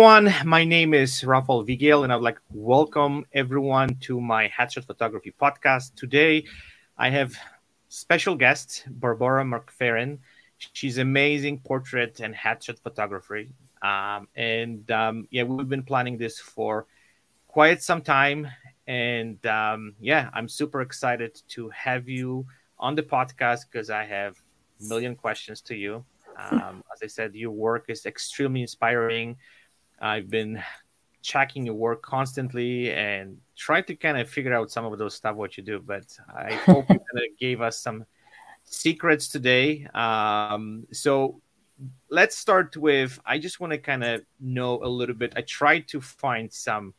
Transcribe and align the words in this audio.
everyone. 0.00 0.32
My 0.48 0.64
name 0.64 0.94
is 0.94 1.22
Rafael 1.22 1.60
Vigil, 1.62 2.04
and 2.04 2.10
I'd 2.10 2.22
like 2.22 2.36
to 2.36 2.42
welcome 2.54 3.26
everyone 3.34 3.96
to 3.96 4.18
my 4.18 4.48
Headshot 4.48 4.86
Photography 4.86 5.34
podcast. 5.38 5.94
Today, 5.94 6.44
I 6.96 7.10
have 7.10 7.34
special 7.90 8.34
guest 8.34 8.86
Barbara 8.88 9.44
McFerrin. 9.44 10.16
She's 10.56 10.96
amazing 10.96 11.58
portrait 11.58 12.18
and 12.20 12.34
headshot 12.34 12.78
photographer, 12.78 13.42
um, 13.82 14.26
and 14.36 14.90
um, 14.90 15.28
yeah, 15.30 15.42
we've 15.42 15.68
been 15.68 15.82
planning 15.82 16.16
this 16.16 16.38
for 16.38 16.86
quite 17.46 17.82
some 17.82 18.00
time. 18.00 18.48
And 18.86 19.44
um, 19.44 19.96
yeah, 20.00 20.30
I'm 20.32 20.48
super 20.48 20.80
excited 20.80 21.42
to 21.48 21.68
have 21.68 22.08
you 22.08 22.46
on 22.78 22.94
the 22.94 23.02
podcast 23.02 23.66
because 23.70 23.90
I 23.90 24.06
have 24.06 24.40
a 24.80 24.84
million 24.84 25.14
questions 25.14 25.60
to 25.68 25.74
you. 25.76 26.06
Um, 26.38 26.82
as 26.90 27.00
I 27.02 27.06
said, 27.06 27.34
your 27.34 27.50
work 27.50 27.86
is 27.90 28.06
extremely 28.06 28.62
inspiring. 28.62 29.36
I've 30.00 30.30
been 30.30 30.62
checking 31.22 31.66
your 31.66 31.74
work 31.74 32.02
constantly 32.02 32.92
and 32.92 33.38
trying 33.56 33.84
to 33.84 33.94
kind 33.94 34.18
of 34.18 34.28
figure 34.28 34.54
out 34.54 34.70
some 34.70 34.86
of 34.86 34.98
those 34.98 35.14
stuff 35.14 35.36
what 35.36 35.56
you 35.56 35.62
do. 35.62 35.80
But 35.80 36.06
I 36.34 36.54
hope 36.66 36.88
you 36.88 36.96
kind 36.96 37.00
of 37.16 37.38
gave 37.38 37.60
us 37.60 37.78
some 37.78 38.04
secrets 38.64 39.28
today. 39.28 39.86
Um, 39.94 40.86
so 40.92 41.40
let's 42.08 42.36
start 42.36 42.76
with. 42.76 43.18
I 43.24 43.38
just 43.38 43.60
want 43.60 43.72
to 43.72 43.78
kind 43.78 44.04
of 44.04 44.22
know 44.40 44.82
a 44.82 44.88
little 44.88 45.14
bit. 45.14 45.34
I 45.36 45.42
tried 45.42 45.88
to 45.88 46.00
find 46.00 46.52
some 46.52 46.94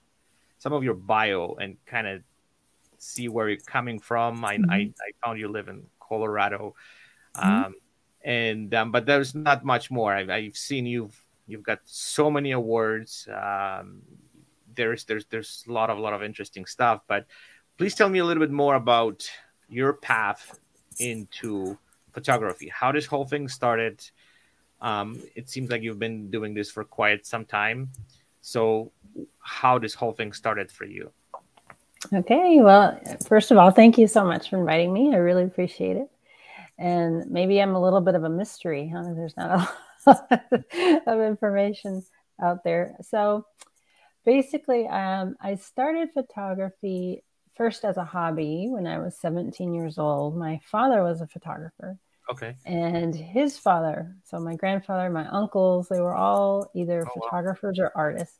some 0.60 0.74
of 0.74 0.84
your 0.84 0.94
bio 0.94 1.56
and 1.60 1.78
kind 1.88 2.08
of 2.08 2.22
see 3.00 3.28
where 3.28 3.50
you're 3.50 3.60
coming 3.62 4.00
from. 4.00 4.46
I, 4.46 4.58
mm-hmm. 4.58 4.70
I, 4.70 4.76
I, 4.76 5.26
found 5.26 5.40
you 5.40 5.48
live 5.48 5.68
in 5.70 5.84
Colorado. 6.00 6.76
Mm-hmm. 7.36 7.64
Um, 7.66 7.76
and 8.24 8.74
um, 8.76 8.92
but 8.92 9.08
there's 9.08 9.34
not 9.34 9.66
much 9.66 9.90
more. 9.90 10.14
I've, 10.14 10.30
I've, 10.30 10.56
seen 10.56 10.86
you've 10.86 11.20
you've 11.52 11.64
got 11.64 11.80
so 11.84 12.32
many 12.32 12.52
awards. 12.52 13.28
Um, 13.28 14.02
there's 14.76 15.04
there's 15.04 15.26
there's 15.26 15.66
a 15.68 15.72
lot 15.72 15.90
of 15.90 15.98
a 15.98 16.02
lot 16.02 16.14
of 16.14 16.24
interesting 16.24 16.66
stuff. 16.66 17.02
But 17.08 17.26
please 17.78 17.96
tell 17.96 18.10
me 18.10 18.20
a 18.20 18.26
little 18.26 18.42
bit 18.42 18.52
more 18.52 18.76
about 18.76 19.30
your 19.70 19.94
path 19.94 20.60
into 21.00 21.78
photography. 22.14 22.70
How 22.70 22.92
this 22.92 23.06
whole 23.06 23.26
thing 23.26 23.48
started. 23.48 24.02
Um, 24.82 25.22
it 25.36 25.48
seems 25.48 25.70
like 25.70 25.84
you've 25.84 26.00
been 26.00 26.32
doing 26.32 26.56
this 26.56 26.72
for 26.72 26.84
quite 26.84 27.28
some 27.28 27.46
time. 27.46 27.92
So, 28.42 28.92
how 29.40 29.78
this 29.78 29.94
whole 29.94 30.14
thing 30.14 30.34
started 30.34 30.72
for 30.72 30.86
you? 30.86 31.12
Okay, 32.12 32.62
well, 32.62 33.00
first 33.28 33.52
of 33.52 33.60
all, 33.60 33.70
thank 33.70 34.00
you 34.00 34.08
so 34.08 34.26
much 34.26 34.50
for 34.50 34.58
inviting 34.58 34.92
me. 34.92 35.14
I 35.14 35.18
really 35.18 35.44
appreciate 35.44 35.98
it 35.98 36.10
and 36.82 37.30
maybe 37.30 37.62
I'm 37.62 37.76
a 37.76 37.82
little 37.82 38.02
bit 38.02 38.16
of 38.16 38.24
a 38.24 38.30
mystery. 38.30 38.92
Huh? 38.94 39.14
There's 39.14 39.38
not 39.38 39.52
a 39.52 39.72
of 40.08 41.22
information 41.22 42.04
out 42.42 42.64
there. 42.64 42.96
So 43.02 43.46
basically, 44.26 44.88
um, 44.88 45.36
I 45.42 45.56
started 45.56 46.10
photography 46.14 47.24
first 47.56 47.84
as 47.86 47.98
a 47.98 48.04
hobby 48.04 48.68
when 48.70 48.88
I 48.88 49.00
was 49.00 49.18
17 49.20 49.74
years 49.74 49.98
old. 49.98 50.38
My 50.38 50.60
father 50.64 51.04
was 51.04 51.22
a 51.22 51.28
photographer. 51.28 51.98
Okay. 52.30 52.56
And 52.66 53.14
his 53.14 53.58
father, 53.58 54.16
so 54.24 54.40
my 54.40 54.56
grandfather, 54.56 55.10
my 55.10 55.28
uncles, 55.28 55.88
they 55.90 56.00
were 56.00 56.16
all 56.16 56.72
either 56.74 57.06
oh, 57.06 57.20
photographers 57.20 57.78
wow. 57.78 57.86
or 57.86 57.92
artists. 57.98 58.40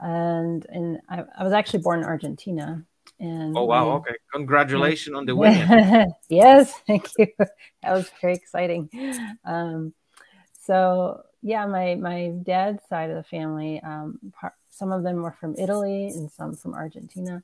And 0.00 0.66
and 0.68 0.98
I, 1.08 1.22
I 1.38 1.44
was 1.44 1.52
actually 1.52 1.82
born 1.82 2.00
in 2.00 2.06
Argentina. 2.06 2.84
And 3.20 3.56
oh 3.56 3.64
wow, 3.64 3.92
okay. 3.92 4.14
Congratulations 4.32 5.16
on 5.16 5.24
the 5.24 5.36
win. 5.36 6.12
yes, 6.28 6.74
thank 6.86 7.08
you. 7.18 7.28
That 7.82 7.92
was 7.92 8.10
very 8.20 8.34
exciting. 8.34 8.88
Um, 9.44 9.94
so 10.66 11.22
yeah, 11.42 11.66
my 11.66 11.94
my 11.96 12.32
dad's 12.42 12.82
side 12.88 13.10
of 13.10 13.16
the 13.16 13.22
family, 13.22 13.80
um, 13.82 14.18
some 14.70 14.92
of 14.92 15.02
them 15.02 15.22
were 15.22 15.32
from 15.32 15.54
Italy 15.58 16.06
and 16.08 16.30
some 16.30 16.56
from 16.56 16.74
Argentina, 16.74 17.42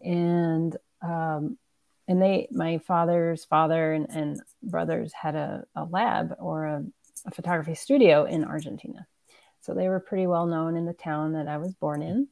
and 0.00 0.74
um, 1.02 1.58
and 2.08 2.20
they 2.20 2.48
my 2.50 2.78
father's 2.78 3.44
father 3.44 3.92
and, 3.92 4.06
and 4.08 4.40
brothers 4.62 5.12
had 5.12 5.34
a, 5.34 5.66
a 5.74 5.84
lab 5.84 6.34
or 6.38 6.64
a, 6.64 6.84
a 7.26 7.30
photography 7.30 7.74
studio 7.74 8.24
in 8.24 8.42
Argentina, 8.42 9.06
so 9.60 9.74
they 9.74 9.88
were 9.88 10.00
pretty 10.00 10.26
well 10.26 10.46
known 10.46 10.74
in 10.74 10.86
the 10.86 10.94
town 10.94 11.34
that 11.34 11.48
I 11.48 11.58
was 11.58 11.74
born 11.74 12.00
in. 12.00 12.28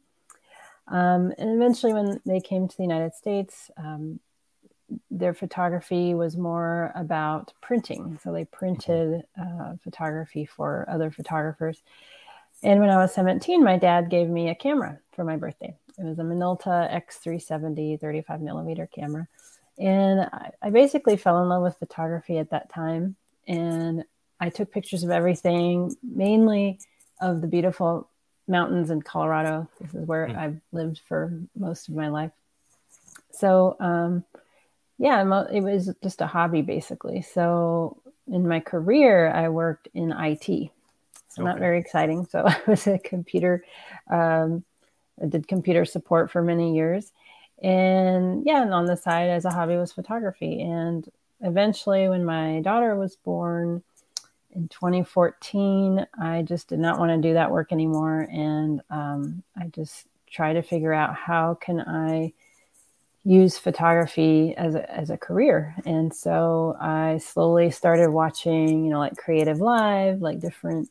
Um, 0.89 1.33
and 1.37 1.51
eventually, 1.51 1.93
when 1.93 2.21
they 2.25 2.41
came 2.41 2.67
to 2.67 2.77
the 2.77 2.83
United 2.83 3.15
States, 3.15 3.71
um, 3.77 4.21
their 5.11 5.35
photography 5.35 6.15
was 6.15 6.37
more 6.37 6.93
about 6.95 7.53
printing. 7.61 8.19
So 8.23 8.33
they 8.33 8.45
printed 8.45 9.23
uh, 9.41 9.75
photography 9.83 10.45
for 10.45 10.87
other 10.89 11.11
photographers. 11.11 11.83
And 12.63 12.81
when 12.81 12.91
I 12.91 12.97
was 12.97 13.13
17, 13.15 13.63
my 13.63 13.79
dad 13.79 14.11
gave 14.11 14.29
me 14.29 14.49
a 14.49 14.55
camera 14.55 14.99
for 15.13 15.25
my 15.25 15.37
birthday. 15.37 15.77
It 15.99 16.05
was 16.05 16.19
a 16.19 16.23
Minolta 16.23 16.91
X370 16.93 18.01
35 18.01 18.41
millimeter 18.41 18.87
camera. 18.87 19.29
And 19.79 20.21
I, 20.21 20.51
I 20.63 20.71
basically 20.71 21.17
fell 21.17 21.43
in 21.43 21.49
love 21.49 21.63
with 21.63 21.79
photography 21.79 22.39
at 22.39 22.51
that 22.51 22.73
time. 22.73 23.17
And 23.47 24.05
I 24.41 24.51
took 24.51 24.73
pictures 24.73 25.05
of 25.05 25.11
everything, 25.11 25.95
mainly 26.03 26.79
of 27.21 27.41
the 27.41 27.47
beautiful 27.47 28.09
mountains 28.47 28.91
in 28.91 29.03
Colorado. 29.03 29.69
This 29.81 29.95
is 29.95 30.07
where 30.07 30.27
mm. 30.29 30.37
I've 30.37 30.61
lived 30.73 31.01
for 31.07 31.41
most 31.57 31.89
of 31.89 31.95
my 31.95 32.09
life. 32.09 32.33
So, 33.33 33.77
um, 33.81 34.25
yeah, 34.99 35.21
it 35.53 35.63
was 35.63 35.91
just 36.03 36.21
a 36.21 36.27
hobby 36.27 36.63
basically. 36.63 37.23
So, 37.23 38.01
in 38.27 38.49
my 38.49 38.61
career, 38.61 39.31
I 39.31 39.49
worked 39.49 39.89
in 39.95 40.13
IT. 40.13 40.71
So, 41.29 41.43
okay. 41.43 41.51
not 41.51 41.59
very 41.59 41.79
exciting. 41.79 42.27
So, 42.27 42.45
I 42.47 42.61
was 42.67 42.87
a 42.87 42.99
computer, 42.99 43.65
um, 44.11 44.65
I 45.23 45.27
did 45.27 45.49
computer 45.49 45.85
support 45.85 46.31
for 46.31 46.43
many 46.43 46.75
years. 46.75 47.13
And 47.63 48.45
yeah, 48.45 48.63
and 48.63 48.75
on 48.75 48.87
the 48.87 48.97
side 48.97 49.31
as 49.31 49.45
a 49.45 49.51
hobby 49.51 49.77
was 49.77 49.93
photography. 49.93 50.61
And 50.61 51.09
eventually, 51.41 52.09
when 52.09 52.25
my 52.25 52.61
daughter 52.61 52.95
was 52.97 53.17
born, 53.17 53.83
in 54.55 54.69
2014, 54.69 56.07
I 56.21 56.43
just 56.43 56.69
did 56.69 56.79
not 56.79 56.99
want 56.99 57.11
to 57.11 57.29
do 57.29 57.35
that 57.35 57.51
work 57.51 57.73
anymore, 57.73 58.29
and 58.31 58.81
um, 58.89 59.43
I 59.57 59.67
just 59.67 60.07
try 60.31 60.53
to 60.53 60.63
figure 60.63 60.93
out 60.93 61.15
how 61.15 61.55
can 61.55 61.81
I 61.81 62.33
use 63.25 63.57
photography 63.59 64.55
as 64.57 64.75
a, 64.75 64.91
as 64.95 65.11
a 65.11 65.17
career. 65.17 65.75
And 65.87 66.15
so 66.15 66.77
I 66.81 67.19
slowly 67.19 67.71
started 67.71 68.11
watching, 68.11 68.85
you 68.85 68.91
know, 68.91 68.99
like 68.99 69.17
Creative 69.17 69.61
Live, 69.61 70.21
like 70.21 70.41
different 70.41 70.91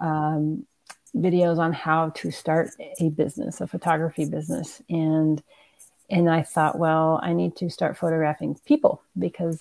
um, 0.00 0.66
videos 1.16 1.58
on 1.58 1.72
how 1.72 2.10
to 2.10 2.30
start 2.30 2.70
a 3.00 3.08
business, 3.08 3.60
a 3.60 3.66
photography 3.66 4.26
business, 4.26 4.82
and 4.88 5.42
and 6.10 6.28
I 6.28 6.42
thought, 6.42 6.76
well, 6.76 7.20
I 7.22 7.32
need 7.32 7.54
to 7.56 7.70
start 7.70 7.96
photographing 7.96 8.58
people 8.66 9.00
because 9.16 9.60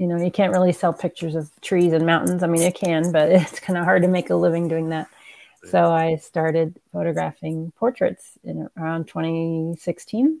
you 0.00 0.06
know, 0.06 0.16
you 0.16 0.30
can't 0.30 0.54
really 0.54 0.72
sell 0.72 0.94
pictures 0.94 1.34
of 1.34 1.50
trees 1.60 1.92
and 1.92 2.06
mountains. 2.06 2.42
I 2.42 2.46
mean, 2.46 2.62
you 2.62 2.72
can, 2.72 3.12
but 3.12 3.30
it's 3.32 3.60
kind 3.60 3.78
of 3.78 3.84
hard 3.84 4.00
to 4.00 4.08
make 4.08 4.30
a 4.30 4.34
living 4.34 4.66
doing 4.66 4.88
that. 4.88 5.08
So 5.64 5.92
I 5.92 6.16
started 6.16 6.80
photographing 6.90 7.70
portraits 7.76 8.38
in 8.42 8.66
around 8.78 9.08
2016. 9.08 10.40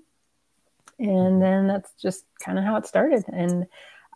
And 1.00 1.08
mm-hmm. 1.08 1.40
then 1.40 1.66
that's 1.66 1.92
just 2.00 2.24
kind 2.40 2.58
of 2.58 2.64
how 2.64 2.76
it 2.76 2.86
started. 2.86 3.24
And 3.28 3.66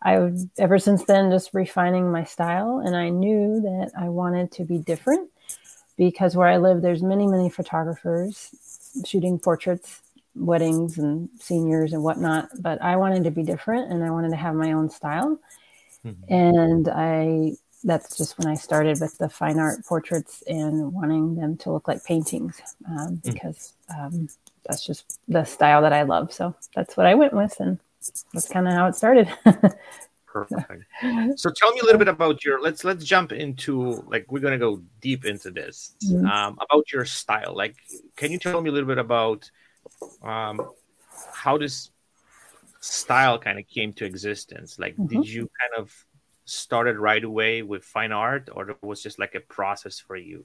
I 0.03 0.31
ever 0.59 0.79
since 0.79 1.05
then 1.05 1.31
just 1.31 1.55
refining 1.55 2.13
my 2.13 2.25
style. 2.25 2.83
And 2.85 2.95
I 2.95 3.09
knew 3.09 3.61
that 3.63 3.93
I 3.99 4.09
wanted 4.11 4.53
to 4.53 4.65
be 4.65 4.79
different 4.79 5.31
because 5.97 6.37
where 6.37 6.49
I 6.49 6.59
live, 6.59 6.83
there's 6.83 7.03
many, 7.03 7.27
many 7.27 7.49
photographers 7.49 8.55
shooting 9.07 9.39
portraits 9.39 10.03
weddings 10.35 10.99
and 10.99 11.29
seniors 11.39 11.93
and 11.93 12.03
whatnot, 12.03 12.49
but 12.61 12.83
I 12.83 12.97
wanted 12.97 13.25
to 13.25 13.31
be 13.31 13.43
different 13.43 13.93
and 13.93 14.05
I 14.05 14.11
wanted 14.11 14.31
to 14.31 14.37
have 14.37 14.55
my 14.55 14.73
own 14.73 14.91
style. 14.91 15.39
Mm-hmm. 16.05 16.33
And 16.33 16.89
I 16.89 17.53
that's 17.85 18.17
just 18.17 18.39
when 18.39 18.49
I 18.49 18.55
started 18.55 18.99
with 19.01 19.19
the 19.19 19.29
fine 19.29 19.59
art 19.59 19.85
portraits 19.85 20.43
and 20.47 20.93
wanting 20.93 21.35
them 21.35 21.57
to 21.59 21.71
look 21.71 21.87
like 21.87 22.03
paintings 22.03 22.61
um, 22.89 23.21
mm. 23.23 23.23
because 23.23 23.75
um, 23.95 24.29
that's 24.67 24.85
just 24.85 25.21
the 25.29 25.45
style 25.45 25.83
that 25.83 25.93
I 25.93 26.03
love. 26.03 26.33
So 26.33 26.55
that's 26.75 26.97
what 26.97 27.07
I 27.07 27.15
went 27.15 27.33
with, 27.33 27.59
and 27.61 27.79
that's 28.33 28.49
kind 28.49 28.67
of 28.67 28.75
how 28.75 28.87
it 28.87 28.95
started. 28.95 29.29
Perfect. 30.27 30.85
So 31.37 31.51
tell 31.55 31.73
me 31.73 31.81
a 31.81 31.85
little 31.85 31.99
bit 31.99 32.09
about 32.09 32.45
your. 32.45 32.61
Let's 32.61 32.83
let's 32.83 33.05
jump 33.05 33.31
into 33.31 34.05
like 34.09 34.31
we're 34.33 34.41
gonna 34.41 34.59
go 34.59 34.83
deep 35.01 35.25
into 35.25 35.53
this 35.53 35.95
mm-hmm. 36.05 36.27
um, 36.27 36.59
about 36.61 36.93
your 36.93 37.05
style. 37.05 37.55
Like, 37.57 37.77
can 38.17 38.33
you 38.33 38.39
tell 38.39 38.61
me 38.61 38.69
a 38.71 38.73
little 38.73 38.89
bit 38.89 38.99
about 38.99 39.49
um, 40.23 40.71
how 41.33 41.57
this 41.57 41.91
style 42.81 43.39
kind 43.39 43.61
of 43.61 43.69
came 43.69 43.93
to 43.93 44.05
existence? 44.05 44.77
Like, 44.77 44.95
mm-hmm. 44.95 45.07
did 45.07 45.29
you 45.29 45.43
kind 45.43 45.81
of 45.81 45.95
started 46.47 46.99
right 46.99 47.23
away 47.23 47.63
with 47.63 47.85
fine 47.85 48.11
art, 48.11 48.49
or 48.53 48.71
it 48.71 48.83
was 48.83 49.03
just 49.05 49.21
like 49.21 49.37
a 49.37 49.41
process 49.41 50.01
for 50.01 50.17
you? 50.17 50.45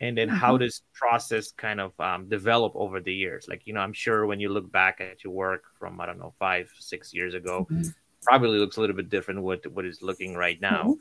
And 0.00 0.16
then, 0.16 0.28
mm-hmm. 0.28 0.36
how 0.36 0.58
does 0.58 0.82
process 0.92 1.52
kind 1.52 1.80
of 1.80 1.98
um, 1.98 2.28
develop 2.28 2.72
over 2.74 3.00
the 3.00 3.14
years? 3.14 3.46
Like, 3.48 3.62
you 3.64 3.72
know, 3.72 3.80
I'm 3.80 3.94
sure 3.94 4.26
when 4.26 4.40
you 4.40 4.50
look 4.50 4.70
back 4.70 5.00
at 5.00 5.24
your 5.24 5.32
work 5.32 5.64
from 5.78 6.00
I 6.00 6.06
don't 6.06 6.18
know 6.18 6.34
five, 6.38 6.70
six 6.78 7.14
years 7.14 7.34
ago, 7.34 7.66
mm-hmm. 7.70 7.88
probably 8.22 8.58
looks 8.58 8.76
a 8.76 8.80
little 8.80 8.96
bit 8.96 9.08
different 9.08 9.40
what 9.42 9.66
what 9.72 9.86
is 9.86 10.02
looking 10.02 10.34
right 10.34 10.60
now. 10.60 10.82
Mm-hmm. 10.82 11.00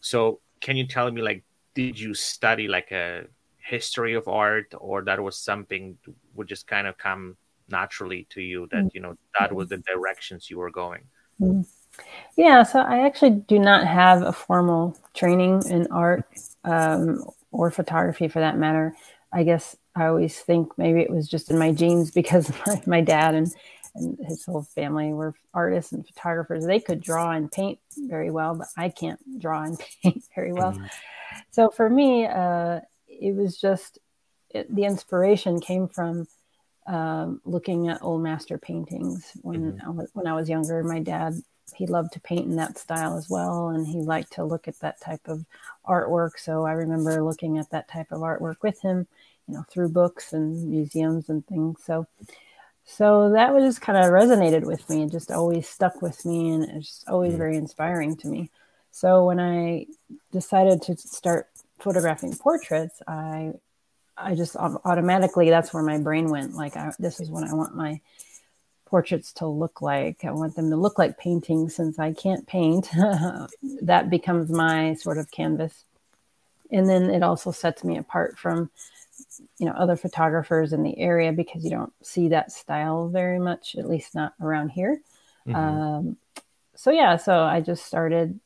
So, 0.00 0.40
can 0.60 0.76
you 0.76 0.86
tell 0.86 1.10
me 1.10 1.22
like, 1.22 1.44
did 1.74 1.98
you 1.98 2.14
study 2.14 2.66
like 2.66 2.90
a 2.90 3.26
history 3.62 4.14
of 4.14 4.26
art 4.28 4.74
or 4.78 5.02
that 5.02 5.22
was 5.22 5.36
something 5.36 5.96
would 6.34 6.48
just 6.48 6.66
kind 6.66 6.86
of 6.86 6.98
come 6.98 7.36
naturally 7.68 8.26
to 8.30 8.42
you 8.42 8.68
that 8.70 8.92
you 8.94 9.00
know 9.00 9.16
that 9.38 9.52
was 9.54 9.68
the 9.68 9.78
directions 9.78 10.50
you 10.50 10.58
were 10.58 10.70
going 10.70 11.02
mm-hmm. 11.40 11.62
yeah 12.36 12.62
so 12.62 12.80
i 12.80 13.06
actually 13.06 13.30
do 13.30 13.58
not 13.58 13.86
have 13.86 14.22
a 14.22 14.32
formal 14.32 14.96
training 15.14 15.62
in 15.70 15.86
art 15.90 16.24
um, 16.64 17.24
or 17.52 17.70
photography 17.70 18.28
for 18.28 18.40
that 18.40 18.58
matter 18.58 18.94
i 19.32 19.42
guess 19.44 19.76
i 19.94 20.06
always 20.06 20.40
think 20.40 20.76
maybe 20.76 21.00
it 21.00 21.10
was 21.10 21.28
just 21.28 21.50
in 21.50 21.58
my 21.58 21.72
genes 21.72 22.10
because 22.20 22.50
my, 22.66 22.82
my 22.86 23.00
dad 23.00 23.34
and 23.34 23.54
and 23.94 24.18
his 24.26 24.44
whole 24.44 24.62
family 24.62 25.12
were 25.12 25.34
artists 25.52 25.92
and 25.92 26.06
photographers. 26.06 26.64
They 26.64 26.80
could 26.80 27.02
draw 27.02 27.30
and 27.32 27.50
paint 27.50 27.78
very 27.96 28.30
well, 28.30 28.54
but 28.54 28.68
I 28.76 28.88
can't 28.88 29.20
draw 29.38 29.62
and 29.62 29.78
paint 30.02 30.24
very 30.34 30.52
well. 30.52 30.72
Mm-hmm. 30.72 30.86
So 31.50 31.70
for 31.70 31.88
me, 31.88 32.26
uh, 32.26 32.80
it 33.06 33.34
was 33.34 33.58
just 33.58 33.98
it, 34.50 34.74
the 34.74 34.84
inspiration 34.84 35.60
came 35.60 35.88
from 35.88 36.26
um, 36.86 37.40
looking 37.44 37.88
at 37.88 38.02
old 38.02 38.22
master 38.22 38.58
paintings 38.58 39.30
when 39.42 39.72
mm-hmm. 39.72 39.86
I 39.86 39.90
was, 39.90 40.10
when 40.14 40.26
I 40.26 40.34
was 40.34 40.48
younger. 40.48 40.82
My 40.82 41.00
dad 41.00 41.34
he 41.74 41.86
loved 41.86 42.12
to 42.12 42.20
paint 42.20 42.46
in 42.46 42.56
that 42.56 42.78
style 42.78 43.16
as 43.16 43.30
well, 43.30 43.68
and 43.68 43.86
he 43.86 44.00
liked 44.00 44.32
to 44.34 44.44
look 44.44 44.68
at 44.68 44.78
that 44.80 45.00
type 45.00 45.26
of 45.26 45.44
artwork. 45.86 46.38
So 46.38 46.64
I 46.64 46.72
remember 46.72 47.22
looking 47.22 47.58
at 47.58 47.70
that 47.70 47.88
type 47.88 48.12
of 48.12 48.20
artwork 48.20 48.56
with 48.62 48.80
him, 48.80 49.06
you 49.48 49.54
know, 49.54 49.64
through 49.70 49.88
books 49.88 50.32
and 50.32 50.70
museums 50.70 51.28
and 51.28 51.46
things. 51.46 51.82
So 51.84 52.06
so 52.84 53.30
that 53.30 53.54
was 53.54 53.64
just 53.64 53.80
kind 53.80 53.98
of 53.98 54.10
resonated 54.12 54.64
with 54.64 54.88
me. 54.90 55.04
It 55.04 55.12
just 55.12 55.30
always 55.30 55.68
stuck 55.68 56.02
with 56.02 56.24
me, 56.26 56.50
and 56.50 56.64
it's 56.64 57.04
always 57.06 57.34
mm. 57.34 57.38
very 57.38 57.56
inspiring 57.56 58.16
to 58.16 58.28
me. 58.28 58.50
So 58.90 59.24
when 59.24 59.40
I 59.40 59.86
decided 60.32 60.82
to 60.82 60.96
start 60.96 61.48
photographing 61.78 62.36
portraits, 62.36 63.00
I 63.06 63.52
I 64.16 64.34
just 64.34 64.56
automatically 64.56 65.50
that's 65.50 65.72
where 65.72 65.82
my 65.82 65.98
brain 65.98 66.28
went. 66.28 66.54
Like 66.54 66.76
I, 66.76 66.92
this 66.98 67.20
is 67.20 67.30
what 67.30 67.48
I 67.48 67.54
want 67.54 67.74
my 67.74 68.00
portraits 68.92 69.32
to 69.32 69.46
look 69.46 69.80
like. 69.80 70.22
I 70.22 70.32
want 70.32 70.54
them 70.54 70.68
to 70.68 70.76
look 70.76 70.98
like 70.98 71.16
paintings. 71.16 71.74
Since 71.74 71.98
I 71.98 72.12
can't 72.12 72.46
paint, 72.46 72.90
that 73.82 74.10
becomes 74.10 74.50
my 74.50 74.92
sort 74.92 75.16
of 75.16 75.30
canvas. 75.30 75.86
And 76.70 76.86
then 76.86 77.08
it 77.08 77.22
also 77.22 77.52
sets 77.52 77.84
me 77.84 77.96
apart 77.96 78.38
from 78.38 78.70
you 79.58 79.64
know 79.64 79.72
other 79.72 79.96
photographers 79.96 80.74
in 80.74 80.82
the 80.82 80.98
area 80.98 81.32
because 81.32 81.64
you 81.64 81.70
don't 81.70 81.92
see 82.02 82.28
that 82.28 82.52
style 82.52 83.08
very 83.08 83.38
much 83.38 83.76
at 83.78 83.88
least 83.88 84.14
not 84.14 84.34
around 84.40 84.70
here 84.70 85.00
mm-hmm. 85.46 85.54
um, 85.54 86.16
so 86.74 86.90
yeah 86.90 87.16
so 87.16 87.40
i 87.40 87.60
just 87.60 87.84
started 87.86 88.40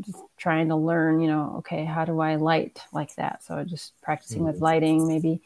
just 0.00 0.22
trying 0.38 0.68
to 0.68 0.76
learn 0.76 1.20
you 1.20 1.26
know 1.26 1.56
okay 1.58 1.84
how 1.84 2.04
do 2.04 2.20
i 2.20 2.36
light 2.36 2.80
like 2.92 3.14
that 3.16 3.42
so 3.42 3.62
just 3.64 3.92
practicing 4.00 4.38
mm-hmm. 4.38 4.52
with 4.52 4.62
lighting 4.62 5.06
maybe 5.06 5.42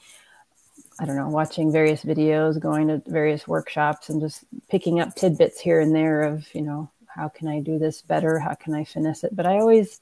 i 1.03 1.05
don't 1.05 1.17
know 1.17 1.29
watching 1.29 1.71
various 1.71 2.05
videos 2.05 2.59
going 2.59 2.89
to 2.89 3.03
various 3.07 3.47
workshops 3.47 4.09
and 4.09 4.21
just 4.21 4.45
picking 4.71 5.01
up 5.01 5.15
tidbits 5.15 5.61
here 5.61 5.81
and 5.81 5.95
there 5.95 6.23
of 6.23 6.47
you 6.55 6.63
know 6.63 6.89
how 7.07 7.29
can 7.29 7.49
i 7.49 7.61
do 7.61 7.79
this 7.79 8.01
better 8.01 8.39
how 8.39 8.55
can 8.55 8.73
i 8.73 8.85
finesse 8.85 9.25
it 9.25 9.37
but 9.37 9.45
i 9.45 9.59
always 9.59 10.01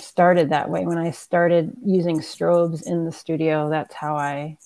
started 0.00 0.50
that 0.50 0.70
way 0.70 0.86
when 0.86 0.98
I 0.98 1.10
started 1.10 1.76
using 1.84 2.20
strobes 2.20 2.86
in 2.86 3.04
the 3.04 3.12
studio. 3.12 3.68
That's 3.68 3.94
how 3.94 4.16
I. 4.16 4.58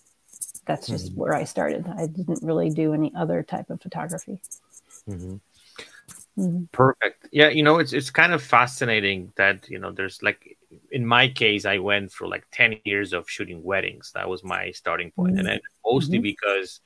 That's 0.66 0.86
just 0.88 1.12
mm-hmm. 1.12 1.20
where 1.20 1.34
I 1.34 1.44
started. 1.44 1.86
I 1.88 2.06
didn't 2.06 2.42
really 2.42 2.70
do 2.70 2.92
any 2.92 3.14
other 3.14 3.42
type 3.42 3.70
of 3.70 3.80
photography. 3.80 4.40
Mm-hmm. 5.08 5.36
Mm-hmm. 6.38 6.64
Perfect. 6.72 7.28
Yeah, 7.30 7.48
you 7.48 7.62
know, 7.62 7.78
it's 7.78 7.92
it's 7.92 8.10
kind 8.10 8.32
of 8.32 8.42
fascinating 8.42 9.32
that 9.36 9.68
you 9.70 9.78
know 9.78 9.92
there's 9.92 10.22
like 10.22 10.56
in 10.90 11.06
my 11.06 11.28
case, 11.28 11.64
I 11.64 11.78
went 11.78 12.12
through 12.12 12.30
like 12.30 12.46
ten 12.52 12.76
years 12.84 13.12
of 13.12 13.28
shooting 13.28 13.62
weddings. 13.62 14.12
That 14.14 14.28
was 14.28 14.44
my 14.44 14.70
starting 14.72 15.10
point, 15.10 15.38
and 15.38 15.40
mm-hmm. 15.40 15.48
then 15.48 15.60
mostly 15.84 16.18
mm-hmm. 16.18 16.22
because 16.22 16.80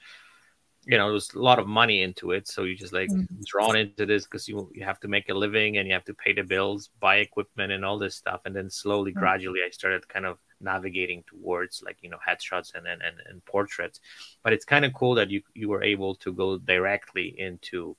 you 0.87 0.97
know 0.97 1.11
there's 1.11 1.35
a 1.35 1.39
lot 1.39 1.59
of 1.59 1.67
money 1.67 2.03
into 2.03 2.31
it 2.31 2.49
so 2.49 2.65
you 2.65 2.75
just 2.75 2.93
like 2.93 3.11
mm-hmm. 3.11 3.41
drawn 3.45 3.77
into 3.77 4.07
this 4.07 4.25
because 4.25 4.49
you 4.49 4.71
you 4.75 4.83
have 4.83 4.99
to 4.99 5.09
make 5.09 5.29
a 5.29 5.35
living 5.35 5.77
and 5.77 5.87
you 5.87 5.93
have 5.93 6.05
to 6.05 6.15
pay 6.15 6.33
the 6.33 6.43
bills 6.43 6.91
buy 7.01 7.17
equipment 7.17 7.71
and 7.71 7.85
all 7.85 7.99
this 7.99 8.17
stuff 8.17 8.41
and 8.47 8.57
then 8.57 8.71
slowly 8.71 9.11
mm-hmm. 9.11 9.21
gradually 9.21 9.61
i 9.67 9.71
started 9.71 10.09
kind 10.09 10.25
of 10.25 10.39
navigating 10.61 11.23
towards 11.27 11.83
like 11.85 11.99
you 12.01 12.09
know 12.09 12.19
headshots 12.27 12.75
and 12.75 12.87
and, 12.87 13.03
and, 13.03 13.17
and 13.29 13.45
portraits 13.45 14.01
but 14.43 14.53
it's 14.53 14.65
kind 14.65 14.85
of 14.85 14.95
cool 14.95 15.15
that 15.15 15.31
you 15.31 15.43
you 15.55 15.69
were 15.69 15.83
able 15.83 16.15
to 16.15 16.33
go 16.33 16.57
directly 16.57 17.35
into 17.39 17.95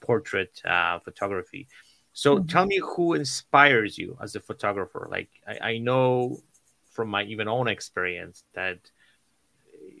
portrait 0.00 0.60
uh, 0.64 0.98
photography 0.98 1.68
so 2.12 2.36
mm-hmm. 2.36 2.46
tell 2.46 2.66
me 2.66 2.78
who 2.78 3.14
inspires 3.14 3.96
you 3.96 4.16
as 4.22 4.34
a 4.36 4.40
photographer 4.40 5.08
like 5.10 5.28
I, 5.46 5.72
I 5.72 5.78
know 5.78 6.40
from 6.90 7.08
my 7.08 7.22
even 7.24 7.48
own 7.48 7.68
experience 7.68 8.44
that 8.54 8.78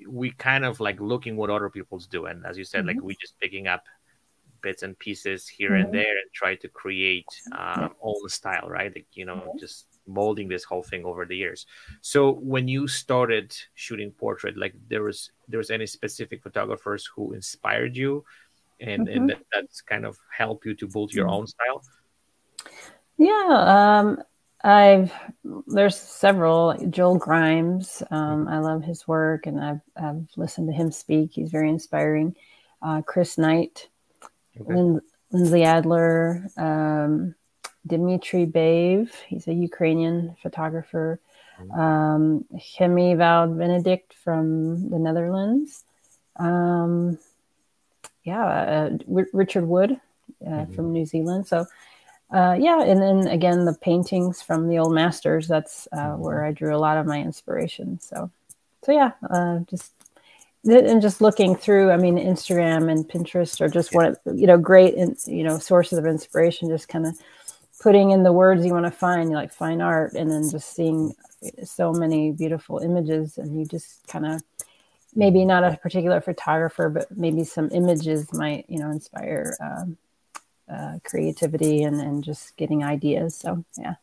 we 0.08 0.30
kind 0.32 0.64
of 0.64 0.80
like 0.80 1.00
looking 1.00 1.36
what 1.36 1.50
other 1.50 1.70
people's 1.70 2.06
do 2.06 2.26
and 2.26 2.44
as 2.44 2.58
you 2.58 2.64
said 2.64 2.80
mm-hmm. 2.80 2.98
like 2.98 3.02
we 3.02 3.16
just 3.20 3.38
picking 3.38 3.66
up 3.66 3.84
bits 4.62 4.82
and 4.82 4.98
pieces 4.98 5.48
here 5.48 5.70
mm-hmm. 5.70 5.86
and 5.86 5.94
there 5.94 6.18
and 6.18 6.30
try 6.32 6.54
to 6.54 6.68
create 6.68 7.26
um, 7.56 7.90
own 8.02 8.28
style 8.28 8.68
right 8.68 8.94
like 8.94 9.06
you 9.12 9.24
know 9.24 9.36
mm-hmm. 9.36 9.58
just 9.58 9.86
molding 10.06 10.48
this 10.48 10.64
whole 10.64 10.82
thing 10.82 11.04
over 11.04 11.24
the 11.24 11.36
years 11.36 11.66
so 12.00 12.32
when 12.32 12.68
you 12.68 12.88
started 12.88 13.54
shooting 13.74 14.10
portrait 14.10 14.56
like 14.56 14.74
there 14.88 15.02
was 15.02 15.30
there 15.48 15.58
was 15.58 15.70
any 15.70 15.86
specific 15.86 16.42
photographers 16.42 17.08
who 17.14 17.32
inspired 17.32 17.96
you 17.96 18.24
and 18.80 19.08
and 19.08 19.08
mm-hmm. 19.08 19.26
that, 19.28 19.38
that's 19.52 19.80
kind 19.80 20.04
of 20.04 20.18
helped 20.36 20.64
you 20.66 20.74
to 20.74 20.86
build 20.86 21.12
your 21.12 21.26
mm-hmm. 21.26 21.34
own 21.34 21.46
style 21.46 21.82
yeah 23.18 23.98
um 23.98 24.22
I've 24.62 25.12
there's 25.68 25.96
several. 25.96 26.76
Joel 26.90 27.16
Grimes, 27.16 28.02
um, 28.10 28.46
I 28.46 28.58
love 28.58 28.84
his 28.84 29.08
work, 29.08 29.46
and 29.46 29.58
I've 29.58 29.80
I've 29.96 30.26
listened 30.36 30.68
to 30.68 30.74
him 30.74 30.92
speak. 30.92 31.32
He's 31.32 31.50
very 31.50 31.70
inspiring. 31.70 32.36
Uh, 32.82 33.02
Chris 33.02 33.38
Knight, 33.38 33.88
okay. 34.60 34.74
Lin- 34.74 35.00
Lindsay 35.32 35.64
Adler, 35.64 36.46
um, 36.56 37.34
Dmitry 37.86 38.44
Bave. 38.44 39.14
He's 39.28 39.48
a 39.48 39.54
Ukrainian 39.54 40.36
photographer. 40.42 41.20
Mm-hmm. 41.60 41.80
Um, 41.80 42.44
Hemi 42.78 43.14
Benedict 43.14 44.14
from 44.14 44.90
the 44.90 44.98
Netherlands. 44.98 45.84
Um, 46.36 47.18
yeah, 48.24 48.44
uh, 48.44 48.98
Richard 49.32 49.66
Wood 49.66 49.92
uh, 49.92 50.50
mm-hmm. 50.50 50.74
from 50.74 50.92
New 50.92 51.06
Zealand. 51.06 51.46
So 51.46 51.66
uh, 52.32 52.56
yeah, 52.58 52.82
and 52.82 53.02
then 53.02 53.26
again, 53.26 53.64
the 53.64 53.74
paintings 53.74 54.40
from 54.40 54.68
the 54.68 54.78
old 54.78 54.94
masters. 54.94 55.48
That's 55.48 55.88
uh, 55.92 56.12
where 56.12 56.44
I 56.44 56.52
drew 56.52 56.74
a 56.74 56.78
lot 56.78 56.96
of 56.96 57.06
my 57.06 57.20
inspiration. 57.20 57.98
So, 58.00 58.30
so 58.84 58.92
yeah, 58.92 59.12
uh, 59.28 59.60
just 59.68 59.92
and 60.64 61.02
just 61.02 61.20
looking 61.20 61.56
through. 61.56 61.90
I 61.90 61.96
mean, 61.96 62.16
Instagram 62.16 62.90
and 62.90 63.08
Pinterest 63.08 63.60
are 63.60 63.68
just 63.68 63.94
one, 63.94 64.16
you 64.32 64.46
know, 64.46 64.58
great 64.58 64.94
and 64.94 65.16
you 65.26 65.42
know 65.42 65.58
sources 65.58 65.98
of 65.98 66.06
inspiration. 66.06 66.68
Just 66.68 66.88
kind 66.88 67.06
of 67.06 67.18
putting 67.80 68.10
in 68.10 68.22
the 68.22 68.32
words 68.32 68.64
you 68.64 68.72
want 68.72 68.86
to 68.86 68.92
find, 68.92 69.30
like 69.30 69.52
fine 69.52 69.80
art, 69.80 70.12
and 70.12 70.30
then 70.30 70.48
just 70.48 70.74
seeing 70.74 71.12
so 71.64 71.92
many 71.92 72.30
beautiful 72.30 72.78
images, 72.78 73.38
and 73.38 73.58
you 73.58 73.66
just 73.66 74.06
kind 74.06 74.26
of 74.26 74.40
maybe 75.16 75.44
not 75.44 75.64
a 75.64 75.76
particular 75.78 76.20
photographer, 76.20 76.88
but 76.88 77.10
maybe 77.10 77.42
some 77.42 77.70
images 77.72 78.32
might 78.32 78.66
you 78.68 78.78
know 78.78 78.90
inspire. 78.90 79.56
Um, 79.60 79.96
uh, 80.70 80.98
creativity 81.04 81.82
and, 81.82 82.00
and 82.00 82.22
just 82.22 82.56
getting 82.56 82.84
ideas. 82.84 83.34
So 83.34 83.64
yeah. 83.78 83.94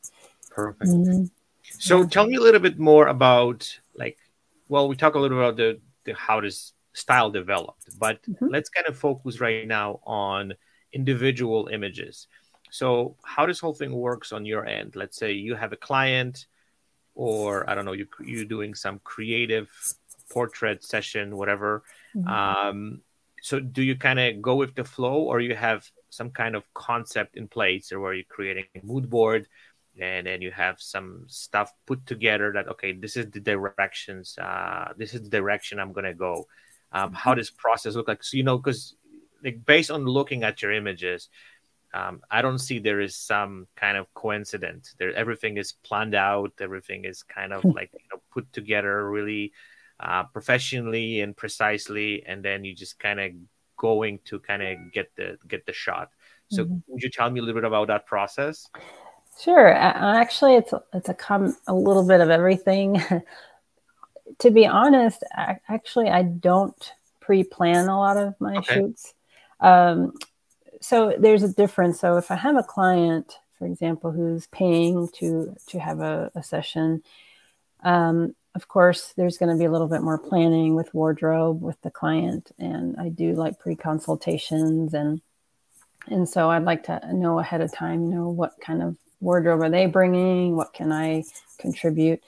Perfect. 0.52 0.92
Mm-hmm. 0.92 1.26
So 1.64 2.02
yeah. 2.02 2.08
tell 2.08 2.28
me 2.28 2.36
a 2.36 2.42
little 2.42 2.60
bit 2.60 2.80
more 2.80 3.08
about 3.08 3.80
like, 3.96 4.18
well, 4.68 4.88
we 4.88 4.96
talk 4.96 5.16
a 5.16 5.20
little 5.20 5.38
about 5.38 5.56
the, 5.56 5.80
the 6.04 6.14
how 6.14 6.42
this 6.42 6.74
style 6.94 7.30
developed, 7.30 7.98
but 8.00 8.22
mm-hmm. 8.24 8.48
let's 8.48 8.70
kind 8.70 8.88
of 8.88 8.98
focus 8.98 9.40
right 9.40 9.68
now 9.68 10.00
on 10.06 10.54
individual 10.94 11.70
images. 11.72 12.28
So 12.72 13.16
how 13.24 13.46
this 13.46 13.60
whole 13.60 13.74
thing 13.74 13.94
works 13.94 14.32
on 14.32 14.46
your 14.46 14.66
end? 14.66 14.96
Let's 14.96 15.18
say 15.18 15.32
you 15.32 15.56
have 15.56 15.74
a 15.74 15.78
client, 15.78 16.48
or 17.16 17.70
I 17.70 17.76
don't 17.76 17.86
know, 17.86 17.94
you 17.94 18.08
you 18.24 18.46
doing 18.46 18.76
some 18.76 19.00
creative 19.04 19.70
portrait 20.30 20.84
session, 20.84 21.38
whatever. 21.38 21.84
Mm-hmm. 22.16 22.28
Um, 22.28 23.02
so 23.42 23.60
do 23.60 23.82
you 23.84 23.96
kind 23.96 24.20
of 24.20 24.42
go 24.42 24.56
with 24.56 24.76
the 24.76 24.84
flow, 24.84 25.16
or 25.16 25.40
you 25.40 25.56
have 25.56 25.90
some 26.18 26.32
kind 26.32 26.56
of 26.56 26.64
concept 26.74 27.38
in 27.38 27.48
place 27.48 27.92
or 27.92 28.00
where 28.00 28.14
you're 28.14 28.36
creating 28.38 28.66
a 28.76 28.86
mood 28.86 29.10
board 29.10 29.48
and 30.00 30.28
then 30.28 30.42
you 30.42 30.52
have 30.52 30.80
some 30.80 31.24
stuff 31.28 31.72
put 31.86 32.06
together 32.06 32.52
that 32.54 32.68
okay 32.68 32.92
this 32.92 33.16
is 33.16 33.30
the 33.32 33.40
directions 33.40 34.38
uh, 34.42 34.94
this 34.98 35.14
is 35.14 35.22
the 35.22 35.30
direction 35.30 35.80
i'm 35.80 35.94
going 35.94 36.06
to 36.06 36.14
go. 36.14 36.48
Um, 36.92 37.12
how 37.12 37.32
mm-hmm. 37.32 37.40
does 37.40 37.50
process 37.50 37.96
look 37.96 38.08
like? 38.08 38.24
So 38.24 38.38
you 38.38 38.44
know 38.44 38.58
because 38.58 38.96
like 39.44 39.66
based 39.66 39.92
on 39.92 40.06
looking 40.06 40.44
at 40.44 40.62
your 40.62 40.72
images 40.72 41.30
um, 41.94 42.22
i 42.32 42.42
don't 42.42 42.60
see 42.60 42.80
there 42.80 43.02
is 43.02 43.16
some 43.16 43.68
kind 43.76 43.98
of 43.98 44.12
coincidence. 44.14 44.96
There 44.98 45.14
everything 45.14 45.58
is 45.58 45.74
planned 45.88 46.16
out 46.16 46.54
everything 46.60 47.06
is 47.06 47.24
kind 47.24 47.54
of 47.54 47.64
like 47.64 47.92
you 47.94 48.08
know 48.12 48.22
put 48.32 48.52
together 48.54 49.10
really 49.10 49.54
uh, 50.00 50.24
professionally 50.26 51.22
and 51.22 51.36
precisely 51.36 52.24
and 52.26 52.44
then 52.44 52.64
you 52.64 52.74
just 52.76 53.00
kind 53.00 53.20
of 53.20 53.32
going 53.78 54.20
to 54.26 54.40
kind 54.40 54.62
of 54.62 54.78
get 54.92 55.16
the 55.16 55.38
get 55.48 55.66
the 55.66 55.74
shot. 55.74 56.12
So 56.50 56.66
mm-hmm. 56.66 56.78
would 56.88 57.04
you 57.04 57.10
tell 57.10 57.30
me 57.30 57.40
a 57.40 57.44
little 57.44 57.60
bit 57.60 57.68
about 57.68 57.88
that 57.88 58.06
process? 58.06 58.70
Sure. 59.42 59.72
Actually, 59.72 60.56
it's 60.56 60.74
it's 60.94 61.10
a 61.10 61.14
com- 61.14 61.58
a 61.68 61.74
little 61.74 62.08
bit 62.08 62.22
of 62.22 62.30
everything. 62.30 63.02
to 64.40 64.52
be 64.52 64.66
honest, 64.66 65.24
actually, 65.70 66.10
I 66.10 66.24
don't 66.24 66.94
pre-plan 67.20 67.88
a 67.88 67.98
lot 67.98 68.18
of 68.18 68.36
my 68.40 68.58
okay. 68.58 68.76
shoots. 68.76 69.14
Um, 69.60 70.14
so 70.82 71.14
there's 71.18 71.44
a 71.44 71.54
difference. 71.54 72.00
So 72.00 72.18
if 72.18 72.32
I 72.32 72.36
have 72.36 72.56
a 72.56 72.64
client, 72.64 73.38
for 73.58 73.66
example, 73.66 74.12
who's 74.12 74.48
paying 74.48 75.10
to 75.20 75.56
to 75.68 75.80
have 75.80 76.00
a, 76.00 76.32
a 76.36 76.44
session, 76.44 77.04
um, 77.84 78.36
of 78.58 78.68
course, 78.68 79.14
there's 79.16 79.38
going 79.38 79.52
to 79.52 79.58
be 79.58 79.66
a 79.66 79.72
little 79.72 79.88
bit 79.88 80.02
more 80.02 80.18
planning 80.18 80.74
with 80.74 80.92
wardrobe 80.92 81.62
with 81.62 81.80
the 81.84 81.92
client, 81.92 82.52
and 82.58 82.98
I 82.98 83.10
do 83.10 83.34
like 83.34 83.60
pre-consultations 83.60 84.96
and 84.96 85.22
and 86.08 86.28
so 86.28 86.50
I'd 86.50 86.64
like 86.64 86.84
to 86.86 87.00
know 87.14 87.38
ahead 87.38 87.62
of 87.62 87.72
time, 87.72 88.06
you 88.06 88.16
know, 88.16 88.30
what 88.30 88.54
kind 88.60 88.82
of 88.82 88.96
wardrobe 89.20 89.62
are 89.62 89.70
they 89.70 89.86
bringing? 89.86 90.56
What 90.56 90.74
can 90.74 90.92
I 90.92 91.24
contribute? 91.60 92.22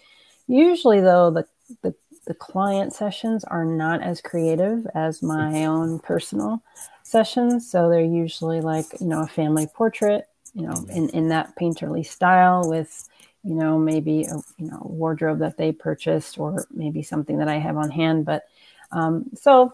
Usually, 0.48 1.01
though, 1.01 1.31
the 1.31 1.48
the 1.81 1.95
the 2.27 2.36
client 2.36 2.93
sessions 2.93 3.43
are 3.45 3.65
not 3.65 4.03
as 4.03 4.21
creative 4.21 4.86
as 4.93 5.24
my 5.24 5.65
own 5.65 5.98
personal 5.98 6.62
sessions. 7.01 7.67
So 7.71 7.89
they're 7.89 8.01
usually 8.01 8.62
like, 8.62 8.86
you 9.00 9.07
know, 9.07 9.24
a 9.24 9.27
family 9.27 9.65
portrait, 9.65 10.27
you 10.53 10.62
know, 10.62 10.74
mm-hmm. 10.74 10.91
in, 10.91 11.09
in 11.09 11.29
that 11.29 11.55
painterly 11.59 12.05
style 12.05 12.69
with, 12.69 13.09
you 13.43 13.55
know, 13.55 13.77
maybe 13.77 14.24
a 14.24 14.36
you 14.58 14.67
know 14.67 14.81
wardrobe 14.84 15.39
that 15.39 15.58
they 15.58 15.72
purchased 15.72 16.38
or 16.38 16.65
maybe 16.72 17.01
something 17.01 17.38
that 17.39 17.48
I 17.48 17.58
have 17.58 17.77
on 17.77 17.89
hand. 17.89 18.25
But 18.25 18.43
um, 18.91 19.25
so 19.36 19.74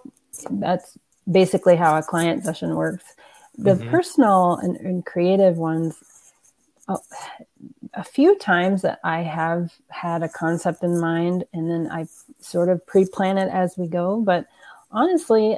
that's 0.49 0.97
basically 1.29 1.75
how 1.75 1.97
a 1.97 2.03
client 2.03 2.43
session 2.43 2.75
works. 2.75 3.03
The 3.57 3.71
mm-hmm. 3.71 3.89
personal 3.89 4.55
and, 4.55 4.75
and 4.77 5.05
creative 5.05 5.57
ones, 5.57 5.95
oh, 6.87 6.99
a 7.93 8.03
few 8.03 8.37
times 8.37 8.81
that 8.81 8.99
I 9.03 9.21
have 9.21 9.73
had 9.89 10.23
a 10.23 10.29
concept 10.29 10.83
in 10.83 10.99
mind 10.99 11.45
and 11.53 11.69
then 11.69 11.89
I 11.89 12.07
sort 12.41 12.69
of 12.69 12.85
pre 12.85 13.05
plan 13.05 13.37
it 13.37 13.49
as 13.49 13.77
we 13.77 13.87
go. 13.87 14.21
But 14.21 14.45
honestly, 14.91 15.57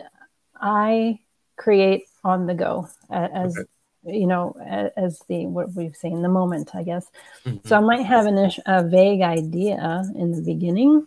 I 0.56 1.20
create 1.56 2.06
on 2.24 2.46
the 2.46 2.54
go 2.54 2.88
as, 3.10 3.58
okay. 3.58 3.68
You 4.08 4.28
know, 4.28 4.56
as 4.98 5.20
the 5.28 5.46
what 5.46 5.74
we've 5.74 5.96
seen 5.96 6.22
the 6.22 6.30
moment, 6.30 6.76
I 6.76 6.84
guess. 6.84 7.08
Mm-hmm. 7.46 7.68
So 7.68 7.78
I 7.78 7.82
might 7.82 8.06
have 8.06 8.26
an, 8.26 8.52
a 8.66 8.84
vague 8.84 9.22
idea 9.22 10.04
in 10.16 10.32
the 10.32 10.42
beginning, 10.42 11.06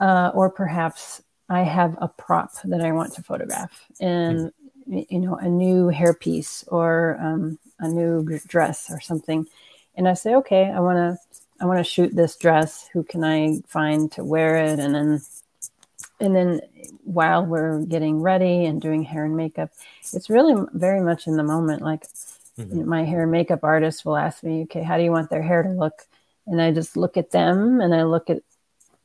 uh, 0.00 0.30
or 0.34 0.50
perhaps 0.50 1.22
I 1.48 1.62
have 1.62 1.96
a 2.00 2.08
prop 2.08 2.52
that 2.64 2.80
I 2.80 2.92
want 2.92 3.14
to 3.14 3.22
photograph 3.22 3.86
and. 4.00 4.38
Mm-hmm 4.38 4.48
you 4.88 5.18
know 5.18 5.34
a 5.34 5.48
new 5.48 5.90
hairpiece 5.90 6.62
or 6.68 7.18
um, 7.20 7.58
a 7.80 7.88
new 7.88 8.24
dress 8.46 8.88
or 8.88 9.00
something 9.00 9.44
and 9.96 10.08
I 10.08 10.14
say, 10.14 10.34
okay, 10.36 10.70
I 10.70 10.80
want 10.80 10.96
to, 10.96 11.38
I 11.60 11.66
want 11.66 11.78
to 11.78 11.84
shoot 11.84 12.14
this 12.14 12.36
dress. 12.36 12.88
Who 12.92 13.02
can 13.02 13.24
I 13.24 13.58
find 13.66 14.12
to 14.12 14.24
wear 14.24 14.56
it? 14.56 14.78
And 14.78 14.94
then, 14.94 15.20
and 16.20 16.34
then 16.34 16.60
while 17.04 17.44
we're 17.44 17.82
getting 17.82 18.20
ready 18.20 18.64
and 18.64 18.80
doing 18.80 19.02
hair 19.02 19.24
and 19.24 19.36
makeup, 19.36 19.70
it's 20.12 20.30
really 20.30 20.54
very 20.72 21.00
much 21.00 21.26
in 21.26 21.36
the 21.36 21.42
moment. 21.42 21.82
Like 21.82 22.06
mm-hmm. 22.58 22.88
my 22.88 23.04
hair 23.04 23.22
and 23.22 23.32
makeup 23.32 23.60
artist 23.62 24.04
will 24.04 24.16
ask 24.16 24.42
me, 24.42 24.62
okay, 24.62 24.82
how 24.82 24.96
do 24.96 25.04
you 25.04 25.10
want 25.10 25.30
their 25.30 25.42
hair 25.42 25.62
to 25.62 25.68
look? 25.68 26.06
And 26.46 26.60
I 26.60 26.72
just 26.72 26.96
look 26.96 27.16
at 27.16 27.32
them 27.32 27.80
and 27.80 27.94
I 27.94 28.04
look 28.04 28.30
at, 28.30 28.42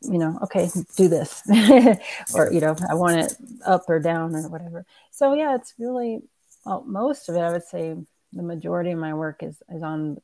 you 0.01 0.18
know, 0.18 0.39
okay, 0.44 0.70
do 0.96 1.08
this, 1.08 1.44
or 2.34 2.51
you 2.51 2.60
know, 2.60 2.75
I 2.89 2.96
want 2.96 3.18
it 3.18 3.36
up 3.65 3.84
or 3.88 4.00
down 4.00 4.36
or 4.36 4.48
whatever. 4.48 4.86
So 5.12 5.34
yeah, 5.34 5.56
it's 5.56 5.74
really 5.77 6.22
well, 6.65 6.84
most 6.88 7.30
of 7.30 7.36
it. 7.36 7.39
I 7.39 7.51
would 7.51 7.63
say 7.63 7.96
the 8.34 8.44
majority 8.44 8.91
of 8.91 9.00
my 9.00 9.13
work 9.13 9.44
is 9.44 9.62
is 9.70 9.84
on 9.84 10.20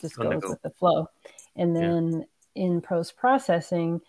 just 0.00 0.16
goes 0.16 0.42
go. 0.42 0.50
with 0.50 0.62
the 0.62 0.70
flow. 0.70 1.08
And 1.56 1.76
then 1.76 2.26
yeah. 2.54 2.64
in 2.64 2.80
post 2.80 3.16
processing 3.16 4.00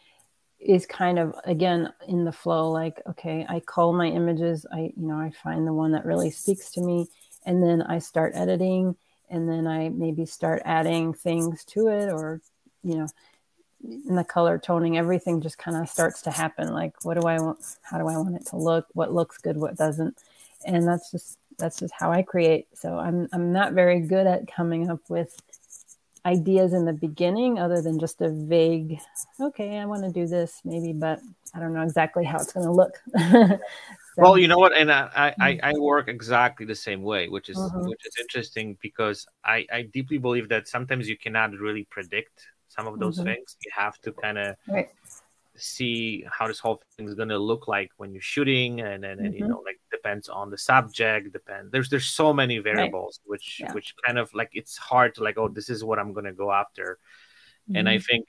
is 0.65 0.86
kind 0.86 1.20
of 1.20 1.36
again 1.46 1.91
in 2.08 2.25
the 2.25 2.32
flow 2.32 2.72
like 2.72 3.01
okay 3.08 3.46
i 3.50 3.60
call 3.60 3.93
my 3.93 4.08
images 4.08 4.65
i 4.72 4.91
you 4.96 5.08
know 5.08 5.17
i 5.17 5.29
find 5.43 5.67
the 5.67 5.74
one 5.74 5.91
that 5.91 6.05
really 6.05 6.32
speaks 6.32 6.72
to 6.72 6.82
me 6.82 7.08
and 7.46 7.62
then 7.63 7.82
i 7.84 8.00
start 8.00 8.34
editing 8.36 8.96
and 9.29 9.50
then 9.50 9.67
i 9.67 9.89
maybe 9.89 10.25
start 10.25 10.62
adding 10.65 11.13
things 11.13 11.63
to 11.65 11.88
it 11.88 12.10
or 12.10 12.41
you 12.84 12.96
know 12.96 13.08
in 14.08 14.15
the 14.15 14.24
color 14.24 14.58
toning 14.58 14.98
everything 14.98 15.41
just 15.41 15.58
kind 15.58 15.75
of 15.75 15.89
starts 15.89 16.22
to 16.22 16.32
happen 16.32 16.72
like 16.74 17.03
what 17.03 17.20
do 17.20 17.27
i 17.27 17.38
want 17.39 17.60
how 17.82 17.98
do 17.98 18.08
i 18.08 18.15
want 18.15 18.36
it 18.36 18.46
to 18.46 18.55
look 18.55 18.88
what 18.93 19.13
looks 19.13 19.38
good 19.38 19.58
what 19.58 19.75
doesn't 19.75 20.17
and 20.65 20.88
that's 20.88 21.12
just 21.12 21.38
that's 21.58 21.79
just 21.79 21.93
how 21.93 22.12
i 22.12 22.22
create. 22.22 22.67
So 22.74 22.98
i'm 22.98 23.27
i'm 23.34 23.51
not 23.51 23.74
very 23.74 24.00
good 24.00 24.27
at 24.27 24.48
coming 24.48 24.89
up 24.89 25.00
with 25.10 25.39
ideas 26.25 26.74
in 26.74 26.86
the 26.86 26.94
beginning 26.94 27.60
other 27.60 27.82
than 27.82 28.00
just 28.00 28.22
a 28.22 28.30
vague 28.30 28.98
okay 29.42 29.77
i 29.77 29.86
want 29.86 30.03
to 30.03 30.12
do 30.12 30.25
this 30.25 30.62
maybe 30.63 30.94
but 30.94 31.20
i 31.53 31.60
don't 31.60 31.74
know 31.74 31.82
exactly 31.82 32.24
how 32.24 32.38
it's 32.38 32.53
going 32.53 32.65
to 32.65 32.72
look 32.72 32.94
so. 33.18 33.60
well 34.18 34.38
you 34.38 34.48
know 34.48 34.58
what 34.58 34.74
and 34.74 34.92
I, 34.92 35.34
I, 35.39 35.60
I 35.62 35.74
work 35.74 36.08
exactly 36.08 36.65
the 36.65 36.75
same 36.75 37.03
way 37.03 37.27
which 37.27 37.50
is 37.50 37.58
uh-huh. 37.58 37.80
which 37.84 38.06
is 38.06 38.15
interesting 38.20 38.77
because 38.82 39.27
i 39.44 39.65
i 39.72 39.82
deeply 39.82 40.18
believe 40.18 40.48
that 40.50 40.68
sometimes 40.68 41.10
you 41.10 41.18
cannot 41.18 41.51
really 41.53 41.84
predict 41.89 42.48
some 42.70 42.88
of 42.88 43.00
those 43.00 43.18
mm-hmm. 43.18 43.25
things 43.25 43.58
you 43.63 43.72
have 43.75 44.00
to 44.01 44.13
kind 44.13 44.38
of 44.38 44.56
right 44.68 44.89
see 45.55 46.25
how 46.31 46.48
this 46.48 46.60
whole 46.60 46.81
thing 46.95 47.07
is 47.07 47.13
going 47.13 47.29
to 47.29 47.38
look 47.38 47.67
like 47.67 47.91
when 47.98 48.12
you're 48.12 48.22
shooting 48.22 48.81
and 48.81 49.03
then 49.03 49.17
mm-hmm. 49.19 49.33
you 49.33 49.48
know 49.48 49.62
like 49.63 49.79
depends 49.91 50.27
on 50.27 50.50
the 50.50 50.57
subject 50.57 51.31
depend 51.31 51.72
there's 51.72 51.89
there's 51.89 52.07
so 52.07 52.33
many 52.33 52.57
variables 52.57 53.19
right. 53.24 53.29
which 53.29 53.60
yeah. 53.60 53.72
which 53.74 53.93
kind 54.05 54.17
of 54.17 54.33
like 54.33 54.50
it's 54.53 54.77
hard 54.77 55.13
to 55.13 55.24
like 55.24 55.38
oh 55.38 55.48
this 55.48 55.69
is 55.69 55.83
what 55.83 56.00
i'm 56.00 56.12
going 56.12 56.25
to 56.25 56.33
go 56.33 56.51
after 56.51 56.98
mm-hmm. 57.69 57.77
and 57.77 57.88
i 57.88 57.98
mm-hmm. 57.98 58.03
think 58.03 58.25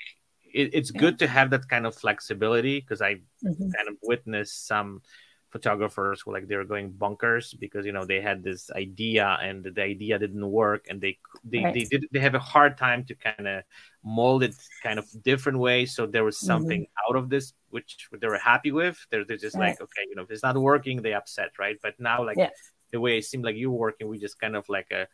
it, 0.53 0.71
it's 0.75 0.93
yeah. 0.95 1.01
good 1.01 1.19
to 1.19 1.27
have 1.27 1.49
that 1.49 1.67
kind 1.69 1.87
of 1.87 1.95
flexibility 1.95 2.79
because 2.79 3.01
i 3.01 3.15
mm-hmm. 3.15 3.71
kind 3.71 3.89
of 3.89 3.97
witnessed 4.03 4.67
some 4.67 5.01
photographers 5.55 6.21
who 6.21 6.33
like 6.33 6.49
they 6.49 6.57
were 6.57 6.71
going 6.75 6.91
bunkers 6.91 7.55
because 7.61 7.87
you 7.87 7.93
know 7.93 8.05
they 8.05 8.21
had 8.21 8.43
this 8.43 8.73
idea 8.73 9.39
and 9.41 9.63
the 9.77 9.83
idea 9.83 10.19
didn't 10.19 10.51
work 10.51 10.83
and 10.91 11.01
they 11.01 11.17
they, 11.45 11.63
right. 11.63 11.75
they 11.75 11.85
did 11.85 12.05
they 12.11 12.19
have 12.19 12.35
a 12.35 12.41
hard 12.41 12.77
time 12.77 13.05
to 13.05 13.15
kind 13.15 13.47
of 13.47 13.63
mold 14.03 14.43
it 14.43 14.53
kind 14.83 14.99
of 14.99 15.07
different 15.23 15.57
ways 15.57 15.95
so 15.95 16.07
there 16.07 16.25
was 16.25 16.41
something 16.41 16.83
mm-hmm. 16.83 17.05
out 17.05 17.15
of 17.15 17.31
this 17.31 17.53
which 17.71 18.09
they 18.21 18.27
were 18.27 18.45
happy 18.53 18.73
with 18.73 18.99
they're, 19.11 19.25
they're 19.25 19.37
just 19.37 19.55
right. 19.57 19.69
like 19.69 19.81
okay 19.81 20.05
you 20.09 20.17
know 20.17 20.23
if 20.23 20.31
it's 20.33 20.43
not 20.43 20.59
working 20.59 21.01
they 21.01 21.15
upset 21.15 21.51
right 21.57 21.77
but 21.85 21.95
now 22.01 22.19
like 22.27 22.37
yeah. 22.37 22.51
the 22.91 22.99
way 22.99 23.17
it 23.17 23.25
seemed 23.25 23.45
like 23.45 23.55
you 23.55 23.71
were 23.71 23.79
working 23.79 24.09
we 24.09 24.19
just 24.19 24.41
kind 24.41 24.57
of 24.57 24.69
like 24.69 24.91
a 24.91 25.07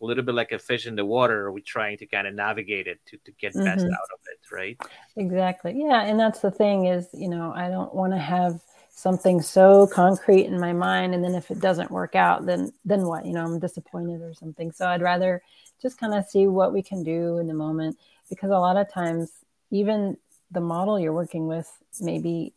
a 0.00 0.04
little 0.04 0.22
bit 0.22 0.36
like 0.36 0.52
a 0.52 0.60
fish 0.60 0.86
in 0.86 0.94
the 0.94 1.04
water 1.04 1.50
we're 1.50 1.70
trying 1.76 1.96
to 1.96 2.06
kind 2.06 2.28
of 2.28 2.34
navigate 2.34 2.86
it 2.86 3.00
to, 3.06 3.16
to 3.24 3.32
get 3.32 3.52
mm-hmm. 3.52 3.64
best 3.64 3.84
out 3.84 4.10
of 4.16 4.20
it 4.32 4.40
right 4.52 4.80
exactly 5.16 5.72
yeah 5.74 6.02
and 6.02 6.20
that's 6.20 6.38
the 6.38 6.52
thing 6.52 6.86
is 6.86 7.08
you 7.12 7.28
know 7.28 7.52
i 7.56 7.68
don't 7.68 7.92
want 7.92 8.12
to 8.12 8.18
have 8.18 8.60
something 9.02 9.42
so 9.42 9.86
concrete 9.86 10.46
in 10.46 10.60
my 10.60 10.72
mind 10.72 11.14
and 11.14 11.24
then 11.24 11.34
if 11.34 11.50
it 11.50 11.60
doesn't 11.60 11.90
work 11.90 12.14
out 12.14 12.46
then 12.46 12.72
then 12.84 13.06
what? 13.06 13.26
You 13.26 13.32
know 13.32 13.44
i'm 13.44 13.58
disappointed 13.58 14.22
or 14.22 14.32
something. 14.34 14.70
So 14.70 14.86
i'd 14.88 15.02
rather 15.02 15.42
just 15.80 15.98
kind 15.98 16.14
of 16.14 16.24
see 16.26 16.46
what 16.46 16.72
we 16.72 16.82
can 16.82 17.02
do 17.02 17.38
in 17.38 17.48
the 17.48 17.54
moment 17.54 17.98
because 18.30 18.50
a 18.50 18.58
lot 18.58 18.76
of 18.76 18.92
times 18.92 19.30
even 19.70 20.16
the 20.52 20.60
model 20.60 21.00
you're 21.00 21.12
working 21.12 21.48
with 21.48 21.68
maybe 22.00 22.52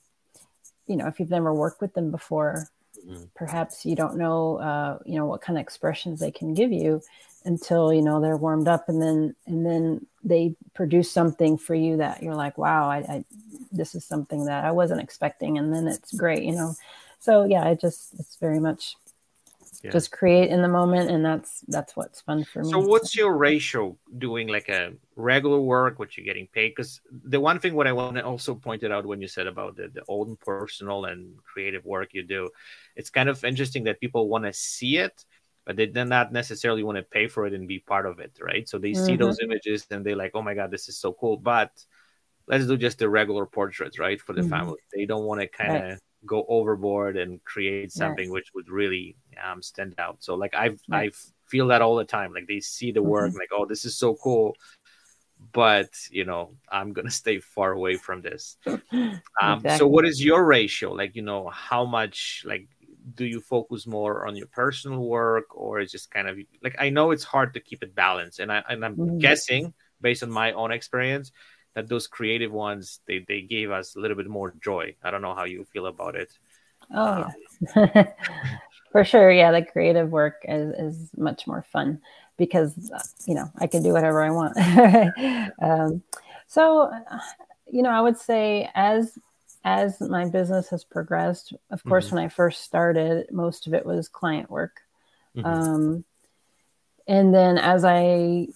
you 0.87 0.95
know 0.95 1.07
if 1.07 1.19
you've 1.19 1.31
never 1.31 1.53
worked 1.53 1.81
with 1.81 1.93
them 1.93 2.11
before 2.11 2.69
mm-hmm. 3.05 3.23
perhaps 3.35 3.85
you 3.85 3.95
don't 3.95 4.17
know 4.17 4.57
uh, 4.57 4.99
you 5.05 5.15
know 5.15 5.25
what 5.25 5.41
kind 5.41 5.57
of 5.57 5.61
expressions 5.61 6.19
they 6.19 6.31
can 6.31 6.53
give 6.53 6.71
you 6.71 7.01
until 7.45 7.93
you 7.93 8.01
know 8.01 8.19
they're 8.19 8.37
warmed 8.37 8.67
up 8.67 8.89
and 8.89 9.01
then 9.01 9.35
and 9.45 9.65
then 9.65 10.05
they 10.23 10.55
produce 10.73 11.11
something 11.11 11.57
for 11.57 11.75
you 11.75 11.97
that 11.97 12.23
you're 12.23 12.35
like 12.35 12.57
wow 12.57 12.89
I, 12.89 12.97
I 12.97 13.25
this 13.75 13.95
is 13.95 14.05
something 14.05 14.45
that 14.45 14.63
I 14.63 14.71
wasn't 14.71 15.01
expecting, 15.01 15.57
and 15.57 15.73
then 15.73 15.87
it's 15.87 16.13
great, 16.13 16.43
you 16.43 16.53
know. 16.53 16.75
So 17.19 17.43
yeah, 17.43 17.67
it 17.69 17.79
just 17.79 18.13
it's 18.19 18.35
very 18.37 18.59
much 18.59 18.95
yeah. 19.85 19.91
just 19.91 20.11
create 20.11 20.49
in 20.49 20.61
the 20.61 20.67
moment, 20.67 21.09
and 21.09 21.23
that's 21.23 21.63
that's 21.67 21.95
what's 21.95 22.21
fun 22.21 22.43
for 22.43 22.63
me. 22.63 22.69
So 22.69 22.79
what's 22.79 23.15
your 23.15 23.35
ratio 23.37 23.97
doing 24.17 24.47
like 24.47 24.69
a 24.69 24.93
regular 25.15 25.59
work, 25.59 25.99
what 25.99 26.17
you're 26.17 26.25
getting 26.25 26.47
paid? 26.47 26.69
Because 26.69 27.01
the 27.11 27.39
one 27.39 27.59
thing 27.59 27.73
what 27.73 27.87
I 27.87 27.93
want 27.93 28.17
to 28.17 28.25
also 28.25 28.55
pointed 28.55 28.91
out 28.91 29.05
when 29.05 29.21
you 29.21 29.27
said 29.27 29.47
about 29.47 29.75
the, 29.75 29.87
the 29.87 30.03
own 30.07 30.37
personal 30.37 31.05
and 31.05 31.37
creative 31.43 31.85
work 31.85 32.13
you 32.13 32.23
do, 32.23 32.49
it's 32.95 33.09
kind 33.09 33.29
of 33.29 33.43
interesting 33.43 33.85
that 33.85 33.99
people 33.99 34.27
want 34.27 34.45
to 34.45 34.53
see 34.53 34.97
it 34.97 35.25
but 35.65 35.75
they 35.75 35.87
do 35.87 36.05
not 36.05 36.31
necessarily 36.31 36.83
want 36.83 36.97
to 36.97 37.03
pay 37.03 37.27
for 37.27 37.47
it 37.47 37.53
and 37.53 37.67
be 37.67 37.79
part 37.79 38.05
of 38.05 38.19
it, 38.19 38.37
right? 38.39 38.69
So 38.69 38.77
they 38.77 38.91
mm-hmm. 38.91 39.05
see 39.05 39.15
those 39.15 39.39
images 39.39 39.85
and 39.89 40.05
they're 40.05 40.15
like, 40.15 40.31
"Oh 40.35 40.41
my 40.41 40.53
god, 40.53 40.71
this 40.71 40.87
is 40.87 40.97
so 40.97 41.11
cool!" 41.13 41.37
But 41.37 41.71
let's 42.47 42.67
do 42.67 42.77
just 42.77 42.99
the 42.99 43.09
regular 43.09 43.45
portraits, 43.45 43.99
right, 43.99 44.21
for 44.21 44.33
the 44.33 44.41
mm-hmm. 44.41 44.51
family. 44.51 44.79
They 44.93 45.05
don't 45.05 45.25
want 45.25 45.41
to 45.41 45.47
kind 45.47 45.75
of 45.75 45.83
right. 45.83 45.99
go 46.25 46.45
overboard 46.47 47.17
and 47.17 47.43
create 47.43 47.91
something 47.91 48.29
right. 48.29 48.33
which 48.33 48.51
would 48.53 48.69
really 48.69 49.17
um, 49.43 49.61
stand 49.61 49.95
out. 49.97 50.17
So 50.19 50.35
like 50.35 50.53
I've. 50.55 50.79
I 50.91 51.11
feel 51.47 51.67
that 51.67 51.81
all 51.81 51.95
the 51.95 52.05
time. 52.05 52.33
Like 52.33 52.47
they 52.47 52.59
see 52.59 52.91
the 52.91 53.03
work, 53.03 53.29
mm-hmm. 53.29 53.39
like 53.39 53.49
oh, 53.53 53.65
this 53.65 53.85
is 53.85 53.95
so 53.95 54.15
cool, 54.15 54.55
but 55.51 55.89
you 56.11 56.25
know 56.25 56.51
I'm 56.69 56.93
gonna 56.93 57.11
stay 57.23 57.39
far 57.39 57.71
away 57.71 57.95
from 57.95 58.21
this. 58.21 58.57
Um, 59.41 59.57
exactly. 59.59 59.79
So 59.79 59.87
what 59.87 60.05
is 60.05 60.23
your 60.23 60.45
ratio? 60.45 60.93
Like 60.93 61.15
you 61.15 61.21
know 61.21 61.49
how 61.49 61.83
much 61.83 62.43
like 62.45 62.69
do 63.13 63.25
you 63.25 63.41
focus 63.41 63.85
more 63.85 64.25
on 64.25 64.35
your 64.35 64.47
personal 64.47 65.05
work 65.05 65.55
or 65.55 65.79
is 65.79 65.91
just 65.91 66.09
kind 66.09 66.27
of 66.27 66.37
like 66.63 66.75
I 66.79 66.89
know 66.89 67.11
it's 67.11 67.25
hard 67.25 67.53
to 67.53 67.59
keep 67.59 67.83
it 67.83 67.93
balanced, 67.93 68.39
and 68.39 68.51
I 68.51 68.63
and 68.69 68.83
I'm 68.83 68.95
mm-hmm. 68.95 69.17
guessing 69.17 69.73
based 70.01 70.23
on 70.23 70.31
my 70.31 70.53
own 70.53 70.71
experience 70.71 71.31
that 71.73 71.89
those 71.89 72.07
creative 72.07 72.51
ones 72.53 73.01
they 73.05 73.25
they 73.27 73.41
gave 73.41 73.71
us 73.71 73.95
a 73.95 73.99
little 73.99 74.15
bit 74.15 74.27
more 74.27 74.53
joy. 74.63 74.95
I 75.03 75.11
don't 75.11 75.21
know 75.21 75.35
how 75.35 75.43
you 75.43 75.65
feel 75.65 75.87
about 75.87 76.15
it. 76.15 76.31
Oh, 76.93 77.23
um, 77.23 77.33
yeah. 77.75 78.11
for 78.95 79.03
sure. 79.03 79.29
Yeah, 79.29 79.51
the 79.51 79.61
creative 79.61 80.09
work 80.09 80.45
is, 80.47 80.73
is 80.95 81.09
much 81.17 81.47
more 81.47 81.63
fun 81.63 81.99
because 82.37 82.73
you 83.27 83.35
know 83.35 83.51
I 83.57 83.67
can 83.67 83.83
do 83.83 83.91
whatever 83.91 84.23
I 84.23 84.29
want. 84.29 84.57
um, 85.61 86.01
so, 86.47 86.89
you 87.69 87.83
know, 87.83 87.89
I 87.89 87.99
would 87.99 88.17
say 88.17 88.69
as 88.73 89.19
as 89.65 89.99
my 89.99 90.29
business 90.29 90.69
has 90.69 90.85
progressed, 90.85 91.51
of 91.71 91.83
course, 91.83 92.05
mm-hmm. 92.05 92.15
when 92.15 92.23
I 92.23 92.29
first 92.29 92.63
started, 92.63 93.27
most 93.33 93.67
of 93.67 93.73
it 93.73 93.85
was 93.85 94.07
client 94.07 94.49
work. 94.49 94.79
Mm-hmm. 95.35 95.45
Um, 95.45 96.05
and 97.05 97.33
then 97.33 97.57
as 97.57 97.83
I 97.83 98.47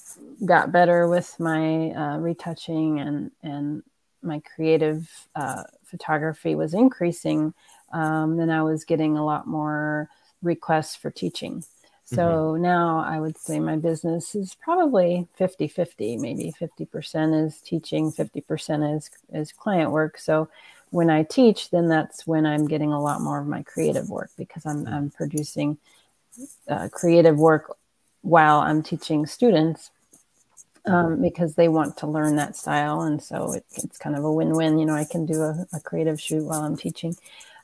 got 0.46 0.72
better 0.72 1.10
with 1.10 1.38
my 1.38 1.90
uh, 1.92 2.18
retouching 2.20 3.02
and 3.02 3.32
and 3.44 3.84
my 4.22 4.42
creative 4.56 5.28
uh, 5.36 5.64
photography 5.84 6.56
was 6.56 6.74
increasing, 6.74 7.54
um, 7.92 8.38
then 8.38 8.50
I 8.50 8.64
was 8.64 8.86
getting 8.86 9.18
a 9.18 9.26
lot 9.26 9.46
more 9.46 10.10
requests 10.42 10.96
for 10.96 11.12
teaching. 11.12 11.64
So 12.06 12.18
mm-hmm. 12.18 12.64
now 12.64 13.04
I 13.06 13.20
would 13.20 13.38
say 13.38 13.60
my 13.60 13.76
business 13.76 14.34
is 14.34 14.56
probably 14.56 15.28
50 15.36 15.68
50, 15.68 16.18
maybe 16.18 16.52
50% 16.60 17.46
is 17.46 17.62
teaching, 17.62 18.12
50% 18.12 18.98
is, 18.98 19.12
is 19.32 19.52
client 19.52 19.92
work. 19.92 20.18
So 20.18 20.50
when 20.90 21.12
I 21.12 21.22
teach, 21.22 21.70
then 21.70 21.88
that's 21.88 22.26
when 22.26 22.48
I'm 22.48 22.68
getting 22.68 22.92
a 22.92 23.02
lot 23.02 23.22
more 23.22 23.40
of 23.40 23.48
my 23.48 23.62
creative 23.62 24.10
work 24.10 24.32
because 24.38 24.66
I'm, 24.66 24.86
mm-hmm. 24.86 24.94
I'm 24.94 25.10
producing 25.12 25.78
uh, 26.68 26.90
creative 26.92 27.38
work 27.38 27.78
while 28.22 28.60
I'm 28.60 28.82
teaching 28.82 29.28
students 29.28 29.92
um, 30.90 31.14
mm-hmm. 31.14 31.22
because 31.22 31.56
they 31.56 31.68
want 31.68 31.98
to 31.98 32.08
learn 32.08 32.36
that 32.36 32.56
style. 32.56 33.02
And 33.02 33.22
so 33.22 33.54
it, 33.54 33.66
it's 33.76 33.98
kind 33.98 34.16
of 34.16 34.24
a 34.24 34.32
win 34.32 34.54
win. 34.56 34.80
You 34.80 34.86
know, 34.86 34.96
I 34.96 35.06
can 35.06 35.26
do 35.26 35.42
a, 35.42 35.68
a 35.74 35.80
creative 35.80 36.20
shoot 36.20 36.44
while 36.44 36.62
I'm 36.62 36.76
teaching. 36.76 37.16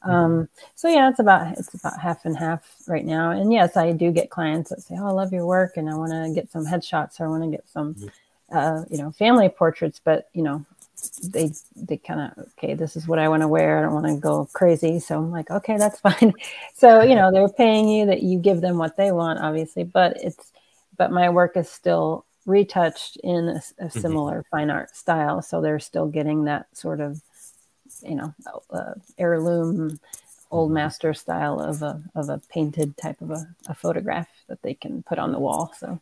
Um, 0.04 0.50
so 0.76 0.88
yeah, 0.88 1.10
it's 1.10 1.20
about 1.20 1.58
it's 1.58 1.74
about 1.74 2.00
half 2.00 2.26
and 2.26 2.38
half 2.38 2.64
right 2.88 3.06
now. 3.06 3.32
And 3.32 3.52
yes, 3.52 3.76
I 3.76 3.92
do 3.92 4.12
get 4.12 4.30
clients 4.30 4.70
that 4.70 4.82
say, 4.82 4.96
"Oh, 5.00 5.08
I 5.08 5.12
love 5.12 5.34
your 5.34 5.46
work, 5.46 5.78
and 5.78 5.90
I 5.90 5.96
want 5.96 6.12
to 6.12 6.32
get 6.34 6.52
some 6.52 6.66
headshots, 6.66 7.20
or 7.20 7.26
I 7.26 7.30
want 7.30 7.44
to 7.44 7.50
get 7.50 7.68
some, 7.68 7.96
mm-hmm. 7.96 8.58
uh, 8.58 8.86
you 8.90 9.00
know, 9.00 9.12
family 9.12 9.50
portraits." 9.50 10.00
But 10.04 10.30
you 10.34 10.44
know, 10.44 10.64
they 11.24 11.52
they 11.76 11.98
kind 11.98 12.20
of 12.38 12.46
okay, 12.50 12.76
this 12.76 12.96
is 12.96 13.08
what 13.08 13.18
I 13.18 13.30
want 13.30 13.42
to 13.42 13.48
wear. 13.48 13.80
I 13.80 13.82
don't 13.82 13.94
want 13.94 14.06
to 14.06 14.18
go 14.18 14.48
crazy, 14.54 15.00
so 15.00 15.18
I'm 15.18 15.32
like, 15.32 15.50
okay, 15.50 15.78
that's 15.78 16.00
fine. 16.08 16.34
so 16.76 17.02
you 17.02 17.16
know, 17.16 17.32
they're 17.32 17.50
paying 17.50 17.88
you 17.88 18.06
that 18.06 18.22
you 18.22 18.38
give 18.38 18.62
them 18.62 18.78
what 18.78 18.98
they 18.98 19.12
want, 19.12 19.40
obviously, 19.40 19.84
but 19.84 20.18
it's 20.18 20.52
but 20.98 21.12
my 21.12 21.30
work 21.30 21.58
is 21.58 21.70
still 21.70 22.25
retouched 22.46 23.18
in 23.24 23.50
a, 23.50 23.52
a 23.52 23.86
mm-hmm. 23.86 24.00
similar 24.00 24.40
mm-hmm. 24.40 24.50
fine 24.58 24.70
art 24.70 24.96
style, 24.96 25.42
so 25.42 25.62
they're 25.62 25.80
still 25.80 26.08
getting 26.08 26.46
that 26.46 26.68
sort 26.74 27.02
of 27.02 27.22
you 28.02 28.16
know 28.16 28.34
uh, 28.72 28.94
heirloom 29.18 30.00
old 30.52 30.70
mm-hmm. 30.70 30.76
master 30.76 31.14
style 31.14 31.60
of 31.60 31.82
a 31.82 32.02
of 32.16 32.30
a 32.30 32.42
painted 32.50 32.98
type 32.98 33.22
of 33.22 33.32
a, 33.32 33.48
a 33.68 33.74
photograph 33.74 34.30
that 34.48 34.62
they 34.62 34.74
can 34.74 35.04
put 35.04 35.20
on 35.20 35.32
the 35.32 35.40
wall. 35.40 35.74
So, 35.78 36.00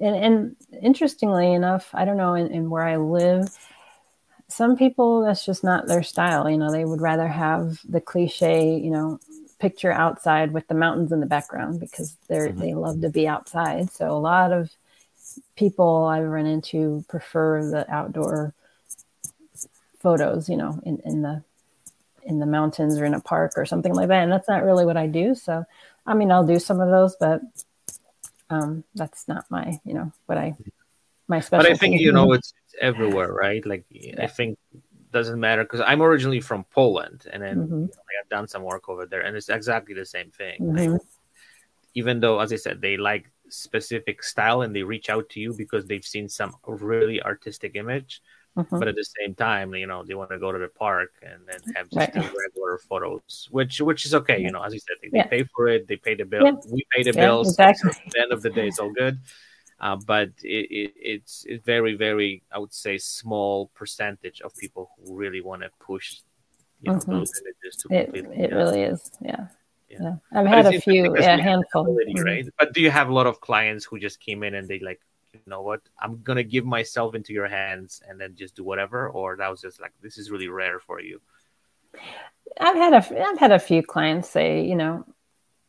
and, 0.00 0.16
and 0.16 0.56
interestingly 0.82 1.52
enough, 1.52 1.90
I 1.92 2.04
don't 2.04 2.16
know 2.16 2.34
in, 2.34 2.48
in, 2.48 2.70
where 2.70 2.84
I 2.84 2.96
live, 2.96 3.48
some 4.48 4.76
people 4.76 5.22
that's 5.22 5.44
just 5.44 5.64
not 5.64 5.86
their 5.86 6.02
style. 6.02 6.48
You 6.48 6.56
know, 6.56 6.70
they 6.70 6.84
would 6.84 7.00
rather 7.00 7.28
have 7.28 7.78
the 7.88 8.00
cliche, 8.00 8.76
you 8.76 8.90
know, 8.90 9.20
picture 9.58 9.92
outside 9.92 10.52
with 10.52 10.68
the 10.68 10.74
mountains 10.74 11.12
in 11.12 11.20
the 11.20 11.26
background 11.26 11.80
because 11.80 12.16
they're 12.28 12.48
mm-hmm. 12.48 12.60
they 12.60 12.74
love 12.74 13.00
to 13.02 13.10
be 13.10 13.28
outside. 13.28 13.90
So 13.92 14.10
a 14.10 14.18
lot 14.18 14.52
of 14.52 14.70
people 15.56 16.04
I've 16.04 16.24
run 16.24 16.46
into 16.46 17.04
prefer 17.08 17.64
the 17.64 17.90
outdoor 17.90 18.54
photos, 20.00 20.48
you 20.48 20.56
know, 20.56 20.80
in, 20.84 21.00
in 21.04 21.22
the 21.22 21.42
in 22.24 22.40
the 22.40 22.46
mountains 22.46 22.98
or 22.98 23.04
in 23.04 23.14
a 23.14 23.20
park 23.20 23.54
or 23.56 23.64
something 23.64 23.94
like 23.94 24.08
that. 24.08 24.22
And 24.22 24.30
that's 24.30 24.48
not 24.48 24.62
really 24.62 24.84
what 24.84 24.98
I 24.98 25.06
do. 25.06 25.34
So, 25.34 25.64
I 26.06 26.14
mean, 26.14 26.30
I'll 26.30 26.46
do 26.46 26.58
some 26.58 26.80
of 26.80 26.90
those, 26.90 27.16
but 27.16 27.40
um, 28.50 28.84
that's 28.94 29.26
not 29.28 29.46
my, 29.50 29.80
you 29.84 29.94
know, 29.94 30.12
what 30.26 30.36
I 30.36 30.56
my 31.26 31.40
special. 31.40 31.64
But 31.64 31.72
I 31.72 31.76
think 31.76 32.00
you 32.00 32.12
know 32.12 32.32
it's, 32.32 32.52
it's 32.64 32.74
everywhere, 32.80 33.32
right? 33.32 33.64
Like 33.64 33.84
yeah. 33.90 34.22
I 34.22 34.26
think 34.26 34.58
doesn't 35.12 35.40
matter 35.40 35.62
because 35.62 35.80
I'm 35.80 36.02
originally 36.02 36.40
from 36.40 36.64
Poland, 36.64 37.26
and 37.32 37.42
then 37.42 37.56
mm-hmm. 37.56 37.74
you 37.74 37.86
know, 37.86 38.20
I've 38.22 38.28
done 38.28 38.48
some 38.48 38.62
work 38.62 38.88
over 38.88 39.06
there, 39.06 39.20
and 39.20 39.36
it's 39.36 39.48
exactly 39.48 39.94
the 39.94 40.06
same 40.06 40.30
thing. 40.30 40.60
Mm-hmm. 40.60 40.92
Like, 40.92 41.02
even 41.94 42.20
though, 42.20 42.38
as 42.40 42.52
I 42.52 42.56
said, 42.56 42.80
they 42.80 42.96
like 42.96 43.30
specific 43.50 44.22
style 44.22 44.62
and 44.62 44.74
they 44.74 44.82
reach 44.82 45.10
out 45.10 45.28
to 45.30 45.40
you 45.40 45.52
because 45.52 45.86
they've 45.86 46.04
seen 46.04 46.28
some 46.28 46.54
really 46.66 47.22
artistic 47.22 47.76
image 47.76 48.22
Mm-hmm. 48.58 48.78
But 48.78 48.88
at 48.88 48.96
the 48.96 49.06
same 49.20 49.34
time, 49.34 49.72
you 49.74 49.86
know, 49.86 50.02
they 50.02 50.14
want 50.14 50.30
to 50.30 50.38
go 50.38 50.50
to 50.50 50.58
the 50.58 50.68
park 50.68 51.12
and 51.22 51.40
then 51.46 51.60
have 51.76 51.88
just 51.90 51.96
right. 51.96 52.14
regular 52.14 52.78
photos, 52.88 53.48
which 53.52 53.80
which 53.80 54.04
is 54.04 54.14
okay. 54.14 54.40
You 54.40 54.50
know, 54.50 54.62
as 54.62 54.74
you 54.74 54.80
said, 54.80 54.96
they, 55.00 55.16
yeah. 55.16 55.28
they 55.28 55.44
pay 55.44 55.48
for 55.54 55.68
it, 55.68 55.86
they 55.86 55.94
pay 55.94 56.16
the 56.16 56.24
bill, 56.24 56.44
yeah. 56.44 56.52
we 56.68 56.84
pay 56.90 57.04
the 57.04 57.12
yeah, 57.12 57.26
bills. 57.26 57.50
Exactly. 57.50 57.92
So 57.92 57.98
at 58.04 58.12
the 58.12 58.20
end 58.20 58.32
of 58.32 58.42
the 58.42 58.50
day, 58.50 58.66
it's 58.66 58.80
all 58.80 58.92
good. 58.92 59.20
Uh, 59.80 59.94
but 59.94 60.30
it, 60.42 60.66
it, 60.70 60.92
it's 60.96 61.44
it's 61.46 61.64
very 61.64 61.94
very 61.94 62.42
I 62.50 62.58
would 62.58 62.74
say 62.74 62.98
small 62.98 63.70
percentage 63.76 64.40
of 64.40 64.52
people 64.56 64.90
who 64.98 65.16
really 65.16 65.40
want 65.40 65.62
to 65.62 65.70
push 65.78 66.16
you 66.80 66.90
know, 66.90 66.98
mm-hmm. 66.98 67.12
those 67.12 67.32
images 67.40 67.76
to 67.82 67.94
it, 67.94 68.10
it 68.12 68.52
really 68.52 68.82
is 68.82 69.08
yeah. 69.20 69.46
Yeah. 69.88 70.16
I've 70.32 70.46
had 70.46 70.66
a 70.66 70.80
few, 70.80 71.16
yeah, 71.18 71.36
a 71.36 71.42
handful. 71.42 71.86
Mm-hmm. 71.86 72.22
Right? 72.22 72.46
But 72.58 72.72
do 72.72 72.80
you 72.80 72.90
have 72.90 73.08
a 73.08 73.14
lot 73.14 73.26
of 73.26 73.40
clients 73.40 73.84
who 73.84 73.98
just 73.98 74.20
came 74.20 74.42
in 74.42 74.54
and 74.54 74.68
they 74.68 74.78
like 74.80 75.00
you 75.32 75.40
know 75.46 75.62
what, 75.62 75.80
I'm 75.98 76.22
gonna 76.22 76.42
give 76.42 76.64
myself 76.64 77.14
into 77.14 77.32
your 77.32 77.48
hands 77.48 78.02
and 78.08 78.20
then 78.20 78.34
just 78.34 78.56
do 78.56 78.64
whatever, 78.64 79.08
or 79.08 79.36
that 79.36 79.48
was 79.50 79.60
just 79.60 79.80
like 79.80 79.92
this 80.02 80.18
is 80.18 80.30
really 80.30 80.48
rare 80.48 80.80
for 80.80 81.00
you? 81.00 81.20
I've 82.60 82.76
had 82.76 82.92
a 82.94 83.28
I've 83.28 83.38
had 83.38 83.52
a 83.52 83.58
few 83.58 83.82
clients 83.82 84.28
say, 84.28 84.64
you 84.64 84.76
know, 84.76 85.04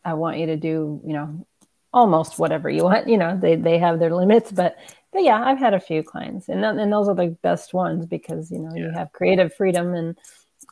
I 0.04 0.14
want 0.14 0.38
you 0.38 0.48
to 0.48 0.58
do, 0.58 1.02
you 1.06 1.14
know, 1.14 1.46
almost 1.94 2.40
whatever 2.40 2.70
you 2.70 2.84
want. 2.84 3.08
You 3.08 3.18
know, 3.18 3.38
they 3.38 3.56
they 3.56 3.78
have 3.78 4.00
their 4.00 4.14
limits, 4.14 4.52
but 4.52 4.78
but 5.12 5.24
yeah, 5.24 5.42
I've 5.44 5.60
had 5.60 5.74
a 5.74 5.80
few 5.80 6.04
clients, 6.04 6.50
and 6.50 6.64
and 6.64 6.92
those 6.92 7.08
are 7.08 7.16
the 7.16 7.36
best 7.42 7.74
ones 7.74 8.06
because 8.06 8.52
you 8.52 8.60
know 8.60 8.72
yeah. 8.76 8.88
you 8.88 8.92
have 8.92 9.12
creative 9.12 9.54
freedom 9.54 9.94
and 9.94 10.18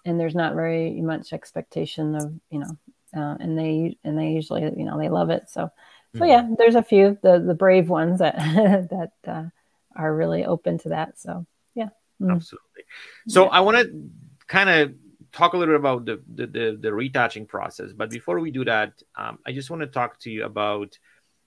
and 0.06 0.20
there's 0.20 0.36
not 0.36 0.56
very 0.56 1.02
much 1.02 1.34
expectation 1.34 2.16
of 2.16 2.34
you 2.50 2.60
know, 2.60 2.78
uh, 3.15 3.36
and 3.39 3.58
they 3.58 3.98
and 4.04 4.17
they 4.17 4.30
usually 4.30 4.63
you 4.63 4.86
know 4.86 4.98
they 4.98 5.10
love 5.10 5.30
it. 5.30 5.50
So 5.50 5.72
so 6.15 6.26
yeah, 6.26 6.41
mm-hmm. 6.41 6.56
there's 6.58 6.76
a 6.76 6.84
few 6.84 7.17
the 7.22 7.39
the 7.39 7.54
brave 7.54 7.89
ones 7.89 8.20
that 8.20 8.36
that 8.91 9.12
uh, 9.32 9.46
are 9.96 10.15
really 10.15 10.46
open 10.46 10.78
to 10.80 10.89
that. 10.89 11.20
So 11.20 11.46
yeah, 11.76 11.89
mm. 12.22 12.32
absolutely. 12.32 12.84
So 13.28 13.43
yeah. 13.43 13.50
I 13.50 13.60
want 13.62 13.78
to 13.78 14.10
kind 14.48 14.70
of 14.70 14.93
talk 15.32 15.54
a 15.54 15.58
little 15.58 15.74
bit 15.74 15.80
about 15.80 16.06
the, 16.06 16.22
the, 16.34 16.48
the 16.48 16.78
the 16.82 16.93
retouching 16.93 17.46
process, 17.46 17.91
but 17.93 18.10
before 18.10 18.39
we 18.39 18.52
do 18.52 18.65
that, 18.65 19.02
um, 19.15 19.39
I 19.46 19.52
just 19.52 19.70
want 19.70 19.82
to 19.82 19.88
talk 19.88 20.20
to 20.22 20.32
you 20.32 20.46
about. 20.46 20.98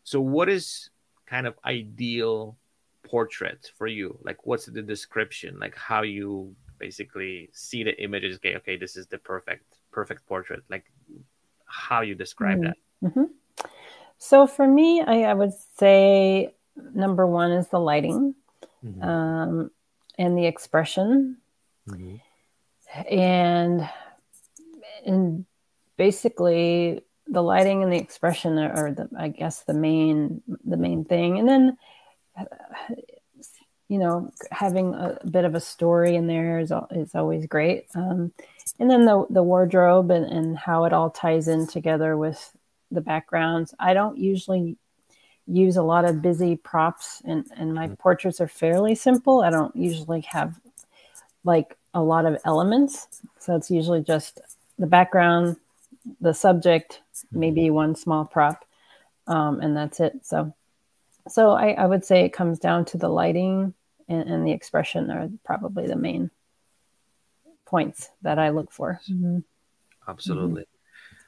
So 0.04 0.20
what 0.20 0.48
is 0.48 0.90
kind 1.26 1.46
of 1.46 1.54
ideal 1.64 2.56
portrait 3.04 3.70
for 3.76 3.86
you? 3.86 4.18
Like, 4.22 4.46
what's 4.46 4.66
the 4.66 4.82
description? 4.82 5.58
Like, 5.58 5.76
how 5.76 6.02
you 6.02 6.54
basically 6.78 7.50
see 7.52 7.84
the 7.84 8.00
images? 8.02 8.36
Okay, 8.36 8.56
okay, 8.56 8.76
this 8.76 8.96
is 8.96 9.06
the 9.06 9.18
perfect 9.18 9.78
perfect 9.90 10.26
portrait. 10.26 10.62
Like, 10.68 10.84
how 11.70 12.02
you 12.02 12.14
describe 12.14 12.58
mm-hmm. 12.58 12.66
that? 12.66 13.10
Mm-hmm. 13.10 13.24
So 14.18 14.46
for 14.46 14.66
me, 14.66 15.02
I, 15.02 15.22
I 15.22 15.34
would 15.34 15.52
say 15.78 16.54
number 16.94 17.26
one 17.26 17.52
is 17.52 17.68
the 17.68 17.80
lighting 17.80 18.34
mm-hmm. 18.84 19.02
um, 19.02 19.70
and 20.18 20.36
the 20.36 20.46
expression. 20.46 21.38
Mm-hmm. 21.88 22.16
And 23.14 23.88
and 25.06 25.46
basically 25.96 27.02
the 27.26 27.42
lighting 27.42 27.82
and 27.82 27.92
the 27.92 27.96
expression 27.96 28.58
are, 28.58 28.72
are 28.72 28.92
the 28.92 29.08
I 29.16 29.28
guess 29.28 29.62
the 29.62 29.74
main 29.74 30.42
the 30.64 30.76
main 30.76 31.04
thing. 31.04 31.38
And 31.38 31.48
then 31.48 31.78
you 33.88 33.98
know 33.98 34.32
having 34.50 34.94
a 34.94 35.18
bit 35.30 35.44
of 35.44 35.54
a 35.54 35.60
story 35.60 36.16
in 36.16 36.26
there 36.26 36.58
is 36.58 36.72
is 36.90 37.14
always 37.14 37.46
great. 37.46 37.86
Um, 37.94 38.32
and 38.78 38.90
then 38.90 39.04
the 39.04 39.26
the 39.30 39.42
wardrobe 39.42 40.10
and, 40.10 40.26
and 40.26 40.58
how 40.58 40.84
it 40.84 40.92
all 40.92 41.10
ties 41.10 41.48
in 41.48 41.66
together 41.66 42.16
with 42.16 42.52
the 42.90 43.00
backgrounds. 43.00 43.74
I 43.78 43.94
don't 43.94 44.18
usually 44.18 44.76
use 45.46 45.76
a 45.76 45.82
lot 45.82 46.04
of 46.04 46.22
busy 46.22 46.56
props 46.56 47.22
and, 47.24 47.44
and 47.56 47.74
my 47.74 47.86
mm-hmm. 47.86 47.94
portraits 47.94 48.40
are 48.40 48.48
fairly 48.48 48.94
simple. 48.94 49.40
I 49.40 49.50
don't 49.50 49.74
usually 49.74 50.20
have 50.22 50.60
like 51.44 51.76
a 51.92 52.02
lot 52.02 52.26
of 52.26 52.38
elements. 52.44 53.22
So 53.38 53.56
it's 53.56 53.70
usually 53.70 54.02
just 54.02 54.40
the 54.78 54.86
background, 54.86 55.56
the 56.20 56.34
subject, 56.34 57.00
mm-hmm. 57.14 57.40
maybe 57.40 57.70
one 57.70 57.96
small 57.96 58.24
prop, 58.24 58.64
um, 59.26 59.60
and 59.60 59.76
that's 59.76 60.00
it. 60.00 60.24
So 60.24 60.54
so 61.28 61.50
I, 61.52 61.72
I, 61.72 61.86
would 61.86 62.04
say 62.04 62.24
it 62.24 62.32
comes 62.32 62.58
down 62.58 62.86
to 62.86 62.96
the 62.96 63.08
lighting 63.08 63.74
and, 64.08 64.28
and, 64.28 64.46
the 64.46 64.52
expression 64.52 65.10
are 65.10 65.28
probably 65.44 65.86
the 65.86 65.94
main 65.94 66.30
points 67.70 68.10
that 68.22 68.38
I 68.38 68.50
look 68.50 68.72
for. 68.72 69.00
Mm-hmm. 69.08 69.38
Absolutely. 70.08 70.64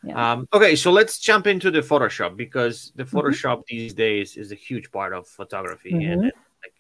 Yeah. 0.03 0.33
Um, 0.33 0.49
okay, 0.53 0.75
so 0.75 0.91
let's 0.91 1.21
jump 1.21 1.47
into 1.47 1.71
the 1.71 1.81
Photoshop 1.81 2.37
because 2.37 2.93
the 2.97 3.05
mm-hmm. 3.05 3.17
Photoshop 3.17 3.59
mm-hmm. 3.59 3.77
these 3.77 3.95
days 3.95 4.37
is 4.37 4.51
a 4.51 4.57
huge 4.57 4.91
part 4.91 5.13
of 5.13 5.29
photography, 5.29 5.93
mm-hmm. 5.93 6.13
and 6.13 6.23
like 6.25 6.75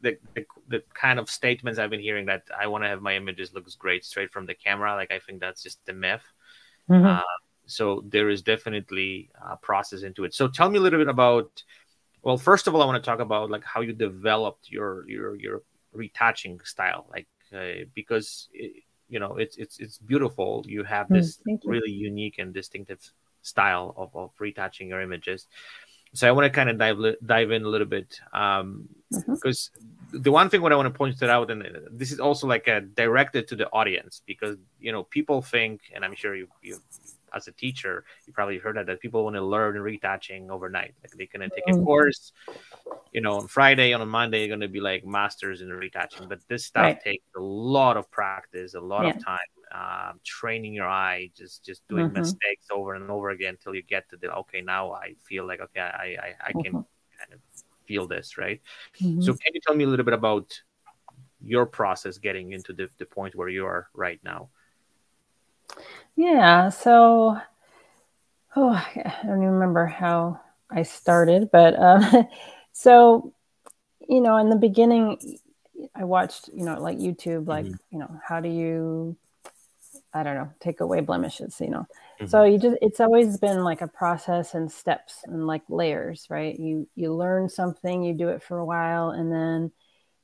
the, 0.00 0.18
the, 0.34 0.46
the 0.68 0.82
kind 0.94 1.18
of 1.18 1.28
statements 1.28 1.80
I've 1.80 1.90
been 1.90 2.00
hearing 2.00 2.26
that 2.26 2.44
I 2.56 2.68
want 2.68 2.84
to 2.84 2.88
have 2.88 3.02
my 3.02 3.16
images 3.16 3.52
looks 3.52 3.74
great 3.74 4.04
straight 4.04 4.32
from 4.32 4.46
the 4.46 4.54
camera. 4.54 4.94
Like 4.94 5.10
I 5.10 5.18
think 5.18 5.40
that's 5.40 5.62
just 5.62 5.80
a 5.88 5.92
myth. 5.92 6.22
Mm-hmm. 6.88 7.04
Uh, 7.04 7.22
so 7.66 8.04
there 8.06 8.28
is 8.28 8.42
definitely 8.42 9.30
a 9.44 9.56
process 9.56 10.02
into 10.02 10.22
it. 10.22 10.32
So 10.32 10.46
tell 10.46 10.70
me 10.70 10.78
a 10.78 10.82
little 10.82 11.00
bit 11.00 11.08
about. 11.08 11.64
Well, 12.22 12.38
first 12.38 12.66
of 12.66 12.74
all, 12.74 12.82
I 12.82 12.86
want 12.86 13.02
to 13.02 13.08
talk 13.08 13.20
about 13.20 13.50
like 13.50 13.64
how 13.64 13.80
you 13.80 13.92
developed 13.92 14.70
your 14.70 15.08
your 15.08 15.34
your 15.36 15.62
retouching 15.92 16.60
style, 16.64 17.06
like 17.10 17.26
uh, 17.56 17.84
because 17.94 18.48
it, 18.52 18.82
you 19.08 19.18
know 19.18 19.36
it's 19.36 19.56
it's 19.56 19.78
it's 19.78 19.98
beautiful. 19.98 20.64
You 20.66 20.84
have 20.84 21.08
mm, 21.08 21.16
this 21.16 21.38
mm, 21.48 21.58
really 21.64 21.90
unique 21.90 22.38
and 22.38 22.52
distinctive 22.52 23.00
style 23.42 23.94
of, 23.96 24.14
of 24.14 24.30
retouching 24.40 24.88
your 24.88 25.00
images 25.00 25.46
so 26.16 26.26
I 26.26 26.32
want 26.32 26.46
to 26.46 26.50
kind 26.50 26.70
of 26.70 26.78
dive 26.78 26.98
dive 27.24 27.50
in 27.50 27.62
a 27.62 27.68
little 27.68 27.86
bit 27.86 28.18
um, 28.32 28.88
mm-hmm. 29.12 29.34
because 29.34 29.70
the 30.12 30.32
one 30.32 30.48
thing 30.48 30.62
what 30.62 30.72
I 30.72 30.76
want 30.76 30.86
to 30.86 30.96
point 30.96 31.22
out, 31.22 31.50
and 31.50 31.66
this 31.90 32.10
is 32.10 32.20
also 32.20 32.46
like 32.46 32.66
a 32.68 32.80
directed 32.80 33.48
to 33.48 33.56
the 33.56 33.68
audience 33.70 34.22
because 34.24 34.56
you 34.80 34.92
know 34.92 35.02
people 35.02 35.42
think, 35.42 35.80
and 35.94 36.04
I'm 36.04 36.14
sure 36.14 36.34
you 36.34 36.48
you 36.62 36.80
as 37.36 37.48
a 37.48 37.52
teacher 37.52 38.04
you 38.26 38.32
probably 38.32 38.58
heard 38.58 38.76
that 38.76 38.86
that 38.86 39.00
people 39.00 39.24
want 39.24 39.36
to 39.36 39.42
learn 39.42 39.78
retouching 39.78 40.50
overnight, 40.50 40.94
like 41.02 41.12
they 41.12 41.26
can 41.26 41.40
take 41.42 41.52
a 41.68 41.72
mm-hmm. 41.72 41.84
course, 41.84 42.32
you 43.12 43.20
know, 43.20 43.38
on 43.38 43.46
Friday 43.46 43.92
on 43.92 44.00
a 44.00 44.06
Monday 44.06 44.40
you're 44.40 44.48
going 44.48 44.60
to 44.60 44.68
be 44.68 44.80
like 44.80 45.04
masters 45.04 45.62
in 45.62 45.68
retouching, 45.68 46.28
but 46.28 46.40
this 46.48 46.64
stuff 46.64 46.82
right. 46.82 47.00
takes 47.00 47.24
a 47.36 47.40
lot 47.40 47.96
of 47.96 48.10
practice, 48.10 48.74
a 48.74 48.80
lot 48.80 49.04
yeah. 49.04 49.10
of 49.10 49.24
time 49.24 49.38
um, 49.72 50.20
training 50.24 50.74
your 50.74 50.88
eye, 50.88 51.30
just 51.36 51.64
just 51.64 51.86
doing 51.88 52.06
mm-hmm. 52.06 52.20
mistakes 52.20 52.66
over 52.72 52.94
and 52.94 53.10
over 53.10 53.30
again 53.30 53.54
until 53.54 53.74
you 53.74 53.82
get 53.82 54.08
to 54.10 54.16
the 54.16 54.32
okay. 54.32 54.60
Now 54.60 54.92
I 54.92 55.14
feel 55.28 55.46
like 55.46 55.60
okay, 55.60 55.80
I 55.80 56.16
I, 56.20 56.34
I 56.48 56.52
can 56.52 56.62
mm-hmm. 56.62 57.18
kind 57.18 57.32
of 57.32 57.40
feel 57.86 58.06
this, 58.06 58.38
right? 58.38 58.60
Mm-hmm. 59.00 59.22
So 59.22 59.32
can 59.34 59.54
you 59.54 59.60
tell 59.60 59.74
me 59.74 59.84
a 59.84 59.86
little 59.86 60.04
bit 60.04 60.14
about 60.14 60.60
your 61.40 61.66
process 61.66 62.18
getting 62.18 62.52
into 62.52 62.72
the, 62.72 62.88
the 62.98 63.06
point 63.06 63.34
where 63.34 63.48
you 63.48 63.66
are 63.66 63.88
right 63.94 64.20
now? 64.24 64.48
Yeah. 66.16 66.70
So, 66.70 67.38
oh, 68.56 68.70
I 68.70 69.16
don't 69.24 69.42
even 69.42 69.52
remember 69.52 69.86
how 69.86 70.40
I 70.70 70.82
started, 70.82 71.50
but 71.52 71.74
uh, 71.74 72.24
so 72.72 73.32
you 74.08 74.20
know, 74.20 74.36
in 74.36 74.50
the 74.50 74.56
beginning, 74.56 75.38
I 75.94 76.04
watched, 76.04 76.48
you 76.54 76.64
know, 76.64 76.80
like 76.80 76.98
YouTube, 76.98 77.48
like, 77.48 77.64
mm-hmm. 77.64 77.74
you 77.90 77.98
know, 77.98 78.20
how 78.26 78.40
do 78.40 78.48
you 78.48 79.16
I 80.12 80.22
don't 80.22 80.34
know, 80.34 80.50
take 80.60 80.80
away 80.80 81.00
blemishes, 81.00 81.60
you 81.60 81.68
know. 81.68 81.86
Mm-hmm. 82.18 82.26
So 82.26 82.44
you 82.44 82.58
just 82.58 82.78
it's 82.80 83.00
always 83.00 83.36
been 83.36 83.62
like 83.64 83.82
a 83.82 83.88
process 83.88 84.54
and 84.54 84.72
steps 84.72 85.20
and 85.24 85.46
like 85.46 85.62
layers, 85.68 86.26
right? 86.30 86.58
You 86.58 86.88
you 86.94 87.12
learn 87.14 87.48
something, 87.48 88.02
you 88.02 88.14
do 88.14 88.28
it 88.28 88.42
for 88.42 88.58
a 88.58 88.64
while 88.64 89.10
and 89.10 89.30
then 89.30 89.70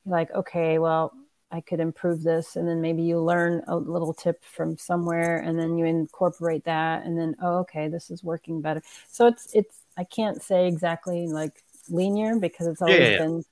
you're 0.04 0.16
like, 0.16 0.30
okay, 0.30 0.78
well, 0.78 1.12
I 1.52 1.60
could 1.60 1.80
improve 1.80 2.22
this 2.22 2.56
and 2.56 2.66
then 2.66 2.80
maybe 2.80 3.02
you 3.02 3.20
learn 3.20 3.62
a 3.68 3.76
little 3.76 4.14
tip 4.14 4.42
from 4.42 4.78
somewhere 4.78 5.38
and 5.38 5.58
then 5.58 5.76
you 5.76 5.84
incorporate 5.84 6.64
that 6.64 7.04
and 7.04 7.16
then 7.16 7.36
oh 7.42 7.58
okay, 7.58 7.88
this 7.88 8.10
is 8.10 8.24
working 8.24 8.60
better. 8.62 8.82
So 9.08 9.26
it's 9.26 9.48
it's 9.52 9.82
I 9.96 10.04
can't 10.04 10.42
say 10.42 10.66
exactly 10.66 11.28
like 11.28 11.62
linear 11.88 12.38
because 12.38 12.66
it's 12.66 12.80
always 12.80 12.98
yeah, 12.98 13.10
yeah, 13.10 13.18
been 13.18 13.44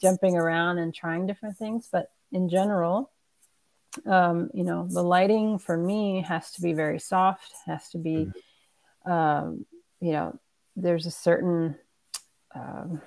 jumping 0.00 0.36
around 0.36 0.78
and 0.78 0.94
trying 0.94 1.26
different 1.26 1.56
things, 1.56 1.88
but 1.90 2.10
in 2.32 2.48
general, 2.48 3.10
um, 4.04 4.50
you 4.52 4.64
know, 4.64 4.86
the 4.90 5.02
lighting 5.02 5.58
for 5.58 5.76
me 5.76 6.22
has 6.28 6.52
to 6.52 6.60
be 6.60 6.74
very 6.74 6.98
soft, 6.98 7.52
has 7.64 7.88
to 7.90 7.98
be, 7.98 8.28
mm-hmm. 9.06 9.10
um, 9.10 9.66
you 10.00 10.12
know, 10.12 10.38
there's 10.76 11.06
a 11.06 11.10
certain, 11.10 11.76
um, 12.54 13.00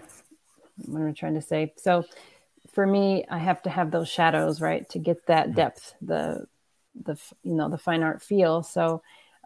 what 0.85 1.01
am 1.01 1.09
I 1.09 1.12
trying 1.12 1.35
to 1.35 1.41
say? 1.41 1.73
So 1.77 2.05
for 2.71 2.86
me, 2.86 3.25
I 3.29 3.38
have 3.38 3.62
to 3.63 3.69
have 3.69 3.91
those 3.91 4.10
shadows, 4.10 4.62
right, 4.62 4.88
to 4.89 4.99
get 4.99 5.25
that 5.27 5.47
mm-hmm. 5.47 5.55
depth, 5.55 5.95
the, 6.01 6.45
the, 7.03 7.17
you 7.43 7.53
know, 7.53 7.69
the 7.69 7.77
fine 7.77 8.03
art 8.03 8.21
feel. 8.21 8.63
So 8.63 9.01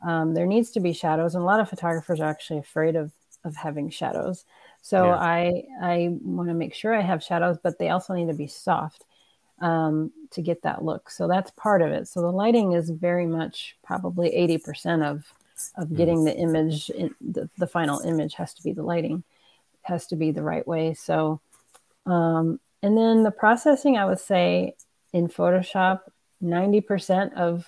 um, 0.06 0.34
there 0.34 0.46
needs 0.46 0.72
to 0.72 0.80
be 0.80 0.94
shadows, 0.94 1.36
and 1.36 1.42
a 1.42 1.46
lot 1.46 1.60
of 1.60 1.70
photographers 1.70 2.20
are 2.20 2.30
actually 2.30 2.60
afraid 2.60 2.96
of 2.96 3.12
of 3.46 3.58
having 3.58 3.90
shadows. 3.90 4.46
So 4.82 5.06
yeah. 5.06 5.16
I 5.16 5.64
I 5.82 6.10
want 6.22 6.50
to 6.50 6.56
make 6.56 6.74
sure 6.74 6.94
I 6.94 7.02
have 7.02 7.24
shadows, 7.24 7.58
but 7.62 7.78
they 7.78 7.90
also 7.90 8.14
need 8.14 8.28
to 8.28 8.34
be 8.34 8.48
soft 8.48 9.06
um, 9.60 10.12
to 10.32 10.42
get 10.42 10.62
that 10.64 10.84
look. 10.84 11.10
So 11.10 11.28
that's 11.28 11.52
part 11.52 11.82
of 11.82 11.92
it. 11.92 12.08
So 12.08 12.22
the 12.22 12.32
lighting 12.32 12.74
is 12.74 12.90
very 12.90 13.26
much 13.26 13.78
probably 13.84 14.30
80% 14.32 15.04
of, 15.04 15.32
of 15.78 15.86
mm-hmm. 15.86 15.96
getting 15.96 16.24
the 16.26 16.36
image, 16.36 16.90
in, 16.90 17.16
the, 17.22 17.50
the 17.58 17.68
final 17.68 18.00
image 18.02 18.34
has 18.36 18.54
to 18.56 18.64
be 18.64 18.74
the 18.74 18.84
lighting, 18.84 19.24
has 19.84 20.08
to 20.08 20.16
be 20.16 20.32
the 20.32 20.44
right 20.44 20.68
way. 20.68 20.94
So, 20.94 21.40
um, 22.06 22.60
and 22.84 22.98
then 22.98 23.24
the 23.24 23.32
processing, 23.32 23.98
I 23.98 24.06
would 24.06 24.20
say 24.20 24.76
in 25.12 25.28
Photoshop, 25.28 26.02
90% 26.44 27.34
of 27.34 27.66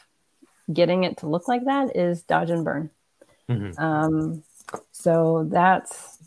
getting 0.71 1.03
it 1.03 1.17
to 1.17 1.27
look 1.27 1.47
like 1.47 1.65
that 1.65 1.95
is 1.95 2.23
dodge 2.23 2.49
and 2.49 2.63
burn. 2.65 2.89
Mm-hmm. 3.49 3.81
Um, 3.81 4.43
so 4.91 5.47
that's 5.49 6.17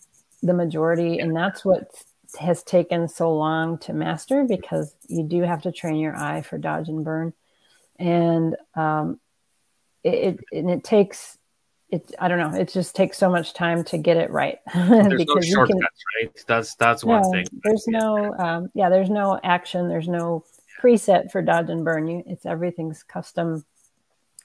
the 0.42 0.54
majority, 0.54 1.18
and 1.18 1.36
that's 1.36 1.64
what 1.64 1.90
has 2.38 2.62
taken 2.62 3.08
so 3.08 3.34
long 3.34 3.78
to 3.78 3.92
master 3.92 4.44
because 4.44 4.94
you 5.08 5.22
do 5.22 5.42
have 5.42 5.62
to 5.62 5.72
train 5.72 5.96
your 5.96 6.16
eye 6.16 6.42
for 6.42 6.58
dodge 6.58 6.88
and 6.88 7.04
burn 7.04 7.32
and 7.98 8.56
um, 8.74 9.18
it, 10.04 10.14
it, 10.14 10.40
and 10.52 10.70
it 10.70 10.84
takes 10.84 11.37
it 11.90 12.14
i 12.18 12.28
don't 12.28 12.38
know 12.38 12.58
it 12.58 12.70
just 12.70 12.94
takes 12.94 13.16
so 13.16 13.30
much 13.30 13.54
time 13.54 13.82
to 13.84 13.98
get 13.98 14.16
it 14.16 14.30
right. 14.30 14.58
There's 14.74 15.24
because 15.24 15.48
no 15.48 15.54
shortcuts 15.54 15.78
can, 15.78 16.22
right? 16.22 16.44
That's 16.46 16.74
that's 16.74 17.04
one 17.04 17.30
thing. 17.30 17.46
there's 17.64 17.86
no 17.88 18.34
um, 18.38 18.70
yeah 18.74 18.88
there's 18.88 19.10
no 19.10 19.40
action 19.42 19.88
there's 19.88 20.08
no 20.08 20.44
preset 20.80 21.30
for 21.30 21.42
dodge 21.42 21.70
and 21.70 21.84
burn. 21.84 22.06
You 22.06 22.22
it's 22.26 22.46
everything's 22.46 23.02
custom. 23.02 23.64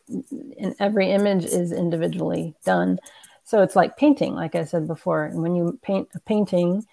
And 0.10 0.75
every 0.79 1.12
image 1.12 1.45
is 1.45 1.71
individually 1.71 2.53
done. 2.65 2.99
So 3.45 3.62
it's 3.62 3.75
like 3.75 3.97
painting 3.97 4.36
like 4.36 4.56
i 4.56 4.63
said 4.63 4.88
before 4.88 5.25
and 5.25 5.41
when 5.41 5.56
you 5.56 5.79
paint 5.82 6.10
a 6.15 6.19
painting 6.19 6.86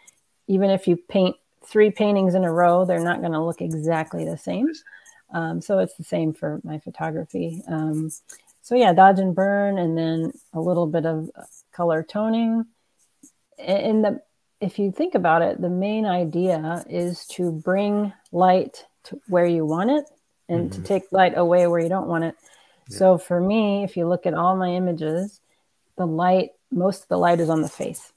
even 0.51 0.71
if 0.71 0.89
you 0.89 0.97
paint 0.97 1.37
three 1.65 1.91
paintings 1.91 2.35
in 2.35 2.45
a 2.45 2.53
row, 2.53 2.85
they're 2.85 3.05
not 3.05 3.21
going 3.21 3.33
to 3.33 3.43
look 3.43 3.61
exactly 3.61 4.25
the 4.25 4.37
same. 4.37 4.69
Um, 5.33 5.61
so 5.61 5.79
it's 5.79 5.95
the 5.95 6.05
same 6.05 6.33
for 6.33 6.61
my 6.65 6.81
photography. 6.81 7.63
Um, 7.69 8.11
so 8.63 8.75
yeah, 8.75 8.93
dodge 8.93 9.19
and 9.19 9.35
burn, 9.35 9.79
and 9.79 9.97
then 9.97 10.33
a 10.53 10.61
little 10.61 10.87
bit 10.87 11.07
of 11.07 11.31
color 11.73 12.03
toning. 12.03 12.67
And 13.59 14.05
the 14.05 14.23
if 14.61 14.79
you 14.79 14.93
think 14.93 15.15
about 15.15 15.43
it, 15.43 15.61
the 15.61 15.71
main 15.71 16.05
idea 16.05 16.85
is 16.89 17.27
to 17.29 17.51
bring 17.51 18.13
light 18.31 18.85
to 19.05 19.21
where 19.29 19.47
you 19.47 19.65
want 19.65 19.91
it 19.91 20.05
and 20.49 20.71
mm-hmm. 20.71 20.83
to 20.83 20.87
take 20.87 21.11
light 21.13 21.37
away 21.37 21.67
where 21.67 21.81
you 21.81 21.89
don't 21.89 22.09
want 22.09 22.25
it. 22.25 22.35
Yeah. 22.89 22.99
So 22.99 23.19
for 23.19 23.41
me, 23.41 23.85
if 23.85 23.97
you 23.97 24.07
look 24.07 24.27
at 24.27 24.35
all 24.35 24.57
my 24.57 24.71
images, 24.71 25.41
the 25.97 26.07
light, 26.07 26.51
most 26.71 27.03
of 27.03 27.09
the 27.09 27.17
light 27.17 27.41
is 27.41 27.49
on 27.49 27.63
the 27.63 27.69
face. 27.69 28.13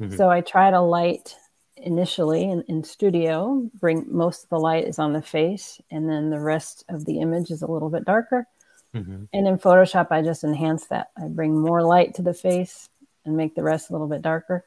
Mm-hmm. 0.00 0.16
So 0.16 0.28
I 0.28 0.40
try 0.40 0.70
to 0.70 0.80
light 0.80 1.36
initially 1.76 2.44
in, 2.44 2.62
in 2.62 2.84
studio 2.84 3.68
bring 3.80 4.06
most 4.08 4.44
of 4.44 4.48
the 4.48 4.58
light 4.58 4.84
is 4.84 4.98
on 4.98 5.12
the 5.12 5.20
face 5.20 5.80
and 5.90 6.08
then 6.08 6.30
the 6.30 6.38
rest 6.38 6.84
of 6.88 7.04
the 7.04 7.20
image 7.20 7.50
is 7.50 7.62
a 7.62 7.70
little 7.70 7.90
bit 7.90 8.04
darker 8.04 8.46
mm-hmm. 8.94 9.24
and 9.32 9.46
in 9.46 9.58
photoshop 9.58 10.08
i 10.10 10.22
just 10.22 10.44
enhance 10.44 10.86
that 10.86 11.10
i 11.16 11.26
bring 11.26 11.58
more 11.58 11.82
light 11.82 12.14
to 12.14 12.22
the 12.22 12.34
face 12.34 12.88
and 13.24 13.36
make 13.36 13.54
the 13.54 13.62
rest 13.62 13.90
a 13.90 13.92
little 13.92 14.08
bit 14.08 14.22
darker 14.22 14.64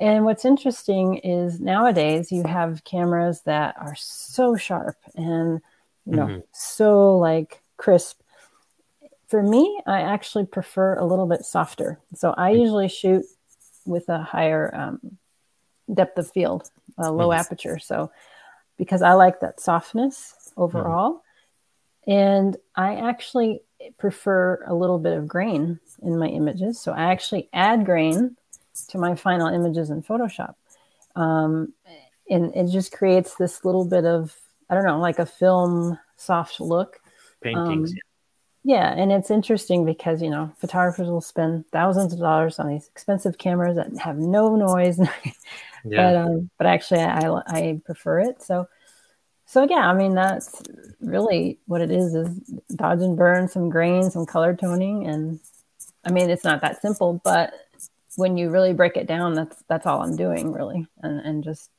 and 0.00 0.24
what's 0.24 0.44
interesting 0.44 1.16
is 1.18 1.58
nowadays 1.60 2.30
you 2.30 2.44
have 2.44 2.84
cameras 2.84 3.42
that 3.42 3.74
are 3.78 3.96
so 3.96 4.56
sharp 4.56 4.96
and 5.16 5.60
you 6.06 6.16
know 6.16 6.26
mm-hmm. 6.26 6.40
so 6.52 7.16
like 7.16 7.60
crisp 7.76 8.20
for 9.26 9.42
me 9.42 9.80
i 9.86 10.00
actually 10.00 10.46
prefer 10.46 10.94
a 10.96 11.04
little 11.04 11.26
bit 11.26 11.44
softer 11.44 11.98
so 12.14 12.34
i 12.36 12.50
mm-hmm. 12.50 12.60
usually 12.60 12.88
shoot 12.88 13.24
with 13.88 14.08
a 14.08 14.18
higher 14.22 14.72
um, 14.74 15.18
depth 15.92 16.18
of 16.18 16.30
field, 16.30 16.70
a 16.98 17.10
low 17.10 17.28
mm-hmm. 17.28 17.40
aperture. 17.40 17.78
So, 17.78 18.10
because 18.76 19.02
I 19.02 19.14
like 19.14 19.40
that 19.40 19.60
softness 19.60 20.52
overall. 20.56 21.10
Mm-hmm. 21.10 21.27
And 22.08 22.56
I 22.74 22.96
actually 22.96 23.60
prefer 23.98 24.64
a 24.66 24.74
little 24.74 24.98
bit 24.98 25.16
of 25.16 25.28
grain 25.28 25.78
in 26.02 26.18
my 26.18 26.26
images. 26.26 26.80
So, 26.80 26.92
I 26.92 27.12
actually 27.12 27.48
add 27.52 27.84
grain 27.84 28.36
to 28.88 28.98
my 28.98 29.14
final 29.14 29.48
images 29.48 29.90
in 29.90 30.02
Photoshop. 30.02 30.54
Um, 31.14 31.74
and 32.30 32.54
it 32.54 32.70
just 32.70 32.92
creates 32.92 33.36
this 33.36 33.64
little 33.64 33.84
bit 33.84 34.04
of, 34.04 34.36
I 34.68 34.74
don't 34.74 34.84
know, 34.84 34.98
like 34.98 35.18
a 35.18 35.26
film 35.26 35.98
soft 36.16 36.60
look. 36.60 37.00
Paintings. 37.42 37.92
Um, 37.92 37.98
yeah, 38.64 38.92
and 38.92 39.12
it's 39.12 39.30
interesting 39.30 39.84
because 39.84 40.20
you 40.20 40.28
know 40.28 40.52
photographers 40.58 41.08
will 41.08 41.20
spend 41.20 41.64
thousands 41.70 42.12
of 42.12 42.18
dollars 42.18 42.58
on 42.58 42.68
these 42.68 42.86
expensive 42.88 43.38
cameras 43.38 43.76
that 43.76 43.96
have 43.98 44.18
no 44.18 44.56
noise, 44.56 44.98
yeah. 45.84 46.12
but 46.12 46.16
um, 46.16 46.50
but 46.58 46.66
actually 46.66 47.00
I 47.00 47.30
I 47.46 47.80
prefer 47.84 48.20
it. 48.20 48.42
So 48.42 48.68
so 49.48 49.66
yeah, 49.68 49.88
I 49.88 49.94
mean 49.94 50.14
that's 50.14 50.62
really 51.00 51.58
what 51.66 51.80
it 51.80 51.90
is: 51.90 52.14
is 52.14 52.28
dodge 52.76 53.00
and 53.00 53.16
burn, 53.16 53.48
some 53.48 53.70
grain, 53.70 54.10
some 54.10 54.26
color 54.26 54.54
toning, 54.54 55.06
and 55.06 55.40
I 56.04 56.10
mean 56.10 56.28
it's 56.28 56.44
not 56.44 56.60
that 56.60 56.82
simple, 56.82 57.20
but 57.24 57.54
when 58.16 58.36
you 58.36 58.50
really 58.50 58.74
break 58.74 58.98
it 58.98 59.06
down, 59.06 59.32
that's 59.32 59.64
that's 59.66 59.86
all 59.86 60.02
I'm 60.02 60.16
doing 60.16 60.52
really, 60.52 60.86
and 61.02 61.20
and 61.20 61.42
just 61.42 61.70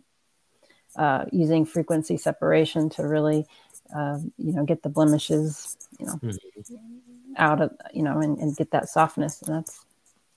uh, 0.95 1.25
using 1.32 1.65
frequency 1.65 2.17
separation 2.17 2.89
to 2.89 3.08
really, 3.08 3.45
uh, 3.95 4.17
you 4.38 4.51
know, 4.53 4.65
get 4.65 4.82
the 4.84 4.89
blemishes, 4.89 5.77
you 5.99 6.05
know, 6.05 6.13
mm-hmm. 6.15 7.34
out 7.38 7.62
of, 7.62 7.71
you 7.93 8.03
know, 8.03 8.19
and, 8.19 8.38
and, 8.39 8.58
get 8.58 8.71
that 8.71 8.89
softness. 8.89 9.41
And 9.43 9.55
that's, 9.55 9.86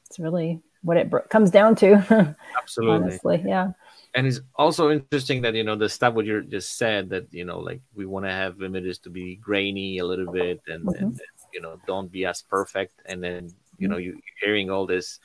it's 0.09 0.18
really 0.18 0.61
what 0.83 0.97
it 0.97 1.11
bro- 1.11 1.23
comes 1.23 1.51
down 1.51 1.75
to. 1.77 2.37
Absolutely. 2.61 2.95
Honestly, 2.95 3.42
yeah. 3.47 3.73
And 4.14 4.27
it's 4.27 4.40
also 4.57 4.90
interesting 4.90 5.42
that 5.42 5.55
you 5.55 5.64
know 5.64 5.77
the 5.77 5.88
stuff 5.88 6.14
what 6.14 6.27
you 6.27 6.42
just 6.42 6.77
said 6.77 7.09
that 7.11 7.33
you 7.33 7.44
know 7.44 7.59
like 7.59 7.81
we 7.94 8.05
want 8.05 8.27
to 8.27 8.31
have 8.31 8.62
images 8.62 8.98
to 9.01 9.11
be 9.11 9.37
grainy 9.37 9.98
a 9.98 10.07
little 10.07 10.31
bit 10.31 10.61
and, 10.66 10.85
mm-hmm. 10.85 11.05
and 11.05 11.20
you 11.55 11.62
know 11.62 11.81
don't 11.87 12.12
be 12.12 12.27
as 12.27 12.42
perfect 12.42 13.01
and 13.07 13.22
then 13.25 13.48
you 13.79 13.88
know 13.88 13.96
mm-hmm. 13.96 14.16
you, 14.16 14.20
hearing 14.40 14.70
all 14.70 14.87
this 14.87 15.18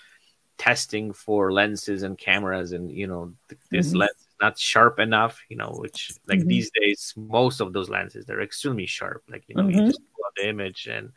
testing 0.58 1.12
for 1.12 1.52
lenses 1.52 2.04
and 2.04 2.18
cameras 2.18 2.72
and 2.72 2.90
you 2.90 3.08
know 3.08 3.34
th- 3.50 3.60
this 3.70 3.88
mm-hmm. 3.90 3.98
lens 3.98 4.12
is 4.20 4.36
not 4.42 4.58
sharp 4.58 5.00
enough 5.00 5.40
you 5.50 5.58
know 5.58 5.76
which 5.78 6.12
like 6.28 6.40
mm-hmm. 6.40 6.48
these 6.48 6.72
days 6.80 7.14
most 7.18 7.60
of 7.60 7.74
those 7.74 7.90
lenses 7.90 8.26
they're 8.26 8.42
extremely 8.42 8.86
sharp 8.86 9.22
like 9.30 9.44
you 9.48 9.56
know 9.56 9.68
you 9.68 9.76
mm-hmm. 9.76 9.88
just 9.88 10.00
pull 10.00 10.26
out 10.26 10.34
the 10.38 10.48
image 10.48 10.88
and 10.90 11.12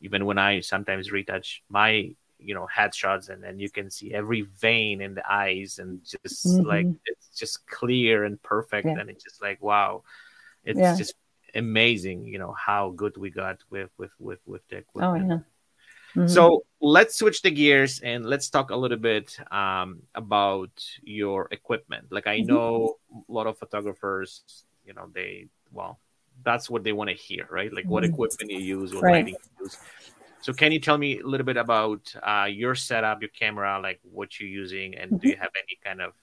even 0.00 0.26
when 0.26 0.38
i 0.38 0.60
sometimes 0.60 1.12
retouch 1.12 1.62
my 1.70 2.10
you 2.44 2.54
know 2.54 2.66
headshots 2.74 3.28
and 3.28 3.42
then 3.42 3.58
you 3.58 3.70
can 3.70 3.90
see 3.90 4.12
every 4.12 4.42
vein 4.60 5.00
in 5.00 5.14
the 5.14 5.32
eyes 5.32 5.78
and 5.78 6.00
just 6.04 6.46
like 6.46 6.86
mm-hmm. 6.86 6.96
it's 7.06 7.28
just 7.36 7.66
clear 7.66 8.24
and 8.24 8.42
perfect 8.42 8.86
yeah. 8.86 8.98
and 8.98 9.10
it's 9.10 9.24
just 9.24 9.40
like 9.42 9.62
wow 9.62 10.02
it's 10.64 10.78
yeah. 10.78 10.96
just 10.96 11.14
amazing 11.54 12.24
you 12.24 12.38
know 12.38 12.52
how 12.52 12.90
good 12.90 13.16
we 13.16 13.30
got 13.30 13.58
with 13.70 13.90
with 13.98 14.10
with 14.18 14.40
with 14.46 14.66
the 14.68 14.76
equipment. 14.76 15.30
oh 15.30 15.34
yeah 15.34 15.40
Mm-hmm. 16.16 16.28
So 16.28 16.64
let's 16.80 17.16
switch 17.16 17.42
the 17.42 17.50
gears 17.50 18.00
and 18.00 18.26
let's 18.26 18.50
talk 18.50 18.70
a 18.70 18.76
little 18.76 18.98
bit 18.98 19.36
um, 19.50 20.02
about 20.14 20.70
your 21.02 21.48
equipment. 21.50 22.08
Like 22.10 22.26
I 22.26 22.40
mm-hmm. 22.40 22.52
know 22.52 22.96
a 23.28 23.32
lot 23.32 23.46
of 23.46 23.58
photographers, 23.58 24.42
you 24.84 24.92
know, 24.92 25.08
they 25.12 25.48
well, 25.72 25.98
that's 26.44 26.68
what 26.68 26.84
they 26.84 26.92
want 26.92 27.08
to 27.08 27.16
hear, 27.16 27.46
right? 27.50 27.72
Like 27.72 27.86
what 27.86 28.04
mm-hmm. 28.04 28.12
equipment 28.12 28.50
you 28.50 28.58
use, 28.58 28.92
what 28.92 29.04
right. 29.04 29.12
lighting 29.12 29.36
you 29.58 29.64
use. 29.64 29.78
So 30.42 30.52
can 30.52 30.72
you 30.72 30.80
tell 30.80 30.98
me 30.98 31.20
a 31.20 31.26
little 31.26 31.46
bit 31.46 31.56
about 31.56 32.12
uh, 32.20 32.48
your 32.50 32.74
setup, 32.74 33.22
your 33.22 33.30
camera, 33.30 33.78
like 33.80 34.00
what 34.02 34.40
you're 34.40 34.48
using, 34.48 34.96
and 34.96 35.20
do 35.20 35.28
you 35.28 35.34
mm-hmm. 35.34 35.42
have 35.42 35.52
any 35.56 35.78
kind 35.84 36.00
of 36.00 36.14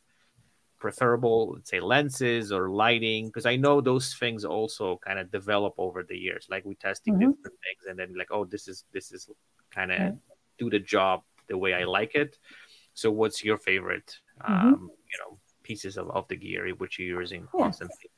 preferable, 0.77 1.53
let's 1.55 1.69
say, 1.69 1.79
lenses 1.79 2.51
or 2.51 2.69
lighting? 2.69 3.27
Because 3.27 3.45
I 3.45 3.55
know 3.55 3.79
those 3.79 4.13
things 4.15 4.43
also 4.43 4.99
kind 5.05 5.19
of 5.19 5.31
develop 5.31 5.73
over 5.77 6.03
the 6.03 6.17
years. 6.17 6.47
Like 6.49 6.65
we 6.65 6.75
testing 6.75 7.13
mm-hmm. 7.13 7.31
different 7.31 7.57
things, 7.63 7.85
and 7.89 7.97
then 7.97 8.13
like, 8.17 8.27
oh, 8.29 8.43
this 8.43 8.67
is 8.67 8.83
this 8.91 9.13
is 9.13 9.29
kind 9.71 9.91
of 9.91 10.17
do 10.57 10.69
the 10.69 10.79
job 10.79 11.21
the 11.47 11.57
way 11.57 11.73
I 11.73 11.85
like 11.85 12.13
it. 12.13 12.37
So, 12.93 13.11
what's 13.11 13.43
your 13.45 13.57
favorite, 13.57 14.17
mm-hmm. 14.43 14.67
um, 14.67 14.91
you 14.91 15.17
know, 15.19 15.39
pieces 15.63 15.97
of, 15.97 16.09
of 16.11 16.27
the 16.27 16.35
gear 16.35 16.67
which 16.77 16.99
you're 16.99 17.21
using 17.21 17.47
yeah. 17.53 17.63
constantly? 17.63 18.09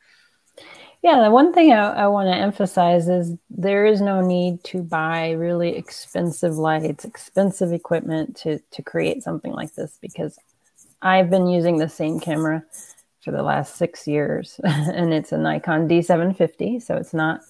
Yeah, 1.04 1.24
the 1.24 1.32
one 1.32 1.52
thing 1.52 1.71
I, 1.74 2.04
I 2.04 2.08
want 2.08 2.28
to 2.28 2.36
emphasize 2.36 3.08
is 3.08 3.36
there 3.50 3.86
is 3.88 4.02
no 4.02 4.21
need 4.21 4.63
to 4.65 4.84
buy 4.84 5.32
really 5.32 5.76
expensive 5.76 6.58
lights, 6.58 7.06
expensive 7.06 7.74
equipment 7.74 8.36
to 8.38 8.60
to 8.60 8.84
create 8.84 9.24
something 9.24 9.52
like 9.52 9.74
this 9.74 9.97
because 10.00 10.38
I've 11.02 11.32
been 11.32 11.47
using 11.47 11.78
the 11.78 11.89
same 11.89 12.19
camera 12.19 12.63
for 13.24 13.32
the 13.32 13.41
last 13.41 13.78
six 13.78 14.08
years, 14.08 14.60
and 14.63 15.12
it's 15.13 15.32
a 15.32 15.38
Nikon 15.38 15.88
D750, 15.88 16.82
so 16.84 16.95
it's 16.95 17.13
not 17.13 17.41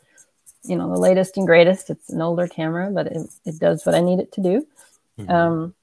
you 0.64 0.78
know 0.78 0.90
the 0.90 1.00
latest 1.00 1.36
and 1.36 1.46
greatest. 1.46 1.90
It's 1.90 2.10
an 2.10 2.22
older 2.22 2.48
camera, 2.48 2.90
but 2.90 3.08
it, 3.08 3.28
it 3.46 3.60
does 3.60 3.86
what 3.86 3.96
I 3.96 4.02
need 4.02 4.20
it 4.20 4.32
to 4.34 4.42
do. 4.42 4.68
Mm-hmm. 5.20 5.30
Um, 5.30 5.76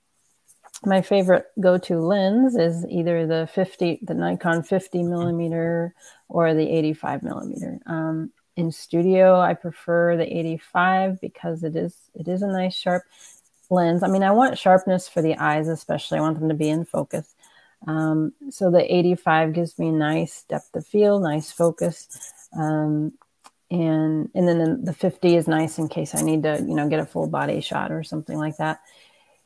my 0.84 1.02
favorite 1.02 1.46
go-to 1.60 1.98
lens 1.98 2.56
is 2.56 2.86
either 2.88 3.26
the 3.26 3.48
50, 3.52 4.00
the 4.02 4.14
Nikon 4.14 4.62
50 4.62 5.02
millimeter 5.02 5.94
or 6.28 6.54
the 6.54 6.68
85 6.68 7.22
millimeter. 7.22 7.78
Um, 7.86 8.32
in 8.56 8.72
studio, 8.72 9.40
I 9.40 9.54
prefer 9.54 10.16
the 10.16 10.38
85 10.38 11.20
because 11.20 11.62
it 11.62 11.76
is 11.76 11.96
it 12.14 12.26
is 12.26 12.42
a 12.42 12.48
nice 12.48 12.76
sharp 12.76 13.04
lens. 13.70 14.02
I 14.02 14.08
mean, 14.08 14.22
I 14.24 14.32
want 14.32 14.58
sharpness 14.58 15.08
for 15.08 15.22
the 15.22 15.36
eyes, 15.36 15.68
especially. 15.68 16.18
I 16.18 16.22
want 16.22 16.40
them 16.40 16.48
to 16.48 16.54
be 16.54 16.68
in 16.68 16.84
focus. 16.84 17.34
Um, 17.86 18.32
so 18.50 18.70
the 18.70 18.92
85 18.92 19.52
gives 19.52 19.78
me 19.78 19.90
nice 19.90 20.42
depth 20.48 20.74
of 20.74 20.86
field, 20.86 21.22
nice 21.22 21.52
focus. 21.52 22.08
Um, 22.56 23.12
and 23.70 24.30
and 24.34 24.48
then 24.48 24.84
the 24.84 24.94
50 24.94 25.36
is 25.36 25.46
nice 25.46 25.78
in 25.78 25.88
case 25.88 26.14
I 26.14 26.22
need 26.22 26.42
to 26.44 26.56
you 26.56 26.74
know 26.74 26.88
get 26.88 27.00
a 27.00 27.06
full 27.06 27.26
body 27.26 27.60
shot 27.60 27.92
or 27.92 28.02
something 28.02 28.38
like 28.38 28.56
that. 28.56 28.80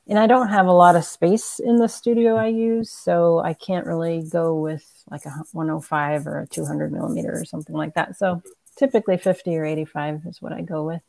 And 0.09 0.19
I 0.19 0.27
don't 0.27 0.49
have 0.49 0.67
a 0.67 0.73
lot 0.73 0.97
of 0.97 1.05
space 1.05 1.61
in 1.61 1.77
the 1.77 1.88
studio 1.88 2.37
I 2.37 2.49
use, 2.49 2.91
so 2.91 3.38
I 3.38 3.55
can't 3.55 3.87
really 3.87 4.23
go 4.29 4.57
with 4.57 4.85
like 5.11 5.25
a 5.27 5.31
105 5.53 6.27
or 6.27 6.41
a 6.41 6.47
200 6.49 6.93
millimeter 6.93 7.33
or 7.33 7.45
something 7.45 7.77
like 7.77 7.95
that. 7.95 8.17
So 8.17 8.43
typically 8.77 9.17
50 9.17 9.57
or 9.57 9.65
85 9.65 10.23
is 10.27 10.43
what 10.43 10.53
I 10.53 10.62
go 10.62 10.85
with. 10.85 11.03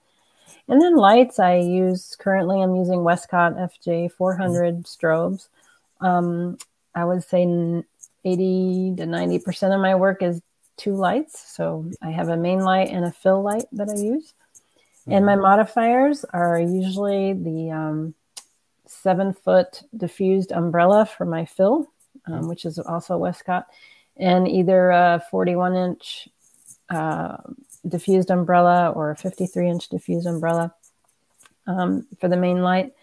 And 0.67 0.81
then 0.81 0.95
lights 0.95 1.39
I 1.39 1.55
use 1.55 2.15
currently. 2.19 2.61
I'm 2.61 2.75
using 2.75 3.03
Westcott 3.03 3.55
FJ 3.55 4.11
400 4.11 4.83
strobes. 4.83 5.47
Um, 5.99 6.57
I 6.93 7.05
would 7.05 7.23
say 7.23 7.43
80 8.23 8.95
to 8.97 9.05
90 9.05 9.39
percent 9.39 9.73
of 9.73 9.81
my 9.81 9.95
work 9.95 10.21
is 10.21 10.41
two 10.77 10.95
lights. 10.95 11.39
So 11.55 11.89
I 12.01 12.11
have 12.11 12.29
a 12.29 12.37
main 12.37 12.59
light 12.59 12.89
and 12.89 13.05
a 13.05 13.11
fill 13.11 13.41
light 13.41 13.65
that 13.71 13.89
I 13.89 13.99
use. 13.99 14.33
And 15.07 15.25
my 15.25 15.33
mm-hmm. 15.33 15.41
modifiers 15.41 16.23
are 16.25 16.59
usually 16.59 17.33
the 17.33 17.71
um, 17.71 18.15
seven 18.93 19.33
foot 19.33 19.83
diffused 19.95 20.51
umbrella 20.51 21.05
for 21.05 21.25
my 21.25 21.45
fill, 21.45 21.91
um, 22.25 22.33
mm-hmm. 22.33 22.47
which 22.47 22.65
is 22.65 22.79
also 22.79 23.17
Westcott, 23.17 23.67
and 24.17 24.47
either 24.47 24.91
a 24.91 25.23
41 25.31 25.75
inch 25.75 26.29
uh, 26.89 27.37
diffused 27.87 28.29
umbrella 28.29 28.91
or 28.91 29.11
a 29.11 29.15
53 29.15 29.69
inch 29.69 29.89
diffused 29.89 30.27
umbrella 30.27 30.73
um, 31.67 32.07
for 32.19 32.27
the 32.27 32.37
main 32.37 32.61
light. 32.61 32.93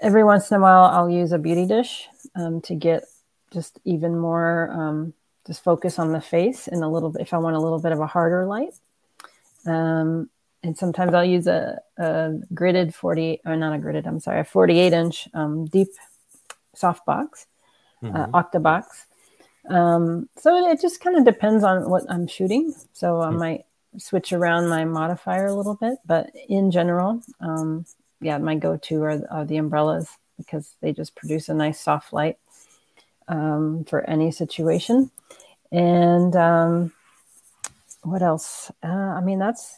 Every 0.00 0.24
once 0.24 0.50
in 0.50 0.56
a 0.56 0.60
while, 0.60 0.84
I'll 0.84 1.10
use 1.10 1.32
a 1.32 1.38
beauty 1.38 1.66
dish 1.66 2.08
um, 2.34 2.60
to 2.62 2.74
get 2.74 3.04
just 3.52 3.78
even 3.84 4.16
more 4.16 4.70
um, 4.70 5.12
just 5.46 5.64
focus 5.64 5.98
on 5.98 6.12
the 6.12 6.20
face 6.20 6.68
and 6.68 6.84
a 6.84 6.88
little 6.88 7.10
bit 7.10 7.22
if 7.22 7.34
I 7.34 7.38
want 7.38 7.56
a 7.56 7.60
little 7.60 7.80
bit 7.80 7.92
of 7.92 8.00
a 8.00 8.06
harder 8.06 8.46
light. 8.46 8.72
Um, 9.66 10.30
and 10.62 10.76
sometimes 10.76 11.14
I'll 11.14 11.24
use 11.24 11.46
a, 11.46 11.80
a 11.98 12.32
gridded 12.54 12.94
40 12.94 13.40
or 13.46 13.56
not 13.56 13.74
a 13.74 13.78
gridded, 13.78 14.06
I'm 14.06 14.20
sorry, 14.20 14.40
a 14.40 14.44
48 14.44 14.92
inch 14.92 15.28
um, 15.32 15.66
deep 15.66 15.88
softbox, 16.76 17.46
uh, 18.02 18.06
mm-hmm. 18.06 18.16
uh, 18.16 18.26
octabox. 18.42 18.84
Um, 19.68 20.28
so 20.36 20.70
it 20.70 20.80
just 20.80 21.00
kind 21.00 21.16
of 21.16 21.24
depends 21.24 21.64
on 21.64 21.88
what 21.88 22.04
I'm 22.08 22.26
shooting. 22.26 22.74
So 22.92 23.20
I 23.20 23.26
mm-hmm. 23.26 23.38
might 23.38 23.64
switch 23.98 24.32
around 24.32 24.68
my 24.68 24.84
modifier 24.84 25.46
a 25.46 25.54
little 25.54 25.74
bit, 25.74 25.98
but 26.06 26.30
in 26.48 26.70
general, 26.70 27.22
um, 27.40 27.84
yeah, 28.20 28.38
my 28.38 28.54
go-to 28.54 29.02
are, 29.02 29.22
are 29.30 29.44
the 29.44 29.56
umbrellas 29.56 30.08
because 30.36 30.76
they 30.80 30.92
just 30.92 31.14
produce 31.14 31.48
a 31.48 31.54
nice 31.54 31.80
soft 31.80 32.12
light 32.12 32.38
um, 33.28 33.84
for 33.84 34.08
any 34.08 34.30
situation. 34.30 35.10
And 35.72 36.34
um, 36.36 36.92
what 38.02 38.22
else? 38.22 38.70
Uh, 38.82 38.88
I 38.88 39.20
mean, 39.20 39.38
that's 39.38 39.76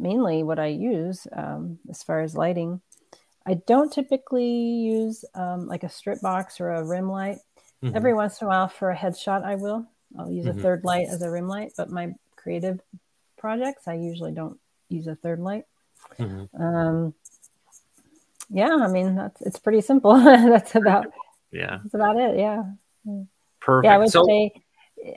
mainly 0.00 0.42
what 0.42 0.58
I 0.58 0.66
use 0.66 1.26
um, 1.32 1.78
as 1.88 2.02
far 2.02 2.20
as 2.20 2.34
lighting. 2.34 2.80
I 3.46 3.54
don't 3.66 3.92
typically 3.92 4.46
use 4.46 5.24
um, 5.34 5.66
like 5.66 5.84
a 5.84 5.88
strip 5.88 6.20
box 6.20 6.60
or 6.60 6.70
a 6.70 6.84
rim 6.84 7.10
light. 7.10 7.38
Mm-hmm. 7.82 7.96
Every 7.96 8.14
once 8.14 8.40
in 8.40 8.46
a 8.46 8.48
while, 8.48 8.68
for 8.68 8.90
a 8.90 8.96
headshot, 8.96 9.44
I 9.44 9.56
will. 9.56 9.86
I'll 10.18 10.30
use 10.30 10.46
mm-hmm. 10.46 10.58
a 10.58 10.62
third 10.62 10.84
light 10.84 11.08
as 11.08 11.22
a 11.22 11.30
rim 11.30 11.48
light, 11.48 11.72
but 11.76 11.90
my 11.90 12.14
creative 12.36 12.80
projects, 13.36 13.86
I 13.88 13.94
usually 13.94 14.32
don't 14.32 14.58
use 14.88 15.06
a 15.06 15.14
third 15.14 15.40
light. 15.40 15.64
Mm-hmm. 16.18 16.62
Um, 16.62 17.14
yeah, 18.50 18.76
I 18.80 18.88
mean 18.88 19.16
that's 19.16 19.40
it's 19.42 19.58
pretty 19.58 19.80
simple. 19.80 20.14
that's 20.20 20.74
about 20.74 21.06
yeah. 21.50 21.78
That's 21.82 21.94
about 21.94 22.16
it. 22.18 22.38
Yeah. 22.38 22.64
Perfect. 23.60 23.86
Yeah, 23.86 23.94
I 23.94 23.98
would 23.98 24.10
so, 24.10 24.24
say. 24.26 24.52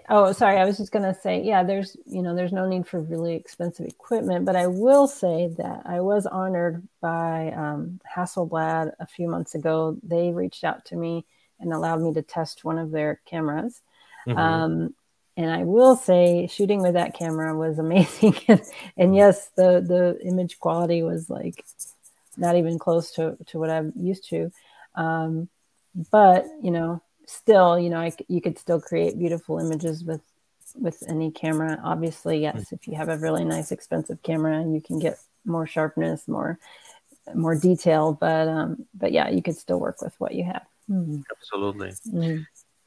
Oh, 0.10 0.32
sorry. 0.32 0.58
I 0.58 0.66
was 0.66 0.78
just 0.78 0.92
gonna 0.92 1.14
say, 1.14 1.42
yeah. 1.42 1.64
There's, 1.64 1.96
you 2.06 2.22
know, 2.22 2.36
there's 2.36 2.52
no 2.52 2.68
need 2.68 2.88
for 2.88 3.00
really 3.00 3.36
expensive 3.36 3.86
equipment, 3.86 4.46
but 4.46 4.56
I 4.56 4.68
will 4.68 5.08
say 5.08 5.50
that 5.58 5.84
I 5.86 6.02
was 6.02 6.26
honored 6.26 6.88
by 7.02 7.52
um, 7.52 8.00
Hasselblad 8.16 8.92
a 9.00 9.06
few 9.06 9.30
months 9.30 9.56
ago. 9.56 9.98
They 10.04 10.32
reached 10.32 10.64
out 10.64 10.86
to 10.86 10.96
me 10.96 11.26
and 11.60 11.74
allowed 11.74 12.02
me 12.02 12.14
to 12.14 12.22
test 12.22 12.66
one 12.66 12.78
of 12.78 12.92
their 12.92 13.22
cameras. 13.26 13.82
Mm-hmm. 14.28 14.38
Um, 14.38 14.96
and 15.38 15.52
I 15.52 15.64
will 15.64 15.96
say, 15.96 16.48
shooting 16.48 16.82
with 16.82 16.96
that 16.96 17.14
camera 17.14 17.56
was 17.56 17.80
amazing. 17.80 18.36
and, 18.48 18.62
and 18.98 19.16
yes, 19.16 19.50
the 19.56 19.82
the 19.82 20.20
image 20.26 20.60
quality 20.60 21.02
was 21.04 21.30
like 21.30 21.64
not 22.36 22.56
even 22.56 22.78
close 22.78 23.12
to 23.12 23.38
to 23.48 23.60
what 23.60 23.70
I'm 23.70 23.94
used 23.96 24.30
to. 24.30 24.52
Um, 24.96 25.48
but 26.12 26.46
you 26.62 26.72
know 26.72 27.02
still 27.28 27.78
you 27.78 27.90
know 27.90 28.00
I, 28.00 28.12
you 28.28 28.42
could 28.42 28.58
still 28.58 28.82
create 28.82 29.20
beautiful 29.20 29.60
images 29.60 30.04
with 30.04 30.22
with 30.76 31.04
any 31.08 31.32
camera 31.32 31.80
obviously 31.84 32.40
yes 32.40 32.56
mm-hmm. 32.56 32.76
if 32.76 32.88
you 32.88 32.96
have 32.96 33.10
a 33.10 33.18
really 33.18 33.46
nice 33.46 33.72
expensive 33.72 34.22
camera 34.24 34.64
you 34.64 34.82
can 34.82 35.00
get 35.00 35.20
more 35.46 35.68
sharpness 35.68 36.28
more 36.28 36.60
more 37.36 37.56
detail 37.56 38.18
but 38.20 38.48
um 38.48 38.86
but 38.94 39.12
yeah 39.12 39.30
you 39.30 39.42
could 39.42 39.58
still 39.58 39.80
work 39.80 40.02
with 40.02 40.14
what 40.20 40.34
you 40.34 40.44
have 40.44 40.66
mm-hmm. 40.90 41.22
absolutely 41.32 41.90
mm-hmm. 41.90 42.42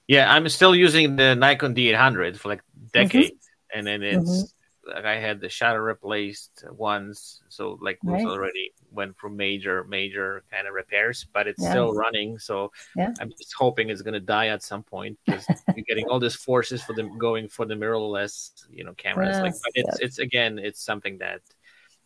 yeah 0.08 0.32
i'm 0.32 0.48
still 0.48 0.74
using 0.74 1.16
the 1.16 1.34
nikon 1.34 1.74
d800 1.74 2.36
for 2.36 2.48
like 2.48 2.62
decades, 2.92 3.30
mm-hmm. 3.30 3.78
and 3.78 3.86
then 3.86 4.02
it's 4.02 4.30
mm-hmm. 4.30 4.94
like 4.94 5.04
I 5.04 5.18
had 5.18 5.40
the 5.40 5.48
shutter 5.48 5.82
replaced 5.82 6.64
once, 6.72 7.42
so 7.48 7.78
like 7.80 7.98
right. 8.02 8.24
was 8.24 8.32
already 8.32 8.72
went 8.92 9.18
through 9.18 9.30
major 9.30 9.84
major 9.84 10.42
kind 10.50 10.66
of 10.66 10.74
repairs, 10.74 11.26
but 11.32 11.46
it's 11.46 11.62
yeah. 11.62 11.70
still 11.70 11.94
running. 11.94 12.38
So 12.38 12.72
yeah. 12.96 13.12
I'm 13.20 13.30
just 13.30 13.54
hoping 13.56 13.90
it's 13.90 14.02
gonna 14.02 14.20
die 14.20 14.48
at 14.48 14.62
some 14.62 14.82
point 14.82 15.18
because 15.26 15.46
you're 15.74 15.84
getting 15.86 16.06
all 16.08 16.20
these 16.20 16.36
forces 16.36 16.82
for 16.82 16.94
them 16.94 17.18
going 17.18 17.48
for 17.48 17.66
the 17.66 17.74
mirrorless, 17.74 18.50
you 18.70 18.84
know, 18.84 18.94
cameras. 18.94 19.38
Like, 19.38 19.54
but 19.54 19.72
it's 19.74 20.00
it's 20.00 20.18
again, 20.18 20.58
it's 20.58 20.82
something 20.82 21.18
that, 21.18 21.40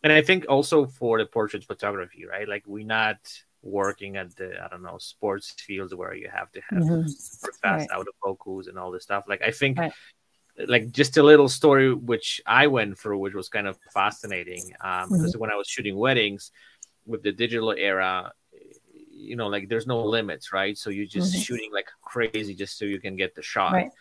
and 0.03 0.11
I 0.11 0.21
think 0.21 0.45
also 0.49 0.85
for 0.85 1.17
the 1.17 1.25
portrait 1.25 1.63
photography, 1.63 2.25
right? 2.25 2.47
Like 2.47 2.63
we're 2.65 2.85
not 2.85 3.17
working 3.65 4.15
at 4.15 4.35
the 4.35 4.63
I 4.63 4.67
don't 4.67 4.83
know 4.83 4.97
sports 4.99 5.51
fields 5.51 5.93
where 5.93 6.13
you 6.13 6.29
have 6.31 6.51
to 6.51 6.61
have 6.69 6.83
mm-hmm. 6.83 7.07
super 7.07 7.51
fast 7.61 7.89
right. 7.89 7.97
out 7.97 8.07
of 8.07 8.13
focus 8.23 8.67
and 8.67 8.77
all 8.77 8.91
this 8.91 9.03
stuff. 9.03 9.25
Like 9.27 9.41
I 9.41 9.51
think 9.51 9.79
right. 9.79 9.91
like 10.67 10.91
just 10.91 11.17
a 11.17 11.23
little 11.23 11.49
story 11.49 11.93
which 11.93 12.39
I 12.45 12.67
went 12.67 12.97
through, 12.97 13.17
which 13.17 13.33
was 13.33 13.49
kind 13.49 13.67
of 13.67 13.77
fascinating. 13.91 14.71
Um, 14.81 15.09
because 15.09 15.31
mm-hmm. 15.31 15.39
when 15.39 15.51
I 15.51 15.55
was 15.55 15.67
shooting 15.67 15.97
weddings 15.97 16.51
with 17.05 17.23
the 17.23 17.31
digital 17.31 17.71
era, 17.71 18.31
you 19.11 19.35
know, 19.35 19.47
like 19.47 19.69
there's 19.69 19.87
no 19.87 20.03
limits, 20.03 20.51
right? 20.53 20.77
So 20.77 20.89
you're 20.89 21.05
just 21.05 21.33
mm-hmm. 21.33 21.41
shooting 21.41 21.69
like 21.73 21.87
crazy 22.01 22.53
just 22.55 22.77
so 22.77 22.85
you 22.85 22.99
can 22.99 23.15
get 23.15 23.35
the 23.35 23.41
shot. 23.41 23.73
Right. 23.73 23.91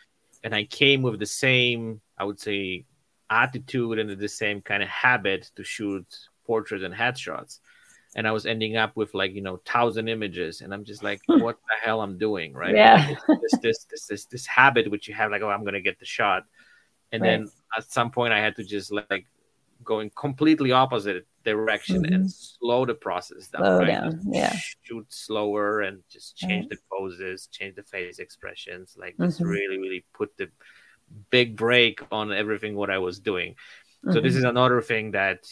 And 0.43 0.55
I 0.55 0.65
came 0.65 1.03
with 1.03 1.19
the 1.19 1.27
same, 1.27 2.01
I 2.19 2.25
would 2.25 2.41
say, 2.41 2.85
attitude 3.31 3.99
and 3.99 4.11
the 4.11 4.29
same 4.29 4.61
kind 4.61 4.83
of 4.83 4.89
habit 4.89 5.51
to 5.57 5.65
shoot 5.65 6.07
portraits 6.47 6.85
and 6.85 6.95
headshots 6.95 7.61
and 8.15 8.29
I 8.29 8.33
was 8.33 8.47
ending 8.47 8.77
up 8.77 8.97
with 8.97 9.13
like 9.15 9.35
you 9.35 9.43
know 9.43 9.61
thousand 9.65 10.09
images, 10.09 10.61
and 10.61 10.73
I'm 10.73 10.85
just 10.85 11.03
like, 11.03 11.21
what 11.27 11.57
the 11.57 11.77
hell 11.83 12.01
I'm 12.01 12.19
doing, 12.19 12.53
right? 12.53 12.75
Yeah. 12.75 13.15
this, 13.29 13.61
this 13.63 13.87
this 13.91 14.07
this 14.07 14.25
this 14.27 14.47
habit 14.47 14.91
which 14.91 15.09
you 15.09 15.15
have, 15.15 15.31
like, 15.31 15.43
oh, 15.43 15.51
I'm 15.51 15.65
gonna 15.65 15.81
get 15.81 15.99
the 15.99 16.07
shot, 16.07 16.45
and 17.13 17.23
right. 17.23 17.29
then 17.29 17.51
at 17.77 17.91
some 17.91 18.11
point 18.11 18.33
I 18.33 18.41
had 18.41 18.57
to 18.57 18.65
just 18.65 18.93
like 18.93 19.27
going 19.83 20.11
completely 20.17 20.73
opposite 20.73 21.27
direction 21.45 22.03
mm-hmm. 22.03 22.15
and 22.15 22.33
slow 22.33 22.85
the 22.85 22.95
process 22.95 23.49
down, 23.49 23.63
slow 23.63 23.79
right? 23.79 23.87
down, 23.87 24.21
yeah. 24.31 24.55
Shoot 24.83 25.07
slower 25.09 25.83
and 25.83 26.03
just 26.11 26.37
change 26.37 26.69
the 26.69 26.77
poses, 26.91 27.49
change 27.53 27.77
the 27.77 27.83
face 27.83 28.19
expressions, 28.19 28.97
like 28.99 29.17
just 29.19 29.41
mm-hmm. 29.41 29.51
really 29.51 29.79
really 29.79 30.05
put 30.15 30.37
the 30.37 30.49
big 31.31 31.57
brake 31.57 32.01
on 32.11 32.33
everything 32.33 32.75
what 32.75 32.91
I 32.91 32.99
was 32.99 33.21
doing. 33.21 33.55
So 34.05 34.11
mm-hmm. 34.11 34.23
this 34.23 34.37
is 34.37 34.45
another 34.45 34.81
thing 34.83 35.13
that 35.13 35.45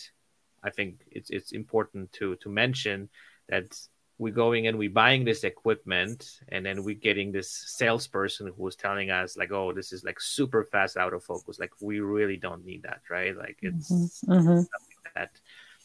I 0.63 0.71
think 0.71 1.01
it's 1.11 1.31
it's 1.31 1.53
important 1.53 2.13
to 2.15 2.37
to 2.37 2.49
mention 2.49 3.09
that 3.49 3.77
we're 4.19 4.33
going 4.33 4.69
and 4.69 4.79
we're 4.79 4.91
buying 4.91 5.25
this 5.25 5.43
equipment 5.43 6.39
and 6.49 6.65
then 6.65 6.85
we're 6.85 6.95
getting 6.95 7.33
this 7.33 7.51
salesperson 7.51 8.53
who 8.57 8.69
is 8.69 8.77
telling 8.77 9.11
us 9.11 9.37
like 9.37 9.51
oh 9.51 9.73
this 9.73 9.93
is 9.93 10.05
like 10.05 10.21
super 10.21 10.65
fast 10.65 10.97
out 10.97 11.13
of 11.13 11.25
focus 11.25 11.59
like 11.59 11.73
we 11.81 11.99
really 12.01 12.37
don't 12.37 12.65
need 12.65 12.83
that 12.85 13.01
right 13.11 13.37
like 13.37 13.59
it's 13.63 13.91
mm-hmm. 13.91 14.33
mm-hmm. 14.33 14.49
something 14.49 15.03
that 15.17 15.31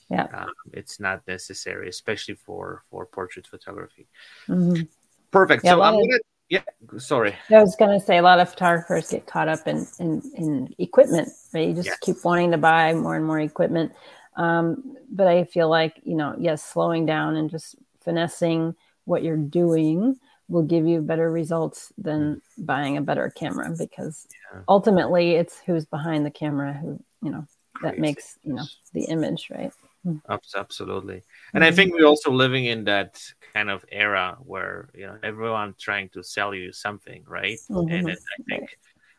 yeah 0.10 0.28
um, 0.34 0.50
it's 0.74 1.00
not 1.00 1.22
necessary 1.28 1.90
especially 1.90 2.36
for 2.36 2.84
for 2.90 3.06
portrait 3.06 3.48
photography 3.48 4.08
mm-hmm. 4.48 4.84
perfect 5.32 5.64
yeah, 5.64 5.72
so 5.72 5.82
i'm 5.82 5.94
gonna 5.94 6.20
yeah 6.50 6.62
sorry 6.98 7.36
i 7.50 7.62
was 7.62 7.76
going 7.76 7.98
to 7.98 8.06
say 8.06 8.18
a 8.18 8.22
lot 8.22 8.40
of 8.40 8.50
photographers 8.50 9.10
get 9.10 9.26
caught 9.26 9.48
up 9.48 9.68
in 9.68 9.86
in, 10.00 10.22
in 10.36 10.76
equipment 10.78 11.30
right 11.54 11.68
you 11.68 11.74
just 11.74 12.00
keep 12.02 12.16
wanting 12.24 12.52
to 12.52 12.58
buy 12.58 12.94
more 12.94 13.16
and 13.16 13.26
more 13.26 13.40
equipment 13.40 13.92
um, 14.38 14.96
but 15.12 15.28
I 15.28 15.44
feel 15.44 15.68
like, 15.68 16.00
you 16.04 16.16
know, 16.16 16.36
yes, 16.38 16.64
slowing 16.64 17.06
down 17.06 17.36
and 17.36 17.50
just 17.50 17.76
finessing 18.02 18.76
what 19.06 19.24
you're 19.24 19.36
doing 19.36 20.18
will 20.48 20.64
give 20.64 20.86
you 20.86 21.02
better 21.02 21.30
results 21.30 21.92
than 21.98 22.42
buying 22.58 22.96
a 22.98 23.02
better 23.02 23.30
camera 23.36 23.74
because 23.78 24.28
yeah. 24.54 24.62
ultimately 24.70 25.32
it's 25.32 25.60
who's 25.66 25.86
behind 25.86 26.26
the 26.26 26.32
camera 26.32 26.72
who, 26.74 27.04
you 27.22 27.32
know, 27.32 27.46
that 27.82 27.90
Crazy. 27.90 28.02
makes, 28.02 28.38
you 28.44 28.54
know, 28.54 28.64
the 28.94 29.06
image, 29.06 29.50
right? 29.50 29.74
Hmm. 30.04 30.18
Absolutely. 30.56 31.24
And 31.54 31.64
I 31.64 31.72
think 31.72 31.94
we're 31.94 32.06
also 32.06 32.32
living 32.32 32.66
in 32.66 32.86
that 32.86 33.22
kind 33.54 33.70
of 33.70 33.84
era 33.92 34.38
where, 34.42 34.90
you 34.94 35.08
know, 35.08 35.18
everyone 35.24 35.76
trying 35.78 36.10
to 36.10 36.24
sell 36.24 36.54
you 36.54 36.72
something, 36.72 37.24
right? 37.28 37.58
Mm-hmm. 37.70 37.94
And 37.94 38.12
I 38.12 38.16
think 38.48 38.78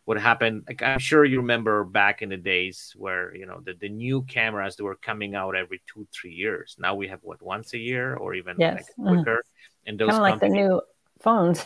what 0.09 0.19
happened 0.19 0.65
like 0.67 0.83
i'm 0.83 0.99
sure 0.99 1.23
you 1.27 1.37
remember 1.37 1.85
back 1.85 2.23
in 2.23 2.31
the 2.31 2.37
days 2.39 2.95
where 2.97 3.37
you 3.37 3.45
know 3.45 3.61
the, 3.67 3.75
the 3.75 3.91
new 3.91 4.23
cameras 4.23 4.75
that 4.75 4.85
were 4.85 4.97
coming 4.97 5.35
out 5.35 5.55
every 5.55 5.83
two 5.87 6.09
three 6.11 6.33
years 6.33 6.77
now 6.79 6.95
we 6.95 7.07
have 7.07 7.19
what 7.21 7.43
once 7.43 7.75
a 7.75 7.79
year 7.79 8.15
or 8.15 8.33
even 8.33 8.57
yes. 8.59 8.77
like 8.77 8.87
mm-hmm. 8.87 9.17
quicker 9.17 9.37
mm. 9.37 9.87
and 9.87 10.01
those 10.01 10.09
kind 10.09 10.17
of 10.17 10.23
like 10.23 10.41
the 10.41 10.49
new 10.49 10.81
phones 11.21 11.65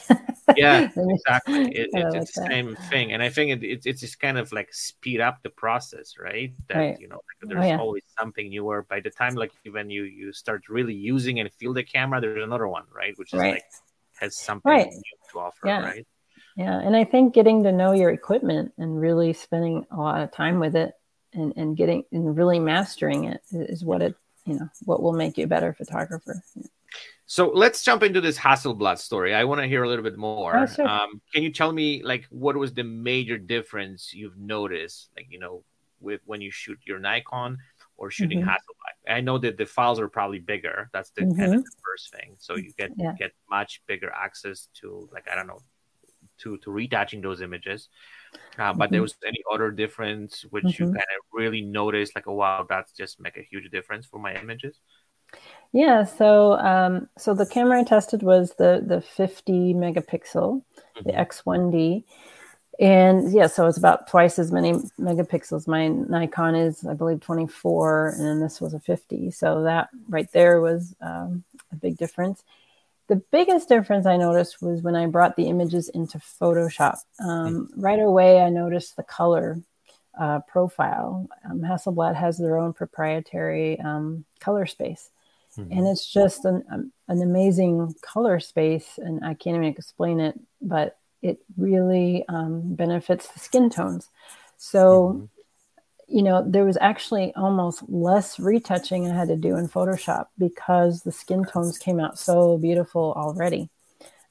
yeah 0.57 0.89
exactly 0.97 1.65
it, 1.75 1.91
it, 1.93 2.15
it's 2.15 2.35
the 2.35 2.47
same 2.47 2.77
thing 2.91 3.13
and 3.13 3.23
i 3.23 3.29
think 3.29 3.51
it, 3.51 3.65
it, 3.65 3.87
it's 3.87 4.01
just 4.01 4.19
kind 4.19 4.39
of 4.39 4.51
like 4.53 4.73
speed 4.73 5.21
up 5.21 5.43
the 5.43 5.51
process 5.51 6.15
right 6.19 6.53
that 6.69 6.77
right. 6.77 7.01
you 7.01 7.09
know 7.09 7.17
like 7.17 7.39
oh, 7.45 7.49
there's 7.49 7.65
oh, 7.65 7.69
yeah. 7.69 7.79
always 7.79 8.03
something 8.19 8.49
newer 8.51 8.87
by 8.89 9.01
the 9.01 9.11
time 9.11 9.35
like 9.35 9.53
when 9.71 9.91
you 9.91 10.05
you 10.05 10.33
start 10.33 10.63
really 10.69 10.95
using 10.95 11.41
and 11.41 11.53
feel 11.55 11.73
the 11.73 11.83
camera 11.83 12.21
there's 12.21 12.43
another 12.43 12.69
one 12.69 12.85
right 12.95 13.15
which 13.19 13.33
is 13.33 13.41
right. 13.41 13.55
like 13.55 13.65
has 14.15 14.37
something 14.37 14.71
right. 14.71 14.91
new 14.91 15.03
to 15.31 15.39
offer 15.39 15.67
yeah. 15.67 15.81
right 15.81 16.07
yeah. 16.57 16.81
And 16.81 16.95
I 16.95 17.05
think 17.05 17.35
getting 17.35 17.63
to 17.65 17.73
know 17.73 17.93
your 17.93 18.11
equipment 18.11 18.73
and 18.77 19.01
really 19.01 19.33
spending 19.33 19.87
a 19.91 19.97
lot 19.97 20.21
of 20.21 20.33
time 20.33 20.59
with 20.59 20.77
it 20.77 20.93
and, 21.33 21.53
and 21.57 21.77
getting 21.77 22.05
and 22.13 22.37
really 22.37 22.59
mastering 22.59 23.25
it 23.25 23.41
is 23.53 23.85
what 23.85 24.03
it, 24.03 24.15
you 24.45 24.55
know, 24.55 24.69
what 24.85 25.03
will 25.03 25.13
make 25.13 25.39
you 25.39 25.45
a 25.45 25.49
better 25.49 25.73
photographer. 25.73 26.43
So 27.27 27.49
let's 27.49 27.83
jump 27.83 28.03
into 28.03 28.21
this 28.21 28.37
Hasselblad 28.37 28.99
story. 28.99 29.35
I 29.35 29.45
want 29.45 29.61
to 29.63 29.67
hear 29.67 29.85
a 29.85 29.89
little 29.89 30.03
bit 30.03 30.19
more. 30.19 30.57
Oh, 30.57 30.67
sure. 30.67 30.87
um, 30.87 31.21
can 31.33 31.43
you 31.43 31.51
tell 31.51 31.73
me 31.73 32.03
like 32.03 32.27
what 32.29 32.57
was 32.57 32.75
the 32.75 32.85
major 32.85 33.39
difference 33.39 34.13
you've 34.13 34.37
noticed, 34.37 35.11
like 35.17 35.27
you 35.31 35.39
know, 35.39 35.65
with 36.01 36.21
when 36.27 36.41
you 36.41 36.51
shoot 36.51 36.79
your 36.85 36.99
Nikon 36.99 37.59
or 37.97 38.11
shooting 38.11 38.41
mm-hmm. 38.41 38.51
Hasselblad? 38.51 39.15
I 39.15 39.21
know 39.21 39.39
that 39.39 39.57
the 39.57 39.67
files 39.67 39.99
are 39.99 40.09
probably 40.09 40.41
bigger. 40.41 40.91
That's 40.93 41.11
the 41.11 41.23
mm-hmm. 41.23 41.41
kind 41.41 41.55
of 41.55 41.65
the 41.65 41.71
first 41.85 42.13
thing. 42.13 42.37
So 42.39 42.57
you 42.57 42.73
get 42.77 42.91
yeah. 42.97 43.15
get 43.19 43.33
much 43.49 43.83
bigger 43.87 44.13
access 44.13 44.69
to 44.81 45.09
like 45.13 45.27
I 45.31 45.35
don't 45.35 45.47
know 45.47 45.61
to 46.39 46.59
to 46.59 46.71
retouching 46.71 47.21
those 47.21 47.41
images. 47.41 47.89
Uh, 48.59 48.73
but 48.73 48.87
mm-hmm. 48.87 48.93
there 48.93 49.03
was 49.03 49.15
any 49.27 49.43
other 49.53 49.71
difference 49.71 50.45
which 50.51 50.65
mm-hmm. 50.65 50.85
you 50.85 50.89
kind 50.89 50.97
of 50.99 51.25
really 51.33 51.63
noticed, 51.63 52.15
like, 52.15 52.29
oh 52.29 52.35
wow, 52.35 52.67
that's 52.69 52.93
just 52.93 53.21
make 53.21 53.37
a 53.37 53.43
huge 53.43 53.71
difference 53.71 54.07
for 54.07 54.19
my 54.19 54.35
images. 54.35 54.81
Yeah, 55.73 56.05
so 56.05 56.53
um, 56.59 57.09
so 57.17 57.35
the 57.35 57.47
camera 57.47 57.81
I 57.81 57.85
tested 57.85 58.23
was 58.23 58.55
the 58.59 58.83
the 58.87 59.01
50 59.01 59.75
megapixel, 59.75 60.63
mm-hmm. 60.63 61.03
the 61.05 61.13
X1D, 61.13 62.05
and 62.79 63.33
yeah, 63.33 63.47
so 63.47 63.67
it's 63.67 63.79
about 63.79 64.09
twice 64.09 64.39
as 64.39 64.53
many 64.53 64.75
megapixels. 65.01 65.67
My 65.67 65.89
Nikon 65.89 66.55
is, 66.55 66.85
I 66.85 66.93
believe, 66.93 67.21
24, 67.21 68.09
and 68.11 68.27
then 68.27 68.41
this 68.41 68.61
was 68.61 68.75
a 68.75 68.81
50. 68.81 69.31
So 69.31 69.63
that 69.63 69.89
right 70.09 70.31
there 70.33 70.61
was 70.61 70.95
um, 71.01 71.45
a 71.73 71.77
big 71.77 71.97
difference 71.97 72.45
the 73.13 73.23
biggest 73.31 73.69
difference 73.69 74.07
I 74.07 74.17
noticed 74.17 74.63
was 74.63 74.81
when 74.81 74.97
I 74.97 75.07
brought 75.07 75.37
the 75.37 75.49
images 75.49 75.91
into 75.91 76.19
Photoshop. 76.19 76.97
Um, 77.21 77.69
right 77.77 78.01
away, 78.01 78.41
I 78.41 78.49
noticed 78.49 78.97
the 78.97 79.03
color 79.03 79.61
uh, 80.19 80.41
profile. 80.49 81.29
Um, 81.45 81.61
Hasselblad 81.61 82.15
has 82.15 82.39
their 82.39 82.57
own 82.57 82.73
proprietary 82.73 83.79
um, 83.81 84.25
color 84.41 84.65
space. 84.65 85.11
Mm-hmm. 85.59 85.73
And 85.73 85.87
it's 85.89 86.11
just 86.11 86.45
an, 86.45 86.65
um, 86.73 86.93
an 87.09 87.23
amazing 87.23 87.95
color 88.03 88.41
space. 88.41 88.99
And 88.99 89.25
I 89.25 89.35
can't 89.35 89.57
even 89.57 89.69
explain 89.69 90.21
it, 90.21 90.39
but 90.61 90.99
it 91.21 91.39
really 91.57 92.25
um, 92.29 92.75
benefits 92.75 93.29
the 93.29 93.41
skin 93.41 93.71
tones. 93.71 94.09
So, 94.57 95.15
mm-hmm 95.15 95.25
you 96.13 96.23
know, 96.23 96.45
there 96.47 96.65
was 96.65 96.77
actually 96.81 97.33
almost 97.35 97.83
less 97.89 98.39
retouching 98.39 99.11
I 99.11 99.15
had 99.15 99.29
to 99.29 99.37
do 99.37 99.57
in 99.57 99.67
Photoshop 99.67 100.27
because 100.39 101.03
the 101.03 101.13
skin 101.13 101.45
tones 101.45 101.79
came 101.79 101.99
out 101.99 102.19
so 102.19 102.59
beautiful 102.59 103.15
already. 103.17 103.71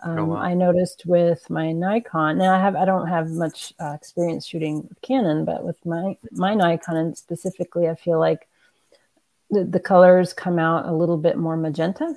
Oh, 0.04 0.12
um, 0.12 0.20
oh, 0.20 0.26
wow. 0.26 0.36
I 0.38 0.54
noticed 0.54 1.06
with 1.08 1.50
my 1.50 1.72
Nikon. 1.72 2.38
Now 2.38 2.54
I 2.54 2.60
have 2.60 2.76
I 2.76 2.86
don't 2.86 3.08
have 3.08 3.32
much 3.32 3.74
uh, 3.80 3.94
experience 3.96 4.46
shooting 4.46 4.88
with 4.88 5.02
Canon, 5.02 5.44
but 5.44 5.64
with 5.64 5.84
my 5.86 6.18
my 6.32 6.54
Nikon 6.54 6.98
and 6.98 7.18
specifically, 7.18 7.88
I 7.88 7.96
feel 7.96 8.20
like 8.20 8.48
the, 9.52 9.64
the 9.66 9.80
colors 9.80 10.34
come 10.34 10.58
out 10.58 10.88
a 10.88 10.94
little 10.94 11.18
bit 11.18 11.38
more 11.38 11.58
magenta 11.58 12.16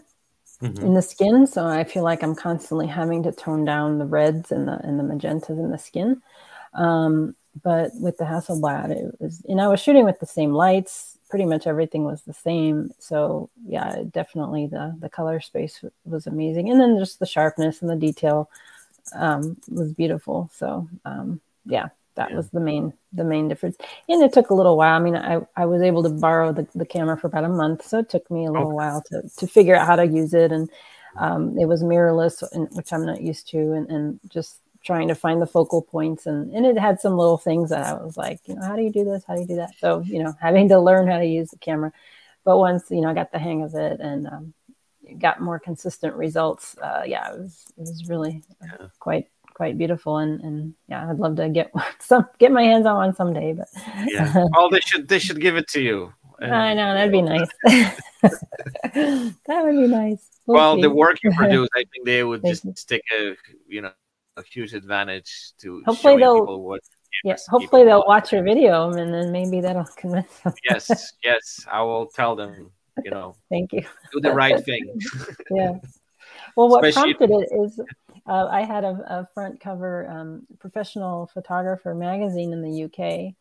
mm-hmm. 0.62 0.84
in 0.84 0.94
the 0.94 1.02
skin. 1.02 1.46
So 1.46 1.66
I 1.66 1.84
feel 1.84 2.02
like 2.02 2.22
I'm 2.22 2.34
constantly 2.34 2.86
having 2.86 3.22
to 3.24 3.32
tone 3.32 3.64
down 3.64 3.98
the 3.98 4.06
reds 4.06 4.52
and 4.52 4.66
the 4.68 4.78
and 4.84 4.98
the 4.98 5.04
magentas 5.04 5.50
in 5.50 5.70
the 5.70 5.78
skin. 5.78 6.22
Um, 6.72 7.36
but 7.62 7.92
with 8.00 8.18
the 8.18 8.24
Hasselblad, 8.24 8.90
it 8.90 9.14
was, 9.20 9.42
and 9.48 9.60
I 9.60 9.68
was 9.68 9.80
shooting 9.80 10.04
with 10.04 10.18
the 10.18 10.26
same 10.26 10.52
lights. 10.52 11.18
Pretty 11.28 11.46
much 11.46 11.66
everything 11.66 12.04
was 12.04 12.22
the 12.22 12.32
same. 12.32 12.92
So 12.98 13.50
yeah, 13.66 14.02
definitely 14.10 14.66
the 14.66 14.96
the 14.98 15.08
color 15.08 15.40
space 15.40 15.84
was 16.04 16.26
amazing, 16.26 16.70
and 16.70 16.80
then 16.80 16.98
just 16.98 17.18
the 17.18 17.26
sharpness 17.26 17.82
and 17.82 17.90
the 17.90 17.96
detail 17.96 18.50
um, 19.14 19.56
was 19.68 19.92
beautiful. 19.92 20.50
So 20.54 20.88
um, 21.04 21.40
yeah, 21.66 21.88
that 22.16 22.30
yeah. 22.30 22.36
was 22.36 22.50
the 22.50 22.60
main 22.60 22.92
the 23.12 23.24
main 23.24 23.48
difference. 23.48 23.76
And 24.08 24.22
it 24.22 24.32
took 24.32 24.50
a 24.50 24.54
little 24.54 24.76
while. 24.76 24.96
I 24.96 25.02
mean, 25.02 25.16
I, 25.16 25.40
I 25.56 25.66
was 25.66 25.82
able 25.82 26.02
to 26.02 26.10
borrow 26.10 26.52
the, 26.52 26.66
the 26.74 26.86
camera 26.86 27.16
for 27.16 27.26
about 27.26 27.44
a 27.44 27.48
month, 27.48 27.86
so 27.86 27.98
it 27.98 28.10
took 28.10 28.30
me 28.30 28.46
a 28.46 28.52
little 28.52 28.68
okay. 28.68 28.76
while 28.76 29.02
to 29.08 29.22
to 29.38 29.46
figure 29.46 29.76
out 29.76 29.86
how 29.86 29.96
to 29.96 30.06
use 30.06 30.34
it. 30.34 30.52
And 30.52 30.70
um, 31.16 31.58
it 31.58 31.66
was 31.66 31.82
mirrorless, 31.82 32.42
which 32.74 32.92
I'm 32.92 33.06
not 33.06 33.20
used 33.20 33.48
to, 33.50 33.72
and, 33.72 33.88
and 33.90 34.20
just 34.28 34.60
trying 34.84 35.08
to 35.08 35.14
find 35.14 35.40
the 35.40 35.46
focal 35.46 35.80
points 35.80 36.26
and, 36.26 36.52
and 36.52 36.66
it 36.66 36.78
had 36.78 37.00
some 37.00 37.16
little 37.16 37.38
things 37.38 37.70
that 37.70 37.86
I 37.86 37.94
was 37.94 38.18
like, 38.18 38.40
you 38.44 38.54
know, 38.54 38.66
how 38.66 38.76
do 38.76 38.82
you 38.82 38.92
do 38.92 39.02
this? 39.02 39.24
How 39.26 39.34
do 39.34 39.40
you 39.40 39.46
do 39.46 39.56
that? 39.56 39.70
So, 39.78 40.00
you 40.00 40.22
know, 40.22 40.34
having 40.40 40.68
to 40.68 40.78
learn 40.78 41.08
how 41.08 41.18
to 41.18 41.24
use 41.24 41.50
the 41.50 41.56
camera. 41.56 41.90
But 42.44 42.58
once, 42.58 42.90
you 42.90 43.00
know, 43.00 43.08
I 43.08 43.14
got 43.14 43.32
the 43.32 43.38
hang 43.38 43.62
of 43.62 43.74
it 43.74 44.00
and 44.00 44.26
um, 44.26 44.54
got 45.18 45.40
more 45.40 45.58
consistent 45.58 46.14
results, 46.14 46.76
uh, 46.78 47.02
yeah, 47.06 47.32
it 47.32 47.38
was, 47.38 47.64
it 47.78 47.80
was 47.80 48.08
really 48.10 48.42
yeah. 48.62 48.88
quite, 49.00 49.28
quite 49.54 49.78
beautiful. 49.78 50.18
And, 50.18 50.40
and 50.40 50.74
yeah, 50.88 51.08
I'd 51.08 51.18
love 51.18 51.36
to 51.36 51.48
get 51.48 51.72
some, 52.00 52.26
get 52.38 52.52
my 52.52 52.62
hands 52.62 52.86
on 52.86 52.96
one 52.96 53.14
someday, 53.14 53.54
but 53.54 53.68
yeah. 54.06 54.44
Oh, 54.56 54.68
they 54.70 54.80
should, 54.80 55.08
they 55.08 55.18
should 55.18 55.40
give 55.40 55.56
it 55.56 55.68
to 55.68 55.80
you. 55.80 56.12
I 56.40 56.74
know 56.74 56.94
that'd 56.94 57.12
be 57.12 57.22
nice. 57.22 57.48
that 57.62 59.34
would 59.46 59.76
be 59.76 59.86
nice. 59.86 60.28
We'll, 60.46 60.56
well 60.56 60.80
the 60.80 60.90
work 60.90 61.18
you 61.22 61.32
produce, 61.32 61.68
I 61.74 61.84
think 61.92 62.04
they 62.04 62.22
would 62.24 62.44
just 62.44 62.66
stick 62.76 63.02
a 63.18 63.34
you 63.66 63.80
know 63.80 63.92
a 64.36 64.42
huge 64.42 64.74
advantage 64.74 65.52
to 65.60 65.80
hopefully 65.86 66.18
they'll 66.18 66.44
what 66.58 66.80
yes 67.22 67.46
hopefully 67.46 67.84
they'll 67.84 68.04
watch 68.06 68.32
your 68.32 68.42
video 68.42 68.90
and 68.90 69.14
then 69.14 69.30
maybe 69.32 69.60
that'll 69.60 69.86
convince 69.96 70.40
them. 70.40 70.52
yes, 70.68 71.12
yes, 71.22 71.64
I 71.70 71.80
will 71.82 72.06
tell 72.06 72.34
them. 72.36 72.70
You 73.04 73.10
know, 73.10 73.36
thank 73.48 73.72
you. 73.72 73.84
Do 74.12 74.20
the 74.20 74.32
right 74.32 74.62
thing. 74.64 75.00
yeah. 75.50 75.78
Well, 76.56 76.68
what 76.68 76.84
Especially 76.84 77.14
prompted 77.14 77.46
it 77.50 77.64
is 77.64 77.80
uh, 78.26 78.46
I 78.50 78.62
had 78.62 78.84
a, 78.84 79.04
a 79.06 79.28
front 79.34 79.60
cover 79.60 80.08
um, 80.08 80.46
professional 80.58 81.26
photographer 81.26 81.94
magazine 81.94 82.52
in 82.52 82.62
the 82.62 82.84
UK 82.84 83.34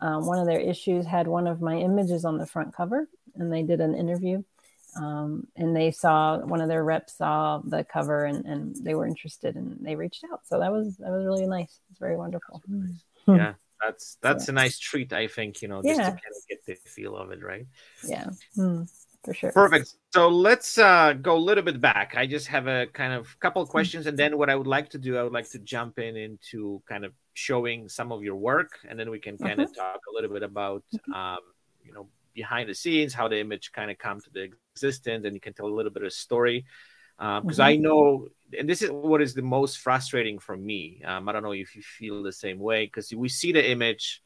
um, 0.00 0.26
one 0.26 0.38
of 0.38 0.46
their 0.46 0.60
issues 0.60 1.06
had 1.06 1.28
one 1.28 1.46
of 1.46 1.60
my 1.60 1.76
images 1.76 2.24
on 2.24 2.38
the 2.38 2.46
front 2.46 2.74
cover, 2.74 3.08
and 3.34 3.52
they 3.52 3.62
did 3.62 3.80
an 3.80 3.94
interview. 3.94 4.42
Um, 4.96 5.46
and 5.54 5.76
they 5.76 5.92
saw 5.92 6.38
one 6.38 6.60
of 6.60 6.68
their 6.68 6.82
reps 6.82 7.18
saw 7.18 7.60
the 7.64 7.84
cover 7.84 8.24
and, 8.24 8.44
and 8.44 8.74
they 8.84 8.96
were 8.96 9.06
interested 9.06 9.54
and 9.54 9.78
they 9.80 9.94
reached 9.94 10.24
out. 10.32 10.40
So 10.46 10.58
that 10.58 10.72
was 10.72 10.96
that 10.96 11.10
was 11.12 11.24
really 11.24 11.46
nice. 11.46 11.78
It's 11.90 12.00
very 12.00 12.16
wonderful. 12.16 12.60
Nice. 12.66 12.90
yeah, 13.28 13.52
that's 13.80 14.18
that's 14.20 14.48
yeah. 14.48 14.52
a 14.52 14.54
nice 14.54 14.80
treat. 14.80 15.12
I 15.12 15.28
think 15.28 15.62
you 15.62 15.68
know 15.68 15.80
just 15.80 15.96
yeah. 15.96 16.06
to 16.06 16.10
kind 16.10 16.34
of 16.36 16.48
get 16.48 16.66
the 16.66 16.74
feel 16.74 17.16
of 17.16 17.30
it, 17.30 17.40
right? 17.40 17.66
Yeah. 18.04 18.30
Mm 18.58 18.88
for 19.24 19.34
sure. 19.34 19.52
Perfect. 19.52 19.94
So 20.14 20.28
let's 20.28 20.78
uh, 20.78 21.14
go 21.14 21.36
a 21.36 21.38
little 21.38 21.62
bit 21.62 21.80
back. 21.80 22.14
I 22.16 22.26
just 22.26 22.46
have 22.48 22.66
a 22.66 22.86
kind 22.92 23.12
of 23.12 23.38
couple 23.40 23.60
of 23.62 23.68
mm-hmm. 23.68 23.72
questions, 23.72 24.06
and 24.06 24.18
then 24.18 24.38
what 24.38 24.48
I 24.50 24.56
would 24.56 24.66
like 24.66 24.90
to 24.90 24.98
do, 24.98 25.18
I 25.18 25.22
would 25.22 25.32
like 25.32 25.50
to 25.50 25.58
jump 25.58 25.98
in 25.98 26.16
into 26.16 26.82
kind 26.88 27.04
of 27.04 27.12
showing 27.34 27.88
some 27.88 28.12
of 28.12 28.22
your 28.22 28.36
work, 28.36 28.78
and 28.88 28.98
then 28.98 29.10
we 29.10 29.18
can 29.18 29.38
kind 29.38 29.52
mm-hmm. 29.52 29.62
of 29.62 29.76
talk 29.76 30.00
a 30.10 30.14
little 30.14 30.30
bit 30.30 30.42
about, 30.42 30.82
mm-hmm. 30.94 31.12
um, 31.12 31.38
you 31.84 31.92
know, 31.92 32.08
behind 32.34 32.68
the 32.68 32.74
scenes, 32.74 33.12
how 33.12 33.28
the 33.28 33.38
image 33.38 33.72
kind 33.72 33.90
of 33.90 33.98
come 33.98 34.20
to 34.20 34.30
the 34.32 34.48
existence, 34.74 35.24
and 35.24 35.34
you 35.34 35.40
can 35.40 35.52
tell 35.52 35.66
a 35.66 35.76
little 35.76 35.92
bit 35.92 36.02
of 36.02 36.12
story. 36.12 36.64
Because 37.18 37.60
um, 37.60 37.66
mm-hmm. 37.66 37.72
I 37.72 37.76
know, 37.76 38.28
and 38.58 38.66
this 38.66 38.80
is 38.80 38.90
what 38.90 39.20
is 39.20 39.34
the 39.34 39.42
most 39.42 39.80
frustrating 39.80 40.38
for 40.38 40.56
me. 40.56 41.02
Um, 41.04 41.28
I 41.28 41.32
don't 41.32 41.42
know 41.42 41.52
if 41.52 41.76
you 41.76 41.82
feel 41.82 42.22
the 42.22 42.32
same 42.32 42.58
way, 42.58 42.86
because 42.86 43.12
we 43.14 43.28
see 43.28 43.52
the 43.52 43.70
image, 43.70 44.22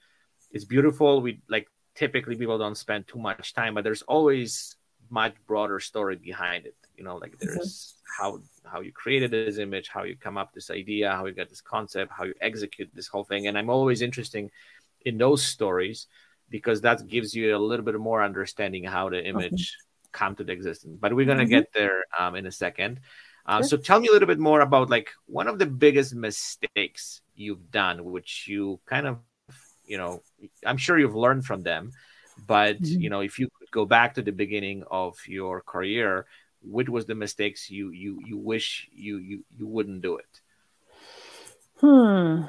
it's 0.53 0.65
beautiful. 0.65 1.21
We 1.21 1.41
like 1.49 1.67
typically 1.97 2.37
people 2.37 2.57
don't 2.57 2.77
spend 2.77 3.09
too 3.09 3.19
much 3.19 3.53
time, 3.53 3.75
but 3.75 3.83
there's 3.83 4.03
always 4.03 4.77
much 5.11 5.35
broader 5.47 5.81
story 5.81 6.17
behind 6.17 6.67
it 6.67 6.77
you 6.97 7.05
know 7.05 7.17
like 7.17 7.39
there's 7.39 7.57
mm-hmm. 7.57 8.23
how 8.23 8.41
how 8.71 8.81
you 8.81 8.93
created 8.93 9.31
this 9.31 9.59
image 9.59 9.89
how 9.89 10.05
you 10.05 10.17
come 10.17 10.37
up 10.37 10.53
this 10.53 10.71
idea 10.71 11.11
how 11.11 11.27
you 11.27 11.33
got 11.33 11.49
this 11.49 11.61
concept 11.61 12.13
how 12.13 12.25
you 12.25 12.35
execute 12.41 12.89
this 12.95 13.09
whole 13.09 13.25
thing 13.25 13.47
and 13.47 13.59
i'm 13.59 13.71
always 13.71 14.03
interested 14.03 14.51
in 15.05 15.19
those 15.19 15.43
stories 15.43 16.07
because 16.51 16.81
that 16.83 17.07
gives 17.07 17.35
you 17.35 17.57
a 17.57 17.59
little 17.59 17.85
bit 17.85 17.99
more 17.99 18.23
understanding 18.23 18.85
how 18.85 19.09
the 19.09 19.25
image 19.25 19.77
come 20.13 20.35
to 20.37 20.45
the 20.45 20.53
existence 20.53 20.97
but 21.01 21.13
we're 21.13 21.27
going 21.27 21.39
to 21.39 21.45
mm-hmm. 21.45 21.51
get 21.51 21.73
there 21.73 22.05
um, 22.19 22.37
in 22.37 22.47
a 22.47 22.53
second 22.53 23.01
uh, 23.47 23.59
sure. 23.59 23.69
so 23.69 23.77
tell 23.77 24.01
me 24.01 24.09
a 24.09 24.13
little 24.13 24.29
bit 24.29 24.39
more 24.39 24.61
about 24.61 24.89
like 24.89 25.11
one 25.27 25.49
of 25.49 25.59
the 25.59 25.67
biggest 25.67 26.15
mistakes 26.15 27.21
you've 27.35 27.71
done 27.71 28.05
which 28.05 28.47
you 28.47 28.79
kind 28.87 29.07
of 29.07 29.19
you 29.85 29.99
know 29.99 30.23
i'm 30.65 30.77
sure 30.77 30.99
you've 30.99 31.17
learned 31.17 31.45
from 31.45 31.63
them 31.63 31.91
but 32.47 32.81
mm-hmm. 32.81 33.01
you 33.01 33.11
know 33.11 33.21
if 33.21 33.39
you 33.39 33.49
go 33.75 33.85
back 33.85 34.15
to 34.15 34.23
the 34.23 34.31
beginning 34.31 34.85
of 34.89 35.19
your 35.27 35.61
career, 35.61 36.27
which 36.63 36.89
was 36.89 37.07
the 37.07 37.15
mistakes 37.15 37.69
you 37.69 37.91
you 37.91 38.23
you 38.25 38.39
wish 38.39 38.89
you 38.95 39.19
you 39.19 39.45
you 39.59 39.67
wouldn't 39.67 40.01
do 40.01 40.17
it? 40.17 40.41
Hmm. 41.81 42.43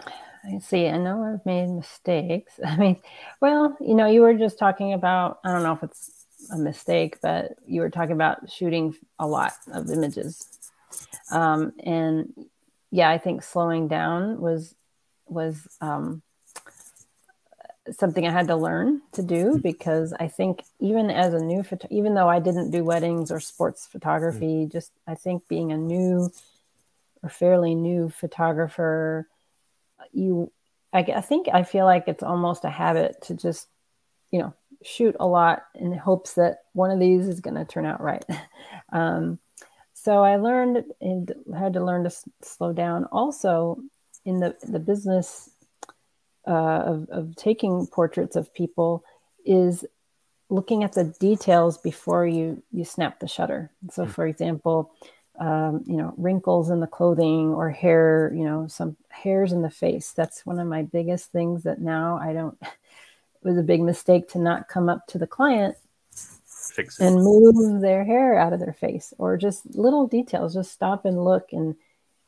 I 0.46 0.60
see. 0.60 0.88
I 0.88 0.98
know 0.98 1.24
I've 1.24 1.46
made 1.46 1.70
mistakes. 1.70 2.60
I 2.66 2.78
mean, 2.78 3.02
well, 3.42 3.76
you 3.82 3.96
know, 3.96 4.06
you 4.06 4.22
were 4.22 4.36
just 4.36 4.60
talking 4.60 4.94
about. 4.94 5.40
I 5.44 5.52
don't 5.52 5.64
know 5.64 5.74
if 5.74 5.82
it's 5.82 6.26
a 6.54 6.58
mistake, 6.58 7.18
but 7.22 7.58
you 7.66 7.82
were 7.82 7.90
talking 7.90 8.14
about 8.14 8.52
shooting 8.52 8.96
a 9.18 9.26
lot 9.26 9.54
of 9.74 9.90
images, 9.90 10.48
um, 11.32 11.74
and 11.84 12.32
yeah, 12.92 13.10
I 13.10 13.18
think 13.18 13.42
slowing 13.42 13.88
down 13.88 14.40
was 14.40 14.76
was 15.26 15.68
um, 15.82 16.22
something 17.92 18.26
I 18.26 18.32
had 18.32 18.48
to 18.48 18.56
learn 18.56 19.02
to 19.14 19.22
do 19.22 19.54
hmm. 19.54 19.58
because 19.60 20.14
I 20.20 20.28
think 20.28 20.64
even 20.80 21.10
as 21.10 21.34
a 21.34 21.40
new 21.40 21.64
photo- 21.64 21.88
even 21.92 22.16
though 22.16 22.28
I 22.28 22.40
didn't 22.40 22.72
do 22.72 22.84
weddings 22.84 23.32
or 23.32 23.40
sports 23.40 23.86
photography, 23.86 24.66
mm. 24.66 24.72
just 24.72 24.92
I 25.08 25.16
think 25.16 25.48
being 25.48 25.72
a 25.72 25.78
new 25.78 26.32
or 27.22 27.30
fairly 27.30 27.76
new 27.76 28.10
photographer, 28.10 29.28
you 30.12 30.52
I, 30.94 31.00
I 31.00 31.22
think 31.22 31.48
I 31.54 31.64
feel 31.64 31.86
like 31.86 32.06
it's 32.08 32.24
almost 32.24 32.64
a 32.64 32.70
habit 32.70 33.22
to 33.24 33.36
just 33.36 33.68
you 34.32 34.40
know 34.40 34.54
shoot 34.84 35.16
a 35.20 35.28
lot 35.28 35.64
in 35.76 35.94
hopes 35.94 36.34
that 36.34 36.64
one 36.74 36.92
of 36.92 37.00
these 37.00 37.28
is 37.28 37.40
going 37.40 37.56
to 37.56 37.66
turn 37.66 37.86
out 37.86 38.02
right. 38.02 38.24
um, 38.92 39.40
so 39.94 40.24
I 40.24 40.36
learned 40.38 40.84
and 41.02 41.34
had 41.58 41.74
to 41.74 41.84
learn 41.84 42.04
to 42.04 42.10
s- 42.10 42.30
slow 42.44 42.74
down. 42.74 43.06
Also, 43.06 43.80
in 44.24 44.40
the 44.40 44.56
the 44.64 44.80
business 44.80 45.50
uh, 46.48 46.84
of, 46.86 47.10
of 47.10 47.36
taking 47.36 47.88
portraits 47.88 48.36
of 48.36 48.54
people 48.54 49.04
is 49.46 49.86
looking 50.50 50.84
at 50.84 50.94
the 50.94 51.06
details 51.20 51.78
before 51.78 52.26
you 52.28 52.62
you 52.72 52.86
snap 52.86 53.20
the 53.20 53.28
shutter. 53.28 53.72
So, 53.92 54.06
hmm. 54.06 54.12
for 54.12 54.28
example, 54.28 54.92
um, 55.40 55.84
you 55.86 55.98
know, 55.98 56.14
wrinkles 56.18 56.70
in 56.70 56.80
the 56.80 56.88
clothing 56.88 57.54
or 57.54 57.70
hair, 57.70 58.32
you 58.34 58.44
know, 58.44 58.68
some 58.68 58.96
hairs 59.10 59.52
in 59.52 59.62
the 59.62 59.70
face. 59.70 60.12
That's 60.12 60.46
one 60.46 60.60
of 60.60 60.68
my 60.68 60.84
biggest 60.84 61.32
things 61.32 61.64
that 61.64 61.82
now 61.82 62.20
I 62.22 62.34
don't. 62.34 62.58
It 63.44 63.50
was 63.50 63.60
a 63.60 63.64
big 63.64 63.82
mistake 63.82 64.28
to 64.30 64.40
not 64.40 64.70
come 64.70 64.90
up 64.90 65.06
to 65.10 65.20
the 65.20 65.28
client 65.28 65.76
and 67.00 67.16
move 67.16 67.80
their 67.80 68.04
hair 68.04 68.40
out 68.40 68.54
of 68.54 68.60
their 68.60 68.74
face 68.74 69.14
or 69.20 69.38
just 69.38 69.76
little 69.76 70.08
details. 70.08 70.56
Just 70.56 70.72
stop 70.72 71.06
and 71.06 71.24
look 71.24 71.50
and 71.52 71.76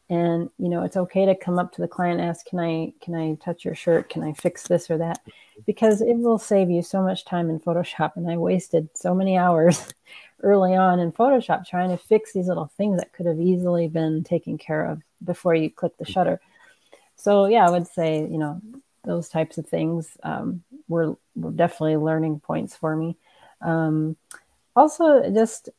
and 0.09 0.49
you 0.57 0.69
know 0.69 0.83
it's 0.83 0.97
okay 0.97 1.25
to 1.25 1.35
come 1.35 1.59
up 1.59 1.73
to 1.73 1.81
the 1.81 1.87
client 1.87 2.19
and 2.19 2.29
ask 2.29 2.45
can 2.45 2.59
i 2.59 2.93
can 3.01 3.15
i 3.15 3.35
touch 3.43 3.65
your 3.65 3.75
shirt? 3.75 4.09
Can 4.09 4.23
i 4.23 4.33
fix 4.33 4.63
this 4.63 4.89
or 4.89 4.97
that? 4.97 5.19
Because 5.65 6.01
it 6.01 6.17
will 6.17 6.37
save 6.37 6.69
you 6.69 6.81
so 6.81 7.01
much 7.01 7.25
time 7.25 7.49
in 7.49 7.59
photoshop 7.59 8.13
and 8.15 8.29
i 8.29 8.37
wasted 8.37 8.89
so 8.93 9.13
many 9.13 9.37
hours 9.37 9.93
early 10.43 10.75
on 10.75 10.99
in 10.99 11.11
photoshop 11.11 11.65
trying 11.65 11.89
to 11.89 11.97
fix 11.97 12.33
these 12.33 12.47
little 12.47 12.71
things 12.77 12.97
that 12.97 13.11
could 13.13 13.25
have 13.25 13.39
easily 13.39 13.87
been 13.87 14.23
taken 14.23 14.57
care 14.57 14.85
of 14.85 15.01
before 15.23 15.55
you 15.55 15.69
click 15.69 15.97
the 15.97 16.05
shutter. 16.05 16.39
So 17.15 17.45
yeah 17.47 17.67
i 17.67 17.69
would 17.69 17.87
say 17.87 18.21
you 18.21 18.37
know 18.37 18.61
those 19.07 19.29
types 19.29 19.57
of 19.57 19.65
things 19.65 20.17
um, 20.21 20.61
were, 20.87 21.15
were 21.35 21.51
definitely 21.51 21.95
learning 21.95 22.41
points 22.41 22.75
for 22.75 22.95
me. 22.95 23.15
Um, 23.61 24.17
also 24.75 25.31
just 25.31 25.69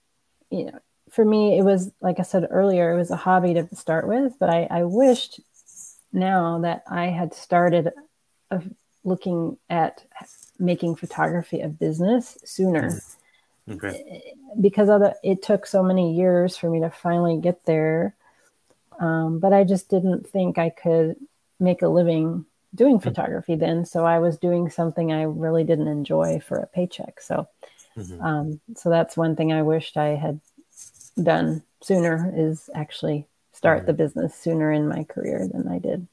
you 0.51 0.65
know 0.65 0.79
for 1.11 1.25
me, 1.25 1.59
it 1.59 1.63
was 1.63 1.91
like 2.01 2.19
I 2.19 2.23
said 2.23 2.49
earlier, 2.51 2.93
it 2.93 2.97
was 2.97 3.11
a 3.11 3.17
hobby 3.17 3.55
to 3.55 3.69
start 3.75 4.07
with, 4.07 4.35
but 4.39 4.51
I, 4.51 4.67
I 4.71 4.85
wished 4.85 5.41
now 6.13 6.61
that 6.61 6.85
I 6.91 7.07
had 7.07 7.35
started 7.35 7.91
of 8.51 8.69
looking 9.05 9.57
at 9.69 10.05
making 10.59 10.97
photography 10.97 11.61
a 11.61 11.69
business 11.69 12.39
sooner. 12.45 12.91
Mm-hmm. 12.91 13.73
Okay. 13.73 14.35
Because 14.61 14.89
of 14.89 15.01
the, 15.01 15.15
it 15.23 15.43
took 15.43 15.67
so 15.67 15.83
many 15.83 16.15
years 16.15 16.57
for 16.57 16.71
me 16.71 16.81
to 16.81 16.91
finally 16.91 17.39
get 17.39 17.65
there. 17.67 18.15
Um, 18.99 19.39
but 19.39 19.53
I 19.53 19.65
just 19.65 19.89
didn't 19.91 20.29
think 20.29 20.59
I 20.59 20.71
could 20.71 21.17
make 21.61 21.83
a 21.83 21.89
living 21.89 22.47
doing 22.75 22.97
mm-hmm. 22.97 23.09
photography 23.09 23.57
then. 23.57 23.85
So 23.85 24.05
I 24.05 24.19
was 24.19 24.39
doing 24.39 24.71
something 24.71 25.13
I 25.13 25.23
really 25.23 25.65
didn't 25.65 25.89
enjoy 25.89 26.41
for 26.41 26.59
a 26.59 26.67
paycheck. 26.67 27.21
So, 27.21 27.47
mm-hmm. 27.97 28.21
um, 28.23 28.61
so 28.77 28.91
that's 28.91 29.17
one 29.17 29.37
thing 29.37 29.53
I 29.53 29.63
wished 29.63 29.97
I 29.97 30.09
had 30.09 30.41
done 31.23 31.63
sooner 31.83 32.33
is 32.35 32.71
actually 32.75 33.27
start 33.53 33.79
mm-hmm. 33.79 33.87
the 33.87 33.93
business 33.93 34.35
sooner 34.35 34.73
in 34.73 34.89
my 34.89 35.05
career 35.05 35.49
than 35.53 35.69
I 35.69 35.79
did. 35.79 36.07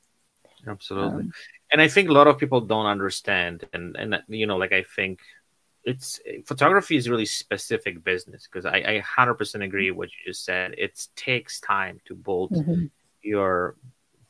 Absolutely. 0.68 1.24
Um, 1.24 1.34
and 1.72 1.82
I 1.82 1.88
think 1.88 2.10
a 2.10 2.14
lot 2.14 2.28
of 2.28 2.38
people 2.38 2.62
don't 2.62 2.86
understand 2.86 3.66
and 3.74 3.96
and 3.96 4.24
you 4.28 4.48
know 4.48 4.58
like 4.58 4.74
I 4.74 4.84
think 4.96 5.20
it's 5.84 6.20
photography 6.46 6.96
is 6.96 7.10
really 7.10 7.28
specific 7.28 8.04
business 8.04 8.48
because 8.48 8.66
I, 8.66 8.78
I 8.78 9.04
100% 9.18 9.64
agree 9.64 9.92
with 9.92 9.98
what 9.98 10.10
you 10.10 10.32
just 10.32 10.44
said. 10.44 10.74
It 10.80 11.08
takes 11.16 11.60
time 11.60 12.02
to 12.06 12.16
build 12.16 12.52
mm-hmm. 12.52 12.86
your 13.22 13.76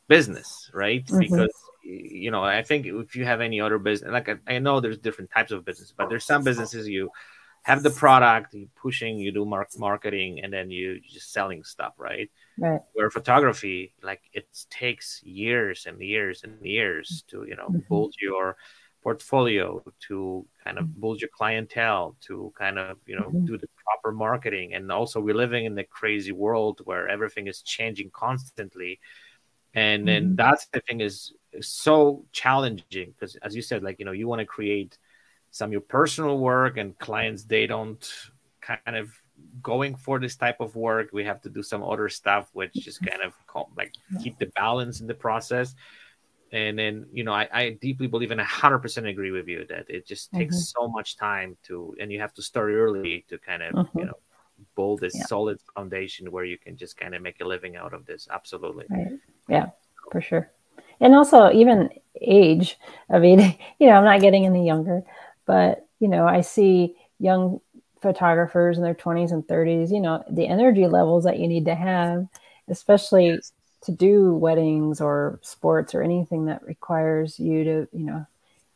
business, 0.09 0.69
right? 0.73 1.05
Mm-hmm. 1.05 1.19
Because 1.19 1.53
you 1.83 2.31
know, 2.31 2.43
I 2.43 2.63
think 2.63 2.87
if 2.87 3.15
you 3.15 3.25
have 3.25 3.41
any 3.41 3.61
other 3.61 3.77
business, 3.77 4.11
like 4.11 4.27
I, 4.27 4.55
I 4.55 4.59
know 4.59 4.79
there's 4.79 4.97
different 4.97 5.31
types 5.31 5.51
of 5.51 5.63
business, 5.63 5.93
but 5.95 6.09
there's 6.09 6.25
some 6.25 6.43
businesses 6.43 6.87
you 6.87 7.09
have 7.65 7.83
the 7.83 7.89
product, 7.89 8.53
You're 8.53 8.69
pushing, 8.75 9.17
you 9.17 9.31
do 9.31 9.45
mark- 9.45 9.77
marketing, 9.79 10.41
and 10.43 10.53
then 10.53 10.69
you 10.71 10.99
just 11.01 11.33
selling 11.33 11.63
stuff, 11.63 11.93
right? 11.97 12.29
Right. 12.57 12.81
Where 12.93 13.09
photography, 13.09 13.93
like 14.03 14.21
it 14.33 14.47
takes 14.69 15.21
years 15.23 15.85
and 15.87 15.99
years 16.01 16.43
and 16.45 16.53
years 16.65 17.23
to 17.29 17.45
you 17.49 17.55
know 17.59 17.69
Mhm. 17.69 17.87
build 17.89 18.13
your 18.21 18.57
portfolio, 19.03 19.83
to 20.07 20.47
kind 20.63 20.77
of 20.79 20.85
build 21.01 21.21
your 21.21 21.29
clientele, 21.39 22.15
to 22.27 22.53
kind 22.57 22.77
of 22.79 22.97
you 23.05 23.15
know 23.19 23.29
Mhm. 23.31 23.45
do 23.47 23.57
the 23.57 23.69
proper 23.85 24.11
marketing, 24.13 24.73
and 24.75 24.91
also 24.91 25.19
we're 25.21 25.35
living 25.45 25.65
in 25.65 25.75
the 25.75 25.83
crazy 25.99 26.31
world 26.31 26.81
where 26.85 27.07
everything 27.09 27.47
is 27.47 27.61
changing 27.63 28.09
constantly, 28.11 28.99
and 29.73 30.07
then 30.07 30.23
Mhm. 30.31 30.37
that's 30.37 30.67
the 30.67 30.81
thing 30.87 31.01
is 31.01 31.33
so 31.61 32.25
challenging 32.31 33.11
because 33.11 33.35
as 33.37 33.55
you 33.55 33.61
said, 33.61 33.83
like 33.83 33.99
you 33.99 34.05
know 34.05 34.13
you 34.21 34.27
want 34.27 34.39
to 34.39 34.45
create 34.57 34.97
some 35.55 35.71
your 35.71 35.79
personal 35.97 36.37
work 36.37 36.75
and 36.75 36.99
clients 36.99 37.45
they 37.45 37.65
don't 37.65 38.03
kind 38.59 38.97
of 39.01 39.07
going 39.61 39.95
for 39.95 40.19
this 40.19 40.35
type 40.35 40.59
of 40.59 40.75
work 40.75 41.07
we 41.13 41.23
have 41.23 41.41
to 41.41 41.49
do 41.49 41.63
some 41.63 41.81
other 41.83 42.09
stuff 42.09 42.49
which 42.53 42.73
just 42.87 43.01
kind 43.01 43.21
of 43.21 43.31
call, 43.47 43.69
like 43.77 43.93
keep 44.21 44.37
the 44.37 44.51
balance 44.57 44.99
in 45.01 45.07
the 45.07 45.13
process 45.13 45.75
and 46.51 46.77
then 46.77 47.05
you 47.13 47.23
know 47.23 47.31
i, 47.33 47.47
I 47.53 47.63
deeply 47.87 48.07
believe 48.07 48.31
and 48.31 48.41
100% 48.41 49.07
agree 49.07 49.31
with 49.31 49.47
you 49.47 49.65
that 49.69 49.85
it 49.89 50.05
just 50.05 50.33
takes 50.33 50.55
Mhm. 50.55 50.73
so 50.75 50.87
much 50.89 51.15
time 51.15 51.57
to 51.67 51.95
and 52.01 52.11
you 52.11 52.19
have 52.19 52.33
to 52.35 52.41
start 52.41 52.71
early 52.71 53.23
to 53.29 53.37
kind 53.37 53.63
of 53.63 53.71
you 53.97 54.05
Mhm. 54.05 54.07
know 54.07 54.19
build 54.75 54.99
this 54.99 55.15
Yeah. 55.15 55.25
solid 55.33 55.57
foundation 55.75 56.31
where 56.31 56.45
you 56.45 56.57
can 56.57 56.75
just 56.75 56.97
kind 56.97 57.15
of 57.15 57.21
make 57.21 57.39
a 57.41 57.45
living 57.45 57.75
out 57.77 57.93
of 57.93 58.05
this 58.05 58.27
absolutely 58.29 58.85
Right. 58.89 59.19
Yeah, 59.47 59.67
for 60.11 60.21
sure. 60.21 60.51
And 61.01 61.13
also 61.13 61.51
even 61.51 61.89
age. 62.21 62.77
I 63.09 63.19
mean, 63.19 63.39
you 63.79 63.87
know, 63.87 63.95
I'm 63.97 64.05
not 64.05 64.21
getting 64.21 64.45
any 64.45 64.65
younger, 64.65 65.03
but 65.45 65.87
you 65.99 66.07
know, 66.07 66.27
I 66.27 66.41
see 66.41 66.95
young 67.19 67.59
photographers 68.01 68.77
in 68.77 68.83
their 68.83 68.93
20s 68.93 69.31
and 69.31 69.47
30s, 69.47 69.91
you 69.91 69.99
know, 70.01 70.23
the 70.29 70.47
energy 70.47 70.87
levels 70.87 71.23
that 71.23 71.39
you 71.39 71.47
need 71.47 71.65
to 71.65 71.75
have, 71.75 72.27
especially 72.67 73.27
Yes. 73.29 73.51
to 73.83 73.91
do 73.91 74.33
weddings 74.35 74.99
or 75.01 75.39
sports 75.41 75.95
or 75.95 76.01
anything 76.01 76.45
that 76.45 76.63
requires 76.63 77.39
you 77.39 77.63
to, 77.63 77.87
you 77.93 78.05
know, 78.05 78.25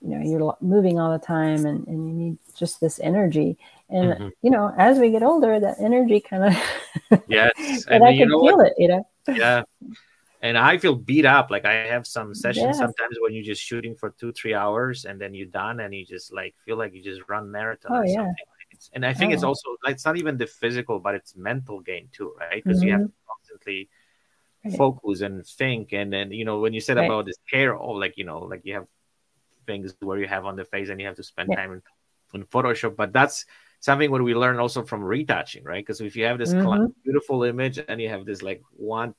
you 0.01 0.09
know, 0.17 0.23
you're 0.25 0.57
moving 0.61 0.99
all 0.99 1.11
the 1.11 1.23
time 1.25 1.65
and, 1.65 1.85
and 1.87 2.07
you 2.07 2.13
need 2.13 2.37
just 2.55 2.79
this 2.79 2.99
energy. 3.01 3.57
And, 3.89 4.13
Mhm. 4.13 4.31
you 4.41 4.49
know, 4.51 4.73
as 4.77 4.97
we 4.97 5.11
get 5.11 5.23
older, 5.23 5.59
that 5.59 5.79
energy 5.79 6.21
kind 6.21 6.45
of, 6.45 7.21
yes 7.27 7.85
and 7.89 8.03
I 8.03 8.11
you 8.11 8.19
can 8.27 8.29
feel 8.29 8.61
it, 8.61 8.73
you 8.77 8.87
know? 8.87 9.07
yeah 9.27 9.63
and 10.41 10.57
i 10.57 10.77
feel 10.77 10.95
beat 10.95 11.25
up 11.25 11.49
like 11.51 11.65
i 11.65 11.73
have 11.73 12.05
some 12.07 12.33
sessions 12.33 12.65
Yes. 12.65 12.79
sometimes 12.79 13.15
when 13.21 13.33
you're 13.33 13.43
just 13.43 13.61
shooting 13.61 13.95
for 13.95 14.11
two 14.11 14.31
three 14.31 14.53
hours 14.53 15.05
and 15.05 15.19
then 15.19 15.33
you're 15.33 15.47
done 15.47 15.79
and 15.81 15.93
you 15.93 16.05
just 16.05 16.33
like 16.33 16.55
feel 16.65 16.77
like 16.77 16.93
you 16.93 17.01
just 17.03 17.21
run 17.27 17.51
marathon 17.51 17.91
Oh, 17.91 18.01
or 18.01 18.05
yeah. 18.05 18.15
something 18.15 18.45
It's- 18.71 18.89
and 18.93 19.05
i 19.05 19.13
think 19.13 19.33
it's 19.33 19.43
Oh. 19.43 19.49
also 19.49 19.67
like 19.83 19.93
it's 19.95 20.05
not 20.05 20.17
even 20.17 20.37
the 20.37 20.47
physical 20.47 20.99
but 20.99 21.15
it's 21.15 21.35
mental 21.35 21.79
gain 21.81 22.07
too 22.11 22.33
right 22.39 22.63
because 22.63 22.81
you 22.83 22.91
have 22.91 23.01
to 23.03 23.11
constantly 23.27 23.89
Right. 24.65 24.75
focus 24.77 25.21
and 25.21 25.45
think 25.45 25.93
and 25.93 26.11
then 26.11 26.31
you 26.31 26.43
know 26.45 26.59
when 26.59 26.73
you 26.73 26.81
said 26.81 26.97
Right. 26.97 27.05
about 27.05 27.25
this 27.25 27.37
hair 27.51 27.75
oh 27.75 27.91
like 27.93 28.17
you 28.17 28.25
know 28.25 28.39
like 28.51 28.61
you 28.65 28.73
have 28.73 28.87
things 29.65 29.95
where 30.01 30.19
you 30.19 30.27
have 30.27 30.45
on 30.45 30.55
the 30.55 30.65
face 30.65 30.89
and 30.89 30.99
you 30.99 31.07
have 31.07 31.15
to 31.15 31.23
spend 31.23 31.49
Yeah. 31.49 31.55
time 31.57 31.71
in, 31.73 31.81
in 32.33 32.43
photoshop 32.45 32.95
but 32.95 33.13
that's 33.13 33.45
something 33.79 34.11
what 34.11 34.21
we 34.23 34.35
learn 34.35 34.59
also 34.59 34.83
from 34.83 35.01
retouching 35.03 35.63
right 35.63 35.83
because 35.85 36.01
if 36.01 36.15
you 36.15 36.25
have 36.25 36.37
this 36.37 36.53
Mhm. 36.53 36.93
beautiful 37.03 37.43
image 37.43 37.79
and 37.79 38.01
you 38.01 38.09
have 38.09 38.25
this 38.25 38.41
like 38.41 38.61
one 38.75 39.13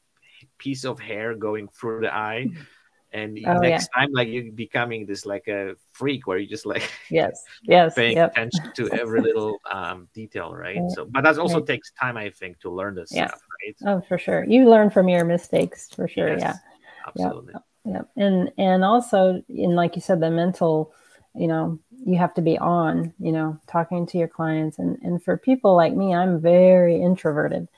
piece 0.61 0.85
of 0.85 1.01
hair 1.01 1.35
going 1.35 1.69
through 1.69 2.03
the 2.03 2.15
eye 2.15 2.49
and 3.13 3.39
Oh, 3.47 3.61
next 3.61 3.89
time 3.97 4.11
like 4.13 4.29
you're 4.29 4.53
becoming 4.53 5.07
this 5.07 5.27
like 5.27 5.49
a 5.49 5.75
freak 5.93 6.27
where 6.27 6.39
you 6.39 6.49
just 6.49 6.67
like 6.67 6.85
Yes. 7.11 7.45
Yes. 7.63 7.97
paying 7.97 8.15
Yep. 8.17 8.37
attention 8.37 8.65
to 8.77 8.91
every 8.93 9.21
little 9.21 9.61
um 9.71 10.09
detail 10.15 10.55
right 10.55 10.83
Right. 10.83 10.91
so 10.91 11.07
but 11.07 11.23
that 11.25 11.39
also 11.39 11.61
Right. 11.61 11.67
takes 11.67 11.91
time 12.01 12.17
i 12.17 12.31
think 12.31 12.59
to 12.61 12.71
learn 12.71 12.95
this 12.95 13.11
Yeah. 13.11 13.31
stuff 13.31 13.41
right 13.65 13.77
Oh, 13.87 14.03
for 14.09 14.19
sure. 14.19 14.45
You 14.45 14.69
learn 14.69 14.91
from 14.91 15.09
your 15.09 15.25
mistakes, 15.25 15.89
for 15.95 16.07
sure. 16.07 16.29
Yes, 16.37 16.39
Yeah. 16.39 16.59
absolutely 17.07 17.55
Yeah. 17.85 18.03
And 18.17 18.53
and 18.59 18.85
also, 18.85 19.43
in 19.49 19.75
like 19.75 19.97
you 19.97 20.03
said, 20.03 20.21
the 20.21 20.31
mental, 20.31 20.93
you 21.35 21.49
know, 21.49 21.79
you 22.07 22.19
have 22.19 22.35
to 22.35 22.43
be 22.43 22.59
on, 22.59 23.15
you 23.19 23.33
know, 23.33 23.59
talking 23.67 24.07
to 24.07 24.19
your 24.19 24.29
clients. 24.29 24.79
And 24.79 24.99
and 25.03 25.23
for 25.23 25.37
people 25.39 25.75
like 25.77 25.95
me, 25.95 26.15
I'm 26.15 26.41
very 26.41 27.01
introverted, 27.01 27.69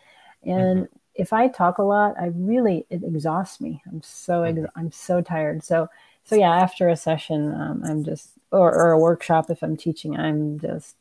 and 0.44 0.88
if 1.14 1.32
I 1.32 1.48
talk 1.48 1.78
a 1.78 1.82
lot, 1.82 2.14
I 2.20 2.26
really 2.34 2.86
it 2.90 3.02
exhausts 3.04 3.60
me. 3.60 3.82
I'm 3.88 4.02
so 4.02 4.42
ex-. 4.44 4.60
I'm 4.76 4.92
so 4.92 5.20
tired. 5.20 5.64
So 5.64 5.88
so 6.24 6.36
yeah, 6.36 6.50
after 6.54 6.88
a 6.88 6.96
session, 6.96 7.52
um, 7.54 7.82
I'm 7.84 8.04
just 8.04 8.30
or, 8.50 8.72
or 8.74 8.92
a 8.92 8.98
workshop 8.98 9.50
if 9.50 9.62
I'm 9.62 9.76
teaching, 9.76 10.16
I'm 10.16 10.58
just 10.60 10.96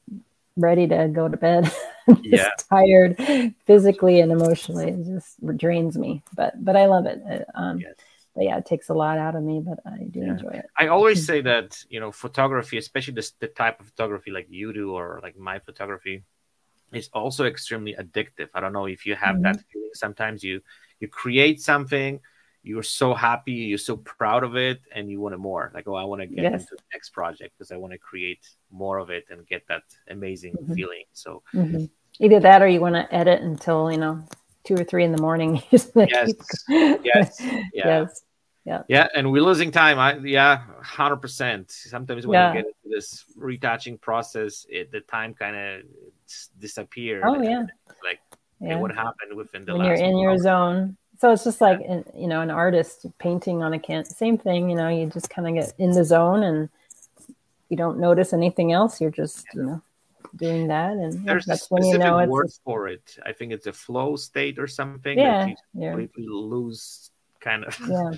ready 0.58 0.88
to 0.88 1.08
go 1.10 1.28
to 1.28 1.38
bed. 1.38 1.72
just 2.30 2.50
Yeah. 2.50 2.50
tired 2.70 3.18
physically 3.66 4.20
and 4.20 4.32
emotionally. 4.32 4.90
It 4.90 5.06
just 5.06 5.58
drains 5.58 5.98
me. 5.98 6.24
But 6.36 6.64
but 6.64 6.76
I 6.76 6.86
love 6.88 7.06
it. 7.06 7.22
It, 7.26 7.48
Um, 7.56 7.78
Yes. 7.78 7.96
but 8.36 8.46
yeah, 8.46 8.58
it 8.58 8.66
takes 8.66 8.90
a 8.90 8.94
lot 8.94 9.18
out 9.18 9.36
of 9.36 9.44
me, 9.44 9.60
but 9.62 9.80
I 9.86 10.04
do 10.06 10.22
Yeah. 10.22 10.32
enjoy 10.32 10.50
it. 10.52 10.70
I 10.78 10.88
always 10.88 11.24
say 11.26 11.42
that 11.42 11.84
you 11.90 12.00
know 12.00 12.12
photography, 12.12 12.78
especially 12.78 13.14
this 13.14 13.32
the 13.40 13.48
type 13.48 13.80
of 13.80 13.88
photography 13.88 14.32
like 14.32 14.48
you 14.50 14.74
do 14.74 14.94
or 14.94 15.20
like 15.22 15.38
my 15.38 15.60
photography, 15.60 16.24
is 16.94 17.10
also 17.14 17.46
extremely 17.46 17.96
addictive. 17.96 18.50
I 18.54 18.60
don't 18.60 18.74
know 18.74 18.86
if 18.88 19.06
you 19.06 19.16
have 19.16 19.42
that 19.44 19.60
feeling. 19.72 19.90
Sometimes 19.94 20.44
you 20.44 20.62
you 21.00 21.08
create 21.08 21.62
something, 21.62 22.20
you're 22.64 22.84
so 22.84 23.14
happy, 23.14 23.54
you're 23.54 23.78
so 23.78 23.98
proud 23.98 24.44
of 24.44 24.56
it, 24.56 24.80
and 24.94 25.10
you 25.10 25.20
want 25.20 25.34
it 25.34 25.40
more. 25.40 25.72
Like, 25.74 25.88
oh, 25.88 25.96
I 25.96 26.04
want 26.04 26.22
to 26.22 26.28
get 26.28 26.44
Yes. 26.44 26.54
into 26.54 26.76
the 26.76 26.84
next 26.94 27.10
project 27.10 27.54
because 27.58 27.72
I 27.72 27.78
want 27.78 27.94
to 27.94 28.00
create 28.00 28.40
more 28.72 29.00
of 29.00 29.10
it 29.10 29.26
and 29.32 29.48
get 29.48 29.68
that 29.68 29.84
amazing 30.10 30.54
Mhm. 30.56 30.76
feeling. 30.76 31.06
So 31.14 31.44
hmm 31.54 31.86
Either 32.20 32.40
that 32.40 32.62
or 32.62 32.68
you 32.68 32.80
want 32.80 32.94
to 32.94 33.12
edit 33.16 33.42
until, 33.42 33.92
you 33.92 33.98
know, 33.98 34.24
two 34.64 34.76
or 34.76 34.84
three 34.84 35.04
in 35.04 35.12
the 35.12 35.22
morning. 35.22 35.64
Yes. 35.96 36.34
Yes. 37.04 37.42
yeah. 37.74 38.02
Yes. 38.04 38.24
Yeah, 38.64 38.84
Yeah. 38.88 39.08
and 39.16 39.32
we're 39.32 39.42
losing 39.42 39.72
time. 39.72 39.98
I 39.98 40.18
yeah, 40.18 40.64
hundred 40.84 41.18
percent. 41.18 41.72
Sometimes 41.72 42.28
when 42.28 42.36
Yeah. 42.36 42.50
you 42.54 42.60
get 42.62 42.66
into 42.68 42.96
this 42.96 43.26
retouching 43.36 43.98
process, 43.98 44.66
it, 44.70 44.92
the 44.92 45.02
time 45.02 45.34
kind 45.34 45.56
of 45.56 45.82
disappears. 46.60 47.24
Oh, 47.26 47.42
yeah. 47.42 47.66
like 48.04 48.20
Yeah. 48.60 48.78
what 48.78 48.94
happened 48.94 49.36
within 49.36 49.66
the 49.66 49.74
when 49.76 49.86
you're 49.86 49.96
in 49.96 50.18
your 50.18 50.32
hour. 50.32 50.38
zone. 50.38 50.98
So 51.20 51.32
it's 51.32 51.44
just 51.44 51.62
like, 51.62 51.82
in- 51.82 52.06
you 52.16 52.28
know, 52.28 52.42
an 52.42 52.50
artist 52.52 53.06
painting 53.20 53.62
on 53.64 53.74
a 53.74 53.80
can. 53.80 54.06
Same 54.06 54.38
thing, 54.38 54.70
you 54.70 54.76
know, 54.76 54.88
you 54.90 55.08
just 55.08 55.30
kind 55.30 55.48
of 55.48 55.54
get 55.56 55.74
in 55.80 55.92
the 55.92 56.04
zone 56.04 56.44
and 56.44 56.70
you 57.70 57.78
don't 57.78 58.00
notice 58.00 58.34
anything 58.34 58.72
else. 58.74 59.00
You're 59.02 59.12
just, 59.12 59.46
you 59.54 59.64
know, 59.64 59.82
doing 60.36 60.68
that. 60.68 60.94
And 60.94 61.26
There's 61.28 61.46
that's 61.46 61.70
when 61.72 61.84
you 61.86 61.98
know 61.98 62.20
it's, 62.20 62.30
word 62.30 62.52
for 62.64 62.88
it. 62.88 63.18
I 63.26 63.34
think 63.34 63.52
it's 63.54 63.68
a 63.68 63.74
flow 63.74 64.16
state 64.16 64.58
or 64.60 64.68
something. 64.68 65.18
yeah, 65.18 65.46
you 65.48 65.56
yeah, 65.74 65.90
completely 65.92 66.28
lose 66.28 67.12
kind 67.40 67.66
of 67.66 67.78
yeah, 67.88 68.12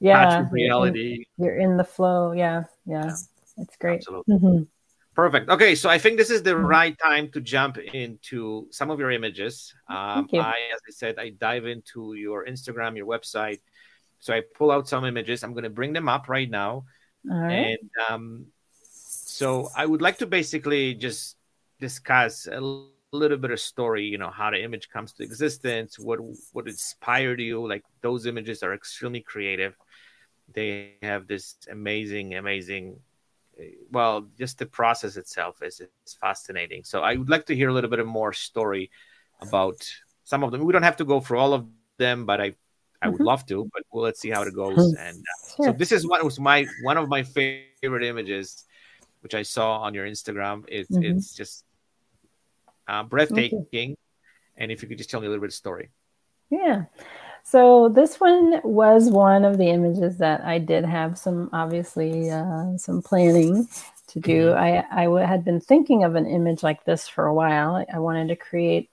yeah. 0.00 0.24
with 0.24 0.32
you're 0.32 0.46
in- 0.46 0.52
reality. 0.52 1.24
You're 1.38 1.56
in 1.56 1.76
the 1.76 1.84
flow. 1.84 2.32
Yeah, 2.32 2.64
yeah. 2.86 3.06
Yeah. 3.06 3.16
It's 3.58 3.76
great. 3.76 3.96
Absolutely. 3.96 4.36
Mhm. 4.36 4.66
Perfect. 5.14 5.50
Okay, 5.50 5.74
so 5.74 5.90
I 5.90 5.98
think 5.98 6.16
this 6.16 6.30
is 6.30 6.44
the 6.44 6.56
right 6.56 6.96
time 6.96 7.28
to 7.32 7.40
jump 7.40 7.76
into 7.76 8.68
some 8.70 8.88
of 8.88 9.00
your 9.00 9.10
images. 9.10 9.74
Um, 9.88 10.28
you. 10.30 10.38
I, 10.40 10.54
as 10.72 10.78
I 10.86 10.92
said, 10.92 11.18
I 11.18 11.30
dive 11.30 11.66
into 11.66 12.14
your 12.14 12.46
Instagram, 12.46 12.96
your 12.96 13.06
website. 13.06 13.58
So 14.20 14.32
I 14.32 14.42
pull 14.54 14.70
out 14.70 14.88
some 14.88 15.04
images. 15.04 15.42
I'm 15.42 15.54
going 15.54 15.64
to 15.64 15.70
bring 15.70 15.92
them 15.92 16.08
up 16.08 16.28
right 16.28 16.48
now. 16.48 16.84
All 17.28 17.36
right. 17.36 17.74
And 17.74 17.90
um, 18.08 18.46
so 18.92 19.70
I 19.76 19.86
would 19.86 20.02
like 20.02 20.18
to 20.18 20.26
basically 20.26 20.94
just 20.94 21.36
discuss 21.80 22.46
a 22.46 22.60
little 23.12 23.38
bit 23.38 23.50
of 23.50 23.60
story, 23.60 24.04
you 24.04 24.18
know, 24.18 24.30
how 24.30 24.50
the 24.50 24.62
image 24.62 24.88
comes 24.90 25.12
to 25.14 25.22
existence, 25.24 25.98
what 25.98 26.20
what 26.52 26.68
inspired 26.68 27.40
you. 27.40 27.66
Like 27.68 27.84
those 28.02 28.26
images 28.26 28.62
are 28.62 28.74
extremely 28.74 29.20
creative. 29.20 29.74
They 30.52 30.96
have 31.02 31.26
this 31.26 31.56
amazing, 31.70 32.34
amazing. 32.34 33.00
uh, 33.60 33.64
Well, 33.92 34.28
just 34.38 34.58
the 34.58 34.66
process 34.66 35.16
itself 35.16 35.62
is, 35.62 35.80
is 35.80 36.14
fascinating. 36.20 36.84
So 36.84 37.02
I 37.02 37.16
would 37.16 37.30
like 37.30 37.46
to 37.46 37.56
hear 37.56 37.68
a 37.70 37.72
little 37.74 37.90
bit 37.90 38.00
of 38.00 38.06
more 38.06 38.32
story 38.32 38.90
about 39.40 39.76
some 40.24 40.44
of 40.44 40.50
them. 40.52 40.64
We 40.64 40.72
don't 40.72 40.82
have 40.84 40.96
to 40.98 41.04
go 41.04 41.20
through 41.20 41.38
all 41.38 41.54
of 41.54 41.66
them, 41.98 42.26
but 42.26 42.40
I 42.40 42.54
I 43.02 43.08
would 43.08 43.20
Mhm. 43.20 43.24
love 43.24 43.46
to. 43.46 43.68
But 43.72 43.82
well, 43.92 44.04
let's 44.04 44.20
see 44.20 44.30
how 44.30 44.42
it 44.42 44.54
goes. 44.54 44.94
And 44.94 45.18
uh, 45.20 45.38
so 45.60 45.72
this 45.72 45.92
is 45.92 46.06
what 46.08 46.24
was 46.24 46.38
my 46.40 46.66
one 46.82 46.96
of 46.98 47.08
my 47.08 47.22
favorite 47.22 48.04
images, 48.04 48.64
which 49.22 49.34
I 49.34 49.42
saw 49.42 49.78
on 49.80 49.94
your 49.94 50.06
Instagram. 50.06 50.64
It's 50.68 50.96
Mhm. 50.96 51.02
it's 51.02 51.34
just 51.34 51.64
uh, 52.88 53.02
breathtaking. 53.04 53.96
And 54.56 54.72
if 54.72 54.82
you 54.82 54.88
could 54.88 54.98
just 54.98 55.10
tell 55.10 55.20
me 55.20 55.26
a 55.26 55.30
little 55.30 55.42
bit 55.42 55.50
of 55.50 55.54
story. 55.54 55.90
Yeah. 56.50 56.86
So 57.44 57.88
this 57.88 58.18
one 58.20 58.60
was 58.64 59.10
one 59.10 59.44
of 59.44 59.56
the 59.58 59.68
images 59.68 60.18
that 60.18 60.44
I 60.44 60.58
did 60.58 60.84
have 60.84 61.16
some 61.16 61.48
obviously 61.52 62.30
uh, 62.30 62.76
some 62.76 63.00
planning 63.02 63.68
to 64.08 64.20
do. 64.20 64.48
Mhm. 64.48 64.56
I 64.56 64.84
I 64.90 65.04
w- 65.04 65.24
had 65.24 65.44
been 65.44 65.60
thinking 65.60 66.04
of 66.04 66.14
an 66.14 66.26
image 66.26 66.62
like 66.62 66.84
this 66.84 67.08
for 67.08 67.26
a 67.26 67.34
while. 67.34 67.76
I, 67.76 67.86
I 67.94 67.98
wanted 68.00 68.28
to 68.28 68.36
create. 68.36 68.90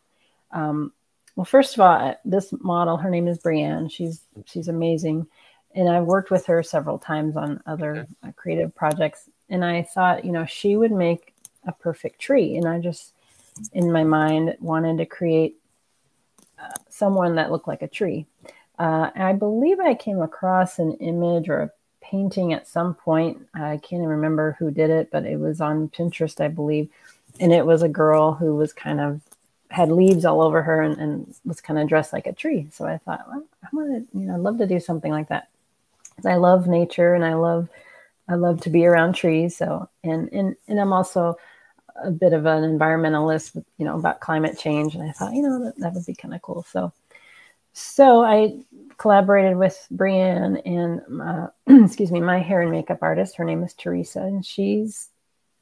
Um, 0.52 0.94
well, 1.36 1.46
first 1.46 1.74
of 1.74 1.82
all, 1.82 2.16
this 2.24 2.54
model, 2.62 2.98
her 2.98 3.10
name 3.10 3.28
is 3.28 3.40
Brienne. 3.40 3.90
She's 3.90 4.22
she's 4.46 4.70
amazing, 4.70 5.28
and 5.74 5.90
I've 5.90 6.06
worked 6.06 6.32
with 6.32 6.46
her 6.46 6.64
several 6.64 6.98
times 6.98 7.36
on 7.36 7.62
other 7.66 8.08
uh, 8.24 8.32
creative 8.36 8.74
projects. 8.76 9.30
And 9.50 9.66
I 9.66 9.84
thought, 9.84 10.24
you 10.24 10.32
know, 10.32 10.46
she 10.46 10.76
would 10.78 10.92
make 10.94 11.34
a 11.68 11.72
perfect 11.74 12.20
tree. 12.20 12.56
And 12.58 12.68
I 12.68 12.80
just, 12.80 13.14
in 13.74 13.92
my 13.92 14.04
mind, 14.04 14.56
wanted 14.60 14.98
to 14.98 15.06
create 15.06 15.58
uh, 16.60 16.74
someone 16.90 17.36
that 17.36 17.52
looked 17.52 17.68
like 17.68 17.82
a 17.82 17.88
tree. 17.88 18.26
Uh, 18.78 19.10
I 19.16 19.34
believe 19.34 19.80
I 19.80 19.94
came 19.94 20.22
across 20.22 20.80
an 20.80 20.94
image 20.96 21.48
or 21.50 21.62
a 21.62 21.72
painting 22.02 22.54
at 22.54 22.68
some 22.68 22.94
point. 22.94 23.46
I 23.54 23.78
can't 23.78 23.94
even 24.02 24.08
remember 24.08 24.56
who 24.60 24.72
did 24.72 24.90
it, 24.90 25.10
but 25.12 25.26
it 25.26 25.40
was 25.40 25.62
on 25.62 25.90
Pinterest, 25.90 26.44
I 26.44 26.50
believe. 26.50 26.90
And 27.40 27.52
it 27.52 27.66
was 27.66 27.82
a 27.82 27.90
girl 27.90 28.34
who 28.34 28.56
was 28.56 28.74
kind 28.74 29.00
of 29.00 29.22
had 29.70 29.92
leaves 29.92 30.26
all 30.26 30.42
over 30.42 30.62
her 30.62 30.82
and, 30.82 30.98
and 30.98 31.36
was 31.44 31.60
kind 31.62 31.80
of 31.80 31.88
dressed 31.88 32.14
like 32.14 32.28
a 32.28 32.34
tree. 32.34 32.68
So 32.72 32.86
I 32.86 32.98
thought, 32.98 33.26
well, 33.28 33.44
I 33.64 33.68
want 33.74 34.12
to, 34.12 34.18
you 34.18 34.26
know, 34.26 34.36
I'd 34.36 34.42
love 34.42 34.58
to 34.60 34.68
do 34.68 34.80
something 34.80 35.12
like 35.12 35.30
that. 35.30 35.50
I 36.26 36.36
love 36.36 36.68
nature 36.68 37.14
and 37.14 37.26
I 37.26 37.34
love, 37.34 37.70
I 38.30 38.36
love 38.36 38.62
to 38.62 38.70
be 38.70 38.86
around 38.86 39.14
trees. 39.14 39.58
So, 39.58 39.90
and, 40.04 40.32
and, 40.32 40.56
and 40.68 40.80
I'm 40.80 40.94
also 40.94 41.38
a 42.04 42.12
bit 42.12 42.34
of 42.34 42.46
an 42.46 42.64
environmentalist, 42.64 43.56
you 43.78 43.86
know, 43.86 43.98
about 43.98 44.20
climate 44.20 44.58
change. 44.58 44.96
And 44.96 45.04
I 45.04 45.12
thought, 45.12 45.34
you 45.34 45.42
know, 45.42 45.64
that, 45.64 45.78
that 45.78 45.94
would 45.94 46.06
be 46.06 46.16
kind 46.16 46.34
of 46.34 46.42
cool. 46.42 46.66
So, 46.70 46.92
so 47.74 48.24
I 48.24 48.60
collaborated 48.98 49.58
with 49.58 49.86
Brienne 49.92 50.58
and, 50.58 51.02
uh, 51.22 51.48
excuse 51.86 52.12
me, 52.12 52.22
my 52.22 52.40
hair 52.40 52.62
and 52.62 52.72
makeup 52.72 53.00
artist. 53.02 53.36
Her 53.38 53.46
name 53.46 53.64
is 53.64 53.74
Teresa, 53.74 54.22
and 54.22 54.46
she's, 54.46 55.10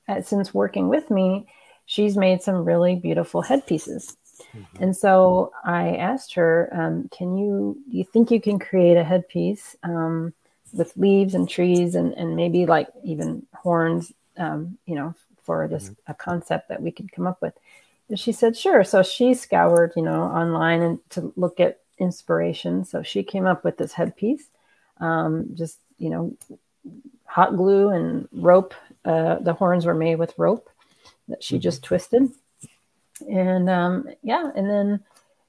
uh, 0.08 0.22
since 0.22 0.54
working 0.54 0.90
with 0.90 1.10
me, 1.10 1.48
she's 1.86 2.18
made 2.18 2.42
some 2.42 2.66
really 2.66 2.96
beautiful 2.96 3.42
headpieces. 3.42 4.16
Mm-hmm. 4.56 4.84
And 4.84 4.98
so 4.98 5.52
I 5.64 5.96
asked 5.96 6.34
her, 6.36 6.70
um, 6.72 7.10
"Can 7.10 7.38
you? 7.38 7.78
Do 7.90 7.98
you 7.98 8.04
think 8.04 8.32
you 8.32 8.42
can 8.42 8.60
create 8.60 8.98
a 8.98 9.04
headpiece 9.04 9.76
um, 9.84 10.34
with 10.74 10.96
leaves 10.98 11.36
and 11.36 11.48
trees 11.48 11.96
and 11.96 12.14
and 12.14 12.36
maybe 12.36 12.66
like 12.66 12.88
even 13.04 13.46
horns? 13.54 14.12
Um, 14.38 14.78
you 14.86 14.96
know, 14.96 15.14
for 15.44 15.68
this 15.68 15.86
mm-hmm. 15.86 16.12
a 16.12 16.14
concept 16.14 16.70
that 16.70 16.82
we 16.82 16.91
could 16.91 17.12
come 17.12 17.28
up 17.28 17.41
with." 17.41 17.54
And 18.10 18.20
she 18.20 18.32
said, 18.32 18.58
"Sure." 18.58 18.84
So 18.84 19.04
she 19.04 19.34
scoured, 19.34 19.94
you 19.96 20.04
know, 20.04 20.24
online 20.24 20.82
and 20.82 21.00
to 21.12 21.34
look 21.36 21.60
at 21.60 21.80
inspiration. 22.00 22.86
So 22.86 23.04
she 23.04 23.24
came 23.24 23.46
up 23.46 23.64
with 23.64 23.78
this 23.78 23.94
headpiece, 23.94 24.48
um, 25.00 25.50
just 25.54 25.80
you 25.98 26.10
know, 26.10 26.36
hot 27.26 27.56
glue 27.56 27.89
and 27.89 28.28
rope. 28.32 28.74
Uh, 29.06 29.36
the 29.39 29.54
horns 29.54 29.86
were 29.86 29.94
made 29.94 30.16
with 30.16 30.34
rope 30.38 30.70
that 31.28 31.44
she 31.44 31.56
mm-hmm. 31.56 31.62
just 31.62 31.84
twisted. 31.84 32.30
And 33.30 33.70
um, 33.70 34.10
yeah, 34.22 34.52
and 34.56 34.70
then 34.70 35.04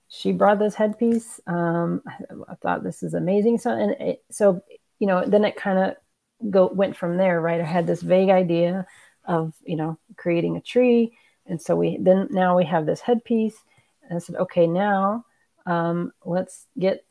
she 0.08 0.32
brought 0.32 0.58
this 0.58 0.74
headpiece. 0.74 1.40
Um, 1.46 2.02
I, 2.06 2.16
I, 2.48 2.54
thought 2.56 2.84
this 2.84 3.02
is 3.02 3.14
amazing. 3.14 3.58
So 3.58 3.70
and 3.70 3.92
it, 4.00 4.24
so 4.30 4.62
you 4.98 5.06
know, 5.06 5.24
then 5.26 5.44
it 5.44 5.56
kind 5.56 5.78
of 5.78 6.50
go 6.50 6.68
went 6.68 6.96
from 6.96 7.16
there, 7.16 7.40
right? 7.40 7.60
I 7.60 7.64
had 7.64 7.86
this 7.86 8.02
vague 8.02 8.30
idea 8.30 8.86
of 9.26 9.54
you 9.64 9.76
know 9.76 9.98
creating 10.16 10.56
a 10.56 10.60
tree, 10.60 11.16
and 11.46 11.60
so 11.60 11.76
we 11.76 11.98
then 11.98 12.28
now 12.30 12.56
we 12.56 12.64
have 12.64 12.86
this 12.86 13.00
headpiece. 13.00 13.56
And 14.02 14.16
I 14.16 14.18
said, 14.20 14.36
okay, 14.36 14.66
now 14.66 15.24
um, 15.66 16.12
let's 16.24 16.66
get 16.78 17.04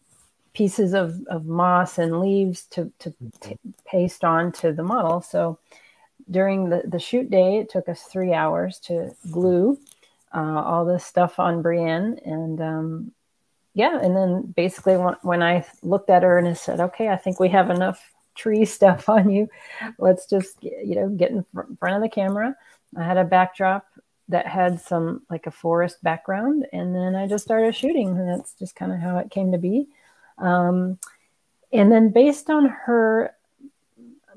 pieces 0.53 0.93
of, 0.93 1.20
of 1.28 1.47
moss 1.47 1.97
and 1.97 2.20
leaves 2.20 2.68
to, 2.68 2.91
to 2.99 3.14
t- 3.41 3.57
paste 3.86 4.24
on 4.24 4.51
to 4.51 4.72
the 4.72 4.84
model. 4.84 5.22
So 5.22 5.59
during 6.30 6.70
the, 6.70 6.84
the 6.86 6.99
shoot 6.99 7.30
day, 7.30 7.57
it 7.57 7.70
took 7.70 7.89
us 7.89 8.03
three 8.03 8.34
hours 8.34 8.80
to 8.82 9.16
glue 9.32 9.80
uh, 10.34 10.61
all 10.64 10.86
this 10.86 11.05
stuff 11.05 11.39
on 11.39 11.61
Brienne. 11.61 12.20
And 12.24 12.61
um, 12.61 13.11
yeah, 13.74 13.99
and 13.99 14.16
then 14.16 14.53
basically 14.55 14.97
when, 14.97 15.16
when 15.24 15.43
I 15.43 15.66
looked 15.82 16.09
at 16.09 16.24
her 16.24 16.38
and 16.38 16.47
I 16.47 16.53
said, 16.53 16.80
okay, 16.80 17.09
I 17.09 17.18
think 17.18 17.39
we 17.39 17.49
have 17.49 17.70
enough 17.70 18.12
tree 18.36 18.65
stuff 18.77 19.09
on 19.09 19.29
you. 19.29 19.49
Let's 19.97 20.25
just, 20.25 20.63
you 20.63 20.95
know, 20.95 21.09
get 21.09 21.31
in 21.31 21.45
front 21.77 21.95
of 21.95 22.01
the 22.01 22.09
camera. 22.09 22.55
I 22.97 23.03
had 23.03 23.17
a 23.17 23.23
backdrop 23.23 23.86
that 24.29 24.47
had 24.47 24.79
some 24.79 25.21
like 25.29 25.47
a 25.47 25.51
forest 25.51 26.01
background 26.01 26.65
and 26.71 26.95
then 26.95 27.15
I 27.15 27.27
just 27.27 27.43
started 27.43 27.75
shooting 27.75 28.09
and 28.09 28.29
that's 28.29 28.53
just 28.53 28.75
kind 28.75 28.91
of 28.91 28.99
how 28.99 29.17
it 29.17 29.31
came 29.31 29.51
to 29.51 29.57
be. 29.57 29.88
Um, 30.38 30.97
and 31.71 31.91
then 31.91 32.09
based 32.09 32.49
on 32.49 32.65
her 32.65 33.36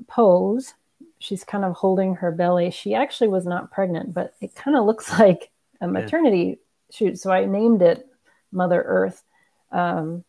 pose, 0.07 0.73
she's 1.19 1.43
kind 1.43 1.63
of 1.63 1.73
holding 1.73 2.15
her 2.15 2.31
belly. 2.31 2.71
She 2.71 2.95
actually 2.95 3.29
was 3.29 3.45
not 3.45 3.71
pregnant, 3.71 4.13
but 4.13 4.33
it 4.41 4.55
kind 4.55 4.75
of 4.75 4.85
looks 4.85 5.11
like 5.19 5.49
a 5.81 5.87
maternity 5.87 6.59
yeah. 6.59 6.95
shoot. 6.95 7.19
So 7.19 7.31
I 7.31 7.45
named 7.45 7.81
it 7.81 8.07
Mother 8.51 8.81
Earth 8.81 9.23
um, 9.71 10.23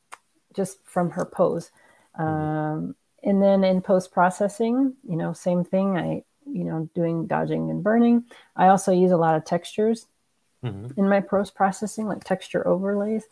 just 0.55 0.79
from 0.85 1.11
her 1.11 1.25
pose. 1.25 1.71
Mm-hmm. 2.19 2.23
Um, 2.23 2.95
and 3.23 3.43
then 3.43 3.65
in 3.65 3.83
post 3.83 4.13
processing, 4.13 4.95
you 5.09 5.17
know, 5.17 5.33
same 5.33 5.65
thing. 5.65 5.97
I, 5.97 6.23
you 6.51 6.65
know, 6.65 6.89
doing 6.95 7.27
dodging 7.27 7.71
and 7.71 7.83
burning. 7.83 8.25
I 8.57 8.69
also 8.69 8.93
use 8.93 9.11
a 9.11 9.17
lot 9.17 9.37
of 9.37 9.45
textures 9.45 10.07
mm-hmm. 10.65 10.99
in 10.99 11.09
my 11.09 11.21
post 11.21 11.55
processing, 11.55 12.07
like 12.07 12.25
texture 12.25 12.67
overlays 12.67 13.25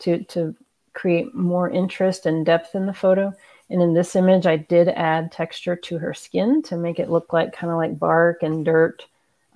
to, 0.00 0.24
to 0.24 0.56
create 0.92 1.34
more 1.34 1.70
interest 1.70 2.26
and 2.26 2.44
depth 2.44 2.74
in 2.74 2.86
the 2.86 2.92
photo. 2.92 3.32
And 3.70 3.80
in 3.80 3.94
this 3.94 4.16
image, 4.16 4.46
I 4.46 4.56
did 4.56 4.88
add 4.88 5.32
texture 5.32 5.76
to 5.76 5.98
her 5.98 6.14
skin 6.14 6.62
to 6.62 6.76
make 6.76 6.98
it 6.98 7.10
look 7.10 7.32
like 7.32 7.52
kind 7.52 7.70
of 7.70 7.78
like 7.78 7.98
bark 7.98 8.42
and 8.42 8.64
dirt 8.64 9.06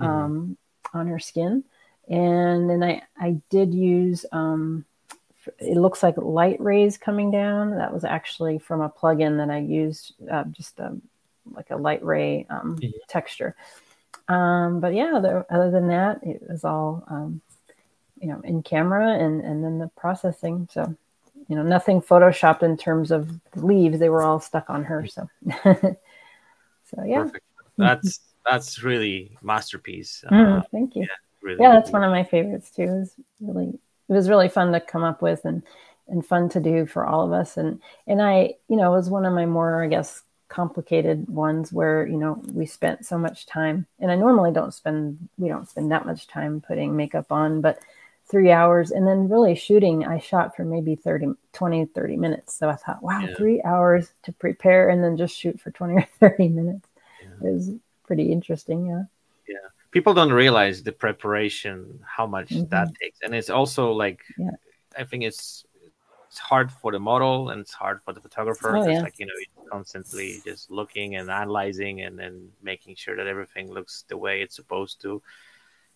mm-hmm. 0.00 0.06
um, 0.06 0.56
on 0.94 1.08
her 1.08 1.18
skin. 1.18 1.64
And 2.08 2.70
then 2.70 2.82
I, 2.82 3.02
I 3.18 3.40
did 3.50 3.74
use, 3.74 4.24
um, 4.32 4.84
it 5.58 5.76
looks 5.76 6.02
like 6.02 6.16
light 6.16 6.60
rays 6.60 6.96
coming 6.98 7.30
down. 7.30 7.76
That 7.76 7.92
was 7.92 8.04
actually 8.04 8.58
from 8.58 8.80
a 8.80 8.88
plugin 8.88 9.36
that 9.38 9.50
I 9.50 9.58
used, 9.58 10.14
uh, 10.30 10.44
just 10.44 10.78
a, 10.78 10.86
um, 10.86 11.02
like 11.50 11.70
a 11.70 11.76
light 11.76 12.04
ray 12.04 12.46
um, 12.50 12.76
mm-hmm. 12.76 12.90
texture. 13.08 13.56
Um, 14.28 14.80
but 14.80 14.94
yeah, 14.94 15.18
the, 15.20 15.46
other 15.50 15.70
than 15.70 15.88
that, 15.88 16.22
it 16.22 16.42
was 16.48 16.64
all, 16.64 17.04
um, 17.08 17.40
you 18.20 18.28
know, 18.28 18.40
in 18.44 18.62
camera 18.62 19.14
and, 19.14 19.40
and 19.40 19.64
then 19.64 19.78
the 19.78 19.88
processing. 19.96 20.68
So 20.70 20.94
you 21.48 21.56
know, 21.56 21.62
nothing 21.62 22.00
photoshopped 22.00 22.62
in 22.62 22.76
terms 22.76 23.10
of 23.10 23.30
leaves. 23.56 23.98
They 23.98 24.10
were 24.10 24.22
all 24.22 24.38
stuck 24.38 24.68
on 24.68 24.84
her. 24.84 25.06
So, 25.06 25.28
so 25.64 27.04
yeah, 27.04 27.24
Perfect. 27.24 27.44
that's 27.78 28.20
that's 28.48 28.82
really 28.82 29.36
masterpiece. 29.42 30.24
Mm, 30.30 30.58
uh, 30.58 30.62
thank 30.70 30.94
you. 30.94 31.02
Yeah, 31.02 31.08
really 31.42 31.58
yeah 31.60 31.72
that's 31.72 31.90
one 31.90 32.04
of 32.04 32.10
my 32.10 32.22
favorites 32.22 32.70
too. 32.70 32.86
Was 32.86 33.14
really 33.40 33.78
it 34.08 34.12
was 34.12 34.28
really 34.28 34.48
fun 34.48 34.72
to 34.72 34.80
come 34.80 35.04
up 35.04 35.22
with 35.22 35.44
and 35.44 35.62
and 36.08 36.24
fun 36.24 36.48
to 36.48 36.60
do 36.60 36.86
for 36.86 37.06
all 37.06 37.24
of 37.24 37.32
us. 37.32 37.56
And 37.56 37.80
and 38.06 38.22
I, 38.22 38.54
you 38.68 38.76
know, 38.76 38.92
it 38.92 38.96
was 38.96 39.10
one 39.10 39.26
of 39.26 39.34
my 39.34 39.46
more, 39.46 39.82
I 39.82 39.88
guess, 39.88 40.22
complicated 40.48 41.28
ones 41.28 41.72
where 41.72 42.06
you 42.06 42.16
know 42.16 42.42
we 42.52 42.66
spent 42.66 43.06
so 43.06 43.18
much 43.18 43.46
time. 43.46 43.86
And 44.00 44.10
I 44.10 44.16
normally 44.16 44.52
don't 44.52 44.74
spend 44.74 45.28
we 45.38 45.48
don't 45.48 45.68
spend 45.68 45.92
that 45.92 46.06
much 46.06 46.26
time 46.26 46.60
putting 46.60 46.96
makeup 46.96 47.30
on, 47.30 47.60
but 47.60 47.80
three 48.30 48.50
hours 48.50 48.90
and 48.90 49.06
then 49.06 49.28
really 49.28 49.54
shooting 49.54 50.04
i 50.04 50.18
shot 50.18 50.54
for 50.54 50.64
maybe 50.64 50.94
30 50.94 51.28
20 51.52 51.86
30 51.86 52.16
minutes 52.16 52.54
so 52.54 52.68
i 52.68 52.76
thought 52.76 53.02
wow 53.02 53.20
yeah. 53.20 53.34
three 53.34 53.62
hours 53.62 54.12
to 54.22 54.32
prepare 54.32 54.90
and 54.90 55.02
then 55.02 55.16
just 55.16 55.34
shoot 55.34 55.58
for 55.58 55.70
20 55.70 55.94
or 55.94 56.06
30 56.20 56.48
minutes 56.48 56.86
yeah. 57.22 57.48
is 57.48 57.70
pretty 58.06 58.30
interesting 58.30 58.86
yeah 58.86 59.04
people 59.90 60.14
don't 60.14 60.32
realize 60.32 60.82
the 60.82 60.92
preparation 60.92 61.98
how 62.04 62.26
much 62.26 62.48
mm-hmm. 62.50 62.68
that 62.68 62.88
takes 63.00 63.18
and 63.22 63.34
it's 63.34 63.50
also 63.50 63.92
like 63.92 64.20
yeah. 64.36 64.50
i 64.96 65.04
think 65.04 65.24
it's 65.24 65.64
it's 66.28 66.38
hard 66.38 66.70
for 66.70 66.92
the 66.92 66.98
model 66.98 67.50
and 67.50 67.60
it's 67.60 67.72
hard 67.72 68.00
for 68.04 68.12
the 68.12 68.20
photographer 68.20 68.76
oh, 68.76 68.86
yeah. 68.86 69.00
like 69.00 69.18
you 69.18 69.26
know 69.26 69.32
constantly 69.70 70.40
just 70.44 70.70
looking 70.70 71.16
and 71.16 71.30
analyzing 71.30 72.02
and 72.02 72.18
then 72.18 72.48
making 72.62 72.94
sure 72.94 73.16
that 73.16 73.26
everything 73.26 73.70
looks 73.70 74.04
the 74.08 74.16
way 74.16 74.42
it's 74.42 74.56
supposed 74.56 75.00
to 75.00 75.22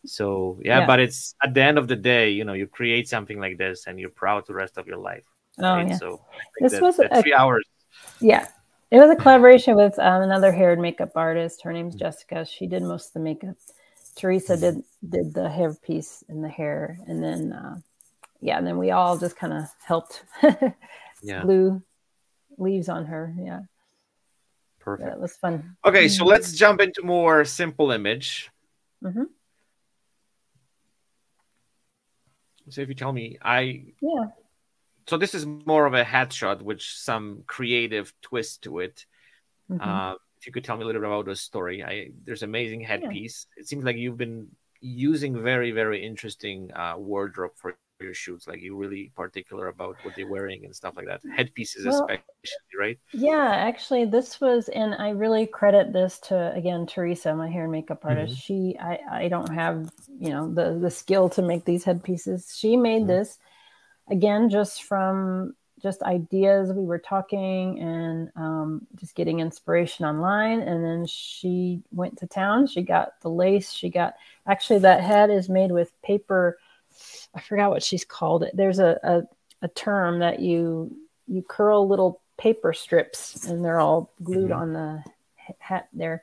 so 0.05 0.59
yeah, 0.63 0.81
yeah, 0.81 0.87
but 0.87 1.01
it's 1.01 1.35
at 1.43 1.55
the 1.55 1.63
end 1.63 1.79
of 1.79 1.87
the 1.87 1.97
day, 1.97 2.31
you 2.31 2.45
know, 2.45 2.55
you 2.55 2.67
create 2.67 3.09
something 3.09 3.39
like 3.39 3.57
this 3.57 3.87
and 3.87 4.01
you're 4.01 4.11
proud 4.11 4.47
the 4.47 4.55
rest 4.55 4.77
of 4.77 4.87
your 4.87 4.97
life. 4.97 5.25
Oh 5.59 5.63
right? 5.63 5.89
yeah. 5.89 5.97
So 5.97 6.25
this 6.59 6.73
that, 6.73 6.83
was 6.83 6.97
that 6.97 7.17
a, 7.17 7.23
three 7.23 7.33
hours. 7.33 7.65
Yeah, 8.21 8.49
it 8.91 8.99
was 8.99 9.11
a 9.11 9.17
collaboration 9.17 9.77
with 9.77 9.99
um, 9.99 10.23
another 10.23 10.51
hair 10.51 10.73
and 10.73 10.83
makeup 10.83 11.13
artist. 11.15 11.63
Her 11.63 11.73
name's 11.73 11.95
mm-hmm. 11.95 12.05
Jessica. 12.05 12.45
She 12.45 12.67
did 12.67 12.83
most 12.83 13.09
of 13.09 13.13
the 13.15 13.21
makeup. 13.21 13.57
Teresa 14.17 14.57
did 14.57 14.83
did 15.09 15.35
the 15.35 15.49
hair 15.49 15.75
piece 15.75 16.23
and 16.29 16.45
the 16.45 16.49
hair, 16.49 16.99
and 17.07 17.23
then 17.23 17.53
uh, 17.53 17.79
yeah, 18.41 18.59
and 18.59 18.67
then 18.67 18.79
we 18.79 18.91
all 18.91 19.17
just 19.17 19.37
kind 19.37 19.53
of 19.53 19.65
helped 19.85 20.25
yeah. 21.23 21.43
glue 21.43 21.83
leaves 22.59 22.89
on 22.89 23.07
her. 23.07 23.35
Yeah. 23.39 23.61
Perfect. 24.81 25.11
That 25.11 25.21
was 25.21 25.37
fun. 25.37 25.77
Okay, 25.85 26.09
so 26.09 26.23
mm-hmm. 26.23 26.31
let's 26.31 26.53
jump 26.55 26.81
into 26.81 27.03
more 27.05 27.45
simple 27.45 27.93
image. 27.93 28.51
Mm-hmm. 29.03 29.25
So 32.69 32.81
if 32.81 32.89
you 32.89 32.95
tell 32.95 33.13
me, 33.13 33.39
I 33.41 33.85
yeah. 34.01 34.27
So 35.07 35.17
this 35.19 35.35
is 35.35 35.47
more 35.47 35.87
of 35.87 35.95
a 35.95 36.05
headshot 36.05 36.63
with 36.63 36.81
some 36.81 37.45
creative 37.47 38.13
twist 38.23 38.63
to 38.63 38.81
it. 38.81 39.07
Mm-hmm. 39.71 39.89
Uh, 39.89 40.15
if 40.43 40.47
you 40.49 40.53
could 40.53 40.65
tell 40.65 40.77
me 40.77 40.85
a 40.85 40.87
little 40.87 41.03
bit 41.03 41.09
about 41.09 41.27
the 41.27 41.37
story, 41.37 41.85
I 41.85 42.11
there's 42.25 42.45
amazing 42.45 42.83
headpiece. 42.83 43.47
Yeah. 43.47 43.63
It 43.63 43.69
seems 43.69 43.85
like 43.85 43.97
you've 43.97 44.19
been 44.19 44.49
using 44.81 45.43
very 45.43 45.73
very 45.73 46.05
interesting 46.05 46.71
uh, 46.75 46.97
wardrobe 46.99 47.53
for 47.57 47.77
your 48.01 48.15
shoots? 48.15 48.49
Like 48.49 48.61
you're 48.63 48.77
really 48.77 49.13
particular 49.17 49.69
about 49.69 49.97
what 50.03 50.15
they're 50.17 50.27
wearing 50.27 50.65
and 50.65 50.75
stuff 50.77 50.97
like 50.97 51.07
that. 51.07 51.23
Headpieces, 51.29 51.85
Well, 51.85 52.09
especially, 52.09 52.77
right? 52.79 52.99
Yeah, 53.13 53.53
actually, 53.55 54.07
this 54.07 54.41
was, 54.41 54.69
and 54.71 54.95
I 54.95 55.11
really 55.11 55.47
credit 55.47 55.93
this 55.93 56.19
to 56.29 56.53
again 56.55 56.87
Teresa, 56.87 57.35
my 57.35 57.49
hair 57.51 57.65
and 57.65 57.73
makeup 57.73 58.05
artist. 58.05 58.39
She, 58.39 58.77
I, 58.81 59.01
I 59.25 59.29
don't 59.29 59.51
have, 59.53 59.91
you 60.19 60.31
know, 60.31 60.53
the 60.53 60.79
the 60.81 60.91
skill 60.91 61.29
to 61.31 61.43
make 61.43 61.65
these 61.67 61.85
headpieces. 61.85 62.57
She 62.59 62.77
made 62.77 63.07
Mhm. 63.07 63.09
this 63.09 63.39
again 64.11 64.51
just 64.51 64.85
from 64.85 65.55
just 65.83 66.03
ideas 66.03 66.73
we 66.73 66.85
were 66.85 66.99
talking 66.99 67.81
and 67.81 68.31
um, 68.37 68.87
just 68.95 69.15
getting 69.15 69.41
inspiration 69.41 70.05
online. 70.07 70.61
And 70.61 70.85
then 70.85 71.07
she 71.07 71.83
went 71.91 72.19
to 72.19 72.27
town. 72.27 72.67
She 72.67 72.83
got 72.83 73.21
the 73.21 73.29
lace. 73.31 73.73
She 73.73 73.91
got 73.91 74.15
actually 74.47 74.81
that 74.81 75.01
head 75.03 75.31
is 75.31 75.49
made 75.49 75.73
with 75.73 75.91
paper. 76.03 76.59
I 77.35 77.41
forgot 77.41 77.71
what 77.71 77.83
she's 77.83 78.05
called 78.05 78.43
it. 78.45 78.57
There's 78.57 78.79
a, 78.79 78.99
a, 79.03 79.23
a 79.63 79.69
term 79.69 80.21
that 80.21 80.41
you 80.41 80.97
you 81.27 81.43
curl 81.43 81.89
little 81.89 82.21
paper 82.37 82.73
strips 82.73 83.47
and 83.47 83.65
they're 83.65 83.81
all 83.81 84.13
glued 84.23 84.51
Mhm. 84.51 84.57
on 84.57 84.73
the 84.73 85.05
hat 85.59 85.89
there. 85.93 86.23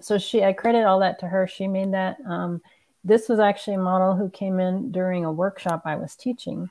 So 0.00 0.18
she, 0.18 0.44
I 0.44 0.52
credit 0.52 0.84
all 0.84 1.00
that 1.00 1.18
to 1.20 1.26
her. 1.26 1.46
She 1.46 1.66
made 1.66 1.92
that. 1.92 2.18
Um, 2.26 2.60
this 3.04 3.28
was 3.28 3.38
actually 3.38 3.74
a 3.74 3.80
model 3.80 4.14
who 4.14 4.28
came 4.30 4.60
in 4.60 4.92
during 4.92 5.24
a 5.24 5.32
workshop 5.32 5.82
I 5.84 5.96
was 5.96 6.14
teaching. 6.14 6.68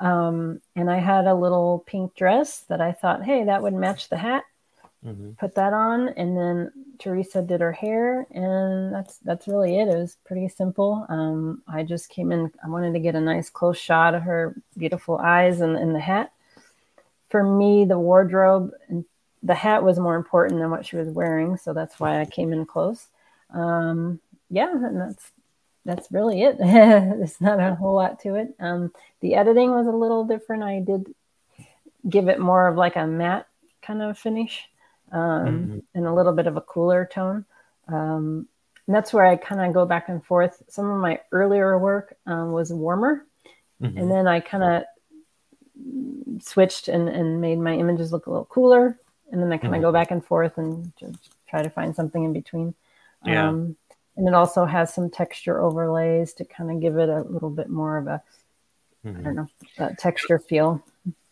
Um, 0.00 0.60
and 0.74 0.90
I 0.90 0.98
had 0.98 1.26
a 1.26 1.34
little 1.34 1.84
pink 1.86 2.14
dress 2.14 2.60
that 2.68 2.80
I 2.80 2.92
thought, 2.92 3.24
hey, 3.24 3.44
that 3.44 3.62
would 3.62 3.74
match 3.74 4.08
the 4.08 4.16
hat. 4.16 4.44
Mm-hmm. 5.04 5.32
Put 5.32 5.54
that 5.54 5.72
on, 5.72 6.08
and 6.08 6.36
then 6.36 6.72
Teresa 6.98 7.40
did 7.40 7.60
her 7.60 7.70
hair, 7.70 8.26
and 8.30 8.92
that's 8.92 9.18
that's 9.18 9.46
really 9.46 9.78
it. 9.78 9.88
It 9.88 9.96
was 9.96 10.16
pretty 10.24 10.48
simple. 10.48 11.06
Um, 11.08 11.62
I 11.68 11.84
just 11.84 12.08
came 12.08 12.32
in. 12.32 12.50
I 12.64 12.68
wanted 12.68 12.92
to 12.94 12.98
get 12.98 13.14
a 13.14 13.20
nice 13.20 13.48
close 13.48 13.78
shot 13.78 14.14
of 14.14 14.22
her 14.22 14.56
beautiful 14.76 15.18
eyes 15.18 15.60
and, 15.60 15.76
and 15.76 15.94
the 15.94 16.00
hat. 16.00 16.32
For 17.28 17.44
me, 17.44 17.84
the 17.84 17.98
wardrobe 17.98 18.72
and 18.88 19.04
the 19.42 19.54
hat 19.54 19.84
was 19.84 19.98
more 19.98 20.16
important 20.16 20.60
than 20.60 20.70
what 20.70 20.86
she 20.86 20.96
was 20.96 21.08
wearing, 21.08 21.56
so 21.56 21.72
that's 21.72 22.00
why 22.00 22.20
I 22.20 22.24
came 22.24 22.52
in 22.52 22.66
close. 22.66 23.06
Um, 23.50 24.18
yeah, 24.50 24.72
and 24.72 25.00
that's 25.00 25.30
that's 25.86 26.10
really 26.12 26.42
it. 26.42 26.58
There's 26.58 27.40
not 27.40 27.60
a 27.60 27.74
whole 27.74 27.94
lot 27.94 28.20
to 28.20 28.34
it. 28.34 28.54
Um, 28.60 28.92
the 29.20 29.34
editing 29.36 29.70
was 29.70 29.86
a 29.86 29.90
little 29.92 30.24
different. 30.24 30.62
I 30.64 30.80
did 30.80 31.14
give 32.08 32.28
it 32.28 32.38
more 32.40 32.68
of 32.68 32.76
like 32.76 32.96
a 32.96 33.06
matte 33.06 33.46
kind 33.82 34.02
of 34.02 34.18
finish 34.18 34.68
um, 35.12 35.20
Mhm. 35.46 35.82
and 35.94 36.06
a 36.06 36.12
little 36.12 36.32
bit 36.32 36.46
of 36.48 36.56
a 36.56 36.60
cooler 36.60 37.06
tone. 37.10 37.44
Um, 37.88 38.48
that's 38.88 39.12
where 39.12 39.24
I 39.24 39.36
kind 39.36 39.60
of 39.60 39.72
go 39.72 39.86
back 39.86 40.08
and 40.08 40.24
forth. 40.24 40.62
Some 40.68 40.90
of 40.90 41.00
my 41.00 41.20
earlier 41.32 41.78
work 41.78 42.14
um, 42.26 42.52
was 42.52 42.72
warmer, 42.72 43.24
Mhm. 43.80 43.98
and 44.00 44.10
then 44.10 44.26
I 44.28 44.40
kind 44.40 44.64
of 44.64 44.84
switched 46.42 46.88
and, 46.88 47.08
and 47.08 47.40
made 47.40 47.58
my 47.58 47.74
images 47.74 48.12
look 48.12 48.26
a 48.26 48.30
little 48.30 48.44
cooler. 48.46 48.98
And 49.32 49.42
then 49.42 49.52
I 49.52 49.58
kind 49.58 49.74
of 49.74 49.78
Mhm. 49.80 49.82
go 49.82 49.92
back 49.92 50.10
and 50.10 50.24
forth 50.24 50.56
and 50.58 50.92
try 51.48 51.62
to 51.62 51.70
find 51.70 51.94
something 51.94 52.22
in 52.24 52.32
between. 52.32 52.74
Yeah. 53.24 53.48
Um, 53.48 53.76
and 54.16 54.28
it 54.28 54.34
also 54.34 54.64
has 54.64 54.94
some 54.94 55.10
texture 55.10 55.60
overlays 55.60 56.34
to 56.34 56.44
kind 56.44 56.70
of 56.70 56.80
give 56.80 56.96
it 56.98 57.08
a 57.08 57.22
little 57.22 57.50
bit 57.50 57.68
more 57.70 57.98
of 57.98 58.06
a, 58.06 58.22
I 59.18 59.22
Mhm. 59.22 59.26
don't 59.28 59.36
know, 59.36 59.48
that 59.78 59.98
texture 59.98 60.38
feel. 60.38 60.84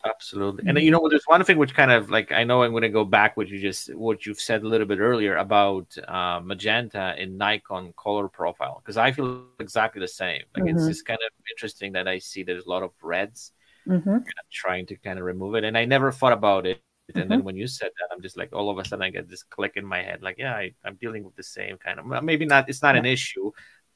Absolutely. 0.05 0.63
And 0.67 0.77
you 0.77 0.91
know, 0.91 1.07
there's 1.09 1.23
one 1.25 1.43
thing 1.43 1.57
which 1.57 1.73
kind 1.73 1.91
of 1.91 2.11
like 2.11 2.31
I 2.31 2.43
know 2.43 2.61
I'm 2.61 2.69
going 2.71 2.83
to 2.83 2.89
go 2.89 3.03
back 3.05 3.35
what 3.35 3.47
you 3.47 3.59
just 3.59 3.93
what 3.95 4.23
you've 4.25 4.39
said 4.39 4.61
a 4.61 4.67
little 4.67 4.85
bit 4.85 4.99
earlier 4.99 5.35
about 5.37 5.97
uh, 6.07 6.39
magenta 6.43 7.15
in 7.17 7.37
Nikon 7.37 7.91
color 7.97 8.27
profile 8.27 8.81
because 8.83 8.97
I 8.97 9.11
feel 9.11 9.47
exactly 9.59 9.99
the 9.99 10.07
same. 10.07 10.43
Like 10.53 10.65
it's 10.67 10.85
Mhm. 10.85 10.85
just 10.85 11.05
kind 11.05 11.17
of 11.25 11.31
interesting 11.51 11.93
that 11.93 12.07
I 12.07 12.19
see 12.19 12.43
there's 12.43 12.65
a 12.65 12.69
lot 12.69 12.83
of 12.83 12.91
reds. 13.01 13.51
hmm 13.87 14.17
and 14.27 14.35
I'm 14.39 14.45
trying 14.51 14.85
to 14.87 14.97
kind 14.97 15.19
of 15.19 15.25
remove 15.25 15.55
it, 15.55 15.63
and 15.65 15.77
I 15.77 15.85
never 15.85 16.11
thought 16.11 16.33
about 16.33 16.67
it. 16.67 16.81
And 17.13 17.29
Mm-hmm. 17.29 17.39
then 17.39 17.43
when 17.43 17.55
you 17.55 17.67
said 17.67 17.89
that, 17.99 18.13
I'm 18.13 18.21
just 18.21 18.37
like 18.37 18.53
all 18.53 18.69
of 18.69 18.77
a 18.77 18.85
sudden 18.85 19.03
I 19.03 19.09
get 19.09 19.29
this 19.29 19.43
click 19.43 19.73
in 19.75 19.85
my 19.85 20.01
head, 20.03 20.21
like 20.21 20.37
yeah, 20.37 20.53
I, 20.55 20.73
I'm 20.83 20.95
dealing 20.95 21.23
with 21.23 21.35
the 21.35 21.43
same 21.43 21.77
kind 21.77 21.99
of 21.99 22.23
maybe 22.23 22.45
not. 22.45 22.69
It's 22.69 22.81
not 22.81 22.95
an 22.95 23.05
issue, 23.05 23.51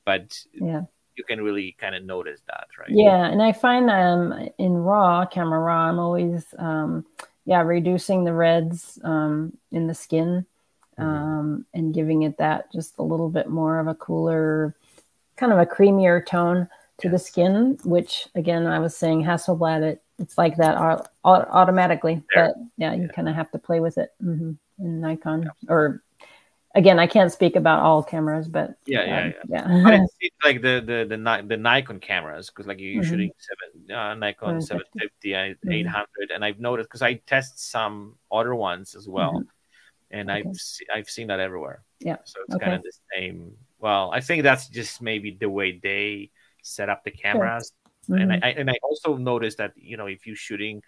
but 0.06 0.38
Yeah. 0.60 0.84
you 1.16 1.24
can 1.26 1.42
really 1.44 1.76
kind 1.80 1.96
of 1.96 2.04
notice 2.04 2.42
that, 2.48 2.68
right? 2.80 2.98
Yeah, 2.98 3.26
and 3.28 3.42
I 3.42 3.52
find 3.52 3.90
um 3.90 4.50
in 4.58 4.74
raw 4.74 5.26
camera 5.26 5.60
raw, 5.60 5.90
I'm 5.90 6.00
always 6.00 6.46
um 6.58 7.06
yeah 7.46 7.62
reducing 7.62 8.24
the 8.24 8.34
reds 8.34 9.00
um 9.04 9.58
in 9.72 9.88
the 9.88 9.94
skin 9.94 10.46
Mhm. 10.98 11.30
um 11.38 11.66
and 11.74 11.94
giving 11.94 12.24
it 12.24 12.38
that 12.40 12.72
just 12.74 12.98
a 12.98 13.04
little 13.04 13.30
bit 13.30 13.48
more 13.50 13.80
of 13.80 13.88
a 13.88 13.96
cooler, 13.96 14.76
kind 15.38 15.54
of 15.54 15.60
a 15.60 15.66
creamier 15.66 16.26
tone 16.26 16.70
to 17.00 17.10
the 17.10 17.20
skin. 17.20 17.78
Which 17.84 18.28
again, 18.36 18.66
I 18.68 18.80
was 18.80 18.96
saying 18.96 19.24
Hasselblad, 19.24 19.82
it 19.84 20.04
it's 20.18 20.38
like 20.38 20.58
that 20.58 20.78
au- 20.78 21.04
au- 21.24 21.48
automatically, 21.52 22.22
There. 22.34 22.48
but 22.48 22.56
yeah, 22.78 22.94
you 22.94 23.04
Yeah. 23.04 23.12
kind 23.14 23.30
of 23.30 23.36
have 23.36 23.52
to 23.52 23.58
play 23.60 23.80
with 23.80 23.98
it 23.98 24.14
hmm 24.20 24.54
in 24.80 25.02
Nikon 25.02 25.50
or. 25.68 26.04
Again, 26.76 27.00
I 27.00 27.08
can't 27.08 27.32
speak 27.32 27.56
about 27.56 27.82
all 27.82 28.04
cameras, 28.04 28.48
but 28.48 28.76
Yeah, 28.86 29.04
yeah, 29.04 29.24
um, 29.24 29.34
yeah. 29.50 29.68
Yeah. 29.90 30.06
it's 30.20 30.36
like 30.46 30.62
the 30.62 30.80
the 30.86 31.18
the, 31.18 31.44
the 31.48 31.58
Nikon 31.58 32.00
cameras 32.00 32.52
because 32.52 32.68
like 32.68 32.80
you're 32.80 33.02
Mhm. 33.02 33.10
shooting 33.10 33.32
seven 33.40 33.92
uh, 33.92 34.14
Nikon 34.14 34.62
750. 34.62 35.32
750, 35.32 35.36
I- 35.36 35.56
Mhm. 35.66 35.88
800, 35.88 36.32
and 36.32 36.46
I've 36.46 36.60
noticed 36.60 36.88
because 36.90 37.02
I 37.02 37.16
test 37.16 37.58
some 37.72 38.20
other 38.32 38.54
ones 38.54 38.94
as 38.94 39.08
well, 39.10 39.44
and 40.12 40.30
Mm-hmm. 40.30 40.38
Okay. 40.38 40.50
I've 40.50 40.56
se- 40.56 40.86
I've 40.94 41.10
seen 41.10 41.28
that 41.28 41.40
everywhere. 41.40 41.82
Yeah. 42.02 42.18
So 42.24 42.40
it's 42.46 42.56
Okay. 42.56 42.66
kind 42.66 42.76
of 42.78 42.84
the 42.84 42.94
same. 43.16 43.58
Well, 43.80 44.12
I 44.12 44.22
think 44.22 44.44
that's 44.44 44.70
just 44.70 45.02
maybe 45.02 45.32
the 45.32 45.50
way 45.50 45.80
they 45.82 46.30
set 46.64 46.90
up 46.90 47.04
the 47.04 47.12
cameras, 47.12 47.74
and 48.10 48.32
Mhm. 48.32 48.44
I, 48.44 48.48
I 48.48 48.52
and 48.52 48.70
I 48.70 48.78
also 48.84 49.18
noticed 49.18 49.58
that 49.58 49.74
you 49.76 49.98
know 49.98 50.08
if 50.08 50.26
you're 50.26 50.36
shooting 50.36 50.82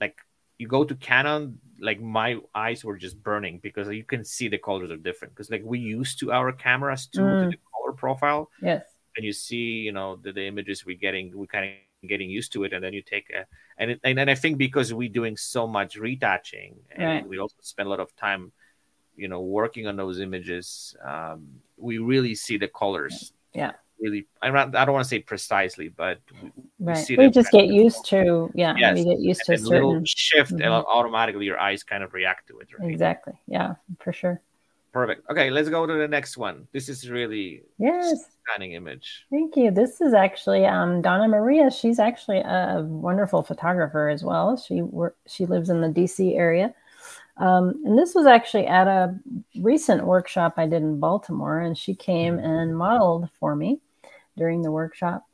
like 0.00 0.16
you 0.58 0.66
go 0.66 0.84
to 0.84 0.94
Canon, 0.96 1.60
like 1.80 2.00
my 2.00 2.38
eyes 2.54 2.82
were 2.84 2.96
just 2.96 3.22
burning 3.22 3.58
because 3.58 3.88
you 3.88 4.04
can 4.04 4.24
see 4.24 4.48
the 4.48 4.58
colors 4.58 4.90
are 4.90 4.96
different. 4.96 5.34
Because 5.34 5.50
like 5.50 5.62
we 5.64 5.78
used 5.78 6.18
to 6.20 6.32
our 6.32 6.50
cameras 6.52 7.06
too 7.06 7.20
to 7.36 7.44
Mm. 7.46 7.50
the 7.50 7.58
color 7.72 7.92
profile, 7.92 8.50
yes. 8.62 8.84
and 9.16 9.24
you 9.24 9.32
see, 9.32 9.84
you 9.86 9.92
know, 9.92 10.16
the, 10.16 10.32
the 10.32 10.46
images 10.46 10.84
we're 10.86 10.96
getting, 10.96 11.36
we 11.36 11.46
kind 11.46 11.66
of 11.66 12.08
getting 12.08 12.30
used 12.30 12.52
to 12.52 12.64
it, 12.64 12.72
and 12.72 12.82
then 12.84 12.92
you 12.92 13.02
take 13.02 13.28
a 13.30 13.44
and 13.78 13.90
it, 13.92 14.00
and, 14.04 14.18
and 14.18 14.30
I 14.30 14.34
think 14.34 14.56
because 14.58 14.92
we're 14.94 15.08
doing 15.20 15.36
so 15.36 15.66
much 15.66 15.96
retouching, 15.96 16.76
and 16.90 17.04
Right. 17.04 17.28
we 17.28 17.38
also 17.38 17.56
spend 17.60 17.86
a 17.86 17.90
lot 17.90 18.00
of 18.00 18.14
time, 18.16 18.52
you 19.16 19.28
know, 19.28 19.40
working 19.40 19.86
on 19.86 19.96
those 19.96 20.20
images, 20.20 20.96
um, 21.04 21.60
we 21.76 21.98
really 21.98 22.34
see 22.34 22.56
the 22.56 22.68
colors. 22.68 23.32
Yeah. 23.52 23.72
Really, 24.00 24.26
I 24.42 24.50
don't, 24.50 24.76
I 24.76 24.84
don't 24.84 24.92
want 24.92 25.04
to 25.04 25.08
say 25.08 25.20
precisely, 25.20 25.88
but 25.88 26.18
we, 26.42 26.50
Right. 26.78 26.96
see 26.96 27.16
We 27.16 27.30
just 27.30 27.50
get 27.50 27.68
used 27.68 28.04
to, 28.06 28.50
yeah, 28.54 28.74
Yes. 28.76 28.94
we 28.98 29.04
get 29.04 29.20
used 29.20 29.44
to 29.46 29.52
a 29.52 29.54
and 29.56 29.64
a 29.64 29.68
little 29.68 29.90
certain, 29.92 30.04
shift, 30.04 30.50
and 30.52 30.60
Mhm. 30.60 30.84
automatically 30.86 31.46
your 31.46 31.58
eyes 31.58 31.82
kind 31.82 32.02
of 32.04 32.12
react 32.12 32.46
to 32.48 32.58
it. 32.58 32.68
Right? 32.78 32.90
exactly. 32.90 33.32
Yeah, 33.46 33.76
for 34.00 34.12
sure. 34.12 34.42
Perfect. 34.92 35.28
Okay, 35.30 35.50
let's 35.50 35.68
go 35.68 35.86
to 35.86 35.92
the 35.94 36.08
next 36.08 36.36
one. 36.36 36.68
This 36.72 36.88
is 36.88 37.10
really 37.10 37.62
Yes. 37.78 38.38
stunning 38.42 38.72
image. 38.72 39.26
Thank 39.30 39.56
you. 39.56 39.70
This 39.70 40.00
is 40.00 40.14
actually 40.14 40.64
um, 40.66 41.02
Donna 41.02 41.28
Maria. 41.28 41.70
She's 41.70 41.98
actually 41.98 42.38
a 42.38 42.82
wonderful 42.86 43.42
photographer 43.42 44.08
as 44.08 44.24
well. 44.24 44.56
She 44.56 44.82
wor- 44.82 45.14
she 45.26 45.44
lives 45.46 45.68
in 45.70 45.80
the 45.80 45.88
DC 45.88 46.36
area. 46.36 46.74
Um, 47.38 47.82
and 47.84 47.98
this 47.98 48.14
was 48.14 48.24
actually 48.24 48.66
at 48.66 48.86
a 48.88 49.14
recent 49.60 50.06
workshop 50.06 50.54
I 50.56 50.66
did 50.66 50.80
in 50.82 50.98
Baltimore, 50.98 51.60
and 51.60 51.76
she 51.76 51.94
came 51.94 52.38
and 52.38 52.76
modeled 52.76 53.28
for 53.38 53.54
me 53.54 53.80
during 54.36 54.62
the 54.62 54.70
workshop. 54.70 55.24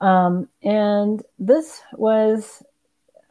Um, 0.00 0.48
and 0.62 1.22
this 1.38 1.82
was 1.92 2.62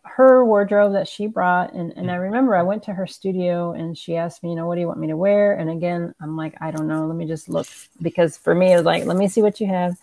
her 0.03 0.43
wardrobe 0.45 0.93
that 0.93 1.07
she 1.07 1.27
brought. 1.27 1.73
And, 1.73 1.93
and 1.95 2.11
I 2.11 2.15
remember 2.15 2.55
I 2.55 2.63
went 2.63 2.83
to 2.83 2.93
her 2.93 3.07
studio 3.07 3.73
and 3.73 3.97
she 3.97 4.15
asked 4.15 4.43
me, 4.43 4.49
you 4.49 4.55
know, 4.55 4.67
what 4.67 4.75
do 4.75 4.81
you 4.81 4.87
want 4.87 4.99
me 4.99 5.07
to 5.07 5.17
wear? 5.17 5.53
And 5.53 5.69
again, 5.69 6.13
I'm 6.21 6.35
like, 6.35 6.55
I 6.61 6.71
don't 6.71 6.87
know. 6.87 7.05
Let 7.05 7.15
me 7.15 7.25
just 7.25 7.49
look. 7.49 7.67
Because 8.01 8.37
for 8.37 8.53
me, 8.53 8.73
it 8.73 8.77
was 8.77 8.85
like, 8.85 9.05
let 9.05 9.17
me 9.17 9.27
see 9.27 9.41
what 9.41 9.59
you 9.59 9.67
have. 9.67 9.97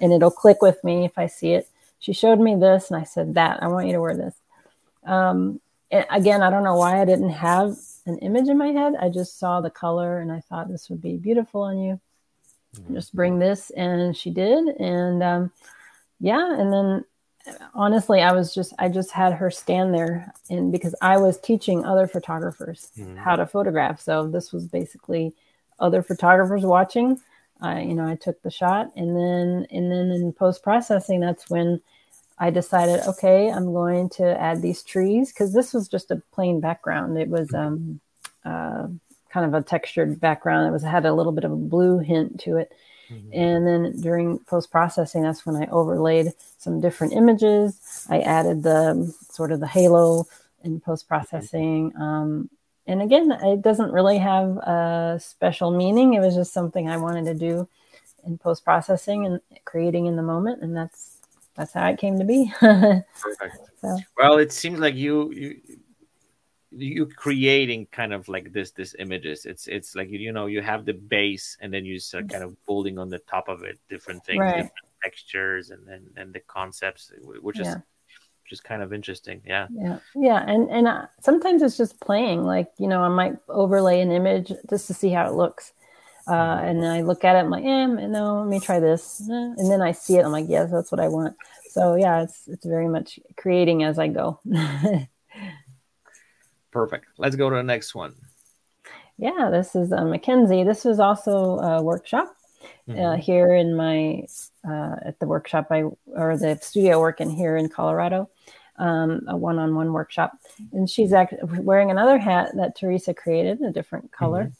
And 0.00 0.12
it'll 0.12 0.30
click 0.30 0.62
with 0.62 0.82
me 0.84 1.04
if 1.04 1.18
I 1.18 1.26
see 1.26 1.52
it. 1.52 1.68
She 1.98 2.12
showed 2.12 2.40
me 2.40 2.56
this 2.56 2.90
and 2.90 3.00
I 3.00 3.04
said, 3.04 3.34
that, 3.34 3.62
I 3.62 3.68
want 3.68 3.86
you 3.86 3.94
to 3.94 4.00
wear 4.00 4.16
this. 4.16 4.34
Um, 5.04 5.60
and 5.90 6.04
again, 6.10 6.42
I 6.42 6.50
don't 6.50 6.64
know 6.64 6.76
why 6.76 7.00
I 7.00 7.04
didn't 7.04 7.30
have 7.30 7.76
an 8.06 8.18
image 8.18 8.48
in 8.48 8.58
my 8.58 8.68
head. 8.68 8.94
I 9.00 9.08
just 9.08 9.38
saw 9.38 9.60
the 9.60 9.70
color 9.70 10.18
and 10.18 10.30
I 10.30 10.40
thought 10.40 10.68
this 10.68 10.90
would 10.90 11.00
be 11.00 11.16
beautiful 11.16 11.62
on 11.62 11.78
you. 11.78 12.00
Just 12.92 13.14
bring 13.14 13.38
this. 13.38 13.70
And 13.70 14.16
she 14.16 14.30
did. 14.30 14.68
And 14.78 15.22
um, 15.22 15.52
yeah. 16.20 16.58
And 16.58 16.72
then 16.72 17.04
honestly, 17.74 18.22
I 18.22 18.32
was 18.32 18.54
just, 18.54 18.72
I 18.78 18.88
just 18.88 19.10
had 19.12 19.32
her 19.34 19.50
stand 19.50 19.94
there 19.94 20.32
and 20.50 20.72
because 20.72 20.94
I 21.00 21.16
was 21.16 21.38
teaching 21.38 21.84
other 21.84 22.06
photographers 22.06 22.90
Mhm. 22.98 23.16
how 23.16 23.36
to 23.36 23.46
photograph. 23.46 24.00
So 24.00 24.26
this 24.28 24.52
was 24.52 24.66
basically 24.66 25.34
other 25.78 26.02
photographers 26.02 26.64
watching. 26.64 27.20
I, 27.60 27.80
you 27.82 27.94
know, 27.94 28.06
I 28.06 28.16
took 28.16 28.42
the 28.42 28.50
shot 28.50 28.92
and 28.96 29.16
then, 29.16 29.66
and 29.70 29.90
then 29.90 30.10
in 30.10 30.32
post 30.32 30.62
processing, 30.62 31.20
that's 31.20 31.48
when 31.48 31.80
I 32.38 32.50
decided, 32.50 33.00
okay, 33.06 33.50
I'm 33.50 33.72
going 33.72 34.10
to 34.10 34.38
add 34.38 34.60
these 34.60 34.82
trees 34.82 35.32
because 35.32 35.54
this 35.54 35.72
was 35.72 35.88
just 35.88 36.10
a 36.10 36.20
plain 36.32 36.60
background. 36.60 37.16
It 37.16 37.28
was 37.28 37.54
um, 37.54 38.00
uh, 38.44 38.88
kind 39.30 39.46
of 39.46 39.54
a 39.54 39.64
textured 39.64 40.20
background. 40.20 40.68
It 40.68 40.72
was 40.72 40.82
had 40.82 41.06
a 41.06 41.14
little 41.14 41.32
bit 41.32 41.44
of 41.44 41.52
a 41.52 41.56
blue 41.56 41.98
hint 41.98 42.40
to 42.40 42.56
it, 42.56 42.72
Mm-hmm. 43.10 43.32
And 43.32 43.66
then 43.66 44.00
during 44.00 44.38
post 44.40 44.70
processing, 44.70 45.22
that's 45.22 45.46
when 45.46 45.56
I 45.56 45.66
overlaid 45.66 46.32
some 46.58 46.80
different 46.80 47.12
images. 47.12 48.06
I 48.08 48.20
added 48.20 48.62
the 48.62 49.14
sort 49.30 49.52
of 49.52 49.60
the 49.60 49.66
halo 49.66 50.26
in 50.64 50.80
post 50.80 51.06
processing. 51.08 51.92
Mm-hmm. 51.92 52.02
Um, 52.02 52.50
and 52.86 53.02
again, 53.02 53.32
it 53.32 53.62
doesn't 53.62 53.92
really 53.92 54.18
have 54.18 54.56
a 54.58 55.18
special 55.20 55.70
meaning. 55.70 56.14
It 56.14 56.20
was 56.20 56.34
just 56.34 56.52
something 56.52 56.88
I 56.88 56.96
wanted 56.96 57.24
to 57.26 57.34
do 57.34 57.68
in 58.24 58.38
post 58.38 58.64
processing 58.64 59.26
and 59.26 59.40
creating 59.64 60.06
in 60.06 60.16
the 60.16 60.22
moment, 60.22 60.62
and 60.62 60.76
that's 60.76 61.18
that's 61.56 61.72
how 61.72 61.88
it 61.88 61.98
came 61.98 62.18
to 62.18 62.24
be. 62.24 62.52
Perfect. 62.60 63.56
So. 63.80 63.98
Well, 64.16 64.38
it 64.38 64.52
seems 64.52 64.78
like 64.78 64.94
you 64.94 65.32
you 65.32 65.60
you 66.78 67.06
creating 67.06 67.86
kind 67.86 68.12
of 68.12 68.28
like 68.28 68.52
this 68.52 68.70
this 68.70 68.94
images 68.98 69.46
it's 69.46 69.66
it's 69.66 69.94
like 69.94 70.10
you 70.10 70.32
know 70.32 70.46
you 70.46 70.60
have 70.60 70.84
the 70.84 70.92
base 70.92 71.56
and 71.60 71.72
then 71.72 71.84
you 71.84 71.98
start 71.98 72.28
kind 72.28 72.44
of 72.44 72.56
building 72.66 72.98
on 72.98 73.08
the 73.08 73.18
top 73.20 73.48
of 73.48 73.62
it 73.62 73.78
different 73.88 74.24
things 74.24 74.40
right. 74.40 74.56
different 74.56 74.72
textures 75.02 75.70
and 75.70 75.86
then 75.86 76.02
and 76.16 76.32
the 76.32 76.40
concepts 76.40 77.12
which 77.22 77.58
is 77.58 77.66
yeah. 77.66 77.74
which 77.74 78.52
is 78.52 78.60
kind 78.60 78.82
of 78.82 78.92
interesting 78.92 79.40
yeah 79.46 79.66
yeah 79.72 79.98
yeah 80.14 80.44
and 80.46 80.68
and 80.70 80.86
uh, 80.86 81.06
sometimes 81.20 81.62
it's 81.62 81.76
just 81.76 81.98
playing 82.00 82.42
like 82.44 82.70
you 82.78 82.88
know 82.88 83.02
i 83.02 83.08
might 83.08 83.36
overlay 83.48 84.00
an 84.00 84.10
image 84.10 84.52
just 84.68 84.86
to 84.86 84.94
see 84.94 85.10
how 85.10 85.26
it 85.26 85.34
looks 85.34 85.72
uh, 86.28 86.32
mm-hmm. 86.32 86.66
and 86.66 86.82
then 86.82 86.90
I 86.90 87.02
look 87.02 87.22
at 87.22 87.36
it, 87.36 87.38
I'm 87.38 87.50
like, 87.50 87.64
eh, 87.64 87.86
no, 87.86 88.40
let 88.40 88.48
me 88.48 88.58
try 88.58 88.80
this. 88.80 89.22
Eh, 89.30 89.32
and 89.32 89.70
then 89.70 89.80
I 89.80 89.92
see 89.92 90.16
it, 90.16 90.24
I'm 90.24 90.32
like, 90.32 90.46
yes, 90.48 90.72
that's 90.72 90.90
what 90.90 91.00
I 91.00 91.06
want. 91.06 91.36
So 91.70 91.94
yeah, 91.94 92.22
it's 92.22 92.48
it's 92.48 92.66
very 92.66 92.88
much 92.88 93.20
creating 93.36 93.84
as 93.84 93.96
I 93.96 94.08
go. 94.08 94.40
Perfect. 96.76 97.06
Let's 97.16 97.36
go 97.36 97.48
to 97.48 97.56
the 97.56 97.62
next 97.62 97.94
one. 97.94 98.14
Yeah, 99.16 99.48
this 99.50 99.74
is 99.74 99.92
uh, 99.92 100.04
Mackenzie. 100.04 100.62
This 100.62 100.84
was 100.84 101.00
also 101.00 101.56
a 101.58 101.82
workshop 101.82 102.36
uh, 102.86 102.92
mm-hmm. 102.92 103.00
uh, 103.00 103.16
here 103.16 103.54
in 103.54 103.74
my 103.74 104.26
uh, 104.62 104.96
at 105.06 105.18
the 105.18 105.26
workshop 105.26 105.68
I 105.70 105.84
or 106.04 106.36
the 106.36 106.58
studio 106.60 107.00
working 107.00 107.30
here 107.30 107.56
in 107.56 107.70
Colorado, 107.70 108.28
um, 108.76 109.22
a 109.26 109.34
one-on-one 109.34 109.94
workshop, 109.94 110.32
and 110.74 110.86
she's 110.86 111.14
actually 111.14 111.38
wearing 111.60 111.90
another 111.90 112.18
hat 112.18 112.50
that 112.56 112.76
Teresa 112.76 113.14
created, 113.14 113.62
a 113.62 113.72
different 113.72 114.12
color, 114.12 114.52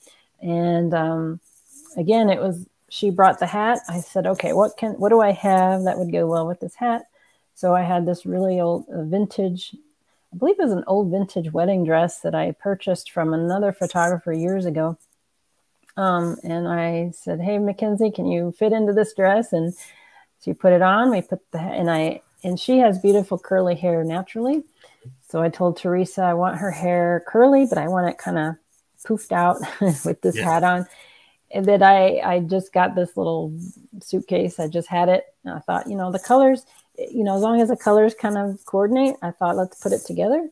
mm-hmm. 0.43 0.51
and 0.51 0.95
um, 0.95 1.41
again, 1.99 2.31
it 2.31 2.41
was 2.41 2.67
she 2.89 3.11
brought 3.11 3.41
the 3.41 3.47
hat. 3.47 3.81
I 3.91 4.01
said, 4.01 4.27
okay, 4.27 4.55
what 4.55 4.79
can 4.79 4.93
what 4.93 5.11
do 5.11 5.21
I 5.21 5.33
have 5.33 5.85
that 5.85 5.99
would 5.99 6.13
go 6.13 6.27
well 6.27 6.47
with 6.47 6.61
this 6.61 6.77
hat? 6.77 7.03
So 7.55 7.75
I 7.75 7.83
had 7.83 8.07
this 8.07 8.25
really 8.25 8.59
old 8.59 8.87
uh, 8.89 9.03
vintage 9.05 9.77
I 10.33 10.37
believe 10.37 10.59
it 10.59 10.63
was 10.63 10.73
an 10.73 10.85
old 10.87 11.11
vintage 11.11 11.53
wedding 11.53 11.85
dress 11.85 12.21
that 12.21 12.35
I 12.35 12.53
purchased 12.53 13.11
from 13.11 13.33
another 13.33 13.73
photographer 13.73 14.33
years 14.33 14.67
ago. 14.67 14.99
Um, 15.97 16.37
and 16.43 16.69
I 16.69 17.11
said, 17.15 17.41
"Hey, 17.41 17.59
Mackenzie, 17.59 18.11
can 18.11 18.27
you 18.27 18.53
fit 18.53 18.73
into 18.73 18.93
this 18.93 19.15
dress?" 19.15 19.53
And 19.53 19.75
she 20.45 20.53
put 20.53 20.73
it 20.73 20.83
on. 20.83 21.11
We 21.11 21.23
put 21.23 21.41
the 21.53 21.61
and 21.61 21.91
I 21.91 22.21
and 22.45 22.61
she 22.61 22.79
has 22.79 22.99
beautiful 22.99 23.39
curly 23.39 23.75
hair 23.75 24.05
naturally. 24.05 24.65
So 25.29 25.43
I 25.43 25.49
told 25.49 25.77
Teresa 25.77 26.23
I 26.23 26.35
want 26.35 26.59
her 26.59 26.71
hair 26.71 27.25
curly, 27.27 27.67
but 27.67 27.79
I 27.79 27.89
want 27.89 28.09
it 28.09 28.19
kind 28.19 28.39
of 28.39 28.55
poofed 29.05 29.33
out 29.33 29.57
with 30.05 30.21
this 30.21 30.37
yeah. 30.37 30.45
hat 30.45 30.65
on. 30.65 30.87
And 31.51 31.65
that 31.67 31.83
I 31.83 32.19
I 32.19 32.41
just 32.41 32.73
got 32.73 32.95
this 32.95 33.17
little 33.17 33.53
suitcase. 34.03 34.59
I 34.59 34.69
just 34.69 34.89
had 34.89 35.09
it, 35.09 35.25
and 35.45 35.55
I 35.55 35.61
thought, 35.61 35.89
you 35.89 35.97
know, 35.97 36.13
the 36.13 36.19
colors 36.19 36.67
you 36.99 37.25
know, 37.25 37.37
as 37.37 37.43
long 37.43 37.61
as 37.61 37.69
the 37.69 37.77
colors 37.77 38.15
kind 38.15 38.39
of 38.39 38.65
coordinate, 38.65 39.17
I 39.23 39.31
thought 39.31 39.57
let's 39.57 39.81
put 39.81 39.93
it 39.93 40.03
together. 40.07 40.49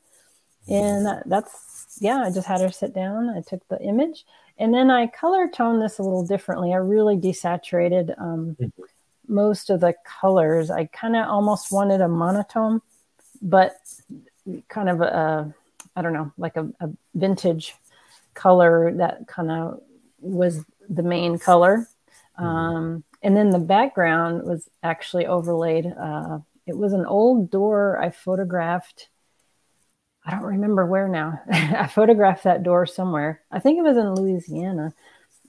And 0.68 1.07
that, 1.07 1.22
that's, 1.26 1.99
yeah, 2.01 2.22
I 2.22 2.30
just 2.30 2.47
had 2.47 2.61
her 2.61 2.70
sit 2.70 2.95
down. 2.95 3.28
I 3.28 3.42
took 3.42 3.66
the 3.68 3.80
image 3.82 4.24
and 4.59 4.72
then 4.72 4.90
I 4.90 5.07
color 5.07 5.49
toned 5.49 5.82
this 5.82 5.99
a 5.99 6.03
little 6.03 6.26
differently. 6.26 6.72
I 6.72 6.76
really 6.76 7.16
desaturated 7.16 8.18
um, 8.20 8.57
mm-hmm. 8.61 8.82
most 9.28 9.70
of 9.70 9.80
the 9.80 9.95
colors. 10.05 10.70
I 10.70 10.86
kind 10.86 11.16
of 11.16 11.28
almost 11.28 11.72
wanted 11.72 12.01
a 12.01 12.09
monotone, 12.09 12.80
but 13.42 13.76
kind 14.68 14.88
of 14.88 15.01
a, 15.01 15.55
I 15.97 16.03
don't 16.03 16.12
know, 16.12 16.32
like 16.38 16.57
a, 16.57 16.68
a 16.80 16.90
vintage 17.14 17.74
color 18.34 18.92
that 18.95 19.26
kind 19.26 19.51
of 19.51 19.80
was 20.20 20.64
the 20.88 21.03
main 21.03 21.38
color. 21.38 21.88
Mm-hmm. 22.38 22.45
Um, 22.45 23.05
and 23.25 23.35
then 23.35 23.51
the 23.51 23.59
background 23.59 24.45
was 24.45 24.68
actually 24.83 25.27
overlaid. 25.27 25.87
Uh, 25.87 26.41
it 26.66 26.77
was 26.77 26.93
an 26.93 27.07
old 27.07 27.51
door 27.51 27.99
I 28.01 28.11
photographed. 28.11 29.09
I 30.27 30.33
don't 30.33 30.45
remember 30.45 30.85
where 30.85 31.09
now. 31.09 31.41
I 31.51 31.87
photographed 31.87 32.45
that 32.45 32.62
door 32.62 32.85
somewhere. 32.85 33.41
I 33.51 33.61
think 33.61 33.79
it 33.79 33.83
was 33.83 33.97
in 33.97 34.14
Louisiana, 34.14 34.93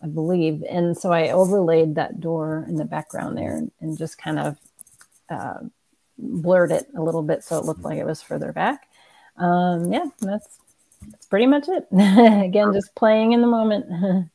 I 0.01 0.07
believe. 0.07 0.63
And 0.69 0.97
so 0.97 1.11
I 1.11 1.31
overlaid 1.31 1.95
that 1.95 2.21
door 2.21 2.65
in 2.67 2.75
the 2.75 2.85
background 2.85 3.37
there 3.37 3.57
and, 3.57 3.71
and 3.81 3.97
just 3.97 4.17
kind 4.17 4.39
of 4.39 4.57
uh, 5.29 5.59
blurred 6.17 6.71
it 6.71 6.87
a 6.95 7.01
little 7.01 7.23
bit 7.23 7.43
so 7.43 7.59
it 7.59 7.65
looked 7.65 7.83
like 7.83 7.97
it 7.97 8.05
was 8.05 8.21
further 8.21 8.53
back. 8.53 8.87
Um, 9.37 9.91
yeah, 9.91 10.05
that's 10.21 10.59
that's 11.11 11.25
pretty 11.27 11.45
much 11.45 11.65
it. 11.67 11.87
Again, 12.45 12.71
just 12.73 12.95
playing 12.95 13.33
in 13.33 13.41
the 13.41 13.47
moment. 13.47 14.29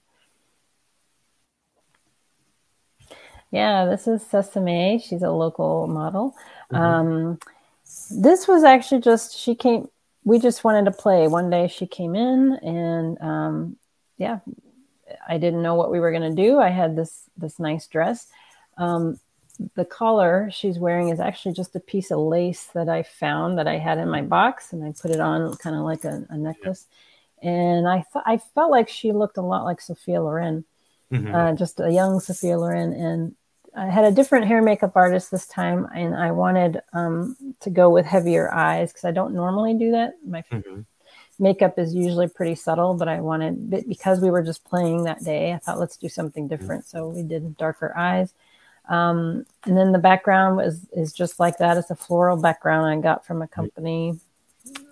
Yeah, 3.51 3.87
this 3.87 4.07
is 4.07 4.23
Sesame. 4.23 4.99
She's 4.99 5.23
a 5.23 5.31
local 5.31 5.87
model. 5.87 6.37
Mm-hmm. 6.73 6.77
Um, 6.77 7.39
this 8.11 8.47
was 8.47 8.63
actually 8.63 9.01
just 9.01 9.37
she 9.37 9.55
came. 9.55 9.89
We 10.25 10.39
just 10.39 10.65
wanted 10.65 10.85
to 10.85 10.93
play. 10.93 11.27
One 11.27 11.51
day 11.51 11.67
she 11.67 11.87
came 11.87 12.15
in, 12.15 12.53
and 12.63 13.21
um, 13.21 13.77
yeah, 14.19 14.39
I 15.29 15.39
didn't 15.39 15.63
know 15.63 15.75
what 15.75 15.91
we 15.91 15.99
were 15.99 16.13
going 16.13 16.37
to 16.37 16.43
do. 16.43 16.59
I 16.59 16.69
had 16.69 16.95
this 16.95 17.25
this 17.37 17.59
nice 17.59 17.87
dress. 17.87 18.27
Um, 18.79 19.19
the 19.75 19.85
collar 19.85 20.49
she's 20.53 20.79
wearing 20.79 21.09
is 21.09 21.21
actually 21.21 21.55
just 21.55 21.77
a 21.77 21.81
piece 21.81 22.11
of 22.11 22.19
lace 22.19 22.67
that 22.75 22.89
I 22.89 23.03
found 23.03 23.59
that 23.59 23.67
I 23.67 23.79
had 23.79 23.99
in 23.99 24.09
my 24.09 24.23
box, 24.23 24.73
and 24.73 24.85
I 24.85 24.93
put 24.93 25.11
it 25.11 25.21
on 25.21 25.57
kind 25.57 25.77
of 25.77 25.83
like 25.83 26.05
a, 26.05 26.25
a 26.31 26.37
necklace. 26.37 26.87
And 27.43 27.89
I 27.89 28.03
thought 28.03 28.25
I 28.27 28.39
felt 28.39 28.71
like 28.71 28.89
she 28.89 29.13
looked 29.13 29.39
a 29.39 29.43
lot 29.43 29.65
like 29.65 29.81
Sophia 29.81 30.23
Loren, 30.23 30.65
mm-hmm. 31.11 31.35
uh, 31.35 31.55
just 31.55 31.81
a 31.81 31.91
young 31.91 32.21
Sophia 32.21 32.59
Loren, 32.59 32.93
and 32.93 33.35
I 33.77 33.87
had 33.87 34.05
a 34.05 34.11
different 34.11 34.47
hair 34.47 34.63
makeup 34.63 34.93
artist 34.95 35.31
this 35.31 35.47
time, 35.47 35.87
and 35.95 36.15
I 36.15 36.33
wanted 36.33 36.81
um, 36.93 37.37
to 37.61 37.71
go 37.71 37.91
with 37.91 38.07
heavier 38.07 38.53
eyes 38.53 38.93
because 38.93 39.05
I 39.05 39.13
don't 39.13 39.35
normally 39.35 39.75
do 39.75 39.93
that. 39.93 40.15
My 40.27 40.43
mm-hmm. 40.43 40.81
makeup 41.39 41.79
is 41.79 41.95
usually 41.95 42.29
pretty 42.29 42.55
subtle, 42.55 42.95
but 42.95 43.09
I 43.09 43.21
wanted 43.21 43.71
because 43.89 44.21
we 44.21 44.31
were 44.31 44.43
just 44.43 44.65
playing 44.65 45.05
that 45.05 45.23
day. 45.23 45.53
I 45.53 45.59
thought 45.59 45.79
let's 45.79 45.97
do 45.97 46.09
something 46.09 46.49
mm-hmm. 46.49 46.57
different, 46.57 46.85
mm-hmm. 46.87 46.99
so 46.99 47.09
we 47.09 47.23
did 47.23 47.57
darker 47.57 47.97
eyes. 47.97 48.33
Um, 48.89 49.47
and 49.65 49.77
then 49.77 49.93
the 49.93 49.99
background 49.99 50.57
was 50.57 50.87
is 50.93 51.13
just 51.13 51.39
like 51.39 51.59
that. 51.59 51.77
It's 51.77 51.91
a 51.91 51.97
floral 51.97 52.37
background 52.37 52.87
I 52.87 53.01
got 53.01 53.25
from 53.25 53.41
a 53.41 53.49
company, 53.49 54.19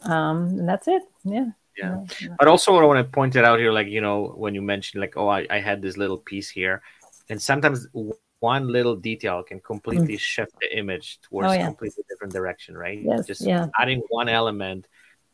um, 0.04 0.46
and 0.58 0.68
that's 0.68 0.86
it. 0.88 1.02
Yeah. 1.24 1.50
Yeah. 1.76 2.04
But 2.38 2.48
also, 2.48 2.72
what 2.72 2.82
I 2.82 2.86
want 2.86 3.06
to 3.06 3.12
point 3.12 3.36
it 3.36 3.44
out 3.44 3.60
here, 3.60 3.70
like 3.70 3.86
you 3.86 4.00
know, 4.00 4.34
when 4.36 4.54
you 4.54 4.62
mentioned 4.62 5.00
like, 5.00 5.16
oh, 5.16 5.28
I, 5.28 5.46
I 5.48 5.60
had 5.60 5.80
this 5.80 5.96
little 5.96 6.18
piece 6.18 6.48
here, 6.48 6.82
and 7.28 7.40
sometimes 7.40 7.86
one 8.40 8.68
little 8.68 8.96
detail 8.96 9.42
can 9.42 9.60
completely 9.60 10.14
mm. 10.14 10.20
shift 10.20 10.52
the 10.60 10.76
image 10.76 11.20
towards 11.22 11.48
oh, 11.48 11.52
yeah. 11.52 11.62
a 11.62 11.66
completely 11.66 12.04
different 12.08 12.32
direction, 12.32 12.76
right? 12.76 13.00
Yes, 13.02 13.26
Just 13.26 13.40
yeah. 13.40 13.66
adding 13.78 14.02
one 14.08 14.28
element 14.28 14.86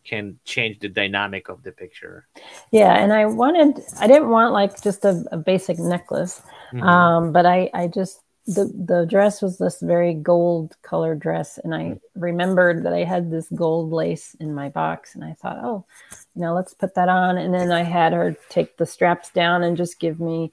can 0.05 0.39
change 0.45 0.79
the 0.81 0.89
dynamic 0.89 1.49
of 1.49 1.63
the 1.63 1.73
picture. 1.73 2.27
Yeah, 2.71 2.93
and 2.93 3.13
I 3.13 3.27
wanted 3.27 3.83
I 3.99 4.07
didn't 4.07 4.29
want 4.29 4.53
like 4.53 4.83
just 4.83 5.05
a, 5.05 5.25
a 5.33 5.39
basic 5.39 5.79
necklace. 5.79 6.43
Mm-hmm. 6.73 6.83
Um, 6.83 7.33
but 7.33 7.47
I 7.47 7.71
I 7.73 7.87
just 7.89 8.21
the 8.47 8.71
the 8.75 9.07
dress 9.07 9.41
was 9.41 9.57
this 9.57 9.81
very 9.81 10.13
gold 10.13 10.77
colored 10.83 11.19
dress 11.19 11.59
and 11.65 11.75
I 11.75 11.83
mm-hmm. 11.83 12.21
remembered 12.21 12.85
that 12.85 12.93
I 12.93 13.05
had 13.05 13.31
this 13.31 13.49
gold 13.55 13.91
lace 13.91 14.37
in 14.39 14.55
my 14.55 14.69
box 14.69 15.15
and 15.15 15.25
I 15.25 15.33
thought, 15.33 15.59
"Oh, 15.63 15.87
you 16.35 16.43
know, 16.43 16.55
let's 16.55 16.75
put 16.75 16.95
that 16.97 17.09
on." 17.09 17.39
And 17.39 17.55
then 17.55 17.73
I 17.73 17.83
had 17.83 18.13
her 18.13 18.37
take 18.51 18.77
the 18.77 18.87
straps 18.87 19.31
down 19.31 19.63
and 19.63 19.77
just 19.77 19.99
give 19.99 20.21
me 20.21 20.53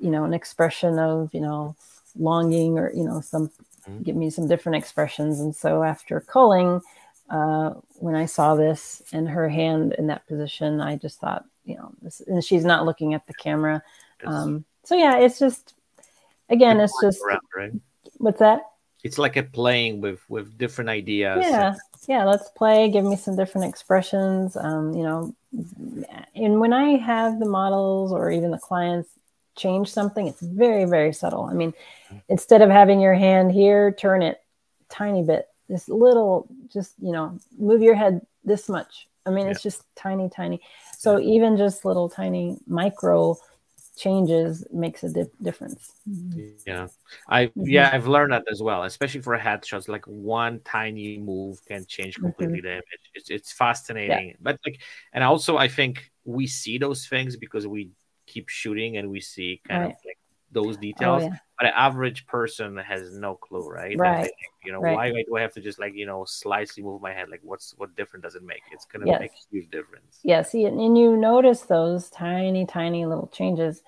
you 0.00 0.10
know, 0.10 0.24
an 0.24 0.34
expression 0.34 0.98
of, 0.98 1.32
you 1.32 1.40
know, 1.40 1.74
longing 2.18 2.78
or, 2.78 2.92
you 2.92 3.04
know, 3.04 3.20
some 3.20 3.48
mm-hmm. 3.48 4.02
give 4.02 4.16
me 4.16 4.30
some 4.30 4.48
different 4.48 4.76
expressions. 4.76 5.40
And 5.40 5.54
so 5.54 5.82
after 5.82 6.20
culling, 6.20 6.80
uh, 7.30 7.74
when 7.96 8.14
I 8.14 8.26
saw 8.26 8.54
this 8.54 9.02
and 9.12 9.28
her 9.28 9.48
hand 9.48 9.94
in 9.98 10.06
that 10.08 10.26
position, 10.26 10.80
I 10.80 10.96
just 10.96 11.18
thought, 11.18 11.44
you 11.64 11.76
know, 11.76 11.92
this, 12.02 12.20
and 12.20 12.44
she's 12.44 12.64
not 12.64 12.84
looking 12.84 13.14
at 13.14 13.26
the 13.26 13.34
camera. 13.34 13.82
Um, 14.24 14.64
so 14.84 14.94
yeah, 14.94 15.18
it's 15.18 15.38
just, 15.38 15.74
again, 16.48 16.78
it's 16.80 16.96
just, 17.02 17.20
around, 17.22 17.40
right? 17.56 17.72
what's 18.18 18.38
that? 18.38 18.60
It's 19.02 19.18
like 19.18 19.36
a 19.36 19.42
playing 19.42 20.00
with, 20.00 20.20
with 20.28 20.56
different 20.58 20.90
ideas. 20.90 21.44
Yeah. 21.46 21.74
Yeah. 22.08 22.24
Let's 22.24 22.50
play, 22.50 22.88
give 22.90 23.04
me 23.04 23.16
some 23.16 23.36
different 23.36 23.68
expressions. 23.68 24.56
Um, 24.56 24.94
you 24.94 25.02
know, 25.02 25.34
and 26.34 26.60
when 26.60 26.72
I 26.72 26.96
have 26.96 27.38
the 27.38 27.46
models 27.46 28.12
or 28.12 28.30
even 28.30 28.50
the 28.50 28.58
clients 28.58 29.10
change 29.56 29.90
something, 29.90 30.26
it's 30.26 30.40
very, 30.40 30.84
very 30.84 31.12
subtle. 31.12 31.44
I 31.44 31.54
mean, 31.54 31.74
instead 32.28 32.62
of 32.62 32.70
having 32.70 33.00
your 33.00 33.14
hand 33.14 33.52
here, 33.52 33.92
turn 33.92 34.22
it 34.22 34.40
tiny 34.88 35.22
bit, 35.22 35.48
this 35.68 35.88
little, 35.88 36.46
just, 36.72 36.94
you 37.00 37.12
know, 37.12 37.38
move 37.58 37.82
your 37.82 37.94
head 37.94 38.24
this 38.44 38.68
much. 38.68 39.08
I 39.24 39.30
mean, 39.30 39.46
yeah. 39.46 39.52
it's 39.52 39.62
just 39.62 39.82
tiny, 39.96 40.28
tiny. 40.28 40.60
So 40.96 41.16
yeah. 41.16 41.34
even 41.34 41.56
just 41.56 41.84
little 41.84 42.08
tiny 42.08 42.58
micro 42.66 43.36
changes 43.96 44.64
makes 44.72 45.02
a 45.02 45.08
di- 45.08 45.24
difference. 45.42 45.94
Yeah, 46.66 46.88
I 47.28 47.46
mm-hmm. 47.46 47.62
yeah 47.64 47.90
I've 47.92 48.06
learned 48.06 48.32
that 48.32 48.44
as 48.50 48.62
well, 48.62 48.84
especially 48.84 49.22
for 49.22 49.36
headshots. 49.38 49.88
Like 49.88 50.04
one 50.04 50.60
tiny 50.64 51.18
move 51.18 51.64
can 51.66 51.84
change 51.86 52.14
mm-hmm. 52.14 52.26
completely 52.26 52.58
mm-hmm. 52.58 52.66
the 52.66 52.72
image. 52.72 53.04
It's 53.14 53.30
it's 53.30 53.52
fascinating, 53.52 54.28
yeah. 54.28 54.36
but 54.40 54.60
like, 54.64 54.80
and 55.12 55.24
also 55.24 55.56
I 55.56 55.68
think 55.68 56.10
we 56.24 56.46
see 56.46 56.78
those 56.78 57.06
things 57.06 57.36
because 57.36 57.66
we 57.66 57.90
keep 58.36 58.48
shooting 58.48 58.98
and 58.98 59.10
we 59.10 59.20
see 59.20 59.60
kind 59.66 59.82
right. 59.82 59.90
of 59.92 59.96
like 60.04 60.18
those 60.52 60.76
oh, 60.76 60.80
details. 60.80 61.22
Oh, 61.22 61.26
yeah. 61.26 61.36
But 61.58 61.68
an 61.68 61.72
average 61.74 62.26
person 62.26 62.76
has 62.76 63.16
no 63.16 63.34
clue, 63.34 63.66
right? 63.66 63.96
Right. 63.98 64.30
you 64.62 64.72
know, 64.72 64.80
right. 64.80 64.94
why 64.94 65.10
do 65.10 65.36
I 65.36 65.40
have 65.40 65.54
to 65.54 65.60
just 65.60 65.78
like 65.78 65.94
you 65.94 66.04
know 66.04 66.24
slightly 66.26 66.82
move 66.82 67.00
my 67.00 67.12
head? 67.12 67.30
Like, 67.30 67.40
what's 67.42 67.74
what 67.78 67.96
difference 67.96 68.24
does 68.24 68.34
it 68.34 68.42
make? 68.42 68.62
It's 68.72 68.84
gonna 68.84 69.06
yes. 69.06 69.20
make 69.20 69.30
a 69.30 69.44
huge 69.50 69.70
difference. 69.70 70.20
Yeah. 70.22 70.42
See, 70.42 70.64
and 70.66 70.98
you 70.98 71.16
notice 71.16 71.62
those 71.62 72.10
tiny, 72.10 72.66
tiny 72.66 73.06
little 73.06 73.28
changes. 73.28 73.82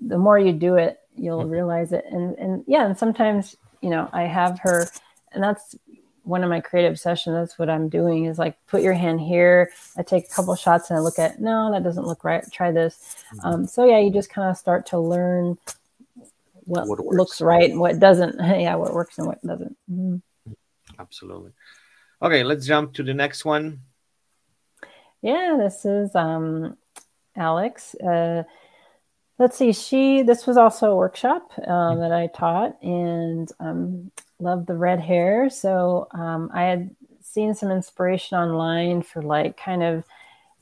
The 0.00 0.18
more 0.18 0.38
you 0.38 0.52
do 0.52 0.76
it, 0.76 0.98
you'll 1.14 1.40
mm-hmm. 1.40 1.50
realize 1.50 1.92
it. 1.92 2.04
And 2.10 2.38
and 2.38 2.64
yeah, 2.66 2.86
and 2.86 2.96
sometimes 2.96 3.54
you 3.82 3.90
know 3.90 4.08
I 4.12 4.22
have 4.22 4.58
her, 4.60 4.86
and 5.32 5.42
that's 5.42 5.76
one 6.24 6.42
of 6.42 6.50
my 6.50 6.60
creative 6.60 6.98
sessions, 6.98 7.34
that's 7.34 7.58
what 7.58 7.70
I'm 7.70 7.88
doing 7.88 8.24
is 8.24 8.38
like 8.38 8.56
put 8.66 8.82
your 8.82 8.94
hand 8.94 9.20
here. 9.20 9.70
I 9.96 10.02
take 10.02 10.24
a 10.24 10.34
couple 10.34 10.54
shots 10.56 10.90
and 10.90 10.98
I 10.98 11.02
look 11.02 11.18
at 11.18 11.40
no, 11.40 11.70
that 11.70 11.84
doesn't 11.84 12.06
look 12.06 12.24
right. 12.24 12.44
Try 12.50 12.72
this. 12.72 13.16
Mm-hmm. 13.34 13.46
Um, 13.46 13.66
so 13.66 13.84
yeah, 13.84 13.98
you 13.98 14.10
just 14.10 14.30
kind 14.30 14.50
of 14.50 14.56
start 14.56 14.86
to 14.86 14.98
learn 14.98 15.58
what, 16.64 16.88
what 16.88 17.04
looks 17.04 17.40
right 17.40 17.70
and 17.70 17.78
what 17.78 18.00
doesn't. 18.00 18.36
yeah, 18.38 18.74
what 18.74 18.94
works 18.94 19.18
and 19.18 19.26
what 19.26 19.44
doesn't. 19.46 19.76
Mm-hmm. 19.90 20.52
Absolutely. 20.98 21.52
Okay, 22.22 22.42
let's 22.42 22.66
jump 22.66 22.94
to 22.94 23.02
the 23.02 23.14
next 23.14 23.44
one. 23.44 23.80
Yeah, 25.20 25.56
this 25.58 25.84
is 25.84 26.14
um, 26.14 26.76
Alex. 27.36 27.94
Uh, 27.96 28.44
let's 29.38 29.56
see. 29.56 29.72
She 29.72 30.22
this 30.22 30.46
was 30.46 30.56
also 30.56 30.92
a 30.92 30.96
workshop 30.96 31.52
mm-hmm. 31.52 32.00
that 32.00 32.12
I 32.12 32.28
taught, 32.28 32.82
and 32.82 33.50
um, 33.60 34.10
love 34.38 34.66
the 34.66 34.74
red 34.76 35.00
hair. 35.00 35.50
So 35.50 36.08
um, 36.12 36.50
I 36.52 36.62
had 36.62 36.94
seen 37.22 37.54
some 37.54 37.70
inspiration 37.70 38.38
online 38.38 39.02
for 39.02 39.22
like 39.22 39.56
kind 39.56 39.82
of 39.82 40.04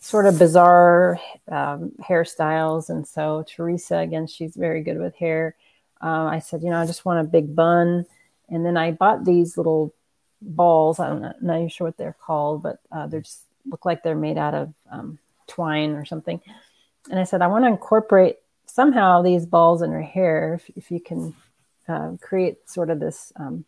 sort 0.00 0.26
of 0.26 0.38
bizarre 0.38 1.20
um, 1.50 1.92
hairstyles. 2.00 2.90
And 2.90 3.06
so 3.06 3.44
Teresa, 3.46 3.98
again, 3.98 4.26
she's 4.26 4.56
very 4.56 4.82
good 4.82 4.98
with 4.98 5.14
hair. 5.14 5.54
Uh, 6.02 6.24
I 6.24 6.40
said, 6.40 6.62
you 6.62 6.70
know, 6.70 6.80
I 6.80 6.86
just 6.86 7.04
want 7.04 7.20
a 7.20 7.30
big 7.30 7.54
bun. 7.54 8.06
And 8.48 8.66
then 8.66 8.76
I 8.76 8.90
bought 8.90 9.24
these 9.24 9.56
little 9.56 9.94
balls. 10.40 10.98
I'm 10.98 11.20
not 11.40 11.56
even 11.56 11.68
sure 11.68 11.86
what 11.86 11.96
they're 11.96 12.16
called, 12.20 12.62
but 12.62 12.80
uh, 12.90 13.06
they 13.06 13.20
just 13.20 13.42
look 13.70 13.84
like 13.84 14.02
they're 14.02 14.16
made 14.16 14.38
out 14.38 14.54
of 14.54 14.74
um, 14.90 15.18
twine 15.46 15.92
or 15.92 16.04
something. 16.04 16.40
And 17.10 17.18
I 17.18 17.24
said, 17.24 17.42
I 17.42 17.46
want 17.46 17.64
to 17.64 17.68
incorporate 17.68 18.38
somehow 18.66 19.22
these 19.22 19.46
balls 19.46 19.82
in 19.82 19.92
her 19.92 20.02
hair. 20.02 20.54
If, 20.54 20.76
if 20.76 20.90
you 20.90 21.00
can 21.00 21.34
uh, 21.88 22.12
create 22.20 22.68
sort 22.68 22.90
of 22.90 23.00
this 23.00 23.32
um, 23.36 23.64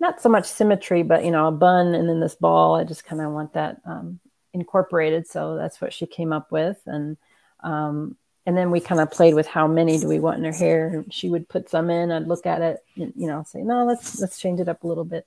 not 0.00 0.20
so 0.20 0.28
much 0.28 0.46
symmetry, 0.46 1.04
but 1.04 1.24
you 1.24 1.30
know, 1.30 1.46
a 1.46 1.52
bun 1.52 1.94
and 1.94 2.08
then 2.08 2.20
this 2.20 2.34
ball. 2.34 2.74
I 2.74 2.84
just 2.84 3.04
kind 3.04 3.22
of 3.22 3.32
want 3.32 3.52
that 3.54 3.80
um, 3.86 4.18
incorporated. 4.52 5.28
So 5.28 5.56
that's 5.56 5.80
what 5.80 5.92
she 5.92 6.06
came 6.06 6.32
up 6.32 6.50
with, 6.50 6.80
and 6.86 7.16
um, 7.60 8.16
and 8.44 8.56
then 8.56 8.72
we 8.72 8.80
kind 8.80 9.00
of 9.00 9.10
played 9.12 9.34
with 9.34 9.46
how 9.46 9.68
many 9.68 9.98
do 9.98 10.08
we 10.08 10.18
want 10.18 10.38
in 10.38 10.44
her 10.44 10.52
hair. 10.52 11.04
She 11.10 11.30
would 11.30 11.48
put 11.48 11.70
some 11.70 11.88
in. 11.88 12.10
I'd 12.10 12.26
look 12.26 12.46
at 12.46 12.60
it, 12.60 12.84
and, 12.96 13.12
you 13.16 13.28
know, 13.28 13.44
say 13.46 13.62
no, 13.62 13.84
let's 13.84 14.20
let's 14.20 14.38
change 14.38 14.58
it 14.58 14.68
up 14.68 14.82
a 14.82 14.88
little 14.88 15.04
bit. 15.04 15.26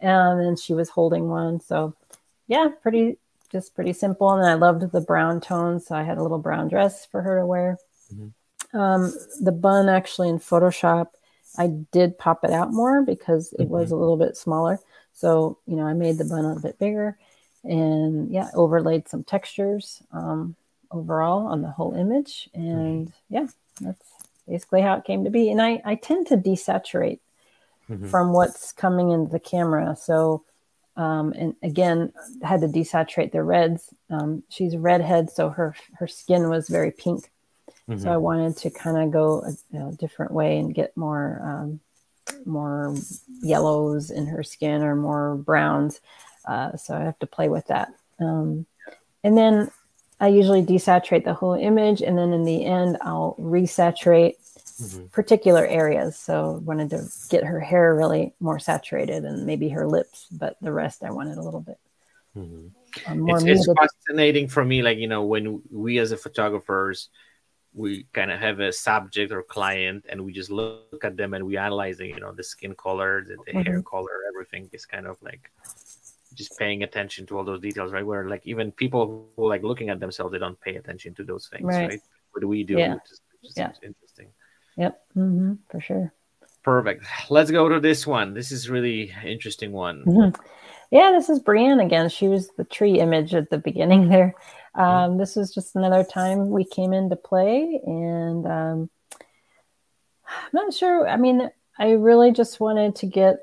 And 0.00 0.38
then 0.38 0.56
she 0.56 0.74
was 0.74 0.90
holding 0.90 1.28
one. 1.28 1.60
So 1.60 1.94
yeah, 2.46 2.68
pretty 2.82 3.16
just 3.50 3.74
pretty 3.74 3.94
simple. 3.94 4.30
And 4.30 4.46
I 4.46 4.54
loved 4.54 4.92
the 4.92 5.00
brown 5.00 5.40
tone, 5.40 5.80
so 5.80 5.94
I 5.94 6.02
had 6.02 6.18
a 6.18 6.22
little 6.22 6.38
brown 6.38 6.68
dress 6.68 7.06
for 7.06 7.22
her 7.22 7.40
to 7.40 7.46
wear. 7.46 7.78
Mm-hmm. 8.14 8.78
Um, 8.78 9.14
the 9.40 9.52
bun 9.52 9.88
actually 9.88 10.28
in 10.28 10.40
Photoshop 10.40 11.08
I 11.56 11.68
did 11.92 12.18
pop 12.18 12.44
it 12.44 12.50
out 12.50 12.72
more 12.72 13.02
because 13.02 13.52
it 13.58 13.68
was 13.68 13.86
mm-hmm. 13.86 13.94
a 13.94 13.98
little 13.98 14.16
bit 14.16 14.36
smaller. 14.36 14.80
So, 15.12 15.58
you 15.66 15.76
know, 15.76 15.86
I 15.86 15.92
made 15.92 16.18
the 16.18 16.24
bun 16.24 16.44
a 16.44 16.60
bit 16.60 16.78
bigger 16.78 17.16
and 17.62 18.30
yeah, 18.30 18.50
overlaid 18.54 19.08
some 19.08 19.24
textures 19.24 20.02
um, 20.12 20.56
overall 20.90 21.46
on 21.46 21.62
the 21.62 21.70
whole 21.70 21.94
image. 21.94 22.48
And 22.54 23.08
mm-hmm. 23.08 23.34
yeah, 23.34 23.46
that's 23.80 24.10
basically 24.46 24.82
how 24.82 24.96
it 24.96 25.04
came 25.04 25.24
to 25.24 25.30
be. 25.30 25.50
And 25.50 25.62
I, 25.62 25.80
I 25.84 25.94
tend 25.94 26.26
to 26.28 26.36
desaturate 26.36 27.20
mm-hmm. 27.88 28.08
from 28.08 28.32
what's 28.32 28.72
coming 28.72 29.10
into 29.10 29.30
the 29.30 29.40
camera. 29.40 29.96
So, 29.96 30.44
um, 30.96 31.32
and 31.32 31.54
again, 31.62 32.12
had 32.42 32.60
to 32.60 32.68
desaturate 32.68 33.32
the 33.32 33.42
reds. 33.42 33.92
Um, 34.10 34.44
she's 34.48 34.74
a 34.74 34.78
redhead, 34.78 35.30
so 35.30 35.48
her 35.48 35.74
her 35.94 36.06
skin 36.06 36.48
was 36.48 36.68
very 36.68 36.92
pink. 36.92 37.30
Mm-hmm. 37.88 38.02
So 38.02 38.12
I 38.12 38.16
wanted 38.16 38.56
to 38.58 38.70
kind 38.70 38.96
of 38.96 39.10
go 39.10 39.44
a, 39.44 39.88
a, 39.88 39.92
different 39.92 40.32
way 40.32 40.58
and 40.58 40.74
get 40.74 40.96
more 40.96 41.40
um, 41.44 41.80
more 42.46 42.94
yellows 43.42 44.10
in 44.10 44.26
her 44.26 44.42
skin 44.42 44.82
or 44.82 44.96
more 44.96 45.36
browns. 45.36 46.00
Uh, 46.46 46.76
so 46.76 46.94
I 46.94 47.00
have 47.00 47.18
to 47.18 47.26
play 47.26 47.48
with 47.48 47.66
that. 47.66 47.92
Um, 48.20 48.66
and 49.22 49.36
then 49.36 49.70
I 50.20 50.28
usually 50.28 50.62
desaturate 50.62 51.24
the 51.24 51.34
whole 51.34 51.54
image, 51.54 52.00
and 52.00 52.16
then 52.16 52.32
in 52.32 52.44
the 52.44 52.64
end, 52.64 52.98
I'll 53.02 53.36
resaturate 53.38 54.36
mm-hmm. 54.80 55.06
particular 55.06 55.66
areas. 55.66 56.16
So 56.16 56.54
I 56.54 56.64
wanted 56.64 56.90
to 56.90 57.08
get 57.28 57.44
her 57.44 57.60
hair 57.60 57.94
really 57.94 58.32
more 58.40 58.58
saturated, 58.58 59.24
and 59.24 59.44
maybe 59.44 59.68
her 59.70 59.86
lips, 59.86 60.26
but 60.30 60.56
the 60.62 60.72
rest 60.72 61.02
I 61.02 61.10
wanted 61.10 61.36
a 61.36 61.42
little 61.42 61.60
bit. 61.60 61.78
Mm-hmm. 62.36 62.68
Um, 63.06 63.28
it's, 63.28 63.44
it's 63.44 63.68
fascinating 64.06 64.48
for 64.48 64.64
me, 64.64 64.82
like 64.82 64.98
you 64.98 65.08
know, 65.08 65.24
when 65.24 65.62
we 65.70 65.98
as 65.98 66.12
a 66.12 66.16
photographers 66.16 67.08
we 67.74 68.06
kind 68.12 68.30
of 68.30 68.38
have 68.38 68.60
a 68.60 68.72
subject 68.72 69.32
or 69.32 69.42
client 69.42 70.06
and 70.08 70.24
we 70.24 70.32
just 70.32 70.50
look 70.50 71.04
at 71.04 71.16
them 71.16 71.34
and 71.34 71.44
we 71.44 71.56
analyzing 71.56 72.10
you 72.10 72.20
know 72.20 72.32
the 72.32 72.42
skin 72.42 72.74
color 72.74 73.24
the, 73.26 73.36
the 73.46 73.52
mm-hmm. 73.52 73.62
hair 73.62 73.82
color 73.82 74.22
everything 74.32 74.70
is 74.72 74.86
kind 74.86 75.06
of 75.06 75.16
like 75.22 75.50
just 76.34 76.56
paying 76.58 76.82
attention 76.82 77.26
to 77.26 77.36
all 77.36 77.44
those 77.44 77.60
details 77.60 77.92
right 77.92 78.06
where 78.06 78.28
like 78.28 78.42
even 78.44 78.70
people 78.72 79.28
who 79.36 79.48
like 79.48 79.62
looking 79.62 79.88
at 79.88 80.00
themselves 80.00 80.32
they 80.32 80.38
don't 80.38 80.60
pay 80.60 80.76
attention 80.76 81.14
to 81.14 81.24
those 81.24 81.48
things 81.48 81.64
right, 81.64 81.90
right? 81.90 82.00
what 82.32 82.40
do 82.40 82.48
we 82.48 82.62
do 82.62 82.74
yeah. 82.74 82.96
just, 83.08 83.22
just 83.42 83.56
yeah. 83.56 83.70
interesting 83.82 84.28
yep 84.76 85.02
mm-hmm. 85.16 85.54
for 85.68 85.80
sure 85.80 86.12
perfect 86.62 87.04
let's 87.28 87.50
go 87.50 87.68
to 87.68 87.80
this 87.80 88.06
one 88.06 88.34
this 88.34 88.52
is 88.52 88.70
really 88.70 89.12
interesting 89.24 89.72
one 89.72 90.04
mm-hmm. 90.04 90.42
Yeah 90.94 91.10
this 91.12 91.28
is 91.28 91.40
brienne 91.40 91.80
again 91.80 92.08
she 92.08 92.26
was 92.26 92.48
the 92.56 92.64
tree 92.64 92.98
image 93.00 93.34
at 93.34 93.50
the 93.50 93.58
beginning 93.58 94.08
there 94.08 94.34
um, 94.74 95.18
this 95.18 95.36
was 95.36 95.54
just 95.54 95.76
another 95.76 96.02
time 96.02 96.50
we 96.50 96.64
came 96.64 96.92
into 96.92 97.16
play, 97.16 97.80
and 97.84 98.46
um, 98.46 98.90
I'm 100.26 100.50
not 100.52 100.74
sure. 100.74 101.08
I 101.08 101.16
mean, 101.16 101.48
I 101.78 101.92
really 101.92 102.32
just 102.32 102.58
wanted 102.58 102.96
to 102.96 103.06
get, 103.06 103.38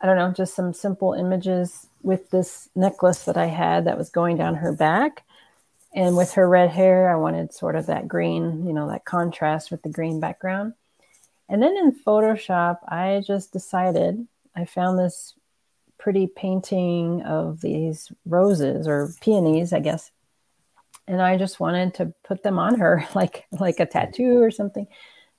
I 0.00 0.06
don't 0.06 0.16
know, 0.16 0.32
just 0.32 0.54
some 0.54 0.72
simple 0.72 1.12
images 1.12 1.86
with 2.02 2.30
this 2.30 2.68
necklace 2.74 3.24
that 3.24 3.36
I 3.36 3.46
had 3.46 3.84
that 3.86 3.98
was 3.98 4.08
going 4.08 4.38
down 4.38 4.54
her 4.56 4.72
back. 4.72 5.24
And 5.94 6.16
with 6.16 6.32
her 6.32 6.48
red 6.48 6.70
hair, 6.70 7.10
I 7.10 7.16
wanted 7.16 7.54
sort 7.54 7.74
of 7.74 7.86
that 7.86 8.06
green, 8.08 8.66
you 8.66 8.72
know, 8.72 8.88
that 8.88 9.04
contrast 9.04 9.70
with 9.70 9.82
the 9.82 9.88
green 9.88 10.20
background. 10.20 10.74
And 11.48 11.62
then 11.62 11.76
in 11.76 11.92
Photoshop, 11.92 12.78
I 12.88 13.22
just 13.26 13.52
decided 13.52 14.26
I 14.54 14.64
found 14.64 14.98
this 14.98 15.34
pretty 16.06 16.28
painting 16.28 17.20
of 17.22 17.60
these 17.60 18.12
roses 18.24 18.86
or 18.86 19.10
peonies, 19.20 19.72
I 19.72 19.80
guess 19.80 20.12
and 21.08 21.22
I 21.22 21.36
just 21.36 21.60
wanted 21.60 21.94
to 21.94 22.12
put 22.24 22.42
them 22.42 22.58
on 22.58 22.78
her 22.78 23.06
like 23.14 23.46
like 23.52 23.80
a 23.80 23.86
tattoo 23.86 24.40
or 24.42 24.50
something. 24.50 24.86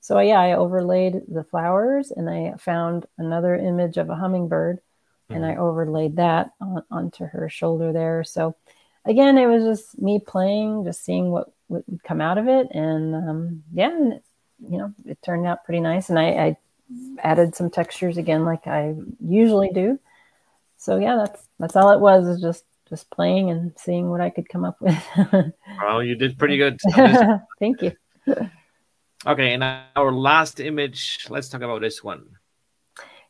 So 0.00 0.18
yeah, 0.20 0.40
I 0.40 0.52
overlaid 0.52 1.22
the 1.28 1.44
flowers 1.44 2.10
and 2.10 2.30
I 2.30 2.54
found 2.58 3.06
another 3.18 3.54
image 3.56 3.96
of 3.96 4.10
a 4.10 4.14
hummingbird 4.14 4.76
mm-hmm. 4.76 5.34
and 5.34 5.44
I 5.44 5.52
mm-hmm. 5.52 5.62
overlaid 5.62 6.16
that 6.16 6.50
on, 6.60 6.82
onto 6.90 7.24
her 7.24 7.48
shoulder 7.48 7.92
there. 7.92 8.24
So 8.24 8.54
again, 9.04 9.36
it 9.36 9.46
was 9.46 9.64
just 9.64 10.00
me 10.00 10.20
playing, 10.24 10.84
just 10.84 11.04
seeing 11.04 11.30
what, 11.30 11.50
would 11.68 11.84
come 12.04 12.20
out 12.20 12.38
of 12.38 12.48
it. 12.48 12.68
And 12.70 13.14
um, 13.14 13.62
yeah, 13.74 13.90
and 13.90 14.20
you 14.60 14.78
know, 14.78 14.94
it 15.04 15.20
turned 15.22 15.46
out 15.46 15.64
pretty 15.64 15.80
nice. 15.80 16.08
And 16.08 16.18
I, 16.18 16.28
I 16.28 16.56
added 17.18 17.54
some 17.54 17.70
textures 17.70 18.16
again, 18.16 18.44
like 18.44 18.66
I 18.66 18.94
usually 19.20 19.70
do. 19.70 19.98
So 20.78 20.98
yeah, 20.98 21.16
that's, 21.16 21.46
that's 21.58 21.76
all 21.76 21.90
it 21.92 22.00
was 22.00 22.26
is 22.26 22.40
just 22.40 22.64
just 22.88 23.10
playing 23.10 23.50
and 23.50 23.72
seeing 23.76 24.08
what 24.08 24.20
I 24.20 24.30
could 24.30 24.48
come 24.48 24.64
up 24.64 24.80
with. 24.80 24.96
well, 25.82 26.02
you 26.02 26.14
did 26.14 26.38
pretty 26.38 26.56
good. 26.56 26.80
Thank 27.58 27.82
you. 27.82 27.92
Okay, 29.26 29.52
and 29.52 29.64
our 29.96 30.12
last 30.12 30.60
image, 30.60 31.26
let's 31.28 31.48
talk 31.48 31.60
about 31.60 31.80
this 31.80 32.02
one. 32.02 32.24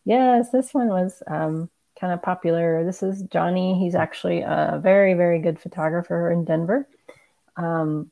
Yes, 0.05 0.51
this 0.51 0.73
one 0.73 0.89
was 0.89 1.23
um, 1.27 1.71
kind 1.99 2.13
of 2.13 2.23
popular. 2.23 2.85
This 2.85 3.03
is 3.03 3.23
Johnny. 3.23 3.79
He's 3.79 3.95
actually 3.95 4.43
a 4.43 4.81
very, 4.83 5.15
very 5.15 5.41
good 5.41 5.59
photographer 5.59 6.31
in 6.31 6.45
Denver. 6.45 6.89
Um, 7.57 8.11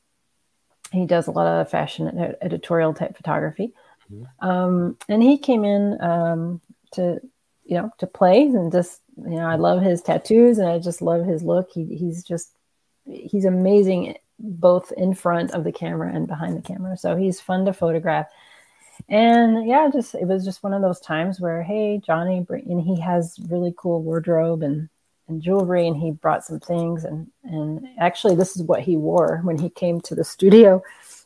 he 0.91 1.05
does 1.05 1.27
a 1.27 1.31
lot 1.31 1.47
of 1.47 1.69
fashion 1.69 2.07
ed- 2.19 2.37
editorial 2.41 2.93
type 2.93 3.15
photography. 3.15 3.73
Mm-hmm. 4.11 4.47
Um, 4.47 4.97
and 5.07 5.21
he 5.21 5.37
came 5.37 5.63
in 5.63 6.01
um, 6.01 6.61
to, 6.93 7.19
you 7.63 7.77
know, 7.77 7.91
to 7.99 8.07
play 8.07 8.43
and 8.43 8.71
just 8.71 9.01
you 9.17 9.35
know, 9.35 9.45
I 9.45 9.55
love 9.55 9.81
his 9.81 10.01
tattoos 10.01 10.57
and 10.57 10.67
I 10.67 10.79
just 10.79 11.01
love 11.01 11.25
his 11.25 11.43
look. 11.43 11.69
He, 11.73 11.85
he's 11.85 12.23
just, 12.23 12.51
he's 13.05 13.45
amazing 13.45 14.17
both 14.39 14.91
in 14.95 15.13
front 15.13 15.51
of 15.51 15.63
the 15.63 15.71
camera 15.71 16.11
and 16.13 16.27
behind 16.27 16.57
the 16.57 16.61
camera. 16.61 16.97
So 16.97 17.15
he's 17.15 17.41
fun 17.41 17.65
to 17.65 17.73
photograph. 17.73 18.27
And 19.09 19.67
yeah, 19.67 19.89
just 19.91 20.15
it 20.15 20.27
was 20.27 20.43
just 20.43 20.63
one 20.63 20.73
of 20.73 20.81
those 20.81 20.99
times 20.99 21.39
where, 21.39 21.63
hey, 21.63 22.01
Johnny, 22.05 22.45
and 22.49 22.81
he 22.81 22.99
has 22.99 23.39
really 23.49 23.73
cool 23.77 24.01
wardrobe 24.01 24.63
and 24.63 24.89
and 25.29 25.41
jewelry, 25.41 25.87
and 25.87 25.97
he 25.97 26.11
brought 26.11 26.45
some 26.45 26.59
things, 26.59 27.03
and 27.03 27.27
and 27.43 27.85
actually, 27.99 28.35
this 28.35 28.55
is 28.55 28.63
what 28.63 28.81
he 28.81 28.95
wore 28.95 29.41
when 29.43 29.57
he 29.57 29.69
came 29.69 29.99
to 30.01 30.15
the 30.15 30.23
studio. 30.23 30.81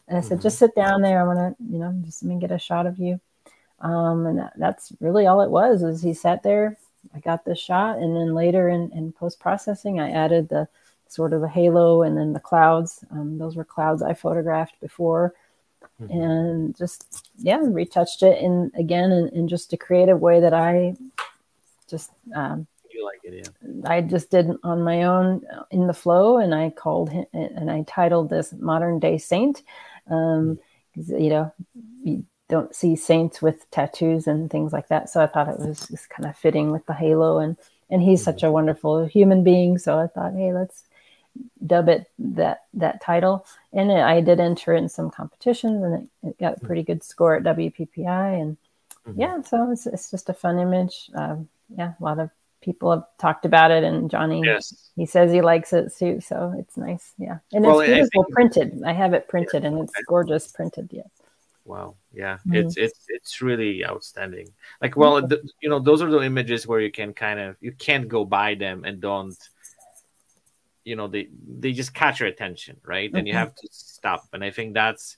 And 0.08 0.18
I 0.18 0.22
said, 0.22 0.40
mm-hmm. 0.40 0.44
just 0.44 0.58
sit 0.58 0.76
down 0.76 1.02
there. 1.02 1.22
I 1.22 1.24
want 1.24 1.40
to, 1.40 1.64
you 1.64 1.80
know, 1.80 1.94
just 2.04 2.24
let 2.24 2.34
me 2.34 2.40
get 2.40 2.52
a 2.52 2.58
shot 2.58 2.88
of 2.88 2.98
you. 2.98 3.22
Um, 3.80 4.26
and 4.26 4.40
that, 4.40 4.54
that's 4.58 4.92
really 5.00 5.28
all 5.28 5.42
it 5.42 5.52
was. 5.52 5.84
Is 5.84 6.02
he 6.02 6.14
sat 6.14 6.44
there, 6.44 6.78
I 7.14 7.20
got 7.20 7.46
this 7.46 7.60
shot, 7.60 7.98
and 7.98 8.16
then 8.16 8.34
later 8.34 8.70
in, 8.70 8.92
in 8.92 9.12
post 9.12 9.40
processing, 9.40 10.00
I 10.00 10.12
added 10.12 10.50
the 10.50 10.68
sort 11.08 11.34
of 11.34 11.44
a 11.44 11.48
halo 11.48 12.04
and 12.04 12.18
then 12.18 12.34
the 12.34 12.40
clouds. 12.40 13.04
Um, 13.12 13.38
those 13.38 13.56
were 13.56 13.66
clouds 13.66 14.02
I 14.02 14.14
photographed 14.14 14.80
before, 14.80 15.34
mm-hmm. 16.02 16.12
and 16.12 16.78
just 16.78 17.30
yeah, 17.38 17.60
retouched 17.62 18.24
it 18.24 18.42
in 18.42 18.72
again 18.76 19.12
in, 19.12 19.28
in, 19.30 19.48
just 19.48 19.74
a 19.74 19.78
creative 19.78 20.22
way 20.22 20.40
that 20.40 20.54
I 20.54 20.96
just 21.90 22.12
um, 22.34 22.66
you 22.90 23.06
like 23.06 23.20
it, 23.24 23.52
yeah. 23.62 23.90
I 23.90 24.02
just 24.02 24.32
did 24.32 24.50
on 24.64 24.84
my 24.84 25.04
own 25.04 25.42
uh, 25.54 25.64
in 25.72 25.88
the 25.88 25.94
flow, 25.94 26.38
and 26.38 26.56
I 26.56 26.70
called 26.70 27.10
him 27.10 27.26
and 27.34 27.70
I 27.70 27.84
titled 27.88 28.30
this 28.30 28.54
"Modern 28.54 29.00
Day 29.00 29.18
Saint." 29.18 29.64
Um, 30.10 30.60
mm-hmm. 30.98 31.18
you 31.18 31.30
know, 31.30 31.54
don't 32.52 32.76
see 32.76 32.98
saints 32.98 33.42
with 33.42 33.70
tattoos 33.72 34.28
and 34.28 34.52
things 34.52 34.74
like 34.74 34.90
that. 34.90 35.10
So 35.10 35.24
I 35.24 35.28
thought 35.28 35.48
it 35.48 35.58
was 35.58 35.88
just 35.88 36.10
kind 36.10 36.28
of 36.28 36.36
fitting 36.36 36.72
with 36.72 36.86
the 36.86 36.94
halo 36.94 37.40
and 37.40 37.58
and 37.90 38.02
he's 38.02 38.24
such 38.24 38.44
a 38.44 38.52
wonderful 38.52 39.06
human 39.06 39.44
being. 39.44 39.78
So 39.78 39.98
I 39.98 40.08
thought, 40.08 40.34
hey, 40.34 40.54
let's 40.54 40.84
dub 41.66 41.88
it 41.90 42.10
that 42.20 42.66
that 42.74 43.02
title. 43.02 43.46
And 43.74 43.90
it, 43.90 44.00
I 44.00 44.22
did 44.22 44.40
enter 44.40 44.74
in 44.74 44.90
some 44.90 45.10
competitions 45.10 45.82
and 45.84 45.96
it, 45.96 46.28
it, 46.28 46.40
got 46.40 46.58
a 46.58 46.66
pretty 46.66 46.84
good 46.84 47.04
score 47.04 47.36
at 47.36 47.44
WPPI. 47.44 48.42
And 48.42 48.58
mm-hmm. 49.08 49.20
yeah, 49.20 49.42
so 49.42 49.72
it's, 49.72 49.88
it's 49.88 50.12
just 50.12 50.30
a 50.30 50.34
fun 50.34 50.60
image. 50.60 51.10
Um, 51.16 51.48
yeah, 51.78 51.94
a 52.00 52.04
lot 52.04 52.20
of 52.20 52.30
people 52.62 52.92
have 52.92 53.06
talked 53.18 53.46
about 53.46 53.72
it 53.72 53.84
and 53.84 54.10
Johnny 54.10 54.42
yes. 54.44 54.92
he 54.96 55.06
says 55.06 55.32
he 55.32 55.42
likes 55.42 55.74
it 55.74 55.94
too. 55.98 56.20
So 56.20 56.54
it's 56.58 56.78
nice. 56.78 57.14
Yeah. 57.18 57.40
And 57.54 57.66
well, 57.66 57.80
it's 57.80 57.92
beautiful 57.92 58.24
think, 58.24 58.34
printed. 58.34 58.84
I 58.86 58.92
have 58.92 59.14
it 59.14 59.28
printed 59.30 59.64
yeah, 59.64 59.70
and 59.70 59.80
it's 59.80 59.94
gorgeous 60.08 60.52
printed. 60.52 60.90
Yeah. 60.92 61.04
Wow. 61.72 61.96
Yeah. 62.12 62.36
Mm-hmm. 62.40 62.56
It's 62.56 62.76
it's 62.76 63.06
it's 63.08 63.42
really 63.42 63.86
outstanding. 63.86 64.50
Like 64.82 64.98
well, 64.98 65.26
you 65.62 65.70
know, 65.70 65.80
those 65.80 66.02
are 66.02 66.12
the 66.12 66.22
images 66.22 66.68
where 66.68 66.82
you 66.82 66.92
can 66.92 67.14
kind 67.14 67.40
of 67.40 67.56
you 67.62 67.72
can't 67.72 68.10
go 68.10 68.26
by 68.26 68.56
them 68.56 68.84
and 68.84 69.00
don't 69.00 69.38
you 70.84 70.98
know 70.98 71.08
they 71.08 71.30
they 71.48 71.72
just 71.72 71.94
catch 71.94 72.20
your 72.20 72.28
attention, 72.28 72.76
right? 72.84 73.08
Mm-hmm. 73.08 73.16
And 73.18 73.26
you 73.26 73.34
mm-hmm. 73.34 73.40
have 73.40 73.56
to 73.56 73.68
stop. 73.72 74.28
And 74.34 74.44
I 74.44 74.52
think 74.52 74.74
that's 74.74 75.16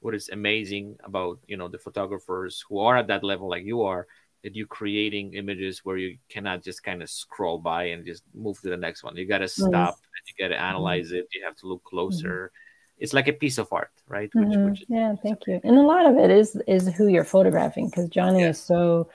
what 0.00 0.14
is 0.14 0.30
amazing 0.30 0.96
about, 1.04 1.40
you 1.46 1.58
know, 1.58 1.68
the 1.68 1.84
photographers 1.86 2.64
who 2.66 2.78
are 2.78 2.96
at 2.96 3.08
that 3.08 3.22
level 3.22 3.50
like 3.50 3.64
you 3.64 3.82
are 3.82 4.06
that 4.44 4.56
you're 4.56 4.68
creating 4.68 5.34
images 5.34 5.84
where 5.84 5.98
you 5.98 6.16
cannot 6.30 6.62
just 6.62 6.82
kind 6.82 7.02
of 7.02 7.10
scroll 7.10 7.58
by 7.58 7.90
and 7.92 8.06
just 8.06 8.22
move 8.32 8.58
to 8.62 8.70
the 8.70 8.76
next 8.78 9.04
one. 9.04 9.16
You 9.16 9.26
got 9.26 9.38
to 9.38 9.48
stop 9.48 9.96
and 9.96 10.24
you 10.28 10.34
got 10.42 10.48
to 10.48 10.54
mm-hmm. 10.54 10.64
analyze 10.64 11.12
it. 11.12 11.28
You 11.34 11.44
have 11.44 11.56
to 11.56 11.66
look 11.66 11.84
closer. 11.84 12.46
Mm-hmm 12.46 12.64
it's 12.98 13.12
like 13.12 13.28
a 13.28 13.32
piece 13.32 13.58
of 13.58 13.72
art, 13.72 13.90
right? 14.08 14.30
Which, 14.34 14.48
mm-hmm. 14.48 14.70
which 14.70 14.84
yeah, 14.88 15.14
thank 15.22 15.46
you. 15.46 15.60
And 15.64 15.76
a 15.76 15.82
lot 15.82 16.06
of 16.06 16.16
it 16.16 16.30
is 16.30 16.56
is 16.66 16.88
who 16.88 17.08
you're 17.08 17.24
photographing 17.24 17.88
because 17.88 18.08
Johnny 18.08 18.40
yeah. 18.40 18.50
is 18.50 18.60
so, 18.60 19.08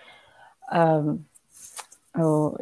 um, 0.72 1.26
oh, 2.16 2.58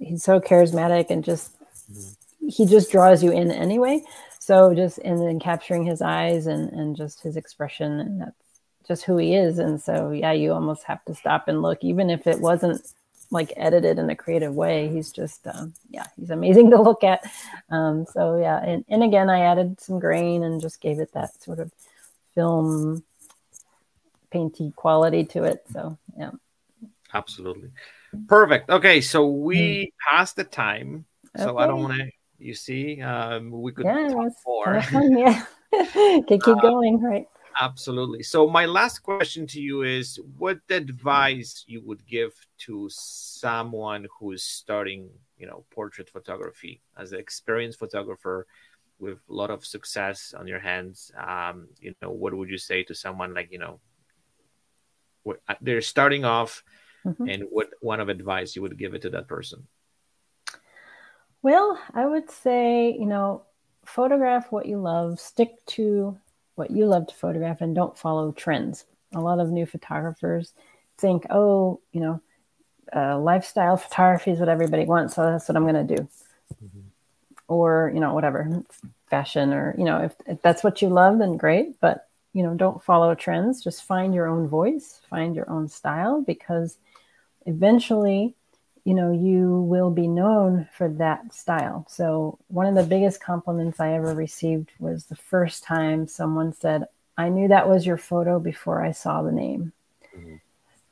he's 0.00 0.24
so 0.24 0.40
charismatic 0.40 1.10
and 1.10 1.24
just 1.24 1.56
mm-hmm. 1.90 2.48
he 2.48 2.66
just 2.66 2.90
draws 2.90 3.22
you 3.22 3.30
in 3.30 3.50
anyway. 3.50 4.02
So 4.38 4.74
just 4.74 4.98
and 4.98 5.20
then 5.20 5.38
capturing 5.38 5.84
his 5.84 6.02
eyes 6.02 6.46
and 6.46 6.72
and 6.72 6.96
just 6.96 7.20
his 7.20 7.36
expression 7.36 8.00
and 8.00 8.20
that's 8.20 8.36
just 8.86 9.04
who 9.04 9.18
he 9.18 9.34
is. 9.34 9.58
And 9.58 9.80
so 9.80 10.10
yeah, 10.10 10.32
you 10.32 10.52
almost 10.52 10.84
have 10.84 11.04
to 11.04 11.14
stop 11.14 11.46
and 11.48 11.62
look, 11.62 11.84
even 11.84 12.10
if 12.10 12.26
it 12.26 12.40
wasn't 12.40 12.86
like 13.30 13.52
edited 13.56 13.98
in 13.98 14.10
a 14.10 14.16
creative 14.16 14.54
way. 14.54 14.88
He's 14.88 15.12
just, 15.12 15.46
um, 15.46 15.74
yeah, 15.90 16.06
he's 16.16 16.30
amazing 16.30 16.70
to 16.72 16.80
look 16.80 17.04
at. 17.04 17.30
Um, 17.70 18.06
so 18.12 18.36
yeah, 18.38 18.62
and, 18.62 18.84
and 18.88 19.02
again, 19.02 19.30
I 19.30 19.40
added 19.40 19.80
some 19.80 19.98
grain 19.98 20.44
and 20.44 20.60
just 20.60 20.80
gave 20.80 20.98
it 20.98 21.12
that 21.12 21.42
sort 21.42 21.58
of 21.58 21.72
film 22.34 23.02
painty 24.30 24.72
quality 24.76 25.24
to 25.24 25.44
it. 25.44 25.64
So 25.72 25.98
yeah, 26.16 26.30
absolutely 27.12 27.70
perfect. 28.26 28.70
Okay, 28.70 29.00
so 29.00 29.26
we 29.26 29.58
mm. 29.58 29.92
passed 30.08 30.36
the 30.36 30.44
time, 30.44 31.04
so 31.36 31.50
okay. 31.50 31.64
I 31.64 31.66
don't 31.66 31.82
want 31.82 31.98
to. 31.98 32.10
You 32.40 32.54
see, 32.54 33.02
um, 33.02 33.50
we 33.50 33.72
could 33.72 33.84
yeah, 33.84 34.08
talk 34.08 34.32
more. 34.46 34.82
Fun, 34.82 35.18
yeah, 35.18 35.44
keep 36.28 36.46
uh, 36.46 36.54
going, 36.54 37.00
right? 37.00 37.26
Absolutely. 37.60 38.22
So 38.22 38.48
my 38.48 38.66
last 38.66 39.00
question 39.00 39.46
to 39.48 39.60
you 39.60 39.82
is 39.82 40.20
what 40.36 40.60
advice 40.70 41.64
you 41.66 41.82
would 41.84 42.06
give 42.06 42.32
to 42.58 42.88
someone 42.90 44.06
who 44.18 44.32
is 44.32 44.44
starting, 44.44 45.10
you 45.36 45.46
know, 45.46 45.64
portrait 45.70 46.08
photography 46.08 46.80
as 46.96 47.12
an 47.12 47.18
experienced 47.18 47.80
photographer 47.80 48.46
with 49.00 49.18
a 49.28 49.32
lot 49.32 49.50
of 49.50 49.66
success 49.66 50.34
on 50.38 50.46
your 50.46 50.60
hands? 50.60 51.10
Um, 51.18 51.66
you 51.80 51.94
know, 52.00 52.10
what 52.10 52.32
would 52.32 52.48
you 52.48 52.58
say 52.58 52.84
to 52.84 52.94
someone 52.94 53.34
like, 53.34 53.50
you 53.50 53.58
know, 53.58 53.80
what, 55.24 55.40
uh, 55.48 55.54
they're 55.60 55.82
starting 55.82 56.24
off 56.24 56.62
mm-hmm. 57.04 57.28
and 57.28 57.42
what 57.50 57.70
one 57.80 57.98
of 57.98 58.08
advice 58.08 58.54
you 58.54 58.62
would 58.62 58.78
give 58.78 58.94
it 58.94 59.02
to 59.02 59.10
that 59.10 59.26
person? 59.26 59.66
Well, 61.42 61.76
I 61.92 62.06
would 62.06 62.30
say, 62.30 62.96
you 62.96 63.06
know, 63.06 63.46
photograph 63.84 64.52
what 64.52 64.66
you 64.66 64.78
love, 64.78 65.18
stick 65.18 65.56
to 65.66 66.16
what 66.58 66.70
you 66.70 66.86
love 66.86 67.06
to 67.06 67.14
photograph 67.14 67.60
and 67.60 67.74
don't 67.74 67.96
follow 67.96 68.32
trends. 68.32 68.84
A 69.14 69.20
lot 69.20 69.38
of 69.38 69.50
new 69.50 69.64
photographers 69.64 70.52
think, 70.98 71.24
oh, 71.30 71.80
you 71.92 72.00
know, 72.00 72.20
uh, 72.94 73.18
lifestyle 73.18 73.76
photography 73.86 74.32
is 74.32 74.40
what 74.40 74.48
everybody 74.48 74.84
wants, 74.84 75.14
so 75.14 75.22
that's 75.22 75.48
what 75.48 75.56
I'm 75.56 75.66
going 75.66 75.86
to 75.86 75.96
do. 75.96 76.08
Mm-hmm. 76.62 76.80
Or, 77.46 77.90
you 77.94 78.00
know, 78.00 78.12
whatever, 78.12 78.62
fashion, 79.08 79.54
or, 79.54 79.74
you 79.78 79.84
know, 79.84 80.02
if, 80.02 80.14
if 80.26 80.42
that's 80.42 80.62
what 80.62 80.82
you 80.82 80.88
love, 80.88 81.18
then 81.18 81.38
great. 81.38 81.80
But, 81.80 82.06
you 82.34 82.42
know, 82.42 82.54
don't 82.54 82.82
follow 82.82 83.14
trends. 83.14 83.64
Just 83.64 83.84
find 83.84 84.14
your 84.14 84.26
own 84.26 84.48
voice, 84.48 85.00
find 85.08 85.34
your 85.34 85.48
own 85.48 85.68
style, 85.68 86.20
because 86.20 86.76
eventually 87.46 88.34
you 88.88 88.94
know, 88.94 89.12
you 89.12 89.60
will 89.68 89.90
be 89.90 90.08
known 90.08 90.66
for 90.72 90.88
that 90.88 91.34
style. 91.34 91.84
So, 91.90 92.38
one 92.48 92.64
of 92.64 92.74
the 92.74 92.88
biggest 92.88 93.20
compliments 93.20 93.80
I 93.80 93.92
ever 93.92 94.14
received 94.14 94.70
was 94.78 95.04
the 95.04 95.14
first 95.14 95.62
time 95.62 96.06
someone 96.06 96.54
said, 96.54 96.86
I 97.18 97.28
knew 97.28 97.48
that 97.48 97.68
was 97.68 97.84
your 97.84 97.98
photo 97.98 98.40
before 98.40 98.82
I 98.82 98.92
saw 98.92 99.20
the 99.20 99.30
name. 99.30 99.74
Mm-hmm. 100.16 100.36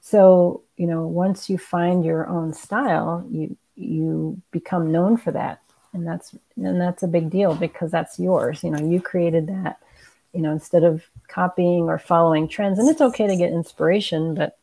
So, 0.02 0.60
you 0.76 0.86
know, 0.86 1.06
once 1.06 1.48
you 1.48 1.56
find 1.56 2.04
your 2.04 2.26
own 2.26 2.52
style, 2.52 3.26
you 3.30 3.56
you 3.76 4.42
become 4.50 4.92
known 4.92 5.16
for 5.16 5.30
that. 5.30 5.62
And 5.94 6.06
that's 6.06 6.34
and 6.56 6.78
that's 6.78 7.02
a 7.02 7.08
big 7.08 7.30
deal 7.30 7.54
because 7.54 7.90
that's 7.90 8.18
yours. 8.18 8.62
You 8.62 8.72
know, 8.72 8.86
you 8.86 9.00
created 9.00 9.46
that, 9.46 9.78
you 10.34 10.42
know, 10.42 10.52
instead 10.52 10.84
of 10.84 11.02
copying 11.28 11.84
or 11.84 11.96
following 11.96 12.46
trends. 12.46 12.78
And 12.78 12.90
it's 12.90 13.00
okay 13.00 13.26
to 13.26 13.36
get 13.36 13.54
inspiration, 13.54 14.34
but 14.34 14.58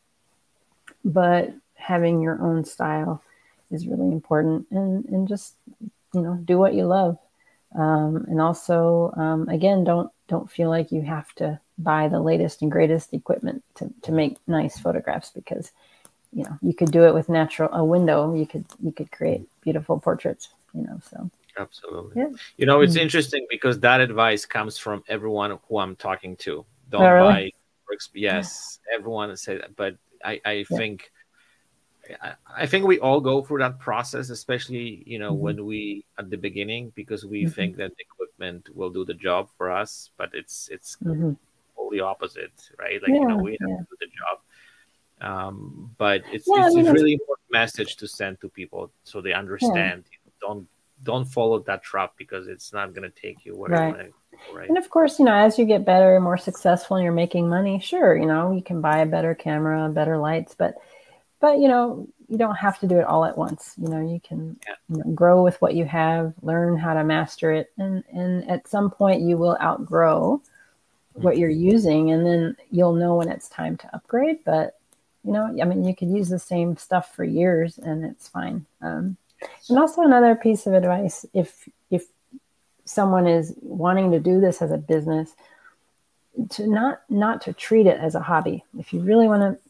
but 1.04 1.52
having 1.84 2.22
your 2.22 2.40
own 2.40 2.64
style 2.64 3.22
is 3.70 3.86
really 3.86 4.08
important 4.08 4.66
and 4.70 5.04
and 5.06 5.28
just 5.28 5.54
you 6.14 6.22
know 6.22 6.34
do 6.44 6.58
what 6.58 6.74
you 6.74 6.84
love 6.86 7.18
um, 7.74 8.24
and 8.28 8.40
also 8.40 9.12
um, 9.16 9.48
again 9.48 9.84
don't 9.84 10.10
don't 10.28 10.50
feel 10.50 10.70
like 10.70 10.90
you 10.92 11.02
have 11.02 11.32
to 11.34 11.60
buy 11.76 12.08
the 12.08 12.20
latest 12.20 12.62
and 12.62 12.70
greatest 12.70 13.12
equipment 13.12 13.62
to, 13.74 13.92
to 14.02 14.12
make 14.12 14.38
nice 14.46 14.78
photographs 14.78 15.30
because 15.30 15.72
you 16.32 16.44
know 16.44 16.56
you 16.62 16.72
could 16.72 16.90
do 16.90 17.04
it 17.04 17.12
with 17.12 17.28
natural 17.28 17.68
a 17.72 17.84
window 17.84 18.34
you 18.34 18.46
could 18.46 18.64
you 18.82 18.92
could 18.92 19.10
create 19.10 19.42
beautiful 19.60 19.98
portraits 20.00 20.48
you 20.72 20.82
know 20.82 20.98
so 21.10 21.30
absolutely 21.58 22.22
yeah. 22.22 22.30
you 22.56 22.64
know 22.64 22.80
it's 22.80 22.94
mm-hmm. 22.94 23.02
interesting 23.02 23.46
because 23.50 23.78
that 23.80 24.00
advice 24.00 24.46
comes 24.46 24.78
from 24.78 25.04
everyone 25.08 25.58
who 25.68 25.78
i'm 25.78 25.96
talking 25.96 26.34
to 26.36 26.64
don't 26.90 27.02
oh, 27.02 27.10
really? 27.10 27.28
buy 27.28 27.50
yes 28.14 28.80
yeah. 28.88 28.96
everyone 28.96 29.36
said 29.36 29.60
that 29.60 29.76
but 29.76 29.96
i 30.24 30.40
i 30.44 30.52
yeah. 30.52 30.78
think 30.78 31.12
I 32.56 32.66
think 32.66 32.86
we 32.86 32.98
all 32.98 33.20
go 33.20 33.42
through 33.42 33.60
that 33.60 33.78
process, 33.78 34.30
especially 34.30 35.02
you 35.06 35.18
know 35.18 35.32
mm-hmm. 35.32 35.42
when 35.42 35.66
we 35.66 36.04
at 36.18 36.30
the 36.30 36.36
beginning, 36.36 36.92
because 36.94 37.24
we 37.24 37.44
mm-hmm. 37.44 37.52
think 37.52 37.76
that 37.76 37.92
equipment 37.98 38.68
will 38.74 38.90
do 38.90 39.04
the 39.04 39.14
job 39.14 39.48
for 39.56 39.70
us, 39.70 40.10
but 40.16 40.30
it's 40.32 40.68
it's 40.70 40.96
mm-hmm. 41.02 41.32
totally 41.76 42.00
opposite, 42.00 42.52
right? 42.78 43.00
Like 43.02 43.10
yeah, 43.10 43.20
you 43.20 43.28
know 43.28 43.36
we 43.36 43.52
have 43.60 43.70
yeah. 43.70 43.76
to 43.76 43.86
do 43.90 43.96
the 44.00 44.06
job. 44.06 44.38
Um, 45.20 45.94
but 45.96 46.22
it's 46.32 46.46
yeah, 46.46 46.66
it's 46.66 46.74
I 46.74 46.78
mean, 46.78 46.88
a 46.88 46.92
really 46.92 47.14
important 47.14 47.50
message 47.50 47.96
to 47.96 48.08
send 48.08 48.40
to 48.40 48.48
people 48.48 48.90
so 49.04 49.20
they 49.20 49.32
understand. 49.32 50.04
You 50.10 50.18
know, 50.24 50.32
don't 50.40 50.68
don't 51.02 51.24
follow 51.24 51.58
that 51.60 51.82
trap 51.82 52.14
because 52.16 52.48
it's 52.48 52.72
not 52.72 52.94
going 52.94 53.10
to 53.10 53.20
take 53.20 53.44
you 53.44 53.56
where 53.56 53.70
right. 53.70 53.86
you 53.86 53.94
want 53.94 53.98
to. 53.98 54.12
Right. 54.52 54.68
And 54.68 54.76
of 54.76 54.90
course, 54.90 55.18
you 55.18 55.24
know, 55.24 55.34
as 55.34 55.58
you 55.58 55.64
get 55.64 55.84
better, 55.84 56.16
and 56.16 56.24
more 56.24 56.36
successful, 56.36 56.96
and 56.96 57.04
you're 57.04 57.12
making 57.12 57.48
money. 57.48 57.78
Sure, 57.78 58.16
you 58.16 58.26
know, 58.26 58.52
you 58.52 58.62
can 58.62 58.80
buy 58.80 58.98
a 58.98 59.06
better 59.06 59.34
camera, 59.34 59.88
better 59.88 60.18
lights, 60.18 60.54
but 60.58 60.74
but 61.44 61.58
you 61.58 61.68
know 61.68 62.08
you 62.30 62.38
don't 62.38 62.56
have 62.56 62.80
to 62.80 62.86
do 62.86 62.98
it 62.98 63.04
all 63.04 63.26
at 63.26 63.36
once. 63.36 63.74
You 63.76 63.88
know, 63.88 64.00
you 64.00 64.18
can 64.18 64.56
yeah. 64.66 64.76
you 64.88 64.96
know, 64.96 65.10
grow 65.12 65.42
with 65.42 65.60
what 65.60 65.74
you 65.74 65.84
have, 65.84 66.32
learn 66.40 66.78
how 66.78 66.94
to 66.94 67.04
master 67.04 67.52
it, 67.52 67.70
and 67.76 68.02
and 68.10 68.50
at 68.50 68.66
some 68.66 68.90
point 68.90 69.20
you 69.20 69.36
will 69.36 69.58
outgrow 69.60 70.40
what 71.12 71.36
you're 71.36 71.50
using, 71.50 72.12
and 72.12 72.24
then 72.24 72.56
you'll 72.70 72.94
know 72.94 73.16
when 73.16 73.28
it's 73.28 73.50
time 73.50 73.76
to 73.76 73.94
upgrade. 73.94 74.38
But 74.42 74.78
you 75.22 75.32
know, 75.32 75.54
I 75.60 75.66
mean, 75.66 75.84
you 75.84 75.94
could 75.94 76.08
use 76.08 76.30
the 76.30 76.38
same 76.38 76.78
stuff 76.78 77.14
for 77.14 77.24
years, 77.24 77.76
and 77.76 78.06
it's 78.06 78.26
fine. 78.26 78.64
Um, 78.80 79.18
and 79.68 79.78
also 79.78 80.00
another 80.00 80.34
piece 80.34 80.66
of 80.66 80.72
advice: 80.72 81.26
if 81.34 81.68
if 81.90 82.06
someone 82.86 83.26
is 83.26 83.54
wanting 83.60 84.12
to 84.12 84.18
do 84.18 84.40
this 84.40 84.62
as 84.62 84.70
a 84.70 84.78
business, 84.78 85.34
to 86.52 86.66
not 86.66 87.02
not 87.10 87.42
to 87.42 87.52
treat 87.52 87.86
it 87.86 88.00
as 88.00 88.14
a 88.14 88.20
hobby. 88.20 88.64
If 88.78 88.94
you 88.94 89.00
really 89.00 89.28
want 89.28 89.42
to 89.42 89.63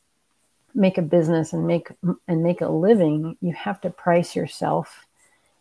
make 0.75 0.99
a 0.99 1.03
business 1.03 1.53
and 1.53 1.67
make 1.67 1.89
and 2.29 2.43
make 2.43 2.61
a 2.61 2.69
living, 2.69 3.37
you 3.41 3.53
have 3.53 3.81
to 3.83 3.91
price 3.91 4.35
yourself 4.35 5.07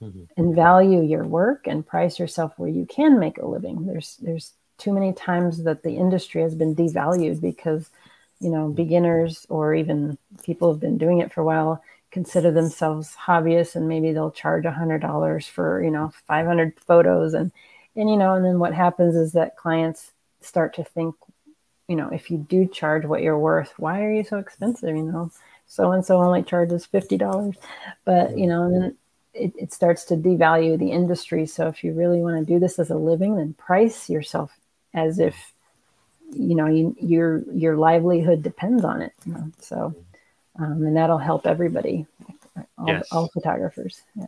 mm-hmm. 0.01 0.23
and 0.37 0.55
value 0.55 1.01
your 1.01 1.23
work 1.23 1.67
and 1.67 1.85
price 1.85 2.19
yourself 2.19 2.53
where 2.57 2.69
you 2.69 2.85
can 2.85 3.19
make 3.19 3.37
a 3.37 3.45
living. 3.45 3.85
There's 3.85 4.17
there's 4.17 4.53
too 4.77 4.93
many 4.93 5.13
times 5.13 5.63
that 5.63 5.83
the 5.83 5.95
industry 5.95 6.41
has 6.41 6.55
been 6.55 6.75
devalued 6.75 7.41
because 7.41 7.89
you 8.39 8.49
know 8.49 8.69
beginners 8.69 9.45
or 9.49 9.73
even 9.73 10.17
people 10.43 10.71
who've 10.71 10.81
been 10.81 10.97
doing 10.97 11.19
it 11.19 11.31
for 11.31 11.41
a 11.41 11.45
while 11.45 11.81
consider 12.11 12.51
themselves 12.51 13.15
hobbyists 13.25 13.75
and 13.75 13.87
maybe 13.87 14.11
they'll 14.11 14.31
charge 14.31 14.65
a 14.65 14.71
hundred 14.71 14.99
dollars 14.99 15.47
for 15.47 15.83
you 15.83 15.89
know 15.89 16.11
500 16.27 16.79
photos 16.79 17.33
and 17.33 17.51
and 17.95 18.09
you 18.09 18.17
know 18.17 18.33
and 18.33 18.45
then 18.45 18.59
what 18.59 18.73
happens 18.73 19.15
is 19.15 19.31
that 19.31 19.57
clients 19.57 20.11
start 20.41 20.75
to 20.75 20.83
think 20.83 21.15
you 21.87 21.95
know, 21.95 22.09
if 22.09 22.31
you 22.31 22.37
do 22.37 22.67
charge 22.67 23.05
what 23.05 23.21
you're 23.21 23.37
worth, 23.37 23.73
why 23.77 24.03
are 24.03 24.13
you 24.13 24.23
so 24.23 24.37
expensive? 24.37 24.95
You 24.95 25.03
know, 25.03 25.31
so 25.67 25.91
and 25.91 26.05
so 26.05 26.21
only 26.21 26.43
charges 26.43 26.85
fifty 26.85 27.17
dollars, 27.17 27.55
but 28.05 28.37
you 28.37 28.47
know, 28.47 28.63
and 28.63 28.95
it, 29.33 29.53
it 29.57 29.73
starts 29.73 30.05
to 30.05 30.15
devalue 30.15 30.77
the 30.77 30.91
industry. 30.91 31.45
So 31.45 31.67
if 31.67 31.83
you 31.83 31.93
really 31.93 32.21
want 32.21 32.39
to 32.39 32.53
do 32.53 32.59
this 32.59 32.79
as 32.79 32.89
a 32.89 32.95
living, 32.95 33.35
then 33.35 33.53
price 33.53 34.09
yourself 34.09 34.51
as 34.93 35.19
if 35.19 35.35
you 36.31 36.55
know 36.55 36.67
you, 36.67 36.95
your 36.99 37.43
your 37.51 37.75
livelihood 37.75 38.43
depends 38.43 38.85
on 38.85 39.01
it. 39.01 39.13
You 39.25 39.33
know? 39.33 39.51
So, 39.59 39.95
um, 40.59 40.83
and 40.85 40.95
that'll 40.95 41.17
help 41.17 41.45
everybody, 41.45 42.05
all, 42.77 42.87
yes. 42.87 43.07
all 43.11 43.27
photographers. 43.33 44.03
Yeah. 44.15 44.27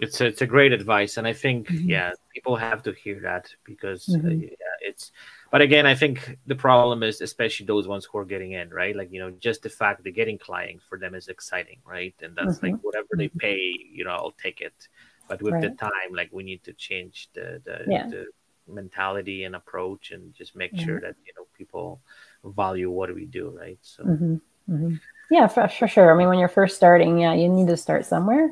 It's 0.00 0.20
a, 0.20 0.26
it's 0.26 0.42
a 0.42 0.46
great 0.46 0.72
advice, 0.72 1.16
and 1.16 1.26
I 1.26 1.32
think 1.32 1.66
mm-hmm. 1.66 1.90
yeah, 1.90 2.12
people 2.32 2.54
have 2.54 2.84
to 2.84 2.92
hear 2.92 3.18
that 3.20 3.52
because 3.64 4.06
mm-hmm. 4.06 4.28
uh, 4.28 4.30
yeah, 4.30 4.76
it's 4.80 5.10
but 5.50 5.62
again, 5.62 5.86
I 5.86 5.94
think 5.94 6.38
the 6.46 6.54
problem 6.54 7.02
is 7.02 7.20
especially 7.20 7.66
those 7.66 7.88
ones 7.88 8.04
who 8.04 8.18
are 8.18 8.24
getting 8.24 8.52
in, 8.52 8.68
right? 8.68 8.94
Like, 8.94 9.10
you 9.10 9.18
know, 9.18 9.30
just 9.30 9.62
the 9.62 9.70
fact 9.70 10.04
that 10.04 10.10
getting 10.10 10.36
clients 10.38 10.84
for 10.86 10.98
them 10.98 11.14
is 11.14 11.28
exciting, 11.28 11.78
right? 11.86 12.14
And 12.20 12.36
that's 12.36 12.58
mm-hmm. 12.58 12.72
like 12.72 12.80
whatever 12.82 13.08
they 13.16 13.28
mm-hmm. 13.28 13.38
pay, 13.38 13.78
you 13.90 14.04
know, 14.04 14.10
I'll 14.10 14.32
take 14.42 14.60
it. 14.60 14.88
But 15.26 15.40
with 15.40 15.54
right. 15.54 15.62
the 15.62 15.70
time, 15.70 16.12
like 16.12 16.30
we 16.32 16.42
need 16.42 16.62
to 16.64 16.72
change 16.74 17.30
the 17.32 17.62
the, 17.64 17.84
yeah. 17.86 18.08
the 18.08 18.26
mentality 18.66 19.44
and 19.44 19.56
approach 19.56 20.10
and 20.10 20.34
just 20.34 20.54
make 20.54 20.74
mm-hmm. 20.74 20.84
sure 20.84 21.00
that, 21.00 21.16
you 21.24 21.32
know, 21.36 21.46
people 21.56 22.00
value 22.44 22.90
what 22.90 23.14
we 23.14 23.24
do, 23.24 23.48
right? 23.58 23.78
So 23.80 24.04
mm-hmm. 24.04 24.34
Mm-hmm. 24.70 24.94
yeah, 25.30 25.46
for, 25.46 25.66
for 25.68 25.88
sure. 25.88 26.12
I 26.12 26.18
mean, 26.18 26.28
when 26.28 26.38
you're 26.38 26.48
first 26.48 26.76
starting, 26.76 27.18
yeah, 27.18 27.32
you 27.32 27.48
need 27.48 27.68
to 27.68 27.76
start 27.78 28.04
somewhere, 28.04 28.50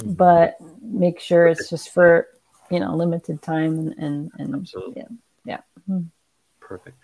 mm-hmm. 0.00 0.14
but 0.14 0.56
make 0.80 1.20
sure 1.20 1.46
it's 1.46 1.70
just 1.70 1.90
for, 1.94 2.26
you 2.68 2.80
know, 2.80 2.96
limited 2.96 3.42
time 3.42 3.78
and, 3.78 3.94
and, 3.98 4.30
and 4.38 4.54
Absolutely. 4.56 5.02
yeah. 5.44 5.60
Yeah 5.88 5.98
perfect. 6.72 6.96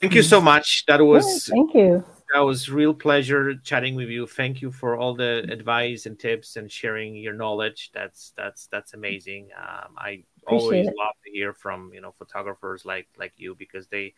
Thank 0.00 0.14
you 0.14 0.22
so 0.22 0.40
much. 0.40 0.84
That 0.86 1.00
was 1.00 1.48
yeah, 1.48 1.54
thank 1.54 1.74
you. 1.74 2.04
That 2.34 2.40
was 2.40 2.68
real 2.68 2.92
pleasure 2.92 3.54
chatting 3.56 3.94
with 3.94 4.08
you. 4.08 4.26
Thank 4.26 4.60
you 4.60 4.70
for 4.70 4.96
all 4.96 5.14
the 5.14 5.46
advice 5.50 6.06
and 6.06 6.18
tips 6.18 6.56
and 6.56 6.70
sharing 6.70 7.16
your 7.16 7.34
knowledge. 7.34 7.90
That's 7.94 8.32
that's 8.36 8.66
that's 8.66 8.94
amazing. 8.94 9.48
Um, 9.56 9.94
I 9.96 10.24
Appreciate 10.42 10.62
always 10.62 10.86
it. 10.88 10.94
love 10.96 11.14
to 11.24 11.30
hear 11.30 11.52
from 11.52 11.90
you 11.94 12.00
know 12.00 12.12
photographers 12.18 12.84
like 12.84 13.08
like 13.18 13.32
you 13.36 13.54
because 13.54 13.86
they 13.86 14.14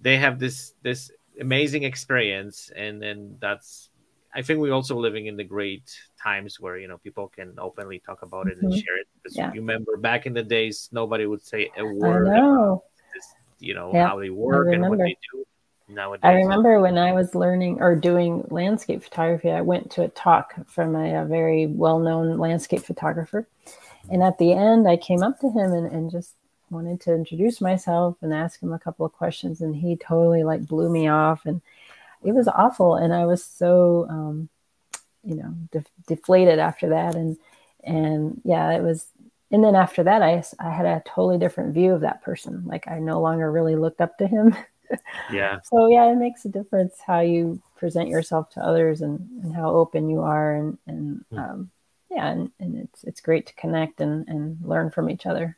they 0.00 0.16
have 0.18 0.38
this 0.38 0.74
this 0.82 1.10
amazing 1.40 1.84
experience 1.84 2.70
and 2.76 3.00
then 3.00 3.36
that's 3.40 3.90
I 4.34 4.42
think 4.42 4.60
we're 4.60 4.72
also 4.72 4.96
living 4.96 5.26
in 5.26 5.36
the 5.36 5.44
great 5.44 5.94
times 6.20 6.58
where 6.58 6.78
you 6.78 6.88
know 6.88 6.98
people 6.98 7.28
can 7.28 7.54
openly 7.58 7.98
talk 7.98 8.22
about 8.22 8.48
it 8.48 8.56
mm-hmm. 8.56 8.66
and 8.66 8.74
share 8.74 8.98
it. 8.98 9.06
Because 9.14 9.36
yeah. 9.36 9.52
you 9.52 9.60
remember 9.60 9.96
back 9.96 10.26
in 10.26 10.32
the 10.32 10.42
days, 10.42 10.88
nobody 10.92 11.26
would 11.26 11.44
say 11.44 11.70
a 11.76 11.84
word 11.84 12.28
you 13.62 13.74
know 13.74 13.90
yeah, 13.94 14.08
how 14.08 14.18
they 14.18 14.30
work 14.30 14.72
and 14.72 14.82
what 14.82 14.98
they 14.98 15.16
do 15.32 15.44
nowadays. 15.88 16.20
I 16.22 16.32
remember 16.32 16.80
when 16.80 16.98
I 16.98 17.12
was 17.12 17.34
learning 17.34 17.80
or 17.80 17.94
doing 17.94 18.46
landscape 18.50 19.02
photography, 19.02 19.50
I 19.50 19.60
went 19.60 19.90
to 19.92 20.02
a 20.02 20.08
talk 20.08 20.54
from 20.66 20.96
a, 20.96 21.22
a 21.22 21.24
very 21.24 21.66
well-known 21.66 22.38
landscape 22.38 22.82
photographer, 22.82 23.46
and 24.10 24.22
at 24.22 24.38
the 24.38 24.52
end, 24.52 24.88
I 24.88 24.96
came 24.96 25.22
up 25.22 25.38
to 25.40 25.50
him 25.50 25.72
and, 25.72 25.86
and 25.90 26.10
just 26.10 26.34
wanted 26.70 27.00
to 27.02 27.14
introduce 27.14 27.60
myself 27.60 28.16
and 28.22 28.32
ask 28.32 28.60
him 28.60 28.72
a 28.72 28.78
couple 28.78 29.06
of 29.06 29.12
questions, 29.12 29.60
and 29.60 29.76
he 29.76 29.96
totally 29.96 30.42
like 30.42 30.66
blew 30.66 30.90
me 30.90 31.08
off, 31.08 31.46
and 31.46 31.60
it 32.24 32.32
was 32.32 32.48
awful, 32.48 32.96
and 32.96 33.14
I 33.14 33.26
was 33.26 33.44
so 33.44 34.06
um, 34.08 34.48
you 35.24 35.36
know 35.36 35.54
de- 35.70 35.84
deflated 36.06 36.58
after 36.58 36.88
that, 36.90 37.14
and 37.14 37.36
and 37.84 38.40
yeah, 38.44 38.72
it 38.72 38.82
was 38.82 39.06
and 39.52 39.62
then 39.62 39.74
after 39.74 40.02
that 40.02 40.22
I, 40.22 40.42
I 40.58 40.70
had 40.70 40.86
a 40.86 41.02
totally 41.06 41.38
different 41.38 41.74
view 41.74 41.92
of 41.92 42.00
that 42.00 42.22
person 42.22 42.64
like 42.66 42.88
i 42.88 42.98
no 42.98 43.20
longer 43.20 43.52
really 43.52 43.76
looked 43.76 44.00
up 44.00 44.18
to 44.18 44.26
him 44.26 44.56
yeah 45.32 45.60
so 45.62 45.86
yeah 45.86 46.10
it 46.10 46.16
makes 46.16 46.44
a 46.44 46.48
difference 46.48 46.96
how 47.06 47.20
you 47.20 47.60
present 47.76 48.08
yourself 48.08 48.50
to 48.50 48.60
others 48.60 49.02
and, 49.02 49.20
and 49.42 49.54
how 49.54 49.70
open 49.70 50.08
you 50.08 50.20
are 50.20 50.54
and 50.54 50.78
and 50.86 51.24
mm. 51.32 51.38
um, 51.38 51.70
yeah 52.10 52.28
and, 52.28 52.50
and 52.58 52.78
it's 52.78 53.04
it's 53.04 53.20
great 53.20 53.46
to 53.46 53.54
connect 53.54 54.00
and 54.00 54.26
and 54.28 54.58
learn 54.64 54.90
from 54.90 55.08
each 55.08 55.26
other 55.26 55.56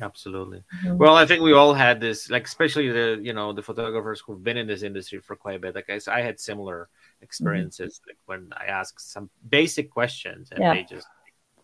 absolutely 0.00 0.62
mm-hmm. 0.84 0.96
well 0.96 1.16
i 1.16 1.26
think 1.26 1.42
we 1.42 1.52
all 1.52 1.74
had 1.74 2.00
this 2.00 2.30
like 2.30 2.44
especially 2.44 2.88
the 2.88 3.18
you 3.20 3.32
know 3.32 3.52
the 3.52 3.62
photographers 3.62 4.20
who've 4.20 4.44
been 4.44 4.56
in 4.56 4.66
this 4.66 4.82
industry 4.82 5.18
for 5.18 5.34
quite 5.34 5.56
a 5.56 5.58
bit 5.58 5.74
like 5.74 5.90
i, 5.90 5.98
I 6.10 6.20
had 6.20 6.38
similar 6.38 6.82
mm-hmm. 6.82 7.24
experiences 7.24 7.98
mm-hmm. 7.98 8.10
like 8.10 8.18
when 8.26 8.52
i 8.56 8.66
asked 8.66 9.12
some 9.12 9.28
basic 9.48 9.90
questions 9.90 10.50
and 10.52 10.60
yeah. 10.60 10.74
they 10.74 10.84
just 10.84 11.08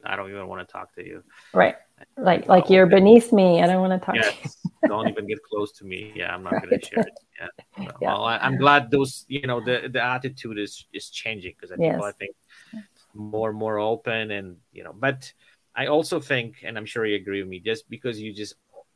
I 0.07 0.17
don't 0.17 0.31
even 0.31 0.47
want 0.47 0.67
to 0.67 0.73
talk 0.73 0.95
to 0.95 1.05
you. 1.05 1.23
Right. 1.53 1.77
Like 2.17 2.49
like 2.49 2.71
you're 2.71 2.87
beneath 2.87 3.33
me. 3.33 3.63
I 3.63 3.67
don't 3.67 3.81
want 3.81 4.01
to 4.01 4.05
talk 4.05 4.17
yes. 4.17 4.35
to 4.35 4.49
you. 4.65 4.89
don't 4.89 5.09
even 5.09 5.27
get 5.27 5.39
close 5.43 5.73
to 5.79 5.85
me. 5.85 6.13
Yeah, 6.15 6.35
I'm 6.35 6.43
not 6.43 6.55
right. 6.55 6.63
going 6.69 6.81
to 6.81 6.87
share 6.87 7.01
it. 7.01 7.21
Yeah. 7.41 7.49
yeah. 7.79 7.89
Well, 8.01 8.25
I, 8.25 8.47
am 8.47 8.57
glad 8.57 8.91
those 8.91 9.25
you 9.29 9.47
know 9.47 9.61
the 9.61 9.89
the 9.93 10.03
attitude 10.03 10.59
is 10.59 10.87
is 10.93 11.11
changing 11.11 11.55
because 11.57 11.73
I 11.73 11.77
think 11.77 11.95
yes. 11.95 12.03
I 12.03 12.13
think 12.13 12.37
more 13.15 13.51
and 13.51 13.59
more 13.59 13.79
open 13.79 14.33
and 14.33 14.57
you 14.73 14.83
know 14.83 14.93
but 14.93 15.33
I 15.75 15.87
also 15.87 16.21
think 16.21 16.57
and 16.65 16.77
I'm 16.77 16.87
sure 16.87 17.07
you 17.07 17.17
agree 17.17 17.41
with 17.41 17.49
me 17.49 17.61
just 17.61 17.89
because 17.89 18.21
you 18.21 18.33
just 18.33 18.55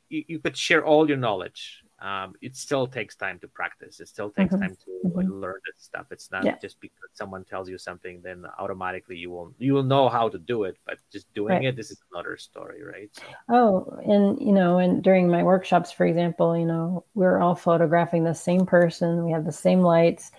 you, 0.08 0.24
you 0.26 0.38
could 0.40 0.56
share 0.56 0.84
all 0.84 1.08
your 1.08 1.16
knowledge 1.16 1.82
um, 2.00 2.34
it 2.40 2.54
still 2.54 2.86
takes 2.86 3.16
time 3.16 3.40
to 3.40 3.48
practice. 3.48 3.98
It 3.98 4.06
still 4.06 4.30
takes 4.30 4.54
mm-hmm. 4.54 4.62
time 4.62 4.76
to 4.84 5.08
mm-hmm. 5.08 5.32
learn 5.32 5.60
this 5.66 5.84
stuff. 5.84 6.06
It's 6.12 6.30
not 6.30 6.44
yeah. 6.44 6.56
just 6.62 6.80
because 6.80 7.08
someone 7.14 7.44
tells 7.44 7.68
you 7.68 7.76
something, 7.76 8.20
then 8.22 8.44
automatically 8.58 9.16
you 9.16 9.30
will 9.30 9.52
you 9.58 9.74
will 9.74 9.82
know 9.82 10.08
how 10.08 10.28
to 10.28 10.38
do 10.38 10.64
it. 10.64 10.76
But 10.86 10.98
just 11.10 11.32
doing 11.34 11.54
right. 11.54 11.64
it, 11.64 11.76
this 11.76 11.90
is 11.90 12.00
another 12.12 12.36
story, 12.36 12.84
right? 12.84 13.10
So. 13.12 13.22
Oh, 13.48 13.98
and 14.06 14.40
you 14.40 14.52
know, 14.52 14.78
and 14.78 15.02
during 15.02 15.28
my 15.28 15.42
workshops, 15.42 15.90
for 15.90 16.06
example, 16.06 16.56
you 16.56 16.66
know, 16.66 17.04
we're 17.14 17.40
all 17.40 17.56
photographing 17.56 18.22
the 18.22 18.34
same 18.34 18.64
person. 18.64 19.24
We 19.24 19.32
have 19.32 19.44
the 19.44 19.52
same 19.52 19.80
lights, 19.80 20.30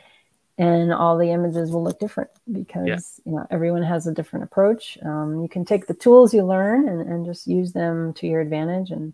and 0.57 0.93
all 0.93 1.17
the 1.17 1.31
images 1.31 1.71
will 1.71 1.83
look 1.83 1.99
different 1.99 2.29
because 2.49 2.87
yeah. 2.87 2.99
you 3.25 3.33
know 3.33 3.45
everyone 3.51 3.83
has 3.83 4.07
a 4.07 4.13
different 4.13 4.45
approach. 4.45 4.97
Um, 5.03 5.41
you 5.41 5.49
can 5.49 5.65
take 5.65 5.87
the 5.87 5.93
tools 5.93 6.33
you 6.33 6.45
learn 6.45 6.87
and, 6.87 7.01
and 7.01 7.25
just 7.25 7.47
use 7.47 7.73
them 7.73 8.13
to 8.13 8.27
your 8.27 8.39
advantage 8.39 8.91
and 8.91 9.13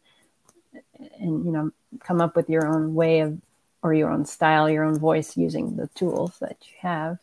and 1.19 1.45
you 1.45 1.51
know 1.51 1.71
come 1.99 2.21
up 2.21 2.35
with 2.35 2.49
your 2.49 2.67
own 2.67 2.93
way 2.93 3.21
of 3.21 3.39
or 3.83 3.93
your 3.93 4.09
own 4.09 4.25
style 4.25 4.69
your 4.69 4.83
own 4.83 4.97
voice 4.97 5.37
using 5.37 5.75
the 5.75 5.87
tools 5.95 6.37
that 6.39 6.57
you 6.63 6.73
have. 6.81 7.17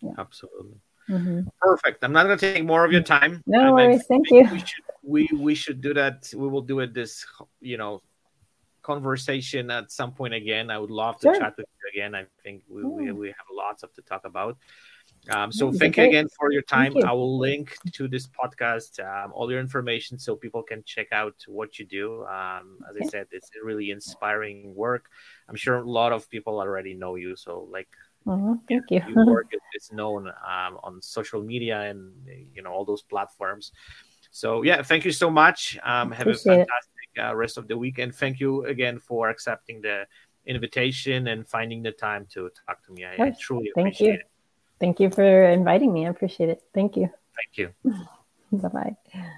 Yeah. 0.00 0.12
absolutely. 0.18 0.78
Mm-hmm. 1.08 1.42
perfect. 1.60 2.02
I'm 2.02 2.12
not 2.12 2.26
going 2.26 2.36
to 2.36 2.52
take 2.52 2.64
more 2.64 2.84
of 2.84 2.90
your 2.90 3.02
time. 3.02 3.42
No 3.46 3.74
worries. 3.74 4.04
Thank 4.06 4.28
you. 4.30 4.42
we 4.50 4.58
should, 4.58 4.84
we, 5.02 5.28
we 5.32 5.54
should 5.54 5.80
do 5.80 5.94
that. 5.94 6.32
We 6.34 6.48
will 6.48 6.62
do 6.62 6.80
it 6.80 6.94
this 6.94 7.24
you 7.60 7.76
know 7.76 8.02
conversation 8.82 9.70
at 9.70 9.90
some 9.90 10.12
point 10.12 10.34
again. 10.34 10.70
I 10.70 10.78
would 10.78 10.90
love 10.90 11.18
to 11.20 11.28
sure. 11.28 11.38
chat 11.38 11.56
with 11.56 11.66
you 11.66 12.00
again. 12.00 12.14
I 12.14 12.26
think 12.42 12.62
we, 12.68 12.82
yeah. 12.82 12.88
we, 12.88 13.12
we 13.12 13.28
have 13.28 13.46
lots 13.52 13.82
of 13.82 13.92
to 13.94 14.02
talk 14.02 14.24
about 14.24 14.58
um, 15.30 15.50
so 15.50 15.72
thank 15.72 15.96
you 15.96 16.04
again 16.04 16.28
for 16.28 16.52
your 16.52 16.62
time. 16.62 16.92
You. 16.94 17.02
I 17.02 17.12
will 17.12 17.38
link 17.38 17.76
to 17.92 18.08
this 18.08 18.28
podcast 18.28 19.00
um, 19.00 19.32
all 19.32 19.50
your 19.50 19.60
information 19.60 20.18
so 20.18 20.36
people 20.36 20.62
can 20.62 20.82
check 20.84 21.08
out 21.12 21.34
what 21.48 21.78
you 21.78 21.84
do. 21.84 22.24
Um, 22.26 22.78
as 22.88 22.96
I 23.00 23.06
said, 23.06 23.26
it's 23.32 23.50
really 23.62 23.90
inspiring 23.90 24.74
work. 24.74 25.06
I'm 25.48 25.56
sure 25.56 25.76
a 25.76 25.88
lot 25.88 26.12
of 26.12 26.28
people 26.30 26.60
already 26.60 26.94
know 26.94 27.16
you. 27.16 27.34
So 27.34 27.68
like, 27.70 27.88
mm-hmm. 28.26 28.54
thank 28.68 28.84
you. 28.90 29.02
Your 29.08 29.26
work 29.26 29.52
is 29.74 29.92
known 29.92 30.28
um, 30.28 30.78
on 30.82 31.02
social 31.02 31.42
media 31.42 31.82
and 31.82 32.12
you 32.54 32.62
know 32.62 32.70
all 32.70 32.84
those 32.84 33.02
platforms. 33.02 33.72
So 34.30 34.62
yeah, 34.62 34.82
thank 34.82 35.04
you 35.04 35.12
so 35.12 35.30
much. 35.30 35.78
Um, 35.82 36.12
have 36.12 36.28
a 36.28 36.34
fantastic 36.34 37.10
uh, 37.20 37.34
rest 37.34 37.58
of 37.58 37.66
the 37.66 37.76
week, 37.76 37.98
and 37.98 38.14
thank 38.14 38.38
you 38.38 38.64
again 38.66 38.98
for 38.98 39.28
accepting 39.28 39.80
the 39.80 40.06
invitation 40.46 41.26
and 41.28 41.48
finding 41.48 41.82
the 41.82 41.90
time 41.90 42.26
to 42.34 42.50
talk 42.66 42.84
to 42.86 42.92
me. 42.92 43.04
I, 43.04 43.26
I 43.26 43.34
truly 43.40 43.72
thank 43.74 43.88
appreciate 43.88 44.06
you. 44.06 44.14
it. 44.20 44.30
Thank 44.78 45.00
you 45.00 45.10
for 45.10 45.44
inviting 45.44 45.92
me. 45.92 46.06
I 46.06 46.10
appreciate 46.10 46.50
it. 46.50 46.62
Thank 46.74 46.96
you. 46.96 47.10
Thank 47.34 47.56
you. 47.56 47.92
bye 48.52 48.68
bye. 48.68 49.36